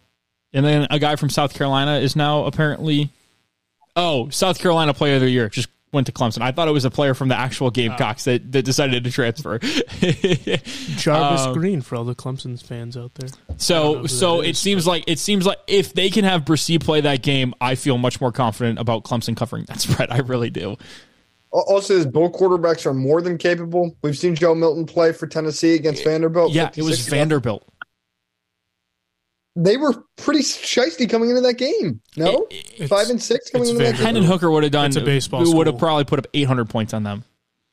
and 0.52 0.66
then 0.66 0.88
a 0.90 1.00
guy 1.00 1.16
from 1.16 1.30
South 1.30 1.54
Carolina 1.54 2.00
is 2.00 2.16
now 2.16 2.46
apparently 2.46 3.12
Oh, 3.96 4.30
South 4.30 4.60
Carolina 4.60 4.94
Player 4.94 5.16
of 5.16 5.22
the 5.22 5.30
Year 5.30 5.50
just 5.50 5.70
went 5.94 6.08
to 6.08 6.14
Clemson. 6.14 6.42
I 6.42 6.52
thought 6.52 6.68
it 6.68 6.72
was 6.72 6.86
a 6.86 6.92
player 6.92 7.14
from 7.14 7.30
the 7.30 7.38
actual 7.38 7.72
Gamecocks 7.72 8.26
that, 8.26 8.52
that 8.52 8.64
decided 8.64 9.04
to 9.04 9.12
transfer. 9.12 9.60
Jarvis 10.98 11.42
um, 11.42 11.54
Green 11.54 11.82
for 11.82 11.96
all 11.96 12.04
the 12.04 12.16
Clemson 12.16 12.62
fans 12.62 12.98
out 12.98 13.14
there. 13.16 13.30
I 13.30 13.54
don't 13.54 14.02
know 14.02 14.08
so 14.08 14.08
so 14.08 14.38
that 14.38 14.48
it 14.48 14.52
is, 14.52 14.60
seems 14.60 14.88
like 14.88 15.04
it 15.08 15.20
seems 15.20 15.46
like 15.46 15.60
if 15.68 15.94
they 15.94 16.10
can 16.10 16.26
have 16.26 16.44
Bresee 16.44 16.84
play 16.84 17.02
that 17.02 17.22
game, 17.22 17.54
I 17.62 17.76
feel 17.76 17.98
much 17.98 18.20
more 18.20 18.32
confident 18.32 18.80
about 18.80 19.04
Clemson 19.04 19.38
covering 19.38 19.66
that 19.66 19.80
spread. 19.82 20.12
I 20.12 20.20
really 20.20 20.50
do. 20.50 20.78
Also, 21.52 21.96
his 21.96 22.08
both 22.08 22.34
quarterbacks 22.34 22.88
are 22.88 22.96
more 22.96 23.22
than 23.22 23.38
capable. 23.38 23.96
We've 24.02 24.18
seen 24.18 24.34
Joe 24.34 24.56
Milton 24.56 24.88
play 24.88 25.12
for 25.12 25.28
Tennessee 25.28 25.76
against 25.76 26.04
Vanderbilt. 26.04 26.52
Yeah, 26.52 26.72
it 26.76 26.82
was 26.82 26.98
56 26.98 27.10
Vanderbilt. 27.10 27.64
They 29.56 29.78
were 29.78 29.94
pretty 30.18 30.40
shisty 30.42 31.08
coming 31.10 31.30
into 31.30 31.42
that 31.42 31.54
game. 31.60 32.02
No, 32.18 32.48
It's- 32.50 32.90
five 32.90 33.10
and 33.10 33.22
six 33.22 33.50
coming 33.52 33.64
it's 33.64 33.72
into 33.72 33.84
that 33.84 33.92
Vanderbilt. 33.92 33.98
game. 33.98 34.06
Hendon 34.16 34.24
Hooker 34.24 34.50
would 34.52 34.64
have 34.64 34.72
done. 34.72 34.88
It's 34.88 34.96
a 34.96 35.02
baseball 35.02 35.54
Would 35.56 35.68
have 35.68 35.78
probably 35.78 36.06
put 36.06 36.18
up 36.20 36.28
800 36.34 36.70
points 36.70 36.94
on 36.94 37.04
them. 37.04 37.24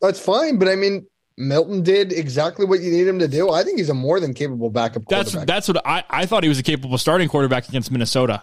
That's 0.03 0.21
fine, 0.21 0.59
but 0.59 0.69
I 0.69 0.77
mean, 0.77 1.07
Milton 1.39 1.83
did 1.83 2.13
exactly 2.13 2.67
what 2.67 2.81
you 2.81 2.91
need 2.91 3.07
him 3.07 3.19
to 3.21 3.29
do. 3.29 3.51
I 3.51 3.63
think 3.63 3.79
he's 3.79 3.89
a 3.89 3.95
more 3.95 4.21
than 4.21 4.35
capable 4.35 4.69
backup 4.69 5.05
That's 5.09 5.31
quarterback. 5.33 5.47
that's 5.47 5.69
what 5.69 5.87
I, 5.87 6.05
I 6.11 6.27
thought 6.27 6.43
he 6.43 6.49
was 6.51 6.59
a 6.59 6.63
capable 6.63 6.99
starting 6.99 7.29
quarterback 7.31 7.67
against 7.69 7.91
Minnesota. 7.91 8.43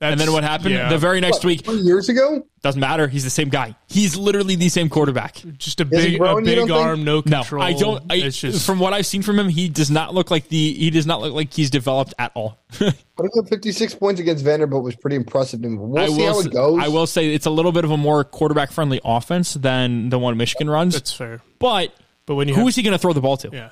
And 0.00 0.18
then 0.20 0.32
what 0.32 0.44
happened? 0.44 0.70
yeah. 0.74 0.88
The 0.88 0.98
very 0.98 1.20
next 1.20 1.38
What, 1.38 1.44
week 1.44 1.66
years 1.66 2.08
ago. 2.08 2.46
doesn't 2.62 2.80
matter. 2.80 3.08
He's 3.08 3.24
the 3.24 3.30
same 3.30 3.48
guy. 3.48 3.74
He's 3.88 4.16
literally 4.16 4.54
the 4.54 4.68
same 4.68 4.88
quarterback. 4.88 5.42
Just 5.58 5.80
a 5.80 5.84
Is 5.90 6.04
he 6.04 6.10
big, 6.12 6.20
a 6.20 6.36
big 6.36 6.56
don't 6.56 6.68
think? 6.68 6.70
arm, 6.70 7.04
no 7.04 7.16
No, 7.16 7.22
control. 7.40 7.62
I 7.62 7.72
don't. 7.72 8.04
I, 8.10 8.16
it's 8.16 8.38
just 8.40 8.64
from 8.64 8.78
what 8.78 8.92
I've 8.92 9.06
seen 9.06 9.22
from 9.22 9.38
him, 9.38 9.48
he 9.48 9.68
does 9.68 9.90
not 9.90 10.14
look 10.14 10.30
like 10.30 10.48
the. 10.48 10.74
He 10.74 10.90
does 10.90 11.06
not 11.06 11.20
look 11.20 11.32
like 11.34 11.52
he's 11.52 11.70
developed 11.70 12.14
at 12.18 12.30
all. 12.34 12.58
Putting 12.70 13.32
up 13.38 13.48
fifty 13.48 13.72
six 13.72 13.94
points 13.94 14.20
against 14.20 14.44
Vanderbilt 14.44 14.84
was 14.84 14.94
pretty 14.96 15.16
impressive. 15.16 15.62
And 15.64 15.78
we'll 15.78 15.98
I 16.02 16.06
see 16.08 16.16
will. 16.16 16.32
how 16.34 16.40
it 16.40 16.52
goes. 16.52 16.78
I 16.84 16.88
will 16.88 17.06
say 17.06 17.34
it's 17.34 17.46
a 17.46 17.50
little 17.50 17.72
bit 17.72 17.84
of 17.84 17.90
a 17.90 17.96
more 17.96 18.22
quarterback 18.24 18.70
friendly 18.70 19.00
offense 19.04 19.54
than 19.54 20.10
the 20.10 20.18
one 20.18 20.36
Michigan 20.36 20.70
runs. 20.70 20.94
that's 20.94 21.12
fair. 21.12 21.40
but 21.58 21.92
But 22.26 22.36
when 22.36 22.46
you 22.46 22.54
who 22.54 22.60
have, 22.60 22.68
is 22.68 22.76
he 22.76 22.82
going 22.82 22.92
to 22.92 22.98
throw 22.98 23.12
the 23.12 23.20
ball 23.20 23.36
to? 23.38 23.50
yeah, 23.52 23.70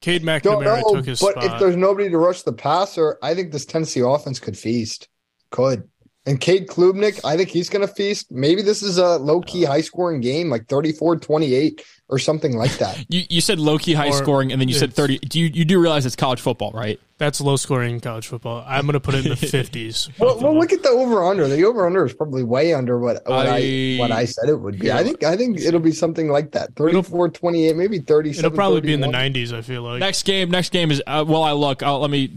Cade 0.00 0.22
McNamara 0.22 0.82
know, 0.82 0.94
took 0.94 1.06
his 1.06 1.20
but 1.20 1.32
spot. 1.32 1.44
if 1.44 1.58
there's 1.58 1.76
nobody 1.76 2.10
to 2.10 2.18
rush 2.18 2.42
the 2.42 2.52
passer, 2.52 3.18
I 3.22 3.34
think 3.34 3.52
this 3.52 3.64
Tennessee 3.64 4.00
offense 4.00 4.38
could 4.38 4.56
feast. 4.56 5.08
Could. 5.50 5.88
And 6.26 6.40
Cade 6.40 6.66
Klubnik, 6.66 7.20
I 7.24 7.36
think 7.36 7.50
he's 7.50 7.68
going 7.68 7.86
to 7.86 7.92
feast. 7.92 8.32
Maybe 8.32 8.60
this 8.60 8.82
is 8.82 8.98
a 8.98 9.16
low 9.16 9.40
key 9.40 9.64
high 9.64 9.80
scoring 9.80 10.20
game, 10.20 10.50
like 10.50 10.66
34 10.66 11.16
28 11.16 11.82
or 12.08 12.18
something 12.18 12.56
like 12.56 12.72
that. 12.78 12.96
You, 13.08 13.22
you 13.28 13.40
said 13.40 13.58
low 13.58 13.78
key 13.78 13.92
high 13.94 14.08
Or 14.08 14.12
scoring, 14.12 14.52
and 14.52 14.60
then 14.60 14.68
you 14.68 14.74
said 14.74 14.92
thirty. 14.92 15.18
Do 15.18 15.38
you 15.40 15.46
you 15.46 15.64
do 15.64 15.80
realize 15.80 16.06
it's 16.06 16.16
college 16.16 16.40
football, 16.40 16.72
right? 16.72 16.98
That's 17.18 17.40
low 17.40 17.56
scoring 17.56 17.98
college 18.00 18.26
football. 18.26 18.62
I'm 18.66 18.82
going 18.82 18.92
to 18.92 19.00
put 19.00 19.14
it 19.14 19.24
in 19.24 19.30
the 19.30 19.36
50s. 19.46 20.10
Well, 20.18 20.38
well, 20.38 20.54
look 20.58 20.70
at 20.70 20.82
the 20.82 20.90
over 20.90 21.24
under. 21.24 21.48
The 21.48 21.64
over 21.64 21.86
under 21.86 22.04
is 22.04 22.12
probably 22.12 22.42
way 22.42 22.74
under 22.74 22.98
what, 22.98 23.22
what 23.24 23.46
I, 23.46 23.56
I- 23.56 23.96
what 23.98 24.10
I 24.12 24.26
said 24.26 24.50
it 24.50 24.56
would 24.56 24.78
be. 24.78 24.92
I 24.92 25.02
think 25.02 25.24
I 25.24 25.34
think 25.36 25.58
it'll 25.58 25.80
be 25.80 25.92
something 25.92 26.28
like 26.28 26.52
that. 26.52 26.74
34 26.76 27.30
28, 27.30 27.74
maybe 27.76 28.00
37. 28.00 28.44
It'll 28.44 28.54
probably 28.54 28.82
be 28.82 28.92
in 28.92 29.00
the 29.00 29.06
90s. 29.06 29.52
I 29.56 29.62
feel 29.62 29.82
like. 29.82 30.00
Next 30.00 30.24
game. 30.24 30.50
Next 30.50 30.70
game 30.72 30.90
is. 30.90 31.02
Uh, 31.06 31.24
well, 31.26 31.42
I 31.42 31.52
look. 31.52 31.82
I'll, 31.82 32.00
let 32.00 32.10
me 32.10 32.30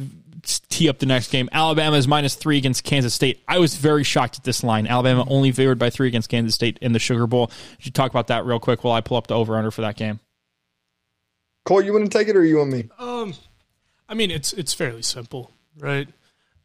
tee 0.57 0.89
up 0.89 0.97
the 0.97 1.05
next 1.05 1.31
game. 1.31 1.47
Alabama 1.51 1.95
is 1.97 2.07
minus 2.07 2.33
three 2.33 2.57
against 2.57 2.83
Kansas 2.83 3.13
State. 3.13 3.43
I 3.47 3.59
was 3.59 3.75
very 3.75 4.03
shocked 4.03 4.37
at 4.37 4.43
this 4.43 4.63
line. 4.63 4.87
Alabama 4.87 5.25
only 5.27 5.51
favored 5.51 5.77
by 5.77 5.91
three 5.91 6.07
against 6.07 6.29
Kansas 6.29 6.55
State 6.55 6.79
in 6.81 6.93
the 6.93 6.99
Sugar 6.99 7.27
Bowl. 7.27 7.51
Should 7.77 7.85
you 7.85 7.91
talk 7.91 8.09
about 8.09 8.27
that 8.27 8.45
real 8.45 8.59
quick 8.59 8.83
while 8.83 8.93
I 8.93 9.01
pull 9.01 9.17
up 9.17 9.27
the 9.27 9.35
over 9.35 9.55
under 9.55 9.69
for 9.69 9.81
that 9.81 9.95
game? 9.95 10.19
Cole, 11.65 11.83
you 11.83 11.93
want 11.93 12.11
to 12.11 12.17
take 12.17 12.27
it 12.27 12.35
or 12.35 12.43
you 12.43 12.57
want 12.57 12.71
me? 12.71 12.89
Um, 12.97 13.35
I 14.07 14.15
mean, 14.15 14.31
it's 14.31 14.53
it's 14.53 14.73
fairly 14.73 15.03
simple, 15.03 15.51
right? 15.77 16.07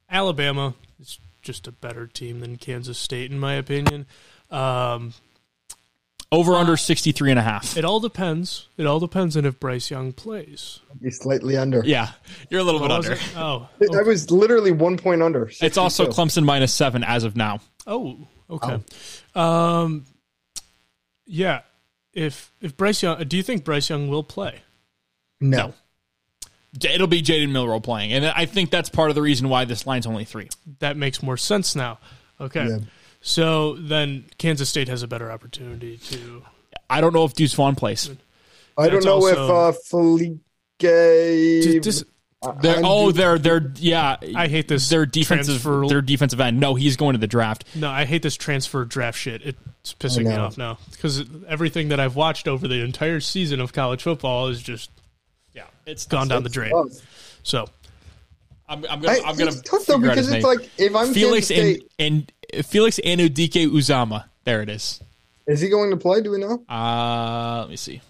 Alabama 0.09 0.75
is 0.99 1.19
just 1.43 1.67
a 1.67 1.73
better 1.73 2.07
team 2.07 2.41
than 2.41 2.57
Kansas 2.57 2.99
State, 2.99 3.31
in 3.31 3.39
my 3.39 3.55
opinion. 3.55 4.07
Um, 4.51 5.13
Over 6.35 6.55
under 6.55 6.77
63 6.77 7.31
and 7.31 7.39
a 7.39 7.43
half. 7.43 7.77
it 7.77 7.85
all 7.85 8.01
depends. 8.01 8.69
It 8.77 8.87
all 8.87 8.99
depends 8.99 9.37
on 9.37 9.45
if 9.45 9.61
Bryce 9.61 9.89
Young 9.89 10.13
plays. 10.13 10.81
Be 11.01 11.11
slightly 11.11 11.57
under. 11.57 11.83
Yeah, 11.85 12.11
you're 12.51 12.61
a 12.61 12.65
little 12.65 12.81
bit 12.81 12.89
was 12.89 13.07
under. 13.07 13.13
it? 13.13 13.37
Oh, 13.37 13.69
I 13.97 14.03
was 14.03 14.31
literally 14.33 14.73
one 14.73 14.97
point 14.97 15.23
under. 15.23 15.49
It's 15.61 15.79
also 15.79 16.07
Clemson 16.07 16.45
minus 16.45 16.75
seven 16.75 17.05
as 17.05 17.23
of 17.23 17.37
now. 17.37 17.61
oh, 17.87 18.27
okay. 18.51 18.81
Um, 19.37 20.07
yeah. 21.27 21.61
If 22.13 22.53
if 22.61 22.77
Bryce 22.77 23.03
Young, 23.03 23.23
do 23.25 23.37
you 23.37 23.43
think 23.43 23.65
Bryce 23.65 23.89
Young 23.89 24.09
will 24.09 24.25
play? 24.25 24.61
no. 25.41 25.75
It'll 26.83 27.07
be 27.07 27.23
Jaden 27.23 27.53
Milroe 27.53 27.79
playing, 27.79 28.13
and 28.13 28.27
I 28.27 28.47
think 28.47 28.71
that's 28.71 28.89
part 28.89 29.09
of 29.09 29.15
the 29.15 29.23
reason 29.23 29.49
why 29.49 29.65
this 29.65 29.87
line's 29.87 30.09
only 30.09 30.25
three. 30.25 30.49
That 30.81 30.97
makes 30.97 31.23
more 31.23 31.37
sense 31.37 31.77
now. 31.77 32.01
Okay. 32.41 32.67
Yeah. 32.67 32.79
So 33.27 33.73
then 33.77 34.27
Kansas 34.37 34.69
State 34.69 34.89
has 34.89 35.03
a 35.03 35.09
better 35.09 35.33
opportunity 35.33 35.97
to. 35.97 36.43
I 36.91 37.01
don't 37.01 37.15
know 37.15 37.25
if 37.25 37.33
Deuce 37.33 37.55
Vaughn 37.55 37.75
plays. 37.75 38.11
I 38.77 38.85
don't 38.89 38.95
That's 38.97 39.07
know 39.07 39.27
if 39.27 39.39
uh, 39.39 39.73
Felipe. 39.73 40.41
Dis- 40.79 42.05
They're, 42.61 42.81
oh, 42.85 43.11
they're 43.13 43.39
they're 43.39 43.73
yeah. 43.77 44.17
I 44.37 44.49
hate 44.49 44.69
this 44.69 44.91
Their 44.91 45.07
defensive 45.07 45.63
transfer- 45.63 45.87
their 45.89 46.03
defensive 46.03 46.39
end. 46.41 46.61
No, 46.61 46.75
he's 46.75 46.97
going 46.99 47.15
to 47.15 47.19
the 47.19 47.27
draft. 47.27 47.65
No, 47.75 47.89
I 47.91 48.05
hate 48.05 48.21
this 48.23 48.37
transfer 48.37 48.85
draft 48.85 49.19
shit. 49.19 49.41
It's 49.43 49.95
pissing 49.95 50.27
me 50.27 50.35
off 50.35 50.59
now 50.59 50.77
because 50.93 51.25
everything 51.49 51.89
that 51.89 52.01
I've 52.01 52.17
watched 52.17 52.47
over 52.47 52.69
the 52.69 52.83
entire 52.83 53.21
season 53.21 53.61
of 53.61 53.73
college 53.73 54.03
football 54.03 54.49
is 54.49 54.61
just 54.63 54.91
Yeah, 55.55 55.65
it's 55.87 56.05
gone 56.07 56.29
down 56.29 56.43
the 56.43 56.51
drain. 56.51 56.73
tough. 56.73 57.41
So 57.43 57.67
I'm, 58.69 58.85
I'm 58.89 59.01
gonna 59.01 59.19
I- 59.19 59.29
I'm 59.29 59.37
gonna 59.37 59.51
it's 59.51 59.63
tough 59.63 59.87
though 59.87 59.99
because 59.99 60.29
it's 60.29 60.31
name. 60.31 60.43
like 60.43 60.71
if 60.79 60.95
I'm 60.95 61.13
Felix 61.13 61.47
State, 61.47 61.85
and 61.99 62.33
and 62.53 62.65
Felix 62.67 62.99
Anudike 63.05 63.69
Uzomah. 63.69 64.25
There 64.45 64.63
it 64.63 64.69
is. 64.69 65.01
is 65.47 65.61
he 65.61 65.69
going 65.69 65.91
to 65.91 65.97
play? 65.97 66.21
Do 66.23 66.31
we 66.31 66.39
know? 66.39 66.63
Uh, 66.69 67.61
let 67.61 67.71
me 67.71 67.77
see. 67.77 68.01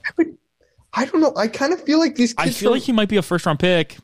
I 0.97 1.05
don't 1.07 1.21
know. 1.21 1.33
I 1.37 1.49
kind 1.49 1.73
of 1.73 1.83
feel 1.83 1.99
like 1.99 2.15
these 2.15 2.35
kids 2.35 2.49
I 2.49 2.53
feel 2.53 2.71
from, 2.71 2.75
like 2.79 2.83
he 2.83 2.93
might 2.93 3.09
be 3.09 3.17
a 3.17 3.23
first 3.23 3.47
round 3.47 3.59
pick. 3.59 3.97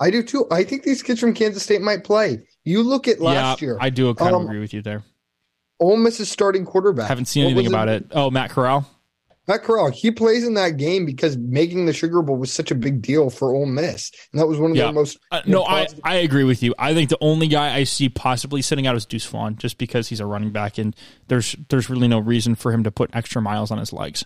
I 0.00 0.10
do 0.10 0.22
too. 0.22 0.46
I 0.50 0.64
think 0.64 0.82
these 0.82 1.02
kids 1.02 1.20
from 1.20 1.34
Kansas 1.34 1.62
State 1.62 1.80
might 1.80 2.02
play. 2.04 2.42
You 2.64 2.82
look 2.82 3.06
at 3.06 3.20
last 3.20 3.62
yeah, 3.62 3.66
year. 3.66 3.78
I 3.80 3.90
do 3.90 4.12
kind 4.14 4.34
of 4.34 4.40
Um, 4.42 4.46
agree 4.46 4.58
with 4.60 4.72
you 4.74 4.82
there. 4.82 5.04
Ole 5.80 5.96
Miss's 5.96 6.30
starting 6.30 6.64
quarterback. 6.64 7.08
Haven't 7.08 7.26
seen 7.26 7.44
anything 7.44 7.66
about 7.66 7.88
it. 7.88 8.06
Oh, 8.12 8.30
Matt 8.30 8.50
Corral. 8.50 8.88
Matt 9.46 9.62
Corral. 9.62 9.90
He 9.90 10.10
plays 10.10 10.44
in 10.46 10.54
that 10.54 10.76
game 10.78 11.04
because 11.04 11.36
making 11.36 11.86
the 11.86 11.92
Sugar 11.92 12.22
Bowl 12.22 12.36
was 12.36 12.50
such 12.52 12.70
a 12.70 12.74
big 12.74 13.02
deal 13.02 13.28
for 13.30 13.54
Ole 13.54 13.66
Miss, 13.66 14.10
and 14.32 14.40
that 14.40 14.46
was 14.46 14.58
one 14.58 14.70
of 14.70 14.76
Yeah. 14.76 14.84
their 14.84 14.92
most. 14.94 15.18
Uh, 15.30 15.42
know, 15.46 15.58
no, 15.60 15.64
I, 15.64 15.86
I 16.02 16.14
agree 16.16 16.44
with 16.44 16.62
you. 16.62 16.74
I 16.78 16.94
think 16.94 17.10
the 17.10 17.18
only 17.20 17.46
guy 17.48 17.74
I 17.76 17.84
see 17.84 18.08
possibly 18.08 18.62
sitting 18.62 18.86
out 18.86 18.96
is 18.96 19.04
Deuce 19.04 19.26
Vaughn, 19.26 19.56
just 19.56 19.76
because 19.78 20.08
he's 20.08 20.20
a 20.20 20.26
running 20.26 20.50
back, 20.50 20.78
and 20.78 20.96
there's 21.28 21.56
there's 21.68 21.90
really 21.90 22.08
no 22.08 22.18
reason 22.18 22.54
for 22.54 22.72
him 22.72 22.84
to 22.84 22.90
put 22.90 23.10
extra 23.14 23.42
miles 23.42 23.70
on 23.70 23.78
his 23.78 23.92
legs. 23.92 24.24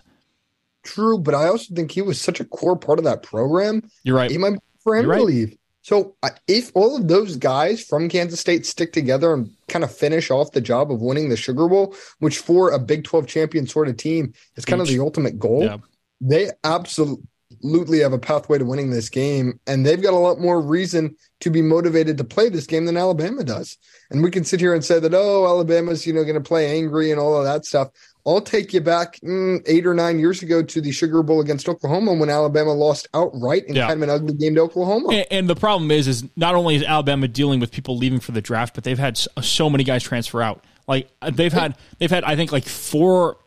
true, 0.83 1.19
but 1.19 1.35
I 1.35 1.47
also 1.47 1.75
think 1.75 1.91
he 1.91 2.01
was 2.01 2.19
such 2.19 2.39
a 2.39 2.45
core 2.45 2.77
part 2.77 2.99
of 2.99 3.05
that 3.05 3.21
program. 3.21 3.89
You're 4.03 4.15
right. 4.15 4.31
It 4.31 4.39
might 4.39 4.51
be 4.53 4.59
for 4.83 4.95
him 4.95 5.05
You're 5.05 5.15
to 5.15 5.19
right. 5.19 5.27
leave. 5.27 5.57
So 5.89 6.15
if 6.47 6.71
all 6.75 6.95
of 6.95 7.07
those 7.07 7.35
guys 7.35 7.83
from 7.83 8.09
Kansas 8.09 8.39
State 8.39 8.67
stick 8.67 8.93
together 8.93 9.33
and 9.33 9.49
kind 9.69 9.83
of 9.83 9.91
finish 9.91 10.29
off 10.29 10.51
the 10.51 10.61
job 10.61 10.91
of 10.91 11.01
winning 11.01 11.29
the 11.29 11.35
Sugar 11.35 11.67
Bowl, 11.67 11.95
which 12.19 12.37
for 12.37 12.69
a 12.69 12.77
Big 12.77 13.05
12 13.05 13.25
champion 13.25 13.65
sort 13.65 13.87
of 13.87 13.97
team 13.97 14.33
is 14.55 14.65
kind 14.65 14.83
of 14.83 14.87
the 14.87 14.99
ultimate 14.99 15.39
goal, 15.39 15.63
Yeah. 15.63 15.77
they 16.21 16.51
absolutely 16.63 18.01
have 18.01 18.13
a 18.13 18.19
pathway 18.19 18.59
to 18.59 18.65
winning 18.65 18.91
this 18.91 19.09
game. 19.09 19.59
And 19.65 19.83
they've 19.83 19.99
got 19.99 20.13
a 20.13 20.17
lot 20.17 20.39
more 20.39 20.61
reason 20.61 21.15
to 21.39 21.49
be 21.49 21.63
motivated 21.63 22.19
to 22.19 22.23
play 22.23 22.49
this 22.49 22.67
game 22.67 22.85
than 22.85 22.95
Alabama 22.95 23.43
does. 23.43 23.75
And 24.11 24.21
we 24.21 24.29
can 24.29 24.43
sit 24.43 24.59
here 24.59 24.75
and 24.75 24.85
say 24.85 24.99
that, 24.99 25.15
oh, 25.15 25.47
Alabama's, 25.47 26.05
you 26.05 26.13
know, 26.13 26.21
going 26.23 26.35
to 26.35 26.39
play 26.41 26.77
angry 26.77 27.09
and 27.09 27.19
all 27.19 27.35
of 27.35 27.45
that 27.45 27.65
stuff. 27.65 27.89
I'll 28.25 28.41
take 28.41 28.73
you 28.73 28.81
back 28.81 29.19
mm, 29.21 29.61
eight 29.65 29.87
or 29.87 29.93
nine 29.93 30.19
years 30.19 30.43
ago 30.43 30.61
to 30.61 30.81
the 30.81 30.91
Sugar 30.91 31.23
Bowl 31.23 31.41
against 31.41 31.67
Oklahoma 31.67 32.13
when 32.13 32.29
Alabama 32.29 32.73
lost 32.73 33.07
outright 33.13 33.63
in 33.65 33.75
Yeah. 33.75 33.87
kind 33.87 34.03
of 34.03 34.09
an 34.09 34.15
ugly 34.15 34.33
game 34.35 34.55
to 34.55 34.61
Oklahoma. 34.61 35.09
And, 35.09 35.27
and 35.31 35.49
the 35.49 35.55
problem 35.55 35.89
is, 35.89 36.07
is 36.07 36.23
not 36.35 36.53
only 36.53 36.75
is 36.75 36.83
Alabama 36.83 37.27
dealing 37.27 37.59
with 37.59 37.71
people 37.71 37.97
leaving 37.97 38.19
for 38.19 38.31
the 38.31 38.41
draft, 38.41 38.75
but 38.75 38.83
they've 38.83 38.99
had 38.99 39.17
so, 39.17 39.29
so 39.41 39.69
many 39.69 39.83
guys 39.83 40.03
transfer 40.03 40.41
out. 40.41 40.63
Like 40.87 41.09
uh, 41.21 41.31
they've 41.31 41.53
had, 41.53 41.77
they've 41.97 42.11
had, 42.11 42.23
I 42.23 42.35
think, 42.35 42.51
like 42.51 42.65
four 42.65 43.37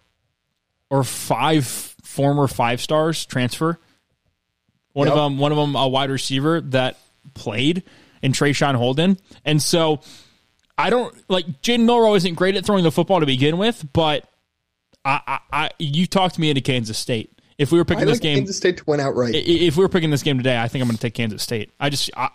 or 0.90 1.04
five 1.04 1.66
former 1.66 2.46
five 2.48 2.80
stars 2.80 3.24
transfer. 3.24 3.78
One 4.92 5.08
of 5.08 5.14
them, 5.14 5.38
one 5.38 5.52
of 5.52 5.58
them, 5.58 5.74
a 5.74 5.88
wide 5.88 6.10
receiver 6.10 6.60
that 6.60 6.98
played 7.34 7.82
in 8.20 8.32
Traeshon 8.32 8.74
Holden, 8.74 9.18
and 9.44 9.60
so 9.62 10.00
I 10.76 10.90
don't 10.90 11.14
like 11.30 11.46
Jaden 11.62 11.86
Milroe 11.86 12.14
isn't 12.14 12.34
great 12.34 12.56
at 12.56 12.66
throwing 12.66 12.84
the 12.84 12.92
football 12.92 13.20
to 13.20 13.26
begin 13.26 13.56
with, 13.56 13.86
but 13.94 14.28
I, 15.04 15.20
I, 15.26 15.38
I 15.52 15.70
you 15.78 16.06
talked 16.06 16.38
me 16.38 16.50
into 16.50 16.60
Kansas 16.60 16.98
State. 16.98 17.30
If 17.58 17.70
we 17.70 17.78
were 17.78 17.84
I 17.84 17.88
picking 17.88 18.06
this 18.06 18.16
like 18.16 18.22
game, 18.22 18.38
Kansas 18.38 18.56
State 18.56 18.78
to 18.78 18.84
win 18.86 19.00
outright. 19.00 19.34
If 19.34 19.76
we 19.76 19.84
were 19.84 19.88
picking 19.88 20.10
this 20.10 20.22
game 20.22 20.38
today, 20.38 20.60
I 20.60 20.68
think 20.68 20.82
I'm 20.82 20.88
going 20.88 20.96
to 20.96 21.02
take 21.02 21.14
Kansas 21.14 21.42
State. 21.42 21.70
I 21.78 21.90
just, 21.90 22.10
I, 22.16 22.30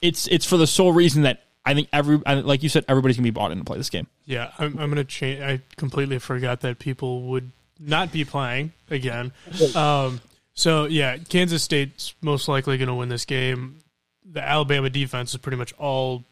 it's 0.00 0.26
it's 0.28 0.46
for 0.46 0.56
the 0.56 0.66
sole 0.66 0.92
reason 0.92 1.22
that 1.22 1.42
I 1.64 1.74
think 1.74 1.88
every, 1.92 2.16
like 2.16 2.62
you 2.62 2.68
said, 2.68 2.84
everybody's 2.88 3.16
going 3.16 3.24
to 3.24 3.30
be 3.30 3.34
bought 3.34 3.52
in 3.52 3.58
to 3.58 3.64
play 3.64 3.76
this 3.76 3.90
game. 3.90 4.06
yeah, 4.24 4.52
I'm, 4.58 4.78
I'm 4.78 4.88
gonna 4.88 5.04
change. 5.04 5.42
I 5.42 5.60
completely 5.76 6.18
forgot 6.18 6.60
that 6.60 6.78
people 6.78 7.22
would 7.22 7.50
not 7.78 8.12
be 8.12 8.24
playing 8.24 8.72
again. 8.90 9.32
Um, 9.74 10.20
so 10.54 10.84
yeah, 10.84 11.16
Kansas 11.16 11.62
State's 11.62 12.14
most 12.22 12.48
likely 12.48 12.78
going 12.78 12.88
to 12.88 12.94
win 12.94 13.08
this 13.08 13.24
game. 13.24 13.78
The 14.24 14.42
Alabama 14.42 14.90
defense 14.90 15.32
is 15.32 15.38
pretty 15.38 15.56
much 15.56 15.72
all 15.78 16.24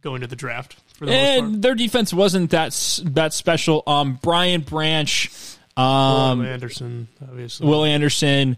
going 0.00 0.20
to 0.20 0.26
the 0.26 0.36
draft 0.36 0.74
for 0.74 0.80
the 1.00 1.06
most 1.06 1.14
part. 1.14 1.44
And 1.44 1.62
their 1.62 1.74
defense 1.74 2.12
wasn't 2.12 2.50
that 2.50 3.00
that 3.04 3.32
special. 3.32 3.82
Um, 3.86 4.18
Brian 4.22 4.60
Branch, 4.62 5.30
Will 5.76 5.82
um, 5.84 6.44
Anderson, 6.44 7.08
obviously. 7.22 7.66
Will 7.66 7.84
Anderson. 7.84 8.56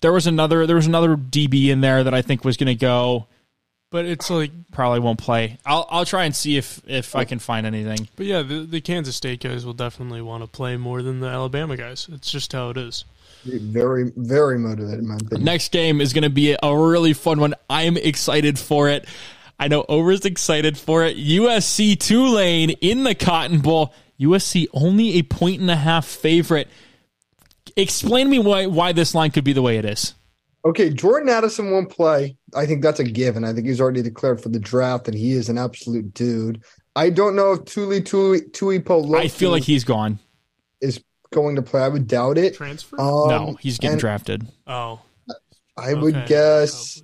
There 0.00 0.12
was 0.12 0.26
another. 0.26 0.66
There 0.66 0.76
was 0.76 0.86
another 0.86 1.16
DB 1.16 1.68
in 1.68 1.80
there 1.80 2.04
that 2.04 2.14
I 2.14 2.22
think 2.22 2.44
was 2.44 2.56
going 2.56 2.68
to 2.68 2.74
go. 2.76 3.26
but 3.90 4.04
it's 4.04 4.30
like, 4.30 4.52
Probably 4.70 5.00
won't 5.00 5.18
play. 5.18 5.58
I'll 5.66 5.86
I'll 5.90 6.04
try 6.04 6.24
and 6.24 6.36
see 6.36 6.56
if 6.56 6.80
if 6.86 7.16
I 7.16 7.24
can 7.24 7.38
find 7.40 7.66
anything. 7.66 8.08
but 8.14 8.26
yeah, 8.26 8.42
the, 8.42 8.60
the 8.60 8.80
Kansas 8.80 9.16
State 9.16 9.40
guys 9.40 9.66
will 9.66 9.72
definitely 9.74 10.22
want 10.22 10.44
to 10.44 10.46
play 10.46 10.76
more 10.76 11.02
than 11.02 11.18
the 11.20 11.26
Alabama 11.26 11.76
guys. 11.76 12.08
It's 12.12 12.30
just 12.30 12.52
how 12.52 12.70
it 12.70 12.76
is. 12.76 13.04
Very, 13.44 14.12
very 14.16 14.58
motivated, 14.58 14.98
in 15.00 15.08
my 15.08 15.14
opinion. 15.14 15.44
Next 15.44 15.70
game 15.72 16.00
is 16.00 16.12
going 16.12 16.24
to 16.24 16.30
be 16.30 16.56
a 16.62 16.76
really 16.76 17.12
fun 17.12 17.40
one. 17.40 17.54
I'm 17.70 17.96
excited 17.96 18.58
for 18.58 18.88
it. 18.88 19.06
I 19.58 19.68
know 19.68 19.84
Over's 19.88 20.20
is 20.20 20.26
excited 20.26 20.78
for 20.78 21.04
it. 21.04 21.16
USC 21.16 21.98
Tulane 21.98 22.70
in 22.70 23.04
the 23.04 23.14
Cotton 23.14 23.60
Bowl. 23.60 23.92
USC 24.20 24.66
only 24.72 25.18
a 25.18 25.22
point 25.22 25.60
and 25.60 25.70
a 25.70 25.76
half 25.76 26.06
favorite. 26.06 26.68
Explain 27.76 28.26
to 28.26 28.30
me 28.30 28.38
why 28.38 28.66
why 28.66 28.92
this 28.92 29.14
line 29.14 29.30
could 29.30 29.44
be 29.44 29.52
the 29.52 29.62
way 29.62 29.78
it 29.78 29.84
is. 29.84 30.14
Okay, 30.64 30.90
Jordan 30.90 31.28
Addison 31.28 31.70
won't 31.70 31.90
play. 31.90 32.36
I 32.54 32.66
think 32.66 32.82
that's 32.82 33.00
a 33.00 33.04
given. 33.04 33.44
I 33.44 33.52
think 33.52 33.66
he's 33.66 33.80
already 33.80 34.02
declared 34.02 34.40
for 34.40 34.48
the 34.48 34.58
draft 34.58 35.06
and 35.08 35.16
he 35.16 35.32
is 35.32 35.48
an 35.48 35.56
absolute 35.56 36.12
dude. 36.14 36.62
I 36.96 37.10
don't 37.10 37.36
know 37.36 37.52
if 37.52 37.64
Tuli 37.64 38.02
Tui 38.02 38.40
Tuipo 38.40 39.16
I 39.16 39.28
feel 39.28 39.50
like 39.50 39.62
he's 39.62 39.84
gone. 39.84 40.18
is 40.80 41.00
going 41.30 41.56
to 41.56 41.62
play. 41.62 41.82
I 41.82 41.88
would 41.88 42.08
doubt 42.08 42.38
it. 42.38 42.54
Transfer? 42.54 43.00
Um, 43.00 43.28
No, 43.28 43.58
he's 43.60 43.78
getting 43.78 43.98
drafted. 43.98 44.46
oh, 44.66 45.00
I 45.76 45.94
would 45.94 46.16
okay. 46.16 46.26
guess. 46.26 47.02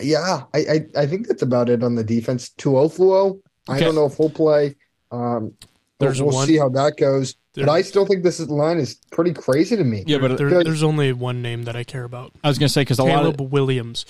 Yeah, 0.00 0.44
I, 0.54 0.58
I 0.58 0.86
I 1.02 1.06
think 1.06 1.28
that's 1.28 1.42
about 1.42 1.68
it 1.68 1.82
on 1.84 1.94
the 1.94 2.04
defense. 2.04 2.50
Tuofuo. 2.58 3.40
I 3.68 3.76
Okay. 3.76 3.84
don't 3.84 3.94
know 3.94 4.06
if 4.06 4.16
he'll 4.16 4.30
play. 4.30 4.74
Um, 5.10 5.52
There's 5.98 6.20
we'll 6.22 6.32
one- 6.34 6.46
see 6.46 6.56
how 6.56 6.68
that 6.70 6.96
goes. 6.96 7.36
there- 7.54 7.66
but 7.66 7.72
I 7.72 7.82
still 7.82 8.06
think 8.06 8.22
this 8.24 8.40
line 8.40 8.78
is 8.78 8.96
pretty 9.12 9.32
crazy 9.32 9.76
to 9.76 9.84
me. 9.84 10.04
Yeah, 10.06 10.18
but 10.18 10.38
there, 10.38 10.48
Good. 10.48 10.66
there's 10.66 10.82
only 10.82 11.12
one 11.12 11.42
name 11.42 11.64
that 11.64 11.76
I 11.76 11.84
care 11.84 12.04
about. 12.04 12.32
I 12.42 12.48
was 12.48 12.58
going 12.58 12.68
to 12.68 12.72
say 12.72 12.80
because 12.82 12.98
a 12.98 13.04
lot 13.04 13.22
Caleb 13.22 13.40
of 13.40 13.52
Williams. 13.52 14.06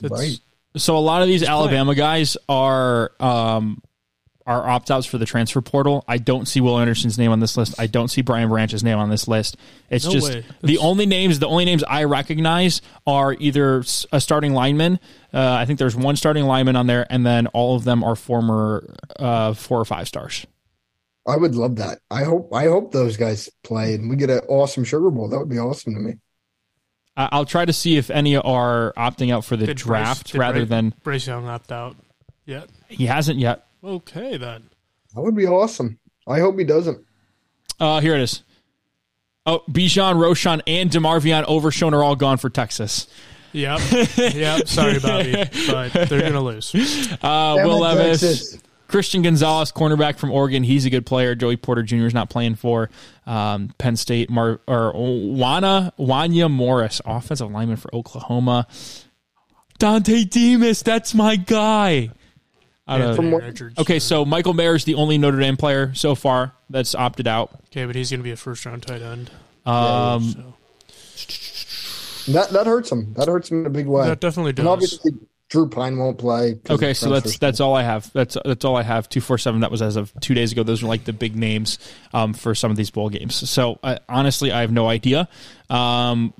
That's, 0.00 0.12
Right. 0.12 0.38
so 0.76 0.96
a 0.96 1.00
lot 1.00 1.20
of 1.22 1.28
these 1.28 1.42
playing. 1.42 1.52
Alabama 1.52 1.94
guys 1.94 2.36
are 2.48 3.12
um 3.20 3.82
are 4.46 4.68
opt 4.68 4.90
outs 4.90 5.06
for 5.06 5.18
the 5.18 5.26
transfer 5.26 5.60
portal. 5.60 6.04
I 6.06 6.18
don't 6.18 6.46
see 6.46 6.60
Will 6.60 6.78
Anderson's 6.78 7.18
name 7.18 7.32
on 7.32 7.40
this 7.40 7.56
list. 7.56 7.74
I 7.78 7.86
don't 7.88 8.08
see 8.08 8.22
Brian 8.22 8.48
Branch's 8.48 8.84
name 8.84 8.96
on 8.98 9.10
this 9.10 9.26
list. 9.26 9.56
It's 9.90 10.04
No 10.04 10.12
just 10.12 10.28
way. 10.28 10.40
the 10.60 10.66
That's- 10.74 10.78
only 10.84 11.06
names. 11.06 11.38
The 11.40 11.48
only 11.48 11.64
names 11.64 11.82
I 11.84 12.04
recognize 12.04 12.80
are 13.06 13.34
either 13.40 13.82
a 14.12 14.20
starting 14.20 14.52
lineman. 14.54 15.00
Uh, 15.34 15.50
I 15.52 15.64
think 15.64 15.78
there's 15.78 15.96
one 15.96 16.14
starting 16.16 16.44
lineman 16.44 16.76
on 16.76 16.86
there, 16.86 17.06
and 17.10 17.26
then 17.26 17.48
all 17.48 17.74
of 17.76 17.84
them 17.84 18.04
are 18.04 18.14
former 18.14 18.94
uh, 19.18 19.52
four 19.54 19.80
or 19.80 19.84
five 19.84 20.06
stars. 20.08 20.46
I 21.26 21.36
would 21.36 21.56
love 21.56 21.76
that. 21.76 21.98
I 22.08 22.22
hope 22.22 22.54
I 22.54 22.66
hope 22.66 22.92
those 22.92 23.16
guys 23.16 23.50
play 23.64 23.94
and 23.94 24.08
we 24.08 24.14
get 24.14 24.30
an 24.30 24.42
awesome 24.48 24.84
Sugar 24.84 25.10
Bowl. 25.10 25.28
That 25.28 25.40
would 25.40 25.48
be 25.48 25.58
awesome 25.58 25.94
to 25.94 26.00
me. 26.00 26.14
I- 27.16 27.30
I'll 27.32 27.44
try 27.44 27.64
to 27.64 27.72
see 27.72 27.96
if 27.96 28.10
any 28.10 28.36
are 28.36 28.92
opting 28.96 29.34
out 29.34 29.44
for 29.44 29.56
the 29.56 29.66
Did 29.66 29.76
draft 29.76 30.30
did 30.30 30.38
rather 30.38 30.60
Bryce- 30.60 30.68
than 30.68 30.94
Bryce 31.02 31.26
Young 31.26 31.48
opt 31.48 31.72
out 31.72 31.96
yet. 32.44 32.68
he 32.88 33.06
hasn't 33.06 33.40
yet. 33.40 33.65
Okay, 33.86 34.36
then. 34.36 34.68
That 35.14 35.20
would 35.22 35.36
be 35.36 35.46
awesome. 35.46 36.00
I 36.26 36.40
hope 36.40 36.58
he 36.58 36.64
doesn't. 36.64 37.04
Uh, 37.78 38.00
here 38.00 38.14
it 38.14 38.20
is. 38.20 38.42
Oh, 39.46 39.62
Bijan, 39.70 40.16
Roschon, 40.16 40.60
and 40.66 40.90
DeMarvion 40.90 41.44
Overshown 41.44 41.94
are 41.94 42.02
all 42.02 42.16
gone 42.16 42.36
for 42.36 42.50
Texas. 42.50 43.06
Yep. 43.52 43.80
yep. 44.34 44.66
Sorry, 44.66 44.98
Bobby, 44.98 45.44
but 45.68 46.08
they're 46.08 46.20
gonna 46.20 46.40
lose. 46.42 46.74
Uh, 47.22 47.54
Will 47.58 47.80
Levis, 47.80 48.20
Texas. 48.20 48.58
Christian 48.88 49.22
Gonzalez, 49.22 49.70
cornerback 49.70 50.18
from 50.18 50.32
Oregon. 50.32 50.64
He's 50.64 50.84
a 50.84 50.90
good 50.90 51.06
player. 51.06 51.34
Joey 51.34 51.56
Porter 51.56 51.82
Jr. 51.82 52.06
is 52.06 52.14
not 52.14 52.28
playing 52.28 52.56
for 52.56 52.90
um, 53.24 53.72
Penn 53.78 53.96
State. 53.96 54.28
Mar- 54.30 54.60
or 54.66 54.92
Wana 54.92 55.92
Wanya 55.96 56.50
Morris, 56.50 57.00
offensive 57.06 57.50
lineman 57.50 57.76
for 57.76 57.94
Oklahoma. 57.94 58.66
Dontay 59.78 60.28
Demus, 60.28 60.82
that's 60.82 61.14
my 61.14 61.36
guy. 61.36 62.10
Out 62.88 63.00
of- 63.00 63.16
From 63.16 63.34
Richards. 63.34 63.78
okay, 63.78 63.98
so 63.98 64.24
Michael 64.24 64.54
Mayer 64.54 64.74
is 64.76 64.84
the 64.84 64.94
only 64.94 65.18
Notre 65.18 65.40
Dame 65.40 65.56
player 65.56 65.92
so 65.94 66.14
far 66.14 66.52
that's 66.70 66.94
opted 66.94 67.26
out. 67.26 67.50
Okay, 67.72 67.84
but 67.84 67.96
he's 67.96 68.10
gonna 68.10 68.22
be 68.22 68.30
a 68.30 68.36
first 68.36 68.64
round 68.64 68.82
tight 68.84 69.02
end. 69.02 69.30
Um, 69.64 70.54
So 72.26 72.32
That 72.32 72.50
that 72.50 72.66
hurts 72.66 72.90
him. 72.92 73.14
That 73.14 73.28
hurts 73.28 73.50
him 73.50 73.60
in 73.60 73.66
a 73.66 73.70
big 73.70 73.86
way. 73.86 74.06
That 74.06 74.20
definitely 74.20 74.50
and 74.50 74.56
does. 74.58 74.66
obviously, 74.66 75.12
Drew 75.48 75.68
Pyne 75.68 75.96
won't 75.96 76.18
play. 76.18 76.54
'cause 76.64 76.76
Okay, 76.76 76.92
so 76.94 77.08
that's 77.10 77.38
that's 77.38 77.60
all 77.60 77.74
I 77.74 77.82
have. 77.84 78.10
That's 78.12 78.36
that's 78.44 78.64
all 78.64 78.76
I 78.76 78.82
have. 78.82 79.08
Two 79.08 79.20
four 79.20 79.38
seven. 79.38 79.60
That 79.60 79.70
was 79.70 79.80
as 79.82 79.96
of 79.96 80.12
two 80.20 80.34
days 80.34 80.50
ago. 80.52 80.62
Those 80.64 80.82
are 80.82 80.86
like 80.86 81.04
the 81.04 81.12
big 81.12 81.36
names 81.36 81.78
um, 82.12 82.34
for 82.34 82.54
some 82.54 82.70
of 82.70 82.76
these 82.76 82.90
bowl 82.90 83.08
games. 83.10 83.34
So 83.48 83.78
I, 83.82 83.98
honestly, 84.08 84.50
I 84.52 84.60
have 84.62 84.72
no 84.72 84.88
idea. 84.88 85.28
Um, 85.70 86.34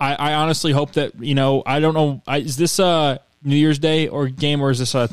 I, 0.00 0.14
I 0.14 0.34
honestly 0.34 0.72
hope 0.72 0.92
that 0.94 1.20
you 1.22 1.34
know. 1.36 1.62
I 1.64 1.78
don't 1.80 1.94
know. 1.94 2.22
I, 2.26 2.38
is 2.38 2.56
this 2.56 2.78
a 2.80 3.20
New 3.44 3.56
Year's 3.56 3.78
Day 3.78 4.08
or 4.08 4.26
game 4.28 4.60
or 4.60 4.70
is 4.70 4.80
this 4.80 4.94
a 4.96 5.08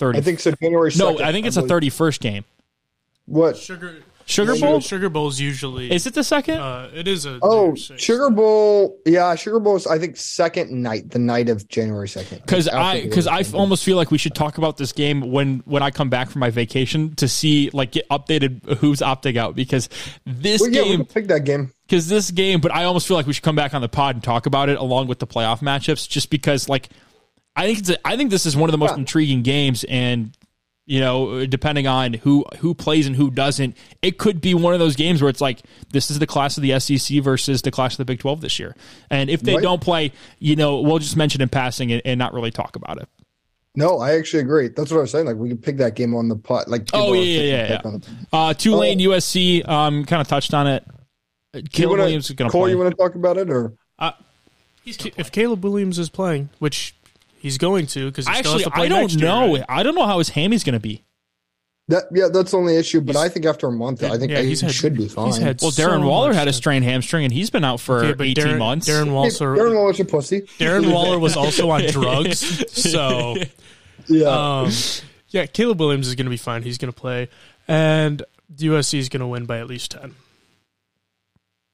thirty? 0.00 0.18
I 0.18 0.22
think 0.22 0.40
so. 0.40 0.50
January. 0.52 0.90
2nd, 0.90 0.98
no. 0.98 1.24
I 1.24 1.30
think 1.30 1.46
it's 1.46 1.56
a 1.56 1.60
believe. 1.60 1.68
thirty 1.68 1.90
first 1.90 2.20
game. 2.20 2.44
What? 3.26 3.56
Sugar 3.56 4.02
Sugar 4.26 4.52
bowl. 4.52 4.56
Sugar, 4.56 4.66
Bowl. 4.66 4.80
Sugar 4.80 5.08
Bowl's 5.08 5.40
usually. 5.40 5.90
Is 5.90 6.06
it 6.06 6.14
the 6.14 6.22
second? 6.22 6.58
uh, 6.58 6.88
it 6.94 7.08
is 7.08 7.26
a. 7.26 7.38
Oh, 7.42 7.70
New 7.70 7.76
Sugar 7.76 8.30
Bowl. 8.30 8.96
Yeah, 9.04 9.34
Sugar 9.34 9.58
Bowl 9.58 9.74
is 9.74 9.88
I 9.88 9.98
think 9.98 10.16
second 10.16 10.70
night, 10.70 11.10
the 11.10 11.18
night 11.18 11.48
of 11.48 11.66
January 11.68 12.08
second. 12.08 12.40
because 12.42 12.68
I 12.68 13.00
because 13.02 13.26
I 13.26 13.40
f- 13.40 13.54
almost 13.54 13.84
feel 13.84 13.96
like 13.96 14.12
we 14.12 14.18
should 14.18 14.34
talk 14.34 14.58
about 14.58 14.76
this 14.76 14.92
game 14.92 15.32
when 15.32 15.62
when 15.64 15.82
I 15.82 15.90
come 15.90 16.10
back 16.10 16.30
from 16.30 16.40
my 16.40 16.50
vacation 16.50 17.14
to 17.16 17.26
see 17.26 17.70
like 17.72 17.90
get 17.92 18.08
updated 18.08 18.78
who's 18.78 19.00
opting 19.00 19.36
out 19.36 19.56
because 19.56 19.88
this 20.24 20.60
well, 20.60 20.70
yeah, 20.70 20.82
we 20.82 20.88
game 20.90 20.96
can 20.98 21.06
pick 21.06 21.26
that 21.28 21.44
game. 21.44 21.72
because 21.88 22.08
this 22.08 22.30
game 22.30 22.60
but 22.60 22.72
I 22.72 22.84
almost 22.84 23.08
feel 23.08 23.16
like 23.16 23.26
we 23.26 23.32
should 23.32 23.42
come 23.42 23.56
back 23.56 23.74
on 23.74 23.80
the 23.80 23.88
pod 23.88 24.14
and 24.14 24.22
talk 24.22 24.46
about 24.46 24.68
it 24.68 24.78
along 24.78 25.08
with 25.08 25.18
the 25.18 25.26
playoff 25.26 25.58
matchups 25.60 26.08
just 26.08 26.30
because 26.30 26.68
like 26.68 26.88
I 27.56 27.66
think 27.66 27.78
it's 27.80 27.90
a, 27.90 28.06
I 28.06 28.16
think 28.16 28.30
this 28.30 28.46
is 28.46 28.56
one 28.56 28.68
of 28.70 28.72
the 28.72 28.78
most 28.78 28.92
Yeah. 28.92 28.98
intriguing 28.98 29.42
games 29.42 29.84
and 29.84 30.30
you 30.86 30.98
know 31.00 31.44
depending 31.46 31.86
on 31.86 32.14
who 32.14 32.44
who 32.58 32.74
plays 32.74 33.06
and 33.06 33.14
who 33.14 33.30
doesn't 33.30 33.76
it 34.02 34.18
could 34.18 34.40
be 34.40 34.54
one 34.54 34.72
of 34.72 34.80
those 34.80 34.96
games 34.96 35.20
where 35.22 35.28
it's 35.28 35.40
like 35.40 35.60
this 35.92 36.10
is 36.10 36.18
the 36.18 36.26
class 36.26 36.56
of 36.56 36.62
the 36.62 36.78
SEC 36.80 37.20
versus 37.22 37.62
the 37.62 37.70
class 37.70 37.92
of 37.94 37.98
the 37.98 38.04
Big 38.04 38.18
12 38.18 38.40
this 38.40 38.58
year 38.58 38.74
and 39.10 39.28
if 39.30 39.40
they 39.42 39.54
Right. 39.54 39.62
don't 39.62 39.80
play 39.80 40.12
you 40.38 40.56
know 40.56 40.80
we'll 40.80 40.98
just 40.98 41.16
mention 41.16 41.42
in 41.42 41.48
passing 41.48 41.92
and, 41.92 42.00
and 42.04 42.18
not 42.18 42.32
really 42.34 42.50
talk 42.50 42.76
about 42.76 42.98
it 43.00 43.08
No, 43.76 44.00
I 44.00 44.16
actually 44.16 44.40
agree. 44.42 44.66
That's 44.68 44.90
what 44.90 44.98
I 44.98 45.00
was 45.02 45.12
saying. 45.12 45.26
Like 45.26 45.36
we 45.36 45.48
could 45.50 45.62
pick 45.62 45.76
that 45.76 45.94
game 45.94 46.12
on 46.16 46.26
the 46.28 46.34
pot. 46.34 46.66
Like 46.66 46.82
Oh, 46.92 47.12
people 47.12 47.12
are 47.12 47.16
yeah, 47.16 47.42
yeah, 47.42 47.68
yeah, 47.68 47.80
yeah. 47.84 47.98
Uh, 48.32 48.54
Tulane, 48.54 48.98
USC, 48.98 49.68
um, 49.68 50.04
kind 50.06 50.20
of 50.20 50.26
touched 50.26 50.52
on 50.54 50.66
it. 50.66 50.84
Caleb 51.72 51.90
wanna- 51.90 52.02
Williams 52.02 52.24
is 52.30 52.34
going 52.34 52.48
to 52.48 52.52
Cole, 52.52 52.62
play. 52.62 52.70
you 52.72 52.78
want 52.78 52.90
to 52.90 52.96
talk 52.96 53.14
about 53.14 53.36
it 53.38 53.48
or? 53.48 53.74
if 54.84 55.30
Caleb 55.30 55.62
Williams 55.64 55.98
is 56.00 56.08
playing, 56.08 56.48
which 56.58 56.94
he's 57.40 57.58
going 57.58 57.86
to, 57.88 58.06
because 58.10 58.26
he 58.28 58.34
still 58.34 58.38
Actually, 58.52 58.62
has 58.62 58.62
to 58.64 58.70
play 58.70 58.86
I 58.86 58.88
don't 58.88 59.00
next 59.00 59.14
year, 59.16 59.28
know. 59.28 59.54
right? 59.56 59.64
I 59.68 59.82
don't 59.82 59.94
know 59.94 60.06
how 60.06 60.18
his 60.18 60.28
hammy's 60.30 60.62
going 60.64 60.74
to 60.74 60.80
be. 60.80 61.02
That 61.88 62.04
yeah, 62.12 62.28
that's 62.32 62.52
the 62.52 62.56
only 62.56 62.76
issue. 62.76 63.00
But 63.00 63.16
I 63.16 63.28
think 63.28 63.46
after 63.46 63.66
a 63.66 63.72
month, 63.72 64.04
I 64.04 64.16
think 64.16 64.30
Yeah, 64.30 64.42
he 64.42 64.54
had- 64.54 64.70
should 64.72 64.96
be 64.96 65.08
fine. 65.08 65.26
he's 65.26 65.38
had 65.38 65.60
Well, 65.60 65.72
so 65.72 65.82
Darren 65.82 66.04
Waller 66.06 66.32
had 66.32 66.46
a 66.46 66.52
strained 66.52 66.84
hamstring, 66.84 67.24
and 67.24 67.32
he's 67.32 67.50
been 67.50 67.64
out 67.64 67.80
for 67.80 68.04
Okay, 68.04 68.26
18 68.30 68.44
Darren, 68.46 68.58
months. 68.58 68.88
Darren 68.88 69.06
Hey, 69.06 69.10
Waller, 69.10 69.28
Darren 69.56 69.74
Waller's 69.74 69.98
a 69.98 70.04
pussy. 70.04 70.42
Darren 70.60 70.92
Waller 70.92 71.18
was 71.18 71.36
also 71.36 71.68
on 71.70 71.82
drugs, 71.88 72.38
so 72.72 73.34
Yeah, 74.06 74.26
um, 74.62 74.70
yeah, 75.30 75.46
Caleb 75.46 75.80
Williams 75.80 76.06
is 76.06 76.14
going 76.14 76.26
to 76.26 76.30
be 76.30 76.36
fine. 76.36 76.62
He's 76.62 76.78
going 76.78 76.92
to 76.92 76.98
play, 77.00 77.28
and 77.66 78.22
USC 78.56 78.98
is 78.98 79.08
going 79.08 79.20
to 79.20 79.26
win 79.26 79.46
by 79.46 79.58
at 79.58 79.66
least 79.66 79.90
ten. 79.90 80.14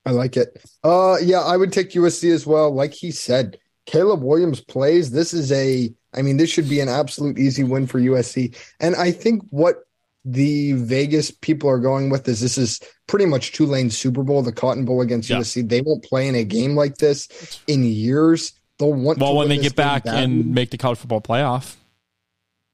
I 0.07 0.13
like 0.13 0.37
it. 0.39 0.63
Uh, 0.85 1.17
yeah, 1.21 1.41
I 1.41 1.57
would 1.59 1.73
take 1.73 1.91
USC 1.91 2.33
as 2.33 2.47
well. 2.47 2.73
Like 2.73 2.95
he 2.95 3.11
said, 3.11 3.59
Caleb 3.87 4.23
Williams 4.23 4.61
plays. 4.61 5.11
This 5.13 5.33
is 5.33 5.51
a. 5.53 5.93
I 6.15 6.23
mean, 6.23 6.37
this 6.39 6.51
should 6.51 6.69
be 6.69 6.81
an 6.81 6.89
absolute 6.89 7.39
easy 7.39 7.63
win 7.65 7.87
for 7.87 8.01
USC. 8.01 8.55
And 8.81 8.97
I 8.97 9.11
think 9.13 9.43
what 9.51 9.87
the 10.25 10.73
Vegas 10.73 11.31
people 11.31 11.69
are 11.71 11.79
going 11.79 12.11
with 12.11 12.27
is 12.27 12.41
this 12.41 12.59
is 12.59 12.81
pretty 13.07 13.27
much 13.27 13.53
Tulane's 13.53 13.97
Super 13.97 14.23
Bowl, 14.25 14.43
the 14.43 14.51
Cotton 14.53 14.85
Bowl 14.85 15.01
against 15.03 15.31
Yeah. 15.31 15.39
USC. 15.39 15.69
They 15.69 15.83
won't 15.83 16.03
play 16.05 16.27
in 16.27 16.35
a 16.35 16.43
game 16.45 16.75
like 16.75 16.97
this 16.97 17.29
in 17.67 17.85
years. 17.85 18.53
They'll 18.79 18.93
want. 18.93 19.19
well, 19.19 19.33
to 19.33 19.37
when 19.39 19.49
they 19.49 19.59
get 19.59 19.77
back 19.77 20.05
badly. 20.05 20.23
and 20.25 20.55
make 20.55 20.71
the 20.71 20.79
college 20.79 20.99
football 20.99 21.21
playoff. 21.21 21.77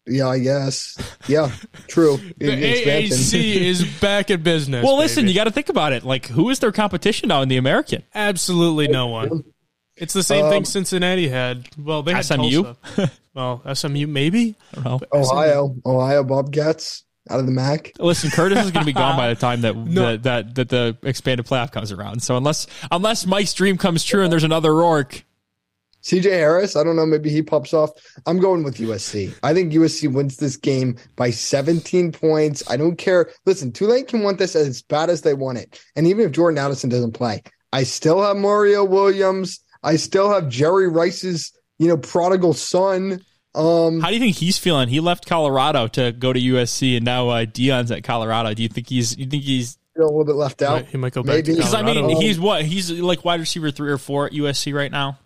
yeah, 0.06 0.28
I 0.28 0.38
guess. 0.38 0.96
Yeah, 1.28 1.50
true. 1.88 2.18
The 2.38 2.46
AAC 2.46 3.34
is 3.56 3.84
back 4.00 4.30
in 4.30 4.42
business. 4.42 4.82
Well, 4.84 4.96
listen, 4.98 5.22
baby. 5.24 5.32
you 5.32 5.34
got 5.36 5.44
to 5.44 5.50
think 5.52 5.68
about 5.68 5.92
it. 5.92 6.04
Like, 6.04 6.26
who 6.26 6.48
is 6.50 6.58
their 6.60 6.72
competition 6.72 7.28
now 7.28 7.42
in 7.42 7.48
the 7.48 7.56
American? 7.56 8.02
absolutely 8.14 8.88
no 8.88 9.08
one. 9.08 9.44
It's 10.02 10.12
the 10.14 10.22
same 10.22 10.46
thing 10.50 10.58
Um, 10.58 10.64
Cincinnati 10.64 11.28
had. 11.28 11.68
Well, 11.78 12.02
they 12.02 12.12
had 12.12 12.24
SMU? 12.24 12.74
Tulsa. 12.74 13.10
well, 13.34 13.62
SMU 13.74 14.06
maybe. 14.08 14.56
I 14.76 14.80
don't. 14.82 15.04
Ohio, 15.14 15.76
Ohio 15.86 16.24
Bobcats 16.24 17.04
out 17.30 17.38
of 17.38 17.46
the 17.46 17.52
MAC. 17.52 17.92
Listen, 18.00 18.30
Kurtis 18.30 18.64
is 18.64 18.72
going 18.72 18.84
to 18.84 18.84
be 18.84 18.92
gone 18.92 19.16
by 19.16 19.28
the 19.28 19.36
time 19.40 19.60
that, 19.60 19.76
No. 19.76 20.16
that 20.16 20.22
that 20.24 20.54
that 20.56 20.68
the 20.70 20.98
expanded 21.04 21.46
playoff 21.46 21.70
comes 21.70 21.92
around. 21.92 22.20
So 22.22 22.36
unless 22.36 22.66
unless 22.90 23.26
Mike's 23.26 23.54
dream 23.54 23.78
comes 23.78 24.02
true 24.04 24.24
and 24.24 24.32
there's 24.32 24.42
another 24.42 24.74
Rourke, 24.74 25.22
CJ 26.02 26.24
Harris, 26.24 26.74
I 26.74 26.82
don't 26.82 26.96
know, 26.96 27.06
maybe 27.06 27.30
he 27.30 27.40
pops 27.40 27.72
off. 27.72 27.90
I'm 28.26 28.40
going 28.40 28.64
with 28.64 28.78
USC. 28.78 29.32
I 29.44 29.54
think 29.54 29.72
USC 29.72 30.12
wins 30.12 30.36
this 30.36 30.56
game 30.56 30.96
by 31.14 31.30
17 31.30 32.10
points. 32.10 32.68
I 32.68 32.76
don't 32.76 32.96
care. 32.96 33.30
Listen, 33.46 33.70
Tulane 33.70 34.04
can 34.06 34.24
want 34.24 34.38
this 34.38 34.56
as 34.56 34.82
bad 34.82 35.10
as 35.10 35.22
they 35.22 35.34
want 35.34 35.58
it. 35.58 35.80
And 35.94 36.08
even 36.08 36.26
if 36.26 36.32
Jordan 36.32 36.58
Addison 36.58 36.90
doesn't 36.90 37.12
play, 37.12 37.40
I 37.72 37.84
still 37.84 38.20
have 38.20 38.36
Mario 38.36 38.84
Williams. 38.84 39.60
I 39.82 39.96
still 39.96 40.30
have 40.32 40.48
Jerry 40.48 40.88
Rice's, 40.88 41.52
you 41.78 41.88
know, 41.88 41.96
prodigal 41.96 42.52
son. 42.54 43.24
Um, 43.54 44.00
How 44.00 44.08
do 44.08 44.14
you 44.14 44.20
think 44.20 44.36
he's 44.36 44.56
feeling? 44.58 44.88
He 44.88 45.00
left 45.00 45.26
Colorado 45.26 45.86
to 45.88 46.12
go 46.12 46.32
to 46.32 46.40
USC, 46.40 46.96
and 46.96 47.04
now 47.04 47.28
uh, 47.28 47.44
Deion's 47.44 47.90
at 47.90 48.02
Colorado. 48.04 48.54
Do 48.54 48.62
you 48.62 48.68
think 48.68 48.88
he's? 48.88 49.16
You 49.18 49.26
think 49.26 49.42
he's? 49.42 49.76
feel 49.94 50.04
a 50.04 50.06
little 50.06 50.24
bit 50.24 50.36
left 50.36 50.62
out. 50.62 50.86
He 50.86 50.96
might 50.96 51.12
go 51.12 51.22
back 51.22 51.44
Because 51.44 51.74
I 51.74 51.82
Colorado. 51.82 52.06
mean, 52.08 52.20
he's 52.22 52.40
what? 52.40 52.64
He's 52.64 52.90
like 52.90 53.26
wide 53.26 53.40
receiver 53.40 53.70
three 53.70 53.90
or 53.90 53.98
four 53.98 54.24
at 54.26 54.32
USC 54.32 54.72
right 54.74 54.90
now. 54.90 55.18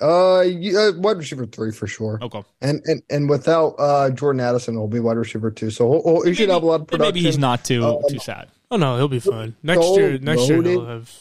Uh, 0.00 0.42
you- 0.46 0.78
uh, 0.78 0.92
wide 0.96 1.16
receiver 1.18 1.46
three 1.46 1.72
for 1.72 1.86
sure. 1.86 2.18
Okay, 2.22 2.42
And 2.60 2.82
and 2.84 3.02
and 3.10 3.28
without 3.28 3.74
uh 3.78 4.10
Jordan 4.10 4.40
Addison, 4.40 4.74
he'll 4.74 4.86
be 4.88 5.00
wide 5.00 5.16
receiver 5.16 5.50
two. 5.50 5.70
So 5.70 5.90
he'll, 5.90 6.02
he'll- 6.02 6.22
he 6.24 6.34
should 6.34 6.50
have 6.50 6.62
a 6.62 6.66
lot 6.66 6.80
of 6.82 6.86
production. 6.88 7.14
maybe 7.14 7.20
he's 7.26 7.38
not 7.38 7.64
too 7.64 7.84
Um, 7.84 8.02
too 8.08 8.18
sad. 8.18 8.48
oh 8.70 8.76
no, 8.76 8.96
he'll 8.96 9.08
be 9.08 9.20
fine 9.20 9.56
next 9.62 9.82
so 9.82 9.96
year. 9.98 10.18
Next 10.18 10.48
year 10.48 10.62
he'll 10.62 10.86
have. 10.86 11.12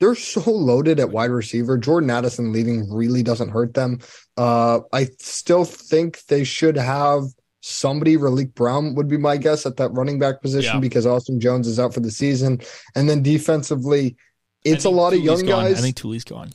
They're 0.00 0.14
so 0.14 0.50
loaded 0.50 0.98
at 1.00 1.10
wide 1.10 1.30
receiver. 1.30 1.78
Jordan 1.78 2.10
Addison 2.10 2.52
leaving 2.52 2.92
really 2.92 3.22
doesn't 3.22 3.50
hurt 3.50 3.74
them. 3.74 4.00
Uh, 4.36 4.80
I 4.92 5.08
still 5.20 5.64
think 5.64 6.24
they 6.26 6.44
should 6.44 6.76
have 6.76 7.22
somebody. 7.60 8.16
Raleek 8.16 8.54
Brown 8.54 8.94
would 8.96 9.08
be 9.08 9.16
my 9.16 9.36
guess 9.36 9.64
at 9.66 9.76
that 9.76 9.92
running 9.92 10.18
back 10.18 10.42
position 10.42 10.74
Yeah. 10.74 10.80
because 10.80 11.06
Austin 11.06 11.40
Jones 11.40 11.66
is 11.68 11.78
out 11.78 11.94
for 11.94 12.00
the 12.00 12.10
season. 12.10 12.60
And 12.94 13.08
then 13.08 13.22
defensively, 13.22 14.16
it's 14.64 14.84
a 14.84 14.90
lot 14.90 15.12
of 15.12 15.20
young 15.20 15.38
gone. 15.46 15.64
guys. 15.64 15.78
I 15.78 15.82
think 15.82 15.96
Tuli's 15.96 16.24
gone. 16.24 16.50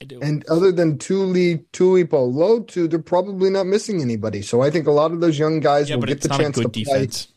I 0.00 0.04
do. 0.04 0.20
and 0.22 0.44
other 0.48 0.70
than 0.70 0.96
Tuli 0.96 1.58
Tuipulotu, 1.72 2.88
they're 2.88 3.00
probably 3.00 3.50
not 3.50 3.66
missing 3.66 4.00
anybody. 4.00 4.42
So 4.42 4.60
I 4.60 4.70
think 4.70 4.86
a 4.86 4.92
lot 4.92 5.10
of 5.12 5.20
those 5.20 5.38
young 5.38 5.58
guys 5.60 5.90
yeah, 5.90 5.96
will 5.96 6.04
get 6.04 6.20
the 6.20 6.28
chance 6.28 6.56
to 6.56 6.62
good 6.68 6.72
play 6.72 6.84
defense. 6.84 7.28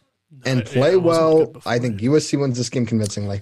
and 0.45 0.63
play 0.63 0.95
well. 0.95 1.51
I 1.65 1.79
think 1.79 1.99
USC 2.01 2.39
wins 2.39 2.57
this 2.57 2.69
game 2.69 2.85
convincingly. 2.85 3.41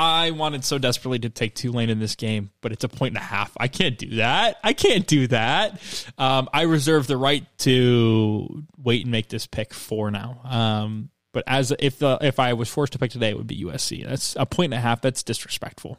I 0.00 0.30
wanted 0.30 0.64
so 0.64 0.78
desperately 0.78 1.18
to 1.18 1.28
take 1.28 1.54
Tulane 1.54 1.90
in 1.90 1.98
this 1.98 2.14
game, 2.14 2.52
but 2.62 2.72
it's 2.72 2.84
a 2.84 2.88
point 2.88 3.10
and 3.14 3.18
a 3.22 3.26
half. 3.26 3.52
I 3.58 3.68
can't 3.68 3.98
do 3.98 4.16
that. 4.16 4.56
I 4.64 4.72
can't 4.72 5.06
do 5.06 5.26
that. 5.26 5.78
Um, 6.16 6.48
I 6.54 6.62
reserve 6.62 7.06
the 7.06 7.18
right 7.18 7.44
to 7.58 8.64
wait 8.82 9.02
and 9.02 9.12
make 9.12 9.28
this 9.28 9.46
pick 9.46 9.74
for 9.74 10.10
now. 10.10 10.40
Um, 10.44 11.10
but 11.32 11.44
as 11.46 11.70
if 11.78 11.98
the 11.98 12.16
if 12.22 12.40
I 12.40 12.54
was 12.54 12.70
forced 12.70 12.94
to 12.94 12.98
pick 12.98 13.10
today, 13.10 13.28
it 13.28 13.36
would 13.36 13.46
be 13.46 13.62
USC. 13.62 14.08
That's 14.08 14.34
a 14.36 14.46
point 14.46 14.72
and 14.72 14.78
a 14.78 14.80
half. 14.80 15.02
That's 15.02 15.22
disrespectful. 15.22 15.98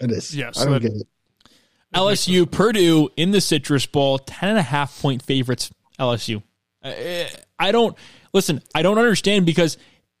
It 0.00 0.10
is. 0.10 0.34
Yeah, 0.34 0.50
I 0.56 0.64
don't 0.64 0.72
that- 0.72 0.82
get 0.82 0.92
it. 0.92 1.06
LSU, 1.94 2.50
Purdue 2.50 3.10
in 3.16 3.30
the 3.30 3.40
Citrus 3.40 3.86
Bowl, 3.86 4.18
10 4.18 4.48
and 4.50 4.58
a 4.58 4.62
half 4.62 5.00
point 5.00 5.22
favorites, 5.22 5.70
LSU. 6.00 6.42
Uh, 6.82 6.92
I 7.60 7.70
don't, 7.70 7.96
listen, 8.32 8.60
I 8.74 8.82
don't 8.82 8.98
understand 8.98 9.46
because, 9.46 9.78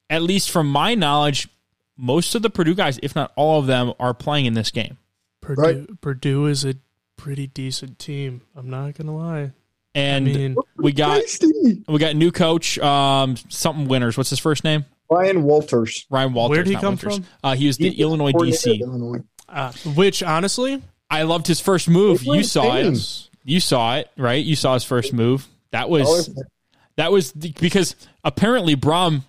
at 0.08 0.22
least 0.22 0.50
from 0.52 0.68
my 0.68 0.94
knowledge, 0.94 1.48
most 1.96 2.34
of 2.34 2.42
the 2.42 2.50
Purdue 2.50 2.74
guys, 2.74 2.98
if 3.02 3.14
not 3.14 3.32
all 3.36 3.60
of 3.60 3.66
them, 3.66 3.92
are 3.98 4.14
playing 4.14 4.46
in 4.46 4.54
this 4.54 4.70
game. 4.70 4.98
Purdue, 5.40 5.60
Right. 5.62 6.00
Purdue 6.00 6.46
is 6.46 6.64
a 6.64 6.74
pretty 7.16 7.46
decent 7.46 7.98
team. 7.98 8.42
I'm 8.56 8.68
not 8.70 8.94
gonna 8.94 9.16
lie. 9.16 9.52
And 9.94 10.28
I 10.28 10.32
mean, 10.32 10.56
we 10.76 10.92
got 10.92 11.20
Tasty. 11.22 11.82
we 11.88 11.98
got 11.98 12.16
new 12.16 12.30
coach, 12.30 12.78
um, 12.80 13.36
something 13.48 13.88
winners. 13.88 14.16
What's 14.18 14.28
his 14.30 14.38
first 14.38 14.62
name? 14.64 14.84
Ryan 15.10 15.42
Walters. 15.44 16.04
Ryan 16.10 16.32
Walters. 16.34 16.56
Where'd 16.56 16.66
he 16.66 16.74
come 16.74 16.96
Winters. 16.96 17.16
from? 17.16 17.26
Uh, 17.42 17.54
he 17.54 17.66
was 17.66 17.78
the 17.78 17.90
He- 17.90 18.02
Illinois 18.02 18.32
DC. 18.32 18.80
Illinois. 18.80 19.20
uh, 19.48 19.72
which 19.94 20.22
honestly, 20.22 20.82
I 21.08 21.22
loved 21.22 21.46
his 21.46 21.60
first 21.60 21.88
move. 21.88 22.24
You 22.24 22.42
saw 22.42 22.76
it. 22.76 23.28
You 23.44 23.60
saw 23.60 23.96
it, 23.96 24.10
right? 24.18 24.44
You 24.44 24.56
saw 24.56 24.74
his 24.74 24.84
first 24.84 25.12
move. 25.12 25.46
That 25.70 25.88
was 25.88 26.28
that 26.96 27.12
was 27.12 27.32
the, 27.32 27.52
because 27.60 27.94
apparently 28.24 28.74
Brohm 28.76 29.22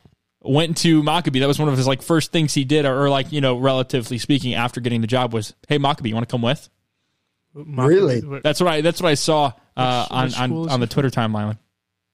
went 0.50 0.78
to 0.78 1.02
Mockobee. 1.04 1.40
That 1.40 1.48
was 1.48 1.60
one 1.60 1.70
of 1.70 1.78
his 1.78 1.88
like 1.88 2.02
first 2.02 2.32
things 2.32 2.54
he 2.54 2.64
did, 2.64 2.86
or, 2.86 3.04
or 3.06 3.10
like 3.10 3.32
you 3.32 3.42
know, 3.42 3.58
relatively 3.58 4.18
speaking, 4.18 4.54
after 4.54 4.80
getting 4.82 5.02
the 5.02 5.08
job 5.08 5.34
was, 5.34 5.54
"Hey 5.68 5.78
Mockobee, 5.78 6.10
you 6.10 6.16
want 6.16 6.28
to 6.28 6.32
come 6.32 6.42
with?" 6.42 6.70
Really? 7.54 8.22
That's 8.44 8.60
what 8.62 8.72
I 8.72 8.82
that's 8.82 9.02
what 9.02 9.10
I 9.10 9.16
saw 9.16 9.52
uh, 9.76 10.08
Which- 10.26 10.40
on 10.40 10.52
which 10.52 10.68
on 10.68 10.70
on 10.70 10.80
the 10.80 10.88
Twitter 10.88 11.10
timeline, 11.10 11.58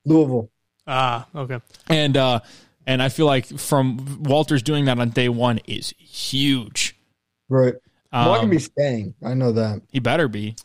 Louisville. 0.05 0.49
Ah, 0.87 1.27
okay. 1.35 1.59
and 1.87 2.15
uh, 2.17 2.39
and 2.87 3.01
I 3.01 3.09
feel 3.09 3.25
like 3.25 3.45
from 3.59 4.23
Walters 4.23 4.61
doing 4.63 4.85
that 4.85 4.99
on 4.99 5.09
day 5.09 5.29
one 5.29 5.59
is 5.65 5.93
huge. 5.97 6.95
Right. 7.49 7.73
Um, 8.11 8.25
Well, 8.25 8.33
I 8.35 8.39
can 8.39 8.49
be 8.49 8.59
staying. 8.59 9.15
I 9.23 9.33
know 9.33 9.53
that. 9.53 9.81
he 9.91 9.99
better 9.99 10.27
be. 10.27 10.55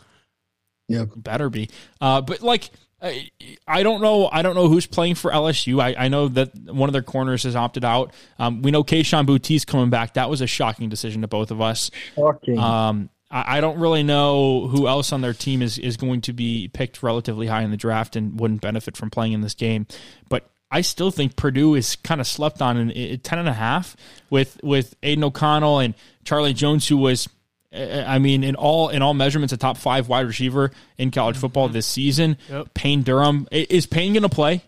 Yep. 0.88 1.08
better 1.16 1.50
be. 1.50 1.68
Uh, 2.00 2.20
but 2.20 2.40
like, 2.42 2.70
I, 3.00 3.30
I 3.66 3.82
don't 3.82 4.00
know. 4.00 4.28
I 4.30 4.42
don't 4.42 4.54
know 4.54 4.68
who's 4.68 4.86
playing 4.86 5.14
for 5.14 5.30
LSU. 5.30 5.80
I, 5.80 5.94
I 6.06 6.08
know 6.08 6.28
that 6.28 6.54
one 6.56 6.88
of 6.88 6.92
their 6.92 7.02
corners 7.02 7.44
has 7.44 7.54
opted 7.54 7.84
out. 7.84 8.12
Um, 8.38 8.62
we 8.62 8.70
know 8.70 8.82
Kayshon 8.82 9.24
Boutte's 9.26 9.64
coming 9.64 9.90
back. 9.90 10.14
That 10.14 10.28
was 10.28 10.40
a 10.40 10.46
shocking 10.46 10.88
decision 10.88 11.22
to 11.22 11.28
both 11.28 11.50
of 11.50 11.60
us. 11.60 11.90
Shocking. 12.16 12.58
Um, 12.58 13.10
I, 13.30 13.58
I 13.58 13.60
don't 13.60 13.78
really 13.78 14.02
know 14.02 14.66
who 14.66 14.88
else 14.88 15.12
on 15.12 15.20
their 15.20 15.32
team 15.32 15.62
is 15.62 15.78
is 15.78 15.96
going 15.96 16.22
to 16.22 16.32
be 16.32 16.68
picked 16.68 17.02
relatively 17.02 17.46
high 17.46 17.62
in 17.62 17.70
the 17.70 17.76
draft 17.76 18.16
and 18.16 18.38
wouldn't 18.38 18.60
benefit 18.60 18.96
from 18.96 19.10
playing 19.10 19.32
in 19.32 19.42
this 19.42 19.54
game. 19.54 19.86
But 20.28 20.50
I 20.70 20.80
still 20.80 21.10
think 21.10 21.36
Purdue 21.36 21.74
is 21.74 21.96
kind 21.96 22.20
of 22.20 22.26
slept 22.26 22.60
on 22.60 22.76
in, 22.76 22.90
in 22.90 23.20
ten 23.20 23.38
and 23.38 23.48
a 23.48 23.54
half 23.54 23.96
with 24.28 24.58
with 24.62 24.96
Aidan 25.02 25.24
O'Connell 25.24 25.78
and 25.78 25.94
Charlie 26.24 26.54
Jones, 26.54 26.88
who 26.88 26.96
was. 26.96 27.28
I 27.72 28.18
mean, 28.18 28.44
in 28.44 28.54
all 28.54 28.88
in 28.88 29.02
all 29.02 29.14
measurements, 29.14 29.52
a 29.52 29.56
top 29.56 29.76
five 29.76 30.08
wide 30.08 30.26
receiver 30.26 30.70
in 30.96 31.10
college 31.10 31.34
mm-hmm. 31.36 31.40
football 31.42 31.68
this 31.68 31.86
season. 31.86 32.38
Yep. 32.48 32.74
Payne 32.74 33.02
Durham 33.02 33.46
is 33.50 33.86
Payne 33.86 34.14
going 34.14 34.22
to 34.22 34.28
play? 34.28 34.62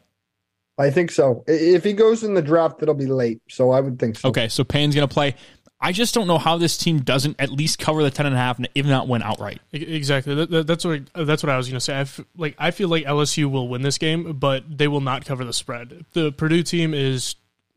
I 0.79 0.91
think 0.91 1.11
so. 1.11 1.45
If 1.47 1.85
he 1.85 1.93
goes 1.93 2.23
in 2.25 2.35
the 2.35 2.43
draft, 2.43 2.83
it'll 2.83 2.95
be 2.95 3.07
late. 3.07 3.43
So 3.49 3.71
I 3.71 3.81
would 3.81 3.99
think 3.99 4.19
so. 4.19 4.29
Okay, 4.31 4.49
so 4.49 4.65
Payne's 4.65 4.95
going 4.95 5.07
to 5.07 5.13
play. 5.13 5.35
I 5.83 5.93
just 5.93 6.15
don't 6.15 6.27
know 6.27 6.37
how 6.37 6.59
this 6.59 6.77
team 6.77 7.01
doesn't 7.01 7.37
at 7.39 7.51
least 7.51 7.79
cover 7.79 8.03
the 8.03 8.11
ten 8.11 8.27
and 8.27 8.35
a 8.35 8.39
half, 8.39 8.61
if 8.75 8.85
not 8.85 9.09
win 9.09 9.23
outright. 9.23 9.61
Exactly. 9.73 10.35
That, 10.35 10.51
that- 10.51 10.67
that's 10.67 10.85
what 10.85 11.03
that's 11.15 11.43
what 11.43 11.49
I 11.51 11.57
was 11.57 11.69
going 11.69 11.77
to 11.77 11.81
say. 11.81 11.95
I 11.95 12.01
f- 12.01 12.21
like 12.37 12.55
I 12.59 12.71
feel 12.71 12.89
like 12.89 13.05
LSU 13.05 13.51
will 13.51 13.69
win 13.69 13.81
this 13.81 13.97
game, 13.97 14.35
but 14.35 14.65
they 14.69 14.89
will 14.89 15.01
not 15.01 15.25
cover 15.25 15.45
the 15.45 15.55
spread. 15.55 16.05
The 16.13 16.33
Purdue 16.33 16.63
team 16.63 16.93
is 16.93 17.35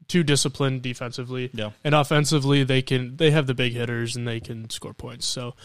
too 0.08 0.24
disciplined 0.24 0.82
defensively, 0.82 1.50
Yeah. 1.54 1.72
and 1.84 1.94
offensively 1.96 2.64
they 2.64 2.82
can 2.82 3.18
they 3.18 3.32
have 3.32 3.48
the 3.48 3.54
big 3.54 3.74
hitters 3.74 4.16
and 4.16 4.28
they 4.28 4.40
can 4.40 4.70
score 4.70 4.94
points. 4.94 5.26
So 5.26 5.56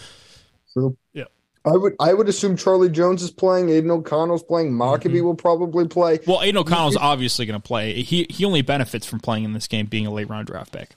True. 0.73 0.97
Yeah. 1.13 1.25
I 1.65 1.73
would 1.77 1.95
I 2.01 2.15
would 2.15 2.29
assume 2.29 2.57
Charlie 2.57 2.89
Jones 2.89 3.23
is 3.23 3.31
playing, 3.31 3.69
Aidan 3.69 3.91
O'Connell's 3.91 4.43
playing, 4.43 4.73
Mockobee 4.73 5.05
Mm-hmm. 5.17 5.25
will 5.25 5.35
probably 5.35 5.87
play. 5.89 6.19
Well, 6.27 6.41
Aidan 6.43 6.59
O'Connell's 6.59 6.97
obviously 6.97 7.47
going 7.47 7.61
to 7.61 7.67
play. 7.67 8.03
He 8.03 8.27
he 8.31 8.45
only 8.45 8.63
benefits 8.63 9.07
from 9.07 9.21
playing 9.21 9.45
in 9.45 9.53
this 9.53 9.67
game, 9.67 9.87
being 9.87 10.07
a 10.07 10.11
late 10.13 10.29
round 10.31 10.47
draft 10.47 10.73
pick. 10.73 10.91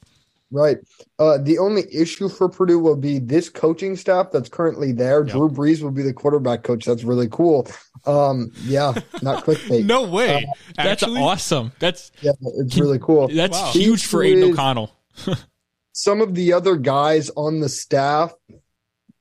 Right. 0.52 0.78
Uh, 1.18 1.38
the 1.38 1.57
only 1.60 1.84
issue 1.94 2.28
for 2.28 2.49
Purdue 2.49 2.78
will 2.80 2.98
be 2.98 3.19
this 3.19 3.48
coaching 3.49 3.95
staff 3.95 4.32
that's 4.32 4.49
currently 4.49 4.91
there. 4.91 5.23
Yep. 5.23 5.32
Drew 5.34 5.49
Brees 5.49 5.82
will 5.82 5.91
be 5.91 6.02
the 6.03 6.14
quarterback 6.14 6.64
coach. 6.64 6.84
That's 6.86 7.03
really 7.06 7.30
cool. 7.30 7.68
Um, 8.06 8.52
yeah, 8.64 8.94
not 9.22 9.45
clickbait. 9.45 9.86
no 9.86 10.03
way. 10.10 10.45
That's 10.76 11.03
Actually, 11.03 11.22
awesome. 11.22 11.72
That's 11.80 12.11
Yeah, 12.22 12.32
it's 12.57 12.78
really 12.78 12.99
cool. 12.99 13.30
that's 13.30 13.57
Wow. 13.57 13.72
huge 13.72 14.06
for 14.06 14.22
He 14.23 14.32
Aidan 14.34 14.52
O'Connell. 14.52 14.91
Some 15.94 16.19
of 16.22 16.36
the 16.36 16.53
other 16.53 16.76
guys 16.76 17.30
on 17.32 17.60
the 17.60 17.69
staff, 17.69 18.34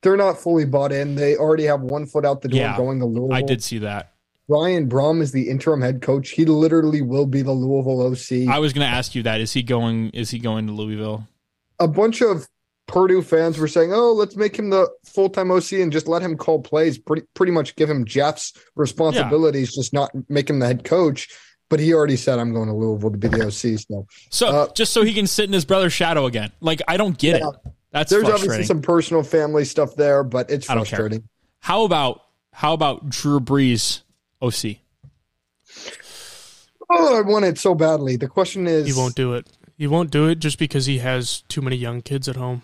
they're 0.03 0.17
not 0.17 0.39
fully 0.39 0.65
bought 0.65 0.93
in. 0.93 1.15
They 1.15 1.37
already 1.37 1.65
have 1.65 1.81
one 1.83 2.07
foot 2.07 2.25
out 2.25 2.43
the 2.43 2.49
door 2.49 2.61
Yeah, 2.61 2.77
going 2.77 2.99
to 3.01 3.07
Louisville. 3.07 3.35
I 3.35 3.43
did 3.43 3.63
see 3.63 3.79
that. 3.79 4.10
Brian 4.51 4.89
Brohm 4.89 5.23
is 5.23 5.31
the 5.31 5.49
interim 5.49 5.81
head 5.81 6.03
coach. 6.03 6.31
He 6.31 6.45
literally 6.45 7.03
will 7.03 7.27
be 7.27 7.41
the 7.41 7.53
Louisville 7.53 8.03
OC. 8.03 8.53
I 8.53 8.59
was 8.59 8.73
going 8.73 8.85
to 8.85 8.93
ask 8.93 9.15
you 9.15 9.23
that. 9.23 9.41
Is 9.41 9.53
he 9.53 9.63
going? 9.63 10.11
Is 10.11 10.31
he 10.31 10.41
going 10.41 10.67
to 10.67 10.73
Louisville? 10.73 11.29
a 11.79 11.87
bunch 11.89 12.21
of 12.21 12.47
Purdue 12.89 13.23
fans 13.23 13.57
were 13.57 13.69
saying, 13.69 13.93
"Oh, 13.95 14.13
let's 14.13 14.35
make 14.35 14.57
him 14.59 14.71
the 14.71 14.89
full-time 15.05 15.53
OC 15.53 15.75
and 15.75 15.93
just 15.93 16.09
let 16.09 16.21
him 16.23 16.37
call 16.37 16.61
plays. 16.61 16.99
Pretty 16.99 17.23
pretty 17.35 17.53
much 17.53 17.77
give 17.77 17.89
him 17.89 18.05
Jeff's 18.05 18.53
responsibilities, 18.75 19.73
just 19.73 19.93
not 19.93 20.11
make 20.29 20.51
him 20.51 20.59
the 20.59 20.67
head 20.67 20.83
coach." 20.85 21.29
But 21.69 21.79
he 21.79 21.95
already 21.95 22.17
said, 22.17 22.41
"I'm 22.41 22.53
going 22.53 22.67
to 22.67 22.75
Louisville 22.75 23.13
to 23.13 23.17
be 23.19 23.29
the 23.29 23.47
OC." 23.47 23.79
So 23.79 24.07
So 24.31 24.47
Uh, 24.49 24.69
just 24.75 24.93
so 24.93 25.05
he 25.05 25.15
can 25.15 25.29
sit 25.29 25.45
in 25.45 25.53
his 25.53 25.65
brother's 25.65 25.93
shadow 25.93 26.27
again. 26.27 26.51
Like 26.61 26.83
I 26.89 26.97
don't 26.97 27.17
get 27.17 27.39
Yeah. 27.41 27.51
it. 27.51 27.73
That's 27.93 28.11
there's 28.11 28.25
obviously 28.29 28.65
some 28.65 28.83
personal 28.83 29.23
family 29.23 29.65
stuff 29.65 29.95
there, 29.95 30.25
but 30.25 30.51
it's 30.51 30.69
I 30.69 30.75
don't 30.75 30.85
care. 30.85 30.99
frustrating. 30.99 31.29
how 31.61 31.85
about 31.85 32.23
how 32.53 32.75
about 32.75 33.09
Drew 33.09 33.39
Brees, 33.39 34.01
OC? 34.43 34.77
Oh, 36.93 37.17
I 37.17 37.21
want 37.21 37.45
it 37.45 37.59
so 37.59 37.75
badly. 37.75 38.17
The 38.17 38.29
question 38.29 38.67
is, 38.67 38.87
he 38.87 38.93
won't 38.93 39.15
do 39.15 39.35
it. 39.35 39.47
He 39.79 39.87
won't 39.87 40.11
do 40.11 40.27
it 40.29 40.41
just 40.41 40.59
because 40.59 40.87
he 40.87 40.99
has 40.99 41.43
too 41.43 41.63
many 41.63 41.77
young 41.77 42.03
kids 42.03 42.29
at 42.29 42.37
home. 42.37 42.63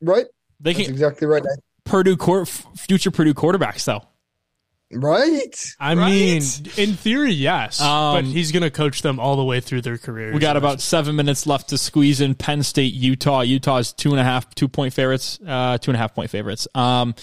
right? 0.00 0.26
They 0.60 0.72
That's 0.72 0.86
can 0.86 0.94
exactly 0.94 1.26
right. 1.26 1.42
Purdue 1.84 2.16
court, 2.16 2.48
future 2.48 3.10
Purdue 3.10 3.34
quarterbacks 3.34 3.84
though. 3.84 4.02
Right? 4.92 5.54
I 5.80 5.94
Right? 5.94 6.10
mean, 6.10 6.42
in 6.76 6.94
theory, 6.94 7.32
yes, 7.32 7.80
Um, 7.80 8.14
but 8.14 8.24
he's 8.24 8.52
going 8.52 8.62
to 8.62 8.70
coach 8.70 9.02
them 9.02 9.18
all 9.18 9.36
the 9.36 9.44
way 9.44 9.60
through 9.60 9.82
their 9.82 9.98
careers. 9.98 10.32
We 10.32 10.38
got 10.40 10.56
about 10.56 10.80
seven 10.80 11.16
minutes 11.16 11.44
left 11.46 11.68
to 11.70 11.78
squeeze 11.78 12.20
in 12.20 12.36
Penn 12.36 12.62
State, 12.62 12.94
Utah. 12.94 13.40
Utah's 13.40 13.92
two 13.92 14.12
and 14.12 14.20
a 14.20 14.24
half, 14.24 14.54
two 14.54 14.68
point 14.68 14.94
favorites, 14.94 15.38
uh, 15.46 15.76
two 15.78 15.90
and 15.90 15.96
a 15.96 15.98
half 15.98 16.14
point 16.14 16.30
favorites. 16.30 16.68
Um, 16.74 17.14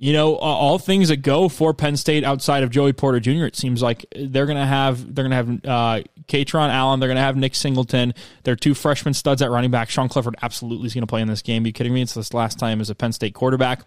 you 0.00 0.12
know, 0.12 0.36
all 0.36 0.78
things 0.78 1.08
that 1.08 1.18
go 1.18 1.48
for 1.48 1.74
Penn 1.74 1.96
State 1.96 2.22
outside 2.22 2.62
of 2.62 2.70
Joey 2.70 2.92
Porter 2.92 3.18
Jr. 3.18 3.46
It 3.46 3.56
seems 3.56 3.82
like 3.82 4.06
they're 4.14 4.46
gonna 4.46 4.66
have 4.66 5.14
they're 5.14 5.24
gonna 5.24 5.34
have 5.34 5.48
uh, 5.64 6.02
Kaytron 6.28 6.70
Allen. 6.70 7.00
They're 7.00 7.08
gonna 7.08 7.20
have 7.20 7.36
Nick 7.36 7.56
Singleton. 7.56 8.14
They're 8.44 8.54
two 8.54 8.74
freshman 8.74 9.12
studs 9.12 9.42
at 9.42 9.50
running 9.50 9.72
back. 9.72 9.90
Sean 9.90 10.08
Clifford 10.08 10.36
absolutely 10.40 10.86
is 10.86 10.94
gonna 10.94 11.08
play 11.08 11.20
in 11.20 11.26
this 11.26 11.42
game. 11.42 11.64
Are 11.64 11.66
you 11.66 11.72
kidding 11.72 11.92
me? 11.92 12.02
It's 12.02 12.14
his 12.14 12.32
last 12.32 12.60
time 12.60 12.80
as 12.80 12.90
a 12.90 12.94
Penn 12.94 13.12
State 13.12 13.34
quarterback. 13.34 13.82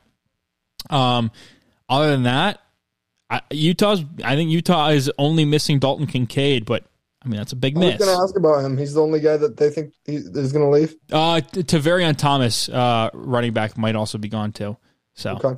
Um, 0.89 1.31
other 1.87 2.11
than 2.11 2.23
that, 2.23 2.59
I, 3.29 3.41
Utah's. 3.51 4.03
I 4.23 4.35
think 4.35 4.51
Utah 4.51 4.89
is 4.89 5.09
only 5.17 5.45
missing 5.45 5.79
Dalton 5.79 6.07
Kincaid, 6.07 6.65
but 6.65 6.83
I 7.23 7.29
mean 7.29 7.37
that's 7.37 7.53
a 7.53 7.55
big 7.55 7.77
I 7.77 7.79
was 7.79 7.95
going 7.95 8.17
to 8.17 8.23
ask 8.23 8.35
about 8.35 8.65
him. 8.65 8.77
He's 8.77 8.93
the 8.93 9.01
only 9.01 9.21
guy 9.21 9.37
that 9.37 9.55
they 9.55 9.69
think 9.69 9.93
he 10.05 10.15
is 10.15 10.51
going 10.51 10.65
to 10.65 10.69
leave. 10.69 10.95
Uh, 11.09 11.39
Thomas, 12.13 12.67
uh, 12.67 13.09
running 13.13 13.53
back, 13.53 13.77
might 13.77 13.95
also 13.95 14.17
be 14.17 14.27
gone 14.27 14.51
too. 14.51 14.75
So, 15.13 15.35
Okay. 15.35 15.57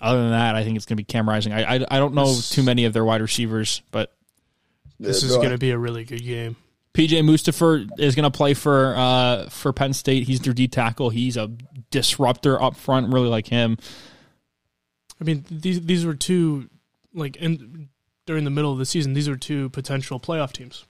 Other 0.00 0.20
than 0.22 0.30
that, 0.30 0.54
I 0.54 0.62
think 0.64 0.76
it's 0.76 0.84
going 0.86 0.96
to 0.96 1.00
be 1.00 1.04
Cam 1.04 1.28
Rising. 1.28 1.52
I, 1.52 1.76
I 1.76 1.86
I 1.90 1.98
don't 1.98 2.14
know 2.14 2.26
This- 2.26 2.50
too 2.50 2.62
many 2.62 2.84
of 2.84 2.92
their 2.92 3.04
wide 3.04 3.22
receivers, 3.22 3.82
but 3.90 4.12
This 5.00 5.22
Yeah, 5.22 5.30
is 5.30 5.36
going 5.36 5.50
to 5.50 5.58
be 5.58 5.70
a 5.70 5.78
really 5.78 6.04
good 6.04 6.22
game. 6.24 6.56
PJ 6.94 7.20
Mustipher 7.22 7.86
is 7.98 8.14
going 8.14 8.30
to 8.30 8.34
play 8.36 8.54
for 8.54 8.94
uh 8.96 9.48
for 9.50 9.72
Penn 9.72 9.92
State. 9.92 10.24
He's 10.24 10.40
their 10.40 10.54
D 10.54 10.66
tackle. 10.68 11.10
He's 11.10 11.36
a 11.36 11.50
disruptor 11.90 12.60
up 12.62 12.74
front. 12.76 13.12
Really 13.12 13.28
like 13.28 13.46
him. 13.48 13.76
I 15.20 15.24
mean, 15.24 15.44
these 15.50 15.80
these 15.84 16.04
were 16.06 16.14
two 16.14 16.68
like 17.14 17.36
in 17.36 17.88
during 18.26 18.44
the 18.44 18.50
middle 18.50 18.72
of 18.72 18.78
the 18.78 18.86
season. 18.86 19.12
These 19.14 19.28
were 19.28 19.36
two 19.36 19.68
potential 19.70 20.18
playoff 20.20 20.52
teams. 20.52 20.84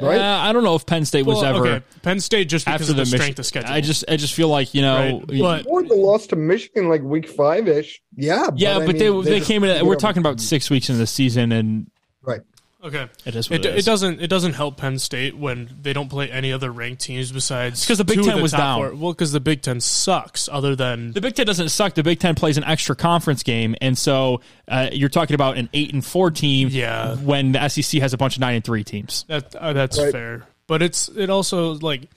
Right. 0.00 0.20
Uh, 0.20 0.38
I 0.42 0.52
don't 0.52 0.62
know 0.64 0.74
if 0.74 0.84
Penn 0.84 1.04
State 1.04 1.24
was 1.24 1.36
Well, 1.42 1.56
ever 1.56 1.66
okay, 1.68 1.84
Penn 2.02 2.20
State 2.20 2.48
just 2.48 2.66
because 2.66 2.82
after 2.82 2.92
of 2.92 2.96
the, 2.98 3.04
the, 3.04 3.10
Mich- 3.10 3.20
strength 3.20 3.38
of 3.38 3.46
schedule. 3.46 3.70
I 3.72 3.80
just 3.80 4.04
I 4.08 4.16
just 4.16 4.34
feel 4.34 4.48
like 4.48 4.74
you 4.74 4.82
know. 4.82 5.22
Right, 5.28 5.40
but- 5.40 5.66
Or 5.66 5.82
the 5.82 5.94
loss 5.94 6.26
to 6.28 6.36
Michigan 6.36 6.88
like 6.88 7.02
week 7.02 7.28
five 7.28 7.66
ish. 7.68 8.02
Yeah. 8.14 8.48
yeah, 8.56 8.76
I 8.76 8.78
but 8.80 8.88
mean, 8.88 8.98
they 8.98 9.30
they 9.30 9.38
just- 9.38 9.48
came 9.48 9.64
in. 9.64 9.86
We're 9.86 9.94
know, 9.94 9.98
talking 9.98 10.20
about 10.20 10.40
six 10.40 10.68
weeks 10.70 10.88
into 10.90 10.98
the 10.98 11.06
season, 11.06 11.50
and 11.52 11.90
Right. 12.22 12.40
Okay. 12.86 13.08
it 13.24 13.34
is 13.36 13.50
what 13.50 13.60
It, 13.60 13.66
it, 13.66 13.68
it 13.74 13.78
is. 13.78 13.84
doesn't 13.84 14.20
it 14.22 14.28
doesn't 14.28 14.54
help 14.54 14.76
Penn 14.78 14.98
State 14.98 15.36
when 15.36 15.68
they 15.82 15.92
don't 15.92 16.08
play 16.08 16.30
any 16.30 16.52
other 16.52 16.70
ranked 16.72 17.02
teams 17.02 17.30
besides 17.32 17.86
'cause 17.86 17.98
the 17.98 18.04
Big 18.04 18.18
two 18.18 18.24
Ten 18.24 18.36
the 18.36 18.42
was 18.42 18.52
down. 18.52 18.78
four. 18.78 18.94
Well, 18.94 19.12
because 19.12 19.32
the 19.32 19.40
Big 19.40 19.62
Ten 19.62 19.80
sucks. 19.80 20.48
Other 20.50 20.74
than 20.76 21.12
The 21.12 21.20
Big 21.20 21.34
Ten 21.34 21.46
doesn't 21.46 21.68
suck. 21.70 21.94
The 21.94 22.02
Big 22.02 22.18
Ten 22.20 22.34
plays 22.34 22.56
an 22.56 22.64
extra 22.64 22.96
conference 22.96 23.42
game, 23.42 23.74
and 23.80 23.96
so 23.98 24.40
uh, 24.68 24.88
you're 24.92 25.08
talking 25.08 25.34
about 25.34 25.58
an 25.58 25.68
eight 25.74 25.92
and 25.92 26.04
four 26.04 26.30
team. 26.30 26.68
Yeah. 26.70 27.14
When 27.16 27.52
the 27.52 27.68
SEC 27.68 28.00
has 28.00 28.12
a 28.12 28.16
bunch 28.16 28.36
of 28.36 28.40
nine 28.40 28.54
and 28.56 28.64
three 28.64 28.84
teams. 28.84 29.24
That 29.28 29.54
uh, 29.54 29.72
that's 29.72 29.98
Right. 29.98 30.12
fair, 30.12 30.46
but 30.66 30.82
it's 30.82 31.08
it 31.08 31.30
also 31.30 31.72
like 31.74 32.08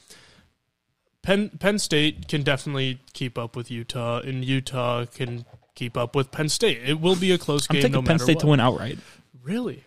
Penn 1.22 1.50
Penn 1.60 1.80
State 1.80 2.28
can 2.28 2.44
definitely 2.44 3.00
keep 3.14 3.38
up 3.38 3.56
with 3.56 3.70
Utah, 3.70 4.20
and 4.20 4.44
Utah 4.44 5.06
can 5.06 5.46
keep 5.76 5.98
up 5.98 6.16
with 6.16 6.32
Penn 6.32 6.50
State. 6.50 6.80
It 6.86 7.00
will 7.00 7.16
be 7.16 7.32
a 7.32 7.38
close 7.38 7.68
I'm 7.70 7.74
game. 7.76 7.82
taking 7.84 7.94
no 7.94 8.02
Penn 8.02 8.16
matter 8.16 8.24
State 8.24 8.36
what. 8.38 8.42
to 8.42 8.48
win 8.48 8.60
outright. 8.60 9.00
Really, 9.44 9.84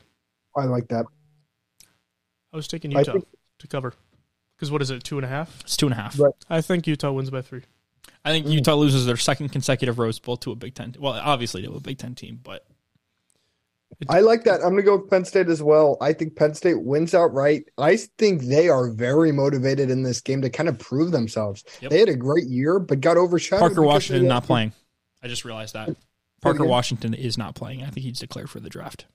I 0.57 0.65
like 0.65 0.89
that. 0.89 1.07
I 2.53 2.57
was 2.57 2.69
taking 2.69 2.91
Utah 2.91 3.12
think- 3.12 3.27
to 3.61 3.66
cover 3.66 3.95
because 4.57 4.70
what 4.70 4.83
is 4.83 4.91
it, 4.91 5.03
two 5.03 5.19
and 5.19 5.24
a 5.24 5.29
half? 5.29 5.61
It's 5.62 5.77
two 5.77 5.87
and 5.87 5.93
a 5.93 5.97
half. 5.97 6.19
Right. 6.19 6.33
I 6.49 6.61
think 6.61 6.87
Utah 6.87 7.11
wins 7.11 7.31
by 7.31 7.43
three. 7.43 7.62
I 8.24 8.31
think 8.31 8.47
mm. 8.47 8.53
Utah 8.53 8.74
loses 8.74 9.07
their 9.07 9.16
second 9.16 9.49
consecutive 9.49 9.99
Rose 9.99 10.19
Bowl 10.19 10.37
to 10.39 10.53
a 10.53 10.55
Big 10.55 10.74
Ten. 10.74 10.95
Well, 10.99 11.15
obviously 11.15 11.62
to 11.62 11.73
a 11.73 11.81
Big 11.81 11.99
Ten 11.99 12.15
team, 12.15 12.39
but 12.43 12.65
I 14.09 14.20
like 14.20 14.45
that. 14.45 14.57
I'm 14.57 14.70
going 14.70 14.77
to 14.77 14.83
go 14.83 14.97
with 14.97 15.11
Penn 15.11 15.24
State 15.24 15.49
as 15.49 15.62
well. 15.62 15.97
I 16.01 16.12
think 16.12 16.37
Penn 16.37 16.55
State 16.55 16.83
wins 16.83 17.15
outright. 17.15 17.65
I 17.79 17.97
think 18.19 18.43
they 18.43 18.69
are 18.69 18.91
very 18.91 19.33
motivated 19.33 19.91
in 19.91 20.03
this 20.03 20.20
game 20.20 20.43
to 20.43 20.51
kind 20.51 20.69
of 20.69 20.79
prove 20.79 21.12
themselves. 21.12 21.65
Yep. 21.81 21.91
They 21.91 21.99
had 21.99 22.09
a 22.09 22.16
great 22.16 22.47
year, 22.47 22.79
but 22.79 23.01
got 23.01 23.16
overshadowed. 23.16 23.61
Parker 23.61 23.83
Washington 23.83 24.29
not 24.29 24.45
playing. 24.45 24.73
I 25.23 25.29
just 25.29 25.45
realized 25.45 25.74
that 25.74 25.95
Parker? 26.41 26.65
Washington 26.65 27.15
is 27.15 27.39
not 27.39 27.55
playing. 27.55 27.83
I 27.83 27.87
think 27.87 28.05
he's 28.05 28.19
declared 28.19 28.51
for 28.51 28.61
the 28.61 28.70
draft. 28.70 29.07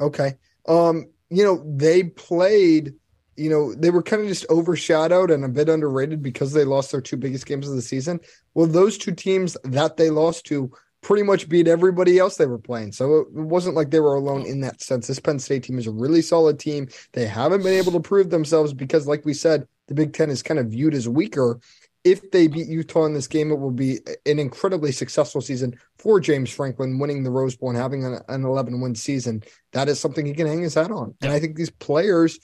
Okay. 0.00 0.34
Um, 0.68 1.06
you 1.28 1.44
know, 1.44 1.62
they 1.66 2.04
played, 2.04 2.94
you 3.36 3.50
know, 3.50 3.74
they 3.74 3.90
were 3.90 4.02
kind 4.02 4.22
of 4.22 4.28
just 4.28 4.46
overshadowed 4.50 5.30
and 5.30 5.44
a 5.44 5.48
bit 5.48 5.68
underrated 5.68 6.22
because 6.22 6.52
they 6.52 6.64
lost 6.64 6.90
their 6.90 7.00
two 7.00 7.16
biggest 7.16 7.46
games 7.46 7.68
of 7.68 7.76
the 7.76 7.82
season. 7.82 8.20
Well, 8.54 8.66
those 8.66 8.98
two 8.98 9.12
teams 9.12 9.56
that 9.64 9.96
they 9.96 10.10
lost 10.10 10.46
to 10.46 10.72
pretty 11.02 11.22
much 11.22 11.48
beat 11.48 11.66
everybody 11.66 12.18
else 12.18 12.36
they 12.36 12.46
were 12.46 12.58
playing. 12.58 12.92
So 12.92 13.20
it 13.20 13.32
wasn't 13.32 13.76
like 13.76 13.90
they 13.90 14.00
were 14.00 14.14
alone 14.14 14.44
in 14.46 14.60
that 14.60 14.82
sense. 14.82 15.06
This 15.06 15.20
Penn 15.20 15.38
State 15.38 15.64
team 15.64 15.78
is 15.78 15.86
a 15.86 15.92
really 15.92 16.22
solid 16.22 16.58
team. 16.58 16.88
They 17.12 17.26
haven't 17.26 17.62
been 17.62 17.78
able 17.78 17.92
to 17.92 18.00
prove 18.00 18.30
themselves 18.30 18.74
because, 18.74 19.06
like 19.06 19.24
we 19.24 19.34
said, 19.34 19.66
the 19.86 19.94
Big 19.94 20.12
Ten 20.12 20.30
is 20.30 20.42
kind 20.42 20.60
of 20.60 20.68
viewed 20.68 20.94
as 20.94 21.08
weaker. 21.08 21.60
If 22.04 22.30
they 22.30 22.46
beat 22.46 22.66
Utah 22.68 23.04
in 23.04 23.12
this 23.14 23.26
game, 23.26 23.50
it 23.50 23.58
will 23.58 23.70
be 23.70 23.98
an 24.26 24.38
incredibly 24.38 24.92
successful 24.92 25.40
season 25.40 25.74
for 25.98 26.18
James 26.20 26.50
Franklin, 26.50 26.98
winning 26.98 27.22
the 27.24 27.30
Rose 27.30 27.56
Bowl 27.56 27.68
and 27.70 27.78
having 27.78 28.04
an, 28.04 28.20
an 28.28 28.44
11 28.44 28.80
win 28.80 28.94
season. 28.94 29.42
That 29.72 29.88
is 29.88 30.00
something 30.00 30.24
he 30.24 30.32
can 30.34 30.46
hang 30.46 30.62
his 30.62 30.74
hat 30.74 30.90
on. 30.90 31.14
And 31.22 31.30
I 31.32 31.38
think 31.40 31.56
these 31.56 31.70
players 31.70 32.38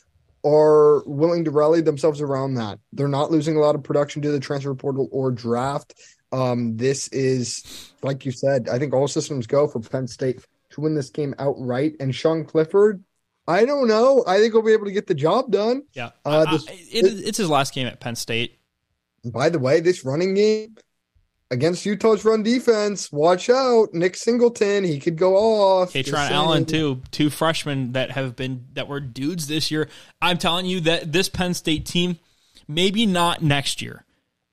are 0.44 1.02
willing 1.06 1.44
to 1.44 1.50
rally 1.50 1.80
themselves 1.80 2.20
around 2.20 2.54
that. 2.54 2.78
They're 2.92 3.08
not 3.08 3.30
losing 3.30 3.56
a 3.56 3.60
lot 3.60 3.74
of 3.74 3.82
production 3.82 4.22
to 4.22 4.30
the 4.30 4.40
transfer 4.40 4.74
portal 4.74 5.08
or 5.10 5.30
draft. 5.32 5.94
Um, 6.32 6.76
this 6.76 7.08
is, 7.08 7.92
like 8.02 8.24
you 8.24 8.32
said, 8.32 8.68
I 8.68 8.78
think 8.78 8.92
all 8.92 9.08
systems 9.08 9.46
go 9.46 9.66
for 9.66 9.80
Penn 9.80 10.06
State 10.06 10.44
to 10.70 10.80
win 10.80 10.94
this 10.94 11.10
game 11.10 11.34
outright. 11.38 11.94
And 11.98 12.14
Sean 12.14 12.44
Clifford, 12.44 13.02
I 13.48 13.64
don't 13.64 13.88
know. 13.88 14.22
I 14.26 14.38
think 14.38 14.52
he'll 14.52 14.62
be 14.62 14.72
able 14.72 14.86
to 14.86 14.92
get 14.92 15.06
the 15.06 15.14
job 15.14 15.50
done. 15.50 15.82
Yeah, 15.94 16.10
Uh, 16.24 16.44
I- 16.46 16.52
this- 16.52 16.68
I- 16.68 16.72
it- 16.72 17.26
it's 17.26 17.38
his 17.38 17.48
last 17.48 17.72
game 17.74 17.86
at 17.86 18.00
Penn 18.00 18.16
State. 18.16 18.58
By 19.32 19.48
the 19.48 19.59
way, 19.59 19.81
this 19.81 20.05
running 20.05 20.35
game 20.35 20.77
against 21.51 21.86
Utah's 21.86 22.24
run 22.24 22.43
defense, 22.43 23.11
watch 23.12 23.48
out. 23.48 23.93
Nick 23.93 24.16
Singleton, 24.16 24.85
he 24.85 24.98
could 24.98 25.16
go 25.16 25.36
off. 25.36 25.93
Kaytron. 25.93 26.31
Allen 26.31 26.65
too, 26.65 27.03
two 27.11 27.31
freshmen 27.31 27.93
that 27.93 28.11
have 28.11 28.36
been 28.36 28.66
that 28.74 28.89
were 28.89 29.01
dudes 29.01 29.47
this 29.47 29.70
year. 29.70 29.89
I'm 30.20 30.39
telling 30.39 30.66
you 30.66 30.81
that 30.81 31.12
this 31.12 31.28
Penn 31.28 31.55
State 31.55 31.86
team, 31.86 32.19
maybe 32.69 33.07
not 33.07 33.43
next 33.43 33.82
year, 33.82 34.05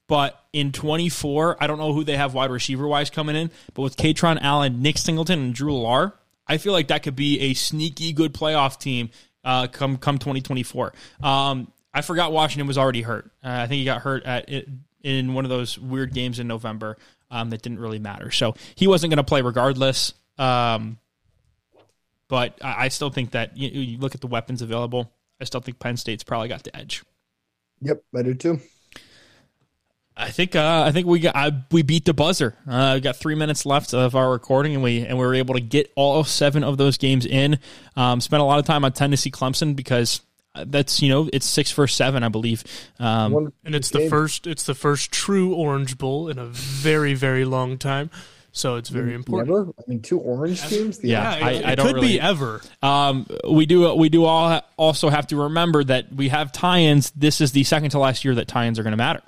but 0.08 0.40
in 0.52 0.72
24, 0.72 1.58
I 1.60 1.68
don't 1.68 1.80
know 1.80 1.94
who 1.94 2.04
they 2.04 2.18
have 2.18 2.34
wide 2.34 2.52
receiver 2.52 2.88
wise 2.88 3.10
coming 3.10 3.36
in, 3.36 3.52
but 3.74 3.82
with 3.82 3.98
Kaytron 3.98 4.40
Allen, 4.42 4.82
Nick 4.82 4.98
Singleton, 4.98 5.40
and 5.40 5.54
Drew 5.54 5.74
Allar, 5.74 6.14
I 6.48 6.58
feel 6.58 6.74
like 6.74 6.90
that 6.90 7.04
could 7.04 7.16
be 7.16 7.40
a 7.40 7.54
sneaky 7.54 8.14
good 8.14 8.34
playoff 8.34 8.80
team 8.80 9.10
uh, 9.44 9.68
come 9.68 9.98
come 9.98 10.18
2024. 10.18 10.94
Um, 11.22 11.72
I 11.94 12.02
forgot 12.02 12.32
Washington 12.32 12.68
was 12.68 12.78
already 12.78 13.02
hurt. 13.02 13.26
Uh, 13.44 13.50
I 13.50 13.68
think 13.68 13.80
he 13.80 13.86
got 13.86 14.02
hurt 14.02 14.24
at 14.24 14.50
it, 14.50 14.68
in 15.04 15.34
one 15.34 15.46
of 15.46 15.50
those 15.50 15.78
weird 15.78 16.14
games 16.14 16.40
in 16.40 16.48
November 16.48 16.98
um, 17.30 17.50
that 17.50 17.62
didn't 17.62 17.80
really 17.80 18.00
matter. 18.00 18.32
So 18.32 18.56
he 18.76 18.88
wasn't 18.88 19.12
going 19.12 19.18
to 19.18 19.24
play 19.24 19.42
regardless. 19.42 20.14
Um, 20.38 20.98
but 22.28 22.58
I, 22.64 22.86
I 22.86 22.88
still 22.88 23.10
think 23.10 23.32
that 23.32 23.58
you, 23.58 23.70
you 23.70 23.98
look 23.98 24.16
at 24.16 24.22
the 24.22 24.28
weapons 24.28 24.62
available. 24.62 25.12
I 25.40 25.44
still 25.44 25.62
think 25.62 25.80
Penn 25.80 25.98
State's 25.98 26.24
probably 26.24 26.48
got 26.48 26.64
the 26.64 26.76
edge. 26.76 27.04
Yep, 27.82 28.04
I 28.16 28.22
do 28.22 28.34
too. 28.34 28.60
I 30.16 30.30
think 30.30 30.56
uh, 30.56 30.84
I 30.86 30.92
think 30.92 31.08
we 31.08 31.20
got 31.20 31.36
I, 31.36 31.52
we 31.72 31.82
beat 31.82 32.06
the 32.06 32.14
buzzer. 32.14 32.56
Uh, 32.68 32.94
we 32.96 33.02
got 33.02 33.16
three 33.16 33.34
minutes 33.34 33.66
left 33.66 33.96
of 33.96 34.16
our 34.16 34.32
recording, 34.32 34.76
and 34.76 34.84
we 34.84 35.04
and 35.06 35.18
we 35.18 35.26
were 35.26 35.34
able 35.34 35.56
to 35.56 35.62
get 35.62 35.92
all 35.96 36.24
seven 36.24 36.64
of 36.64 36.78
those 36.78 36.98
games 36.98 37.26
in. 37.26 37.58
Um, 37.96 38.22
spent 38.22 38.42
a 38.42 38.46
lot 38.46 38.60
of 38.60 38.66
time 38.66 38.86
on 38.86 38.92
Tennessee 38.92 39.32
Clemson 39.32 39.76
because 39.76 40.22
that's 40.66 41.02
you 41.02 41.10
know 41.10 41.30
it's 41.34 41.46
six 41.46 41.72
for 41.72 41.88
seven, 41.88 42.24
I 42.24 42.30
believe. 42.30 42.64
Um, 43.00 43.52
And 43.64 43.76
it's 43.76 43.90
the 43.90 44.00
game. 44.00 44.10
first 44.10 44.48
it's 44.48 44.64
the 44.64 44.76
first 44.76 45.12
true 45.12 45.54
Orange 45.54 45.98
Bowl 45.98 46.30
in 46.30 46.38
a 46.40 46.46
very 46.46 47.14
very 47.14 47.46
long 47.46 47.78
time. 47.78 48.10
So 48.56 48.76
it's 48.76 48.90
very 48.90 49.16
important. 49.16 49.50
Never? 49.50 49.72
I 49.80 49.82
mean, 49.88 50.02
two 50.04 50.20
orange 50.20 50.62
teams. 50.68 51.00
The 51.00 51.08
Yeah, 51.10 51.28
I- 51.42 51.52
it, 51.54 51.66
I 51.66 51.74
don't 51.74 51.88
could 51.88 51.96
really- 51.96 52.08
be 52.10 52.22
ever. 52.22 52.62
Um, 52.84 53.26
we 53.50 53.66
do 53.66 53.96
we 53.96 54.10
do 54.10 54.26
all 54.26 54.62
also 54.78 55.10
have 55.10 55.26
to 55.28 55.36
remember 55.38 55.84
that 55.84 56.14
we 56.14 56.30
have 56.30 56.52
tie-ins. 56.52 57.10
This 57.16 57.42
is 57.42 57.52
the 57.52 57.64
second 57.64 57.90
to 57.92 58.00
last 58.00 58.24
year 58.24 58.36
that 58.36 58.48
tie-ins 58.48 58.78
are 58.78 58.84
going 58.84 58.92
to 58.92 58.98
matter. 58.98 59.22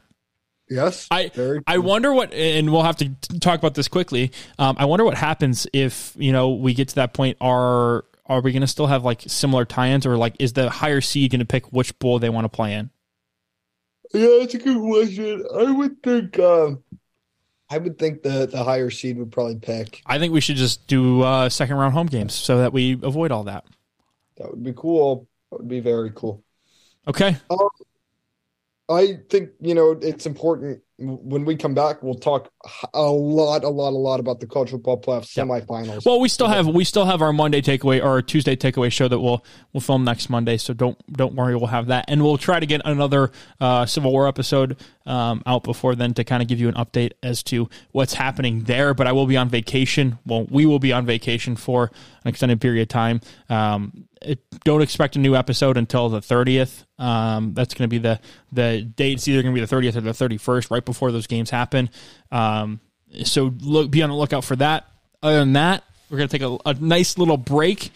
Yes, 0.70 1.08
I 1.10 1.30
very 1.30 1.62
I 1.66 1.80
wonder 1.80 2.14
what, 2.14 2.34
and 2.34 2.72
we'll 2.72 2.84
have 2.84 2.98
to 2.98 3.10
t- 3.10 3.40
talk 3.40 3.58
about 3.60 3.74
this 3.76 3.88
quickly. 3.88 4.32
Um, 4.60 4.76
I 4.80 4.86
wonder 4.86 5.06
what 5.06 5.16
happens 5.16 5.66
if 5.74 6.14
you 6.18 6.32
know 6.32 6.50
we 6.54 6.76
get 6.76 6.90
to 6.90 6.96
that 6.96 7.14
point. 7.14 7.38
Are 7.42 8.06
are 8.28 8.42
we 8.42 8.52
going 8.52 8.62
to 8.62 8.68
still 8.68 8.88
have 8.88 9.04
like 9.04 9.24
similar 9.28 9.66
tie-ins, 9.66 10.06
or 10.06 10.18
like 10.18 10.36
is 10.40 10.54
the 10.54 10.70
higher 10.70 11.02
seed 11.02 11.32
going 11.32 11.40
to 11.40 11.46
pick 11.46 11.72
which 11.72 11.98
bowl 12.00 12.20
they 12.20 12.30
want 12.30 12.46
to 12.46 12.50
play 12.50 12.74
in? 12.74 12.90
Yeah, 14.14 14.38
that's 14.40 14.54
a 14.54 14.58
good 14.58 14.80
question. 14.80 15.46
I 15.56 15.72
would 15.72 16.02
think. 16.04 16.40
Um, 16.40 16.84
I 17.70 17.80
would 17.80 17.98
think 17.98 18.22
the 18.22 18.46
the 18.46 18.64
higher 18.64 18.90
seed 18.90 19.18
would 19.18 19.32
probably 19.32 19.56
pick. 19.56 20.02
I 20.06 20.20
think 20.20 20.34
we 20.34 20.42
should 20.42 20.56
just 20.56 20.88
do 20.88 21.22
uh, 21.24 21.50
second 21.50 21.78
round 21.78 21.94
home 21.94 22.08
games 22.08 22.34
so 22.34 22.60
that 22.60 22.74
we 22.74 22.94
avoid 22.94 23.32
all 23.32 23.44
that. 23.46 23.66
That 24.38 24.52
would 24.52 24.64
be 24.64 24.74
cool. 24.74 25.28
That 25.52 25.60
would 25.60 25.70
be 25.70 25.80
very 25.80 26.12
cool. 26.14 26.44
Okay, 27.08 27.38
I 28.90 29.20
think 29.30 29.52
you 29.62 29.74
know 29.74 29.92
it's 29.92 30.26
important 30.26 30.82
when 30.98 31.46
we 31.46 31.56
come 31.56 31.74
back. 31.74 32.02
We'll 32.02 32.16
talk 32.16 32.52
a 32.94 33.02
lot, 33.02 33.64
a 33.64 33.70
lot, 33.70 33.90
a 33.90 33.98
lot 33.98 34.20
about 34.20 34.40
the 34.40 34.48
college 34.48 34.72
football 34.72 35.00
playoff 35.00 35.26
semifinals. 35.26 36.06
Well, 36.06 36.20
we 36.20 36.30
still 36.30 36.48
have 36.48 36.68
we 36.68 36.84
still 36.84 37.06
have 37.06 37.22
our 37.22 37.34
Monday 37.34 37.62
takeaway 37.62 38.02
or 38.02 38.08
our 38.08 38.22
Tuesday 38.22 38.56
takeaway 38.56 38.92
show 38.92 39.08
that 39.08 39.20
we'll 39.20 39.46
we'll 39.74 39.82
film 39.82 40.04
next 40.04 40.30
Monday. 40.30 40.58
So 40.58 40.74
don't 40.74 40.98
don't 41.12 41.36
worry, 41.36 41.56
we'll 41.56 41.68
have 41.68 41.88
that, 41.88 42.06
and 42.08 42.24
we'll 42.24 42.38
try 42.38 42.60
to 42.60 42.66
get 42.66 42.82
another 42.86 43.32
uh, 43.60 43.86
Civil 43.86 44.12
War 44.12 44.28
episode 44.28 44.78
um, 45.06 45.44
out 45.46 45.64
before 45.64 45.96
then 45.96 46.14
to 46.14 46.24
kind 46.24 46.42
of 46.42 46.48
give 46.48 46.60
you 46.60 46.70
an 46.70 46.76
update 46.76 47.12
as 47.22 47.44
to 47.44 47.70
what's 47.92 48.14
happening 48.14 48.64
there. 48.64 48.94
But 48.94 49.08
I 49.08 49.12
will 49.12 49.28
be 49.28 49.38
on 49.38 49.50
vacation. 49.50 50.20
Well, 50.26 50.46
we 50.50 50.66
will 50.66 50.80
be 50.80 50.94
on 50.94 51.06
vacation 51.06 51.56
for 51.56 51.92
an 52.24 52.30
extended 52.30 52.62
period 52.62 52.84
of 52.84 52.88
time. 52.88 53.22
Um, 53.50 54.08
it, 54.22 54.40
don't 54.64 54.82
expect 54.82 55.16
a 55.16 55.20
new 55.20 55.36
episode 55.36 55.78
until 55.78 56.10
the 56.10 56.22
thirtieth. 56.22 56.86
Um, 56.98 57.54
that's 57.54 57.74
going 57.74 57.90
to 57.90 57.94
be 57.94 57.98
the 57.98 58.20
the 58.52 58.82
date. 58.82 59.14
It's 59.14 59.28
either 59.28 59.42
going 59.44 59.54
to 59.54 59.58
be 59.58 59.62
the 59.62 59.68
thirtieth 59.68 59.96
or 59.96 60.02
the 60.02 60.14
thirty 60.14 60.38
first, 60.38 60.72
right 60.86 60.94
before 60.94 61.12
those 61.12 61.28
games 61.28 61.50
happen. 61.50 61.90
Um, 62.32 62.80
so 63.24 63.54
look, 63.62 63.92
be 63.92 64.04
on 64.04 64.10
the 64.10 64.16
lookout 64.16 64.44
for 64.44 64.56
that. 64.58 64.86
Other 65.22 65.40
than 65.40 65.54
that, 65.54 65.84
we're 66.10 66.18
going 66.18 66.30
to 66.30 66.38
take 66.38 66.48
a, 66.48 66.58
a 66.70 66.74
nice 66.76 67.18
little 67.18 67.38
break, 67.38 67.92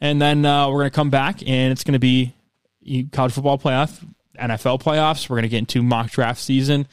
and 0.00 0.20
then 0.20 0.44
uh, 0.44 0.68
we're 0.68 0.80
going 0.80 0.90
to 0.90 0.94
come 0.94 1.10
back, 1.10 1.46
and 1.46 1.70
it's 1.70 1.84
going 1.84 1.92
to 1.92 2.00
be 2.00 2.34
college 3.12 3.32
football 3.32 3.58
playoff, 3.58 4.04
NFL 4.38 4.82
playoffs. 4.82 5.28
We're 5.28 5.36
going 5.36 5.44
to 5.44 5.48
get 5.48 5.58
into 5.58 5.82
mock 5.82 6.10
draft 6.10 6.40
season. 6.40 6.88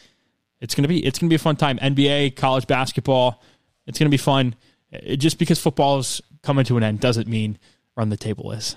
It's 0.61 0.76
going 0.76 0.84
to 0.84 0.89
be 0.89 1.03
it's 1.03 1.17
going 1.17 1.27
to 1.27 1.31
be 1.31 1.35
a 1.35 1.39
fun 1.39 1.55
time. 1.55 1.80
NBA, 1.80 2.35
college 2.35 2.67
basketball. 2.67 3.41
It's 3.88 3.97
going 3.97 4.07
to 4.07 4.13
be 4.13 4.17
fun. 4.17 4.55
It, 4.91 5.17
just 5.17 5.39
because 5.39 5.59
football 5.59 5.99
is 5.99 6.21
coming 6.43 6.65
to 6.65 6.77
an 6.77 6.84
end 6.84 6.99
doesn't 6.99 7.27
mean 7.27 7.57
run 7.95 8.09
the 8.09 8.17
table 8.17 8.51
is. 8.51 8.76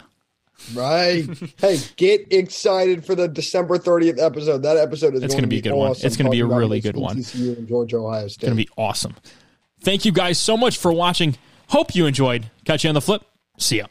Right. 0.74 1.24
hey, 1.58 1.78
get 1.96 2.32
excited 2.32 3.04
for 3.04 3.14
the 3.14 3.28
December 3.28 3.78
30th 3.78 4.20
episode. 4.20 4.62
That 4.62 4.76
episode 4.76 5.14
is 5.14 5.22
It's 5.22 5.34
going 5.34 5.44
to 5.44 5.48
be 5.48 5.58
a 5.58 5.62
good 5.62 5.74
one. 5.74 5.92
It's 5.98 6.16
gonna 6.16 6.30
be 6.30 6.40
a 6.40 6.46
really 6.46 6.80
good 6.80 6.96
one. 6.96 7.16
TCU 7.18 7.58
and 7.58 7.68
Georgia, 7.68 7.96
Ohio 7.96 8.28
State. 8.28 8.46
It's 8.46 8.54
going 8.54 8.56
to 8.56 8.64
be 8.64 8.68
awesome. 8.76 9.14
Thank 9.80 10.04
you 10.04 10.12
guys 10.12 10.38
so 10.38 10.56
much 10.56 10.78
for 10.78 10.92
watching. 10.92 11.36
Hope 11.68 11.94
you 11.94 12.06
enjoyed. 12.06 12.50
Catch 12.64 12.84
you 12.84 12.88
on 12.88 12.94
the 12.94 13.00
flip. 13.00 13.22
See 13.58 13.78
ya. 13.78 13.86